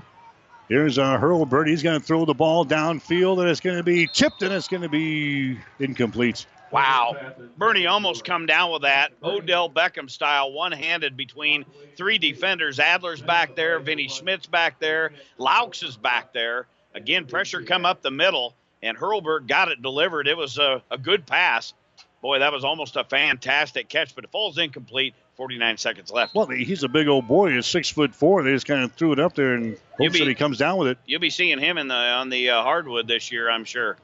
[0.70, 1.68] Here's uh, Hurlbert.
[1.68, 4.68] He's going to throw the ball downfield, and it's going to be tipped, and it's
[4.68, 6.46] going to be incomplete.
[6.72, 7.16] Wow.
[7.58, 9.14] Burney almost come down with that.
[9.24, 11.66] Odell Beckham style, one handed between
[11.96, 12.80] three defenders.
[12.80, 13.80] Adler's back there.
[13.80, 15.14] Vinny Schmidt's back there.
[15.38, 16.68] Laux is back there.
[16.94, 20.28] Again, pressure come up the middle, and Hurlbert got it delivered.
[20.28, 21.74] It was a, a good pass.
[22.22, 25.14] Boy, that was almost a fantastic catch, but it falls incomplete.
[25.38, 26.34] 49 seconds left.
[26.34, 27.54] Well, he's a big old boy.
[27.54, 28.44] He's six foot four.
[28.44, 30.78] They just kind of threw it up there and hopes be- that he comes down
[30.78, 30.98] with it.
[31.06, 33.98] You'll be seeing him in the on the uh, hardwood this year, I'm sure.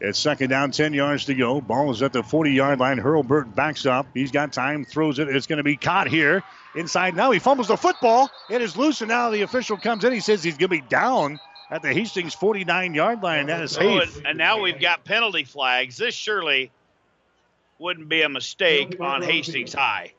[0.00, 1.60] It's second down, 10 yards to go.
[1.60, 2.98] Ball is at the 40 yard line.
[2.98, 4.06] Hurlbert backs up.
[4.12, 5.28] He's got time, throws it.
[5.28, 6.42] It's going to be caught here
[6.74, 7.16] inside.
[7.16, 8.28] Now he fumbles the football.
[8.50, 10.12] It is loose, and now the official comes in.
[10.12, 11.38] He says he's going to be down
[11.70, 13.46] at the Hastings 49 yard line.
[13.46, 15.96] That is Oh, and now we've got penalty flags.
[15.96, 16.70] This surely
[17.78, 20.12] wouldn't be a mistake on Hastings High.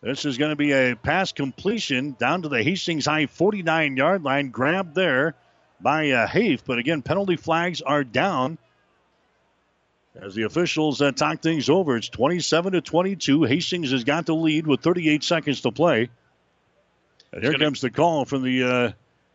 [0.00, 4.22] This is going to be a pass completion down to the Hastings High 49 yard
[4.22, 4.50] line.
[4.50, 5.34] Grabbed there
[5.80, 6.62] by uh, Haith.
[6.64, 8.58] But again, penalty flags are down.
[10.14, 13.44] As the officials uh, talk things over, it's 27 to 22.
[13.44, 16.10] Hastings has got the lead with 38 seconds to play.
[17.32, 18.92] And here comes the call from the uh,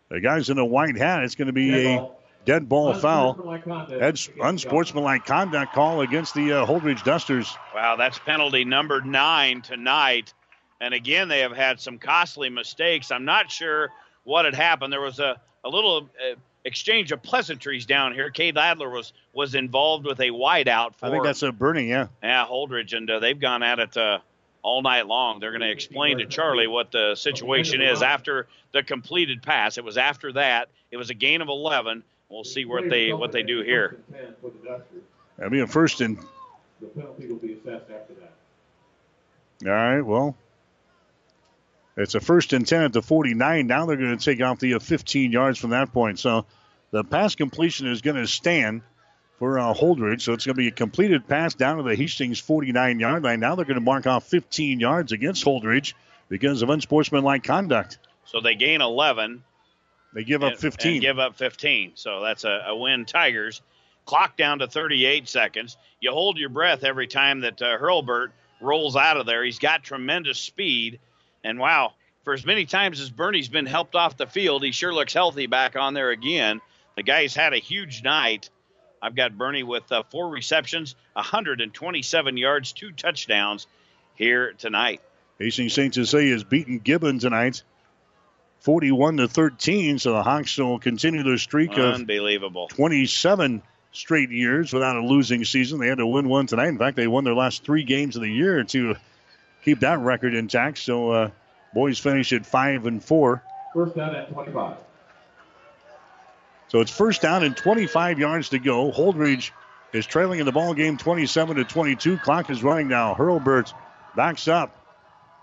[0.09, 1.23] the guys in the white hat.
[1.23, 2.09] It's going to be a
[2.45, 3.59] dead ball foul.
[3.89, 7.55] That's unsportsmanlike conduct call against the uh, Holdrege Dusters.
[7.73, 10.33] Wow, that's penalty number nine tonight.
[10.81, 13.11] And again, they have had some costly mistakes.
[13.11, 13.89] I'm not sure
[14.23, 14.91] what had happened.
[14.91, 16.35] There was a, a little uh,
[16.65, 18.29] exchange of pleasantries down here.
[18.29, 22.07] Cade Adler was was involved with a wideout for I think that's a Burney, yeah.
[22.21, 24.19] yeah, Holdrege, and uh, they've gone at it uh,
[24.61, 25.39] all night long.
[25.39, 29.77] They're going to explain to Charlie what the situation is after the completed pass.
[29.77, 30.69] It was after that.
[30.91, 32.03] It was a gain of 11.
[32.29, 33.99] We'll see what they what they do here.
[35.37, 36.17] That'll be a first and
[36.79, 38.33] The penalty will be assessed after that.
[39.65, 40.35] All right, well,
[41.95, 43.67] it's a first and 10 at the 49.
[43.67, 46.19] Now they're going to take off the uh, 15 yards from that point.
[46.19, 46.45] So
[46.91, 48.81] the pass completion is going to stand
[49.39, 50.21] for uh, Holdrege.
[50.21, 53.39] So it's going to be a completed pass down to the Hastings 49 yard line.
[53.39, 55.93] Now they're going to mark off 15 yards against Holdrege
[56.29, 57.99] because of unsportsmanlike conduct.
[58.25, 59.43] So they gain 11.
[60.13, 60.93] They give up 15.
[60.93, 61.93] And give up 15.
[61.95, 63.61] So that's a, a win, Tigers.
[64.05, 65.77] Clock down to 38 seconds.
[65.99, 68.31] You hold your breath every time that uh, Hurlbert
[68.61, 69.43] rolls out of there.
[69.43, 70.99] He's got tremendous speed.
[71.43, 74.93] And wow, for as many times as Burney's been helped off the field, he sure
[74.93, 76.61] looks healthy back on there again.
[76.95, 78.49] The guy's had a huge night.
[79.01, 83.67] I've got Burney with uh, four receptions, 127 yards, two touchdowns
[84.15, 85.01] here tonight.
[85.39, 85.93] Hastings St.
[85.93, 87.63] Cecilia has beaten Gibbon tonight,
[88.61, 89.99] 41 to 13.
[89.99, 92.69] So the Hawks will continue their streak of Unbelievable.
[92.69, 95.79] 27 straight years without a losing season.
[95.79, 96.69] They had to win one tonight.
[96.69, 98.95] In fact, they won their last three games of the year to
[99.63, 100.77] keep that record intact.
[100.77, 101.29] So uh,
[101.73, 103.43] boys finish at five and four.
[103.73, 104.77] First down at 25.
[106.67, 108.91] So it's first down and 25 yards to go.
[108.91, 109.51] Holdrege
[109.93, 112.17] is trailing in the ball game 27 to 22.
[112.17, 113.13] Clock is running now.
[113.13, 113.73] Hurlbert
[114.15, 114.79] backs up.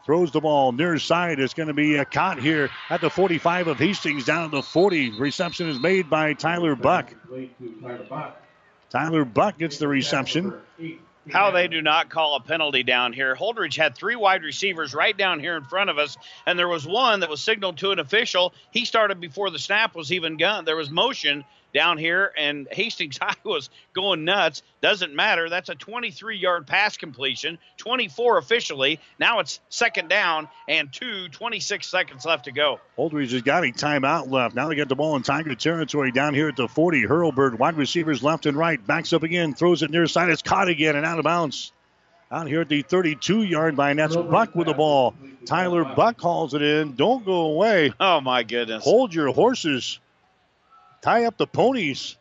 [0.06, 1.38] Throws the ball near side.
[1.38, 4.62] It's going to be a caught here at the 45 of Hastings down to the
[4.62, 5.20] 40.
[5.20, 7.14] Reception is made by Tyler Buck.
[8.88, 10.54] Tyler Buck gets the reception.
[11.32, 13.34] How they do not call a penalty down here.
[13.34, 16.86] Holdrege had three wide receivers right down here in front of us, and there was
[16.86, 18.52] one that was signaled to an official.
[18.70, 20.64] He started before the snap was even done.
[20.64, 24.62] There was motion down here, and Hastings High was going nuts.
[24.80, 25.48] Doesn't matter.
[25.48, 29.00] That's a 23 yard pass completion, 24 officially.
[29.18, 32.80] Now it's second down and two, 26 seconds left to go.
[32.98, 34.54] Holdrege has got a timeout left.
[34.54, 37.02] Now they get the ball in Tiger territory down here at the 40.
[37.02, 38.84] Hurlbert, wide receivers left and right.
[38.86, 40.30] Backs up again, throws it near side.
[40.30, 41.72] It's caught again and out of bounds.
[42.32, 43.96] Out here at the 32 yard line.
[43.96, 45.14] That's Buck with the ball.
[45.46, 46.94] Tyler Buck hauls it in.
[46.94, 47.92] Don't go away.
[47.98, 48.84] Oh, my goodness.
[48.84, 49.98] Hold your horses.
[51.02, 52.16] Tie up the ponies.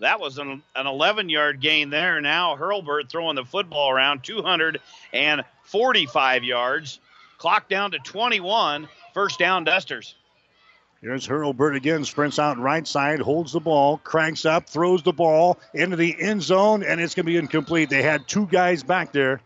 [0.00, 2.18] That was an, an 11 yard gain there.
[2.20, 7.00] Now Hurlbert throwing the football around 245 yards.
[7.38, 8.88] Clock down to 21.
[9.12, 10.14] First down, Dusters.
[11.00, 15.58] Here's Hurlbert again, sprints out right side, holds the ball, cranks up, throws the ball
[15.74, 17.90] into the end zone, and it's going to be incomplete.
[17.90, 19.42] They had two guys back there.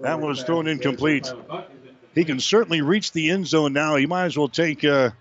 [0.00, 1.32] That was thrown incomplete.
[2.14, 3.96] He can certainly reach the end zone now.
[3.96, 4.84] He might as well take.
[4.84, 5.12] Uh,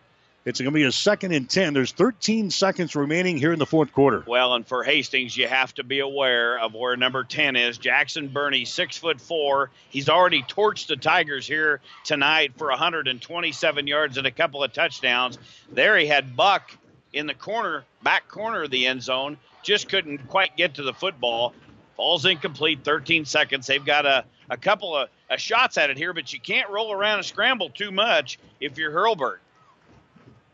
[0.44, 1.74] it's going to be a second and ten.
[1.74, 4.24] There's 13 seconds remaining here in the fourth quarter.
[4.26, 7.78] Well, and for Hastings, you have to be aware of where number 10 is.
[7.78, 9.70] Jackson Burney, six foot four.
[9.90, 15.38] He's already torched the Tigers here tonight for 127 yards and a couple of touchdowns.
[15.72, 16.76] There he had Buck
[17.14, 19.38] in the corner, back corner of the end zone.
[19.62, 21.54] Just couldn't quite get to the football.
[21.98, 23.68] Falls incomplete, 13 seconds.
[23.68, 26.92] They've got a, a couple of uh, shots at it here, but you can't roll
[26.92, 29.40] around and scramble too much if you're Hurlbert.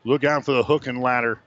[0.08, 1.38] Look out for the hook and ladder.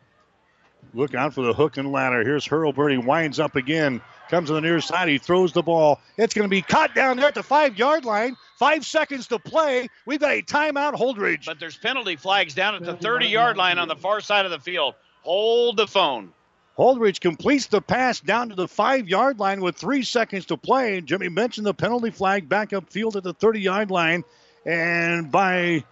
[0.93, 2.23] Look out for the hook and ladder.
[2.23, 2.93] Here's Hurlbert.
[2.93, 4.03] He winds up again.
[4.29, 5.09] Comes to the near side.
[5.09, 5.99] He throws the ball.
[6.19, 8.37] It's going to be caught down there at the five yard line.
[8.59, 9.89] Five seconds to play.
[10.05, 11.47] We've got a timeout, Holdrege.
[11.47, 14.51] But there's penalty flags down at the 30 yard line on the far side of
[14.51, 14.95] the field.
[15.23, 16.31] Hold the phone.
[16.79, 21.01] Holdrege completes the pass down to the five yard line with three seconds to play.
[21.01, 24.23] Jimmy mentioned the penalty flag back up field at the 30 yard line.
[24.67, 25.83] And by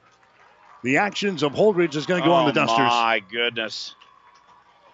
[0.82, 2.78] the actions of Holdrege is going to go oh, on the Dusters.
[2.78, 3.94] My goodness.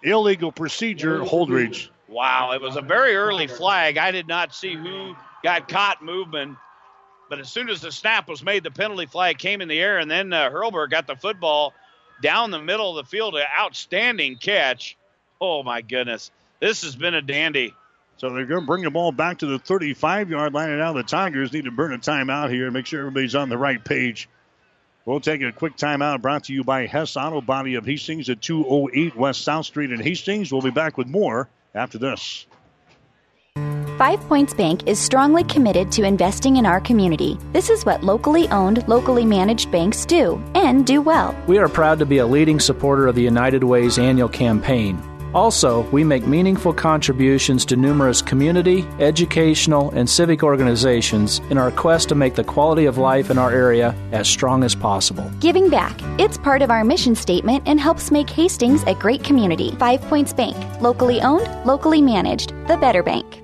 [0.03, 1.89] Illegal procedure, Holdrege.
[2.09, 3.97] Wow, it was a very early flag.
[3.97, 6.57] I did not see who got caught moving.
[7.31, 9.99] But as soon as the snap was made, the penalty flag came in the air,
[9.99, 11.73] and then uh, Hurlbert got the football
[12.23, 13.35] down the middle of the field.
[13.35, 14.97] An outstanding catch.
[15.41, 16.31] Oh, my goodness.
[16.61, 17.75] This has been a dandy.
[18.19, 20.93] So they're going to bring the ball back to the 35 yard line, and now
[20.93, 23.83] the Tigers need to burn a timeout here and make sure everybody's on the right
[23.83, 24.29] page.
[25.07, 28.41] We'll take a quick timeout brought to you by Hess Auto Body of Hastings at
[28.41, 30.51] 208 West South Street in Hastings.
[30.51, 32.47] We'll be back with more after this.
[33.99, 37.39] Five Points Bank is strongly committed to investing in our community.
[37.53, 41.37] This is what locally owned, locally managed banks do, and do well.
[41.47, 45.01] We are proud to be a leading supporter of the United Way's annual campaign.
[45.35, 52.09] Also, we make meaningful contributions to numerous community, educational, and civic organizations in our quest
[52.09, 55.29] to make the quality of life in our area as strong as possible.
[55.41, 55.99] Giving back.
[56.21, 59.75] It's part of our mission statement and helps make Hastings a great community.
[59.77, 60.57] Five Points Bank.
[60.81, 62.51] Locally owned, locally managed.
[62.69, 63.41] The better bank.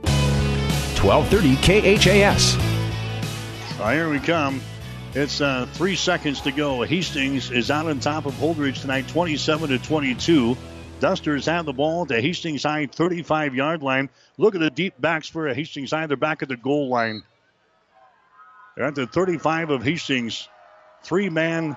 [1.02, 2.56] 1230 KHAS.
[3.80, 4.60] Well, here we come.
[5.14, 6.82] It's uh, three seconds to go.
[6.82, 10.56] Hastings is out on top of Holdrege tonight, 27 to 22.
[11.00, 14.10] Dusters have the ball to Hastings High 35 yard line.
[14.36, 16.06] Look at the deep backs for Hastings High.
[16.06, 17.22] They're back at the goal line.
[18.76, 20.46] They're at the 35 of Hastings.
[21.02, 21.76] Three man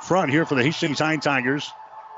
[0.00, 1.68] front here for the Hastings High Tigers.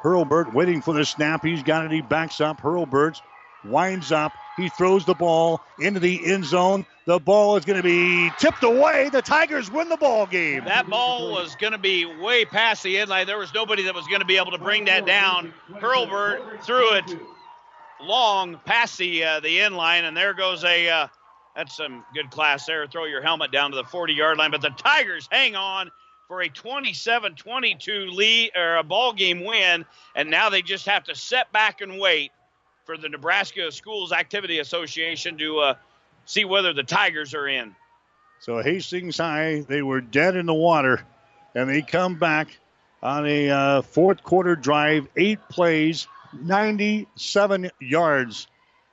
[0.02, 1.42] Hurlbert waiting for the snap.
[1.42, 1.90] He's got it.
[1.90, 2.60] He backs up.
[2.60, 3.20] Hurlbert
[3.68, 4.32] winds up.
[4.56, 6.86] He throws the ball into the end zone.
[7.04, 9.10] The ball is going to be tipped away.
[9.10, 10.64] The Tigers win the ball game.
[10.64, 13.26] That ball was going to be way past the end line.
[13.26, 15.52] There was nobody that was going to be able to bring that down.
[15.74, 17.04] Hurlbert threw it
[18.00, 21.08] long past the uh, the end line, and there goes a uh,
[21.54, 22.86] that's some good class there.
[22.86, 25.90] Throw your helmet down to the 40 yard line, but the Tigers hang on
[26.28, 31.14] for a 27-22 lead or a ball game win, and now they just have to
[31.14, 32.32] set back and wait
[32.86, 35.74] for the Nebraska Schools Activity Association to uh,
[36.24, 37.74] see whether the Tigers are in.
[38.38, 41.04] So Hastings High, they were dead in the water,
[41.54, 42.56] and they come back
[43.02, 48.46] on a uh, fourth quarter drive, eight plays, 97 yards.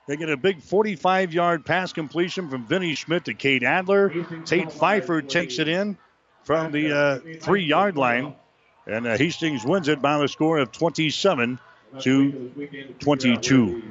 [0.07, 4.09] They get a big 45 yard pass completion from Vinny Schmidt to Cade Adler.
[4.43, 5.97] Tate Pfeiffer takes it in
[6.43, 8.33] from the uh, three yard line,
[8.87, 11.59] and uh, Hastings wins it by the score of 27
[12.01, 13.83] to 22.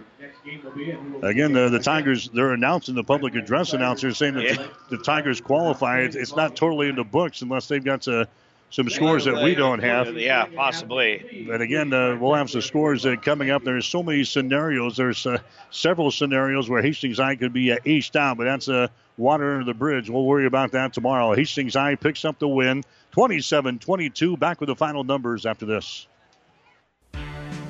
[1.22, 4.54] Again, the, the Tigers, they're announcing the public address announcer saying that yeah.
[4.90, 6.00] the, the, Tigers qualify.
[6.00, 8.28] It's, it's, not totally in the books unless they've got to,
[8.72, 10.16] some scores that we don't have.
[10.16, 11.44] Yeah, possibly.
[11.46, 13.64] But again, uh, we'll have some scores that coming up.
[13.64, 14.96] There's so many scenarios.
[14.96, 15.38] There's uh,
[15.70, 19.64] several scenarios where Hastings High could be uh, aced out, but that's uh, water under
[19.64, 20.08] the bridge.
[20.08, 21.34] We'll worry about that tomorrow.
[21.34, 22.82] Hastings High picks up the win,
[23.12, 24.38] 27-22.
[24.38, 26.08] Back with the final numbers after this.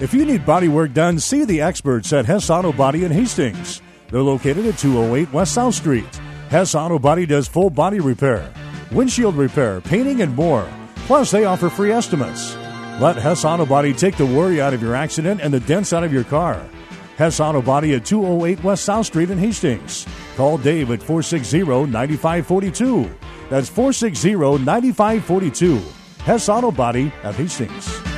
[0.02, 3.80] If you need body work done, see the experts at Hess Auto Body in Hastings.
[4.10, 6.16] They're located at 208 West South Street.
[6.48, 8.52] Hess Auto Body does full body repair,
[8.90, 10.68] windshield repair, painting, and more.
[11.06, 12.56] Plus, they offer free estimates.
[13.00, 16.02] Let Hess Auto Body take the worry out of your accident and the dents out
[16.02, 16.60] of your car.
[17.16, 20.04] Hess Auto Body at 208 West South Street in Hastings.
[20.34, 23.08] Call Dave at 460 9542.
[23.48, 25.80] That's 460 9542.
[26.24, 28.11] Hess Auto Body at Hastings.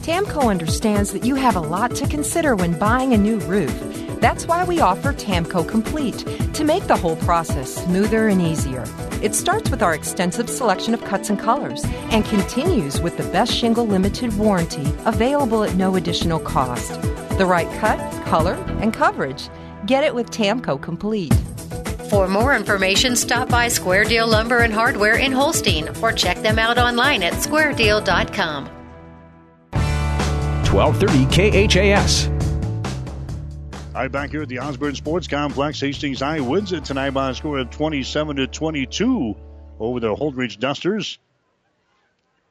[0.00, 3.70] TAMKO understands that you have a lot to consider when buying a new roof.
[4.18, 8.84] That's why we offer TAMKO Complete to make the whole process smoother and easier.
[9.22, 13.52] It starts with our extensive selection of cuts and colors and continues with the best
[13.52, 16.98] shingle limited warranty available at no additional cost.
[17.36, 19.50] The right cut, color, and coverage.
[19.84, 21.34] Get it with TAMKO Complete.
[22.08, 26.58] For more information, stop by Square Deal Lumber and Hardware in Holstein or check them
[26.58, 28.79] out online at squaredeal.com.
[30.72, 32.28] 1230 KHAS.
[33.92, 37.30] All right, back here at the Osborne Sports Complex, Hastings High wins it tonight by
[37.30, 39.34] a score of 27 to 22
[39.80, 41.18] over the Holdrege Dusters.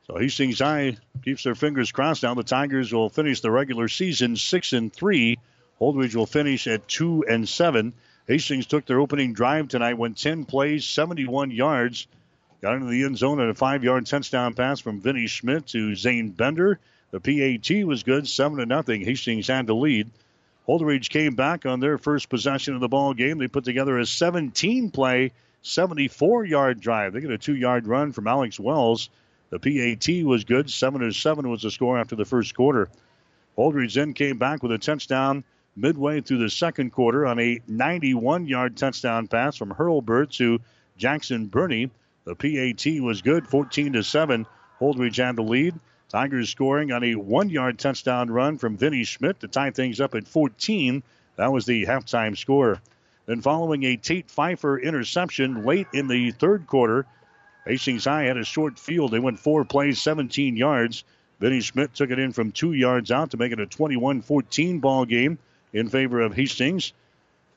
[0.06, 2.23] So Hastings High keeps their fingers crossed.
[2.23, 5.39] Now the Tigers will finish the regular season six and three.
[5.80, 7.93] Holdrege will finish at two and seven.
[8.27, 12.07] Hastings took their opening drive tonight, went 10 plays, 71 yards.
[12.61, 16.31] Got into the end zone at a five-yard touchdown pass from Vinny Schmidt to Zane
[16.31, 16.80] Bender.
[17.11, 19.01] The PAT was good, seven to nothing.
[19.01, 20.09] Hastings had the lead.
[20.67, 23.39] Holdrege came back on their first possession of the ball game.
[23.39, 25.31] They put together a 17-play,
[25.63, 27.13] 74-yard drive.
[27.13, 29.09] They get a two-yard run from Alex Wells.
[29.49, 32.89] The PAT was good, seven to seven was the score after the first quarter.
[33.57, 35.43] Holdrege then came back with a touchdown
[35.75, 40.59] midway through the second quarter on a 91-yard touchdown pass from Hurlbert to
[40.97, 41.89] Jackson Burney.
[42.25, 44.45] The PAT was good, 14 to seven.
[44.79, 45.73] Holdrege had the lead.
[46.09, 50.15] Tigers scoring on a one yard touchdown run from Vinny Schmidt to tie things up
[50.15, 51.03] at 14.
[51.35, 52.81] That was the halftime score.
[53.27, 57.05] Then, following a Tate Pfeiffer interception late in the third quarter,
[57.65, 59.11] Hastings High had a short field.
[59.11, 61.03] They went four plays, 17 yards.
[61.39, 64.79] Vinny Schmidt took it in from two yards out to make it a 21 14
[64.79, 65.38] ball game
[65.73, 66.91] in favor of Hastings.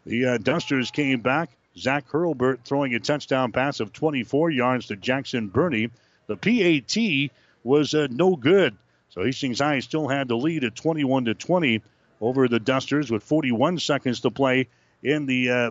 [0.04, 1.48] The uh, Dusters came back.
[1.78, 5.90] Zach Hurlbert throwing a touchdown pass of 24 yards to Jackson Burney.
[6.26, 7.30] The PAT
[7.64, 8.76] was uh, no good.
[9.10, 11.82] So Hastings High still had the lead at 21 to 20
[12.20, 14.68] over the Dusters with 41 seconds to play
[15.02, 15.70] in the uh,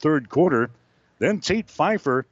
[0.00, 0.70] third quarter.
[1.18, 2.26] Then Tate Pfeiffer,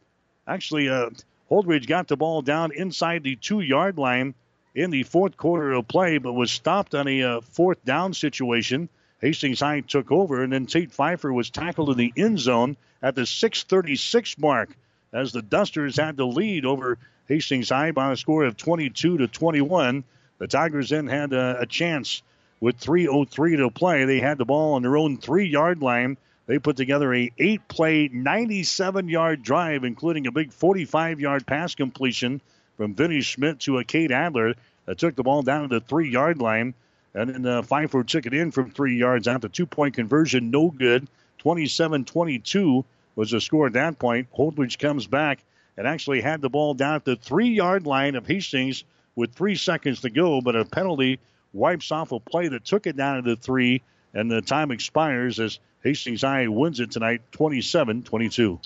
[0.47, 1.10] actually, uh,
[1.50, 4.34] Holdrege got the ball down inside the two yard line
[4.74, 8.89] in the fourth quarter of play, but was stopped on a uh, fourth down situation.
[9.20, 13.14] Hastings High took over, and then Tate Pfeiffer was tackled in the end zone at
[13.14, 14.70] the 6:36 mark
[15.12, 16.98] as the Dusters had the lead over
[17.31, 20.02] Hastings High by a score of 22 to 21.
[20.39, 22.23] The Tigers then had a, a chance
[22.59, 24.05] with 3:03 to play.
[24.05, 26.17] They had the ball on their own three-yard line.
[26.47, 32.41] They put together a eight-play, 97-yard drive, including a big 45-yard pass completion
[32.76, 34.55] from Vinny Schmidt to a Cade Adler
[34.86, 36.75] that took the ball down to the three-yard line.
[37.15, 39.42] And then uh, Pfeiffer took it in from three yards out.
[39.42, 41.07] The two-point conversion, no good.
[41.44, 42.84] 27-22
[43.15, 44.26] was the score at that point.
[44.36, 45.44] Holdrege comes back
[45.76, 48.84] and actually had the ball down at the three yard line of Hastings
[49.15, 51.20] with three seconds to go, but a penalty
[51.52, 53.82] wipes off a play that took it down to the three,
[54.15, 58.60] and the time expires as Hastings High wins it tonight 27 22.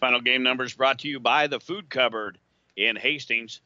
[0.00, 2.38] Final game numbers brought to you by the Food Cupboard
[2.76, 3.60] in Hastings.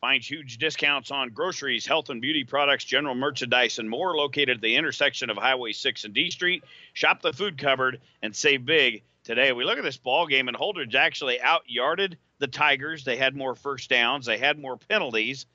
[0.00, 4.60] Find huge discounts on groceries, health and beauty products, general merchandise, and more located at
[4.60, 6.64] the intersection of Highway 6 and D Street.
[6.92, 9.52] Shop the Food Cupboard and save big today.
[9.52, 13.04] We look at this ball game, and Holdrege actually out yarded the Tigers.
[13.04, 15.46] They had more first downs, they had more penalties,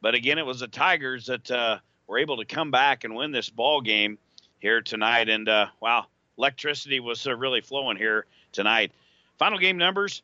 [0.00, 3.32] but again, it was the Tigers that uh, were able to come back and win
[3.32, 4.18] this ball game
[4.58, 5.28] here tonight.
[5.28, 6.06] And uh, wow,
[6.38, 8.92] electricity was uh, really flowing here tonight.
[9.38, 10.22] Final game numbers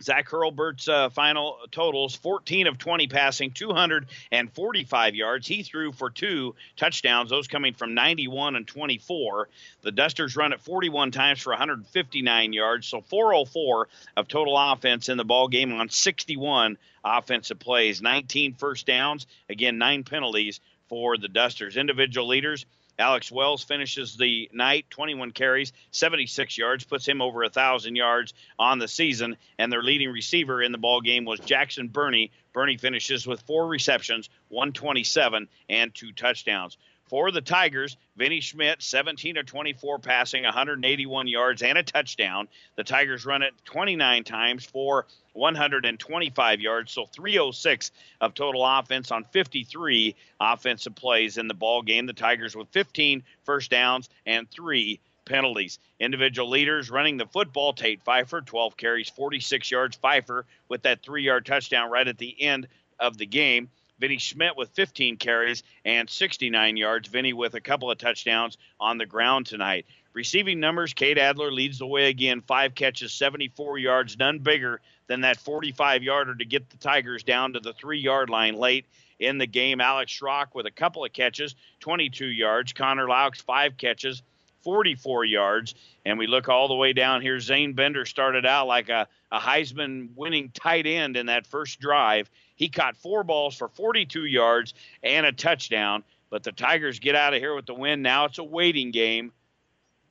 [0.00, 5.46] Zach Hurlbert's uh, final totals 14 of 20 passing, 245 yards.
[5.46, 9.48] He threw for two touchdowns, those coming from 91 and 24.
[9.82, 15.18] The Dusters run it 41 times for 159 yards, so 404 of total offense in
[15.18, 21.28] the ball game on 61 offensive plays, 19 first downs, again, nine penalties for the
[21.28, 21.76] Dusters.
[21.76, 22.64] Individual leaders
[22.98, 28.78] Alex Wells finishes the night, 21 carries, 76 yards, puts him over 1,000 yards on
[28.78, 29.36] the season.
[29.58, 32.30] And their leading receiver in the ball game was Jackson Burney.
[32.52, 36.76] Burney finishes with four receptions, 127, and two touchdowns.
[37.12, 42.48] For the Tigers, Vinny Schmidt, 17 of 24 passing, 181 yards and a touchdown.
[42.76, 47.90] The Tigers run it 29 times for 125 yards, so 306
[48.22, 52.06] of total offense on 53 offensive plays in the ball game.
[52.06, 55.80] The Tigers with 15 first downs and three penalties.
[56.00, 59.96] Individual leaders running the football, Tate Pfeiffer, 12 carries, 46 yards.
[59.96, 62.68] Pfeiffer with that three yard touchdown right at the end
[62.98, 63.68] of the game.
[64.02, 67.08] Vinny Schmidt with 15 carries and 69 yards.
[67.08, 69.86] Vinny with a couple of touchdowns on the ground tonight.
[70.12, 72.40] Receiving numbers, Cade Adler leads the way again.
[72.40, 77.52] Five catches, 74 yards, none bigger than that 45 yarder to get the Tigers down
[77.52, 78.86] to the three yard line late
[79.20, 79.80] in the game.
[79.80, 82.72] Alex Schrock with a couple of catches, 22 yards.
[82.72, 84.20] Connor Laux, five catches,
[84.64, 85.76] 44 yards.
[86.04, 87.38] And we look all the way down here.
[87.38, 92.28] Zane Bender started out like a, a Heisman winning tight end in that first drive.
[92.54, 96.04] He caught four balls for 42 yards and a touchdown.
[96.30, 98.00] But the Tigers get out of here with the win.
[98.02, 99.32] Now it's a waiting game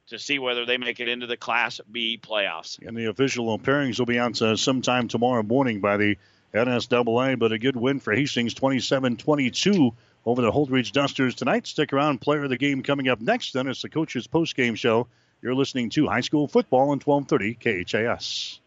[0.07, 2.77] to see whether they make it into the Class B playoffs.
[2.85, 6.17] And the official pairings will be out uh, sometime tomorrow morning by the
[6.53, 7.39] NSAA.
[7.39, 9.95] But a good win for Hastings, 27-22
[10.25, 11.65] over the Holdrege Dusters tonight.
[11.65, 12.21] Stick around.
[12.21, 13.53] Player of the game coming up next.
[13.53, 15.07] Then it's the coach's post-game show.
[15.41, 18.59] You're listening to high school football on 1230 KHAS.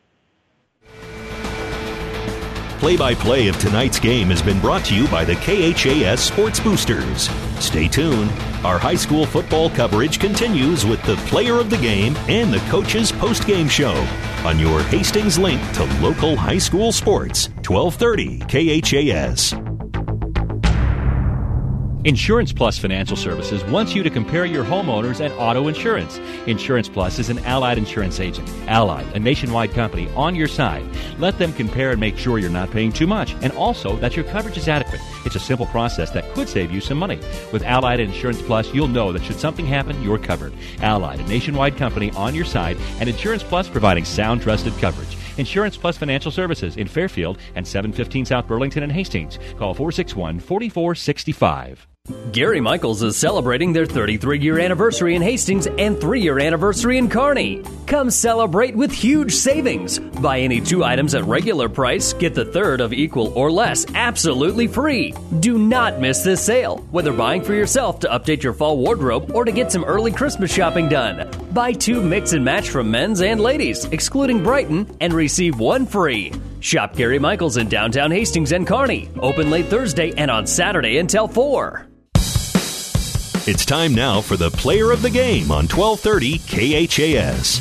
[2.78, 6.60] Play by play of tonight's game has been brought to you by the KHAS Sports
[6.60, 7.30] Boosters.
[7.58, 8.30] Stay tuned.
[8.64, 13.12] Our high school football coverage continues with the player of the game and the coach's
[13.12, 13.94] post game show
[14.44, 18.40] on your Hastings link to local high school sports, 1230
[18.80, 19.73] KHAS.
[22.04, 26.18] Insurance Plus Financial Services wants you to compare your homeowners and auto insurance.
[26.46, 28.46] Insurance Plus is an allied insurance agent.
[28.68, 30.84] Allied, a nationwide company, on your side.
[31.18, 34.26] Let them compare and make sure you're not paying too much and also that your
[34.26, 35.00] coverage is adequate.
[35.24, 37.18] It's a simple process that could save you some money.
[37.54, 40.52] With Allied Insurance Plus, you'll know that should something happen, you're covered.
[40.80, 45.16] Allied, a nationwide company on your side, and Insurance Plus providing sound, trusted coverage.
[45.38, 49.38] Insurance Plus Financial Services in Fairfield and 715 South Burlington and Hastings.
[49.56, 51.93] Call 461 4465.
[52.32, 57.08] Gary Michaels is celebrating their 33 year anniversary in Hastings and 3 year anniversary in
[57.08, 57.62] Kearney.
[57.86, 60.00] Come celebrate with huge savings.
[60.00, 64.66] Buy any two items at regular price, get the third of equal or less absolutely
[64.66, 65.14] free.
[65.40, 69.46] Do not miss this sale, whether buying for yourself to update your fall wardrobe or
[69.46, 71.30] to get some early Christmas shopping done.
[71.52, 76.32] Buy two mix and match from men's and ladies, excluding Brighton, and receive one free.
[76.60, 79.08] Shop Gary Michaels in downtown Hastings and Kearney.
[79.20, 81.86] Open late Thursday and on Saturday until 4.
[83.46, 87.60] It's time now for the player of the game on 1230 KHAS.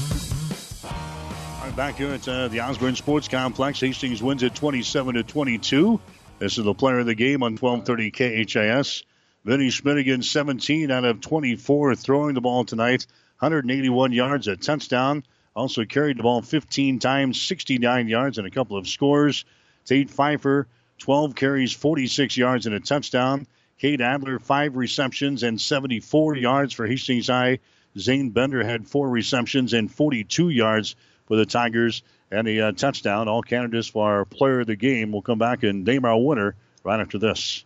[0.86, 3.82] All right, back here at uh, the Osborne Sports Complex.
[3.82, 6.00] Hastings wins it 27 to 22.
[6.40, 9.04] This is the player of the game on 1230 KHAS.
[9.44, 13.06] Vinny Schmidt 17 out of 24 throwing the ball tonight.
[13.40, 15.26] 181 yards, a touchdown.
[15.54, 19.44] Also carried the ball 15 times, 69 yards, and a couple of scores.
[19.84, 20.66] Tate Pfeiffer,
[21.00, 23.48] 12 carries, 46 yards, and a touchdown.
[23.80, 27.60] Cade Adler, five receptions and 74 yards for Hastings High.
[27.98, 30.96] Zane Bender had four receptions and 42 yards
[31.26, 33.28] for the Tigers and a uh, touchdown.
[33.28, 36.56] All candidates for our player of the game will come back and name our winner
[36.84, 37.66] right after this.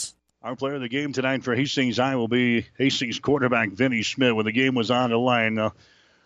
[0.43, 4.35] Our player of the game tonight for Hastings High will be Hastings quarterback Vinny Schmidt.
[4.35, 5.69] When the game was on the line, uh,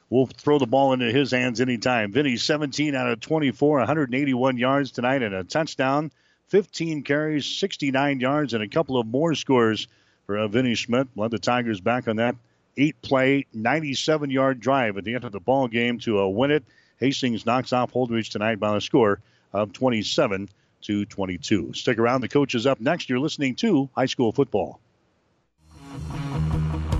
[0.09, 2.13] we'll throw the ball into his hands anytime.
[2.13, 6.13] Vinny, 17 out of 24, 181 yards tonight and a touchdown,
[6.47, 9.89] 15 carries, 69 yards, and a couple of more scores
[10.27, 11.09] for uh, Vinny Schmidt.
[11.17, 12.37] Led the Tigers back on that
[12.77, 16.51] eight play, 97 yard drive at the end of the ball game to uh, win
[16.51, 16.63] it.
[17.01, 19.19] Hastings knocks off Holdrege tonight by a score
[19.51, 20.47] of 27
[20.85, 21.73] to 22.
[21.73, 22.21] Stick around.
[22.21, 23.09] The coach is up next.
[23.09, 24.79] You're listening to high school football.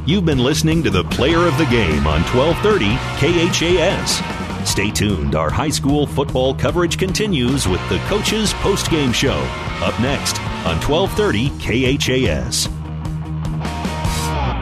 [0.06, 4.70] You've been listening to the player of the game on 1230 KHAS.
[4.70, 5.36] Stay tuned.
[5.36, 9.38] Our high school football coverage continues with the coaches post-game show.
[9.82, 12.75] Up next on 1230 KHAS.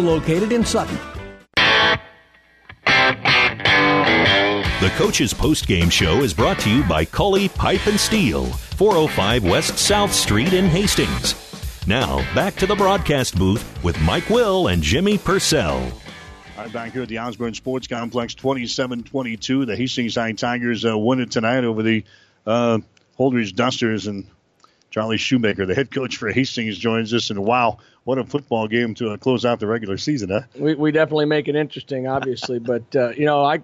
[0.00, 0.98] located in Sutton.
[4.80, 9.44] The Coach's Post Game Show is brought to you by Kully Pipe and Steel, 405
[9.44, 11.34] West South Street in Hastings.
[11.86, 15.78] Now, back to the broadcast booth with Mike Will and Jimmy Purcell.
[15.78, 19.66] All right, back here at the Osborne Sports Complex, 27 22.
[19.66, 22.04] The Hastings High Tigers uh, won it tonight over the
[22.46, 22.78] uh,
[23.18, 24.06] Holdrege Dusters.
[24.06, 24.26] And
[24.96, 27.28] Charlie Shoemaker, the head coach for Hastings, joins us.
[27.28, 30.40] And wow, what a football game to uh, close out the regular season, huh?
[30.58, 32.58] We, we definitely make it interesting, obviously.
[32.60, 33.62] but, uh, you know, I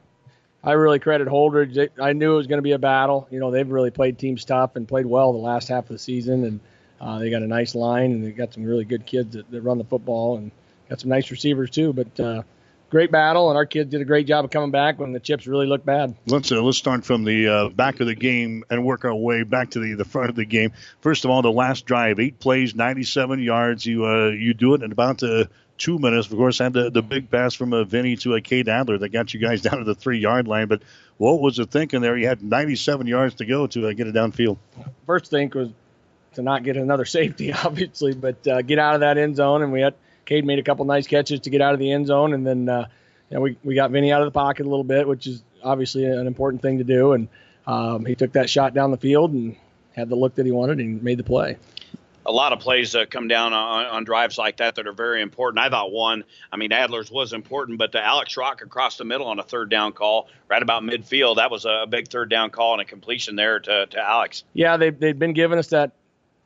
[0.62, 1.88] I really credit Holdrege.
[1.98, 3.28] I knew it was going to be a battle.
[3.30, 5.98] You know, they've really played teams tough and played well the last half of the
[5.98, 6.44] season.
[6.44, 6.60] And
[7.00, 9.62] uh, they got a nice line and they got some really good kids that, that
[9.62, 10.50] run the football and
[10.90, 11.94] got some nice receivers, too.
[11.94, 12.42] But, uh,
[12.92, 15.46] great battle, and our kids did a great job of coming back when the chips
[15.46, 16.14] really looked bad.
[16.26, 19.42] Let's uh, let's start from the uh, back of the game and work our way
[19.42, 20.72] back to the, the front of the game.
[21.00, 23.86] First of all, the last drive, eight plays, 97 yards.
[23.86, 25.46] You uh, you do it in about uh,
[25.78, 26.30] two minutes.
[26.30, 28.98] Of course, had the, the big pass from uh, Vinny to a uh, Cade Adler
[28.98, 30.68] that got you guys down to the three yard line.
[30.68, 30.82] But
[31.16, 32.16] what was the thinking there?
[32.16, 34.58] You had 97 yards to go to uh, get it downfield.
[35.06, 35.70] First thing was
[36.34, 39.72] to not get another safety, obviously, but uh, get out of that end zone, and
[39.72, 39.94] we had
[40.24, 42.68] Cade made a couple nice catches to get out of the end zone, and then
[42.68, 42.86] uh,
[43.30, 45.42] you know, we we got Vinny out of the pocket a little bit, which is
[45.62, 47.28] obviously an important thing to do, and
[47.66, 49.56] um, he took that shot down the field and
[49.94, 51.56] had the look that he wanted and made the play
[52.24, 55.22] a lot of plays uh, come down on, on, drives like that that are very
[55.22, 55.64] important.
[55.64, 59.26] I thought one, I mean, Adler's was important, but the Alex Rock across the middle
[59.26, 62.74] on a third down call, right about midfield, that was a big third down call
[62.74, 64.44] and a completion there to, to Alex.
[64.54, 65.92] Yeah, they, they'd been giving us that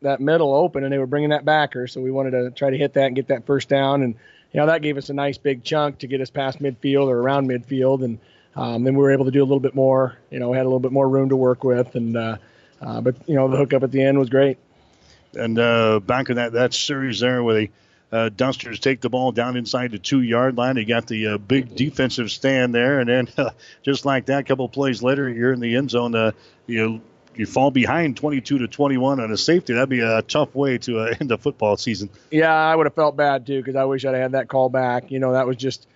[0.02, 1.86] that middle open, and they were bringing that backer.
[1.86, 4.14] So we wanted to try to hit that and get that first down, and
[4.52, 7.18] you know that gave us a nice big chunk to get us past midfield or
[7.18, 8.18] around midfield, and
[8.54, 10.16] um, then we were able to do a little bit more.
[10.30, 12.36] You know, we had a little bit more room to work with, and uh,
[12.80, 14.58] uh, but you know the hookup at the end was great.
[15.34, 17.70] And uh, back in that that series there where the
[18.12, 20.76] uh, Dusters take the ball down inside the two yard line.
[20.76, 23.28] They got the uh, big defensive stand there, and then
[23.82, 26.14] just like that, a couple plays later, you're in the end zone.
[26.14, 26.32] Uh,
[26.66, 27.00] you
[27.38, 31.00] you fall behind 22 to 21 on a safety, that'd be a tough way to
[31.00, 32.10] uh, end the football season.
[32.30, 35.10] Yeah, I would have felt bad too because I wish I'd had that call back.
[35.10, 35.86] You know, that was just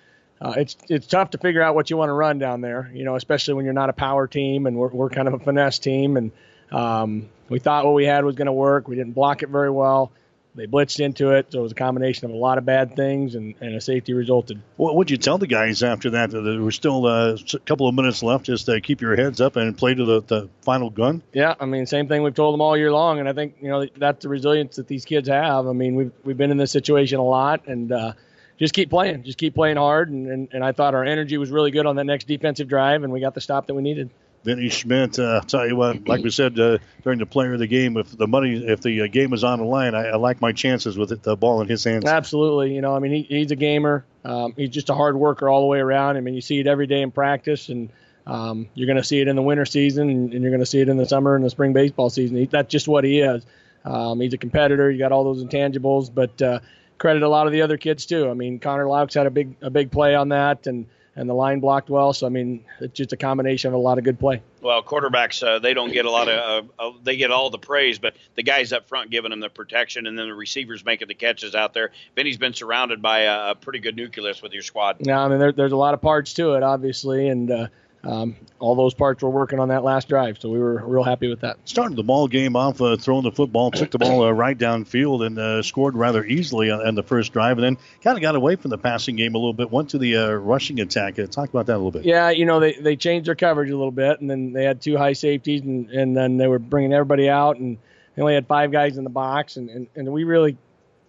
[0.41, 2.91] uh, it's it's tough to figure out what you want to run down there.
[2.95, 5.39] You know, especially when you're not a power team and we're we're kind of a
[5.39, 6.33] finesse team, and
[6.73, 8.89] um, we thought what we had was going to work.
[8.89, 10.13] We didn't block it very well.
[10.55, 13.37] They blitzed into it, so it was a combination of a lot of bad things,
[13.37, 14.61] and, and a safety resulted.
[14.77, 16.31] What would you tell the guys after that?
[16.31, 18.47] There were still uh, a couple of minutes left.
[18.47, 21.23] Just uh, keep your heads up and play to the, the final gun.
[21.33, 23.69] Yeah, I mean, same thing we've told them all year long, and I think you
[23.69, 25.67] know that's the resilience that these kids have.
[25.67, 28.13] I mean, we've we've been in this situation a lot, and uh,
[28.59, 30.11] just keep playing, just keep playing hard.
[30.11, 33.05] And, and, and I thought our energy was really good on that next defensive drive,
[33.05, 34.11] and we got the stop that we needed.
[34.43, 37.59] Vinny Schmidt, uh, I'll tell you what, like we said uh, during the player of
[37.59, 40.17] the game, if the money, if the uh, game is on the line, I, I,
[40.17, 42.07] like my chances with it, the ball in his hands.
[42.07, 42.75] Absolutely.
[42.75, 44.05] You know, I mean, he, he's a gamer.
[44.25, 46.17] Um, he's just a hard worker all the way around.
[46.17, 47.91] I mean, you see it every day in practice, and
[48.27, 50.67] um, you're going to see it in the winter season, and, and you're going to
[50.67, 52.37] see it in the summer and the spring baseball season.
[52.39, 53.45] He, that's just what he is.
[53.85, 54.91] Um, he's a competitor.
[54.91, 56.61] You got all those intangibles, but uh,
[56.97, 58.31] credit a lot of the other kids too.
[58.31, 60.87] I mean, Connor Laux had a big a big play on that, and
[61.21, 62.15] and the line blocked well.
[62.15, 64.43] So I mean, it's just a combination of a lot of good play.
[64.63, 67.59] Well, quarterbacks uh, they don't get a lot of uh, uh, they get all the
[67.59, 71.09] praise, but the guys up front giving them the protection, and then the receivers making
[71.09, 71.93] the catches out there.
[72.17, 74.97] Vinny's been surrounded by a, a pretty good nucleus with your squad.
[75.01, 77.67] Yeah, I mean, there, there's a lot of parts to it, obviously, and uh,
[78.03, 81.29] um, all those parts were working on that last drive, so we were real happy
[81.29, 81.59] with that.
[81.67, 85.27] Started the ball game off uh, throwing the football, took the ball uh, right downfield,
[85.27, 88.37] and uh, scored rather easily on, on, the first drive, and then kind of got
[88.37, 89.71] away from the passing game a little bit.
[89.71, 91.19] Went to the uh, rushing attack.
[91.19, 92.05] Uh, talk about that a little bit.
[92.05, 94.81] Yeah, you know they, they changed their coverage a little bit, and then they had
[94.81, 97.77] two high safeties, and, and then they were bringing everybody out, and
[98.15, 100.57] they only had five guys in the box, and, and, and we really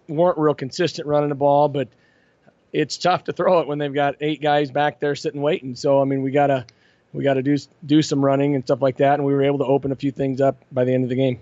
[0.08, 1.88] weren't real consistent running the ball, but
[2.72, 5.74] it's tough to throw it when they've got eight guys back there sitting waiting.
[5.74, 6.66] So I mean, we gotta
[7.12, 9.58] we got to do do some running and stuff like that, and we were able
[9.58, 11.40] to open a few things up by the end of the game.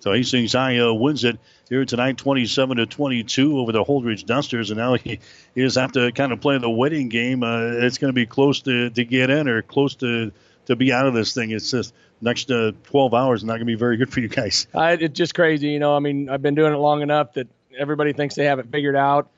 [0.00, 4.70] So Hastings High uh, wins it here tonight, 27 to 22 over the Holdrege Dusters,
[4.70, 5.18] and now he,
[5.54, 7.42] he just have to kind of play the waiting game.
[7.42, 10.32] Uh, it's going to be close to, to get in or close to
[10.66, 11.50] to be out of this thing.
[11.50, 14.66] It's just next uh, 12 hours not going to be very good for you guys.
[14.74, 15.96] I, it's just crazy, you know.
[15.96, 18.96] I mean, I've been doing it long enough that everybody thinks they have it figured
[18.96, 19.30] out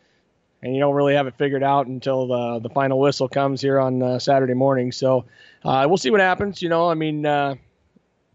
[0.63, 3.79] and you don't really have it figured out until the the final whistle comes here
[3.79, 4.93] on uh, Saturday morning.
[4.93, 5.25] So
[5.65, 6.61] uh, we'll see what happens.
[6.61, 7.55] You know, I mean, uh,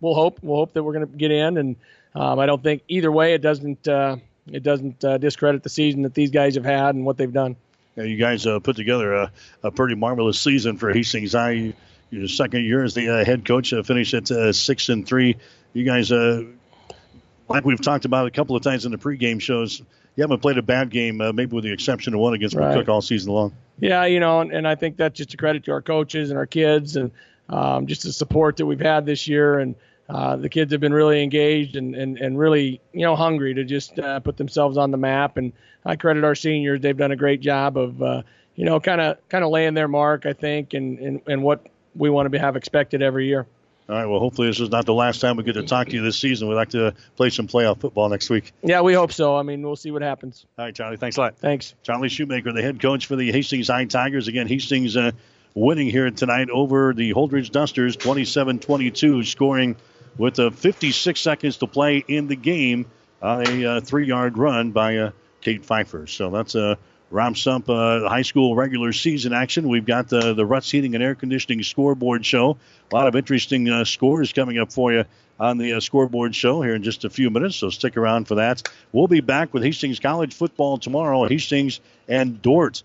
[0.01, 1.75] we'll hope we'll hope that we're going to get in, and
[2.15, 4.17] um, I don't think either way it doesn't uh,
[4.51, 7.55] it doesn't uh, discredit the season that these guys have had and what they've done.
[7.95, 9.31] Yeah, you guys uh, put together a,
[9.63, 11.73] a pretty marvelous season for Hastings High.
[12.11, 15.37] Your second year as the head coach, finished at six and three.
[15.73, 19.81] You guys, like we've talked about a couple of times in the pregame shows
[20.15, 22.77] you haven't played a bad game, uh, maybe with the exception of one against right.
[22.77, 23.53] McCook all season long.
[23.79, 26.39] Yeah, you know, and, and, I think that's just a credit to our coaches and
[26.39, 27.11] our kids and
[27.49, 29.59] um, just the support that we've had this year.
[29.59, 29.75] And
[30.07, 33.65] uh, the kids have been really engaged and, and, and really, you know, hungry to
[33.65, 35.35] just uh, put themselves on the map.
[35.35, 35.51] And
[35.83, 38.21] I credit our seniors; they've done a great job of, uh,
[38.55, 41.67] you know, kind of kind of laying their mark, I think, and, and, and what
[41.95, 43.45] we want to have expected every year.
[43.87, 44.05] All right.
[44.07, 46.17] Well, hopefully this is not the last time we get to talk to you this
[46.17, 46.47] season.
[46.47, 48.51] We'd like to play some playoff football next week.
[48.63, 49.35] Yeah, we hope so.
[49.35, 50.45] I mean, we'll see what happens.
[50.57, 50.97] All right, Charlie.
[50.97, 51.37] Thanks a lot.
[51.37, 51.75] Thanks.
[51.83, 54.27] Charlie Shoemaker, the head coach for the Hastings High Tigers.
[54.27, 55.11] Again, Hastings uh,
[55.53, 59.75] winning here tonight over the Holdrege Dusters, 27-22, scoring
[60.17, 62.87] with uh, 56 seconds to play in the game
[63.21, 66.07] on a uh, three-yard run by uh, Tate Pfeiffer.
[66.07, 66.79] So that's a
[67.11, 69.67] wraps up uh, high school regular season action.
[69.67, 72.57] We've got the, the Ruts Heating and Air Conditioning scoreboard show.
[72.91, 75.05] A lot of interesting uh, scores coming up for you
[75.39, 78.35] on the uh, scoreboard show here in just a few minutes, so stick around for
[78.35, 78.67] that.
[78.91, 82.83] We'll be back with Hastings College football tomorrow, Hastings and Dordt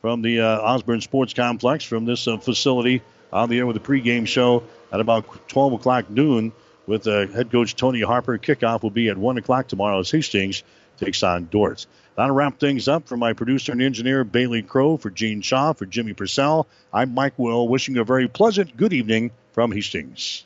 [0.00, 3.02] from the uh, Osborne Sports Complex from this uh, facility
[3.32, 6.52] on the air with a pregame show at about 12 o'clock noon
[6.86, 8.36] with uh, head coach Tony Harper.
[8.36, 10.64] Kickoff will be at 1 o'clock tomorrow as Hastings
[10.98, 11.86] takes on Dordt.
[12.16, 15.86] That'll wrap things up for my producer and engineer, Bailey Crow, for Gene Shaw, for
[15.86, 16.66] Jimmy Purcell.
[16.92, 20.44] I'm Mike Will, wishing you a very pleasant good evening from Hastings.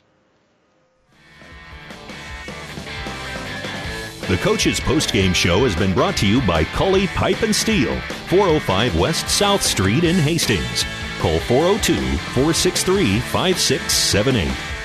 [4.27, 7.97] The Coach's Postgame Show has been brought to you by Kully Pipe and Steel,
[8.27, 10.83] 405 West South Street in Hastings.
[11.19, 11.95] Call 402
[12.33, 14.76] 463 5678.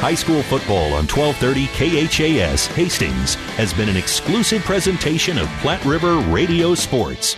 [0.00, 6.16] High school football on 1230 KHAS Hastings has been an exclusive presentation of Platte River
[6.20, 7.36] Radio Sports.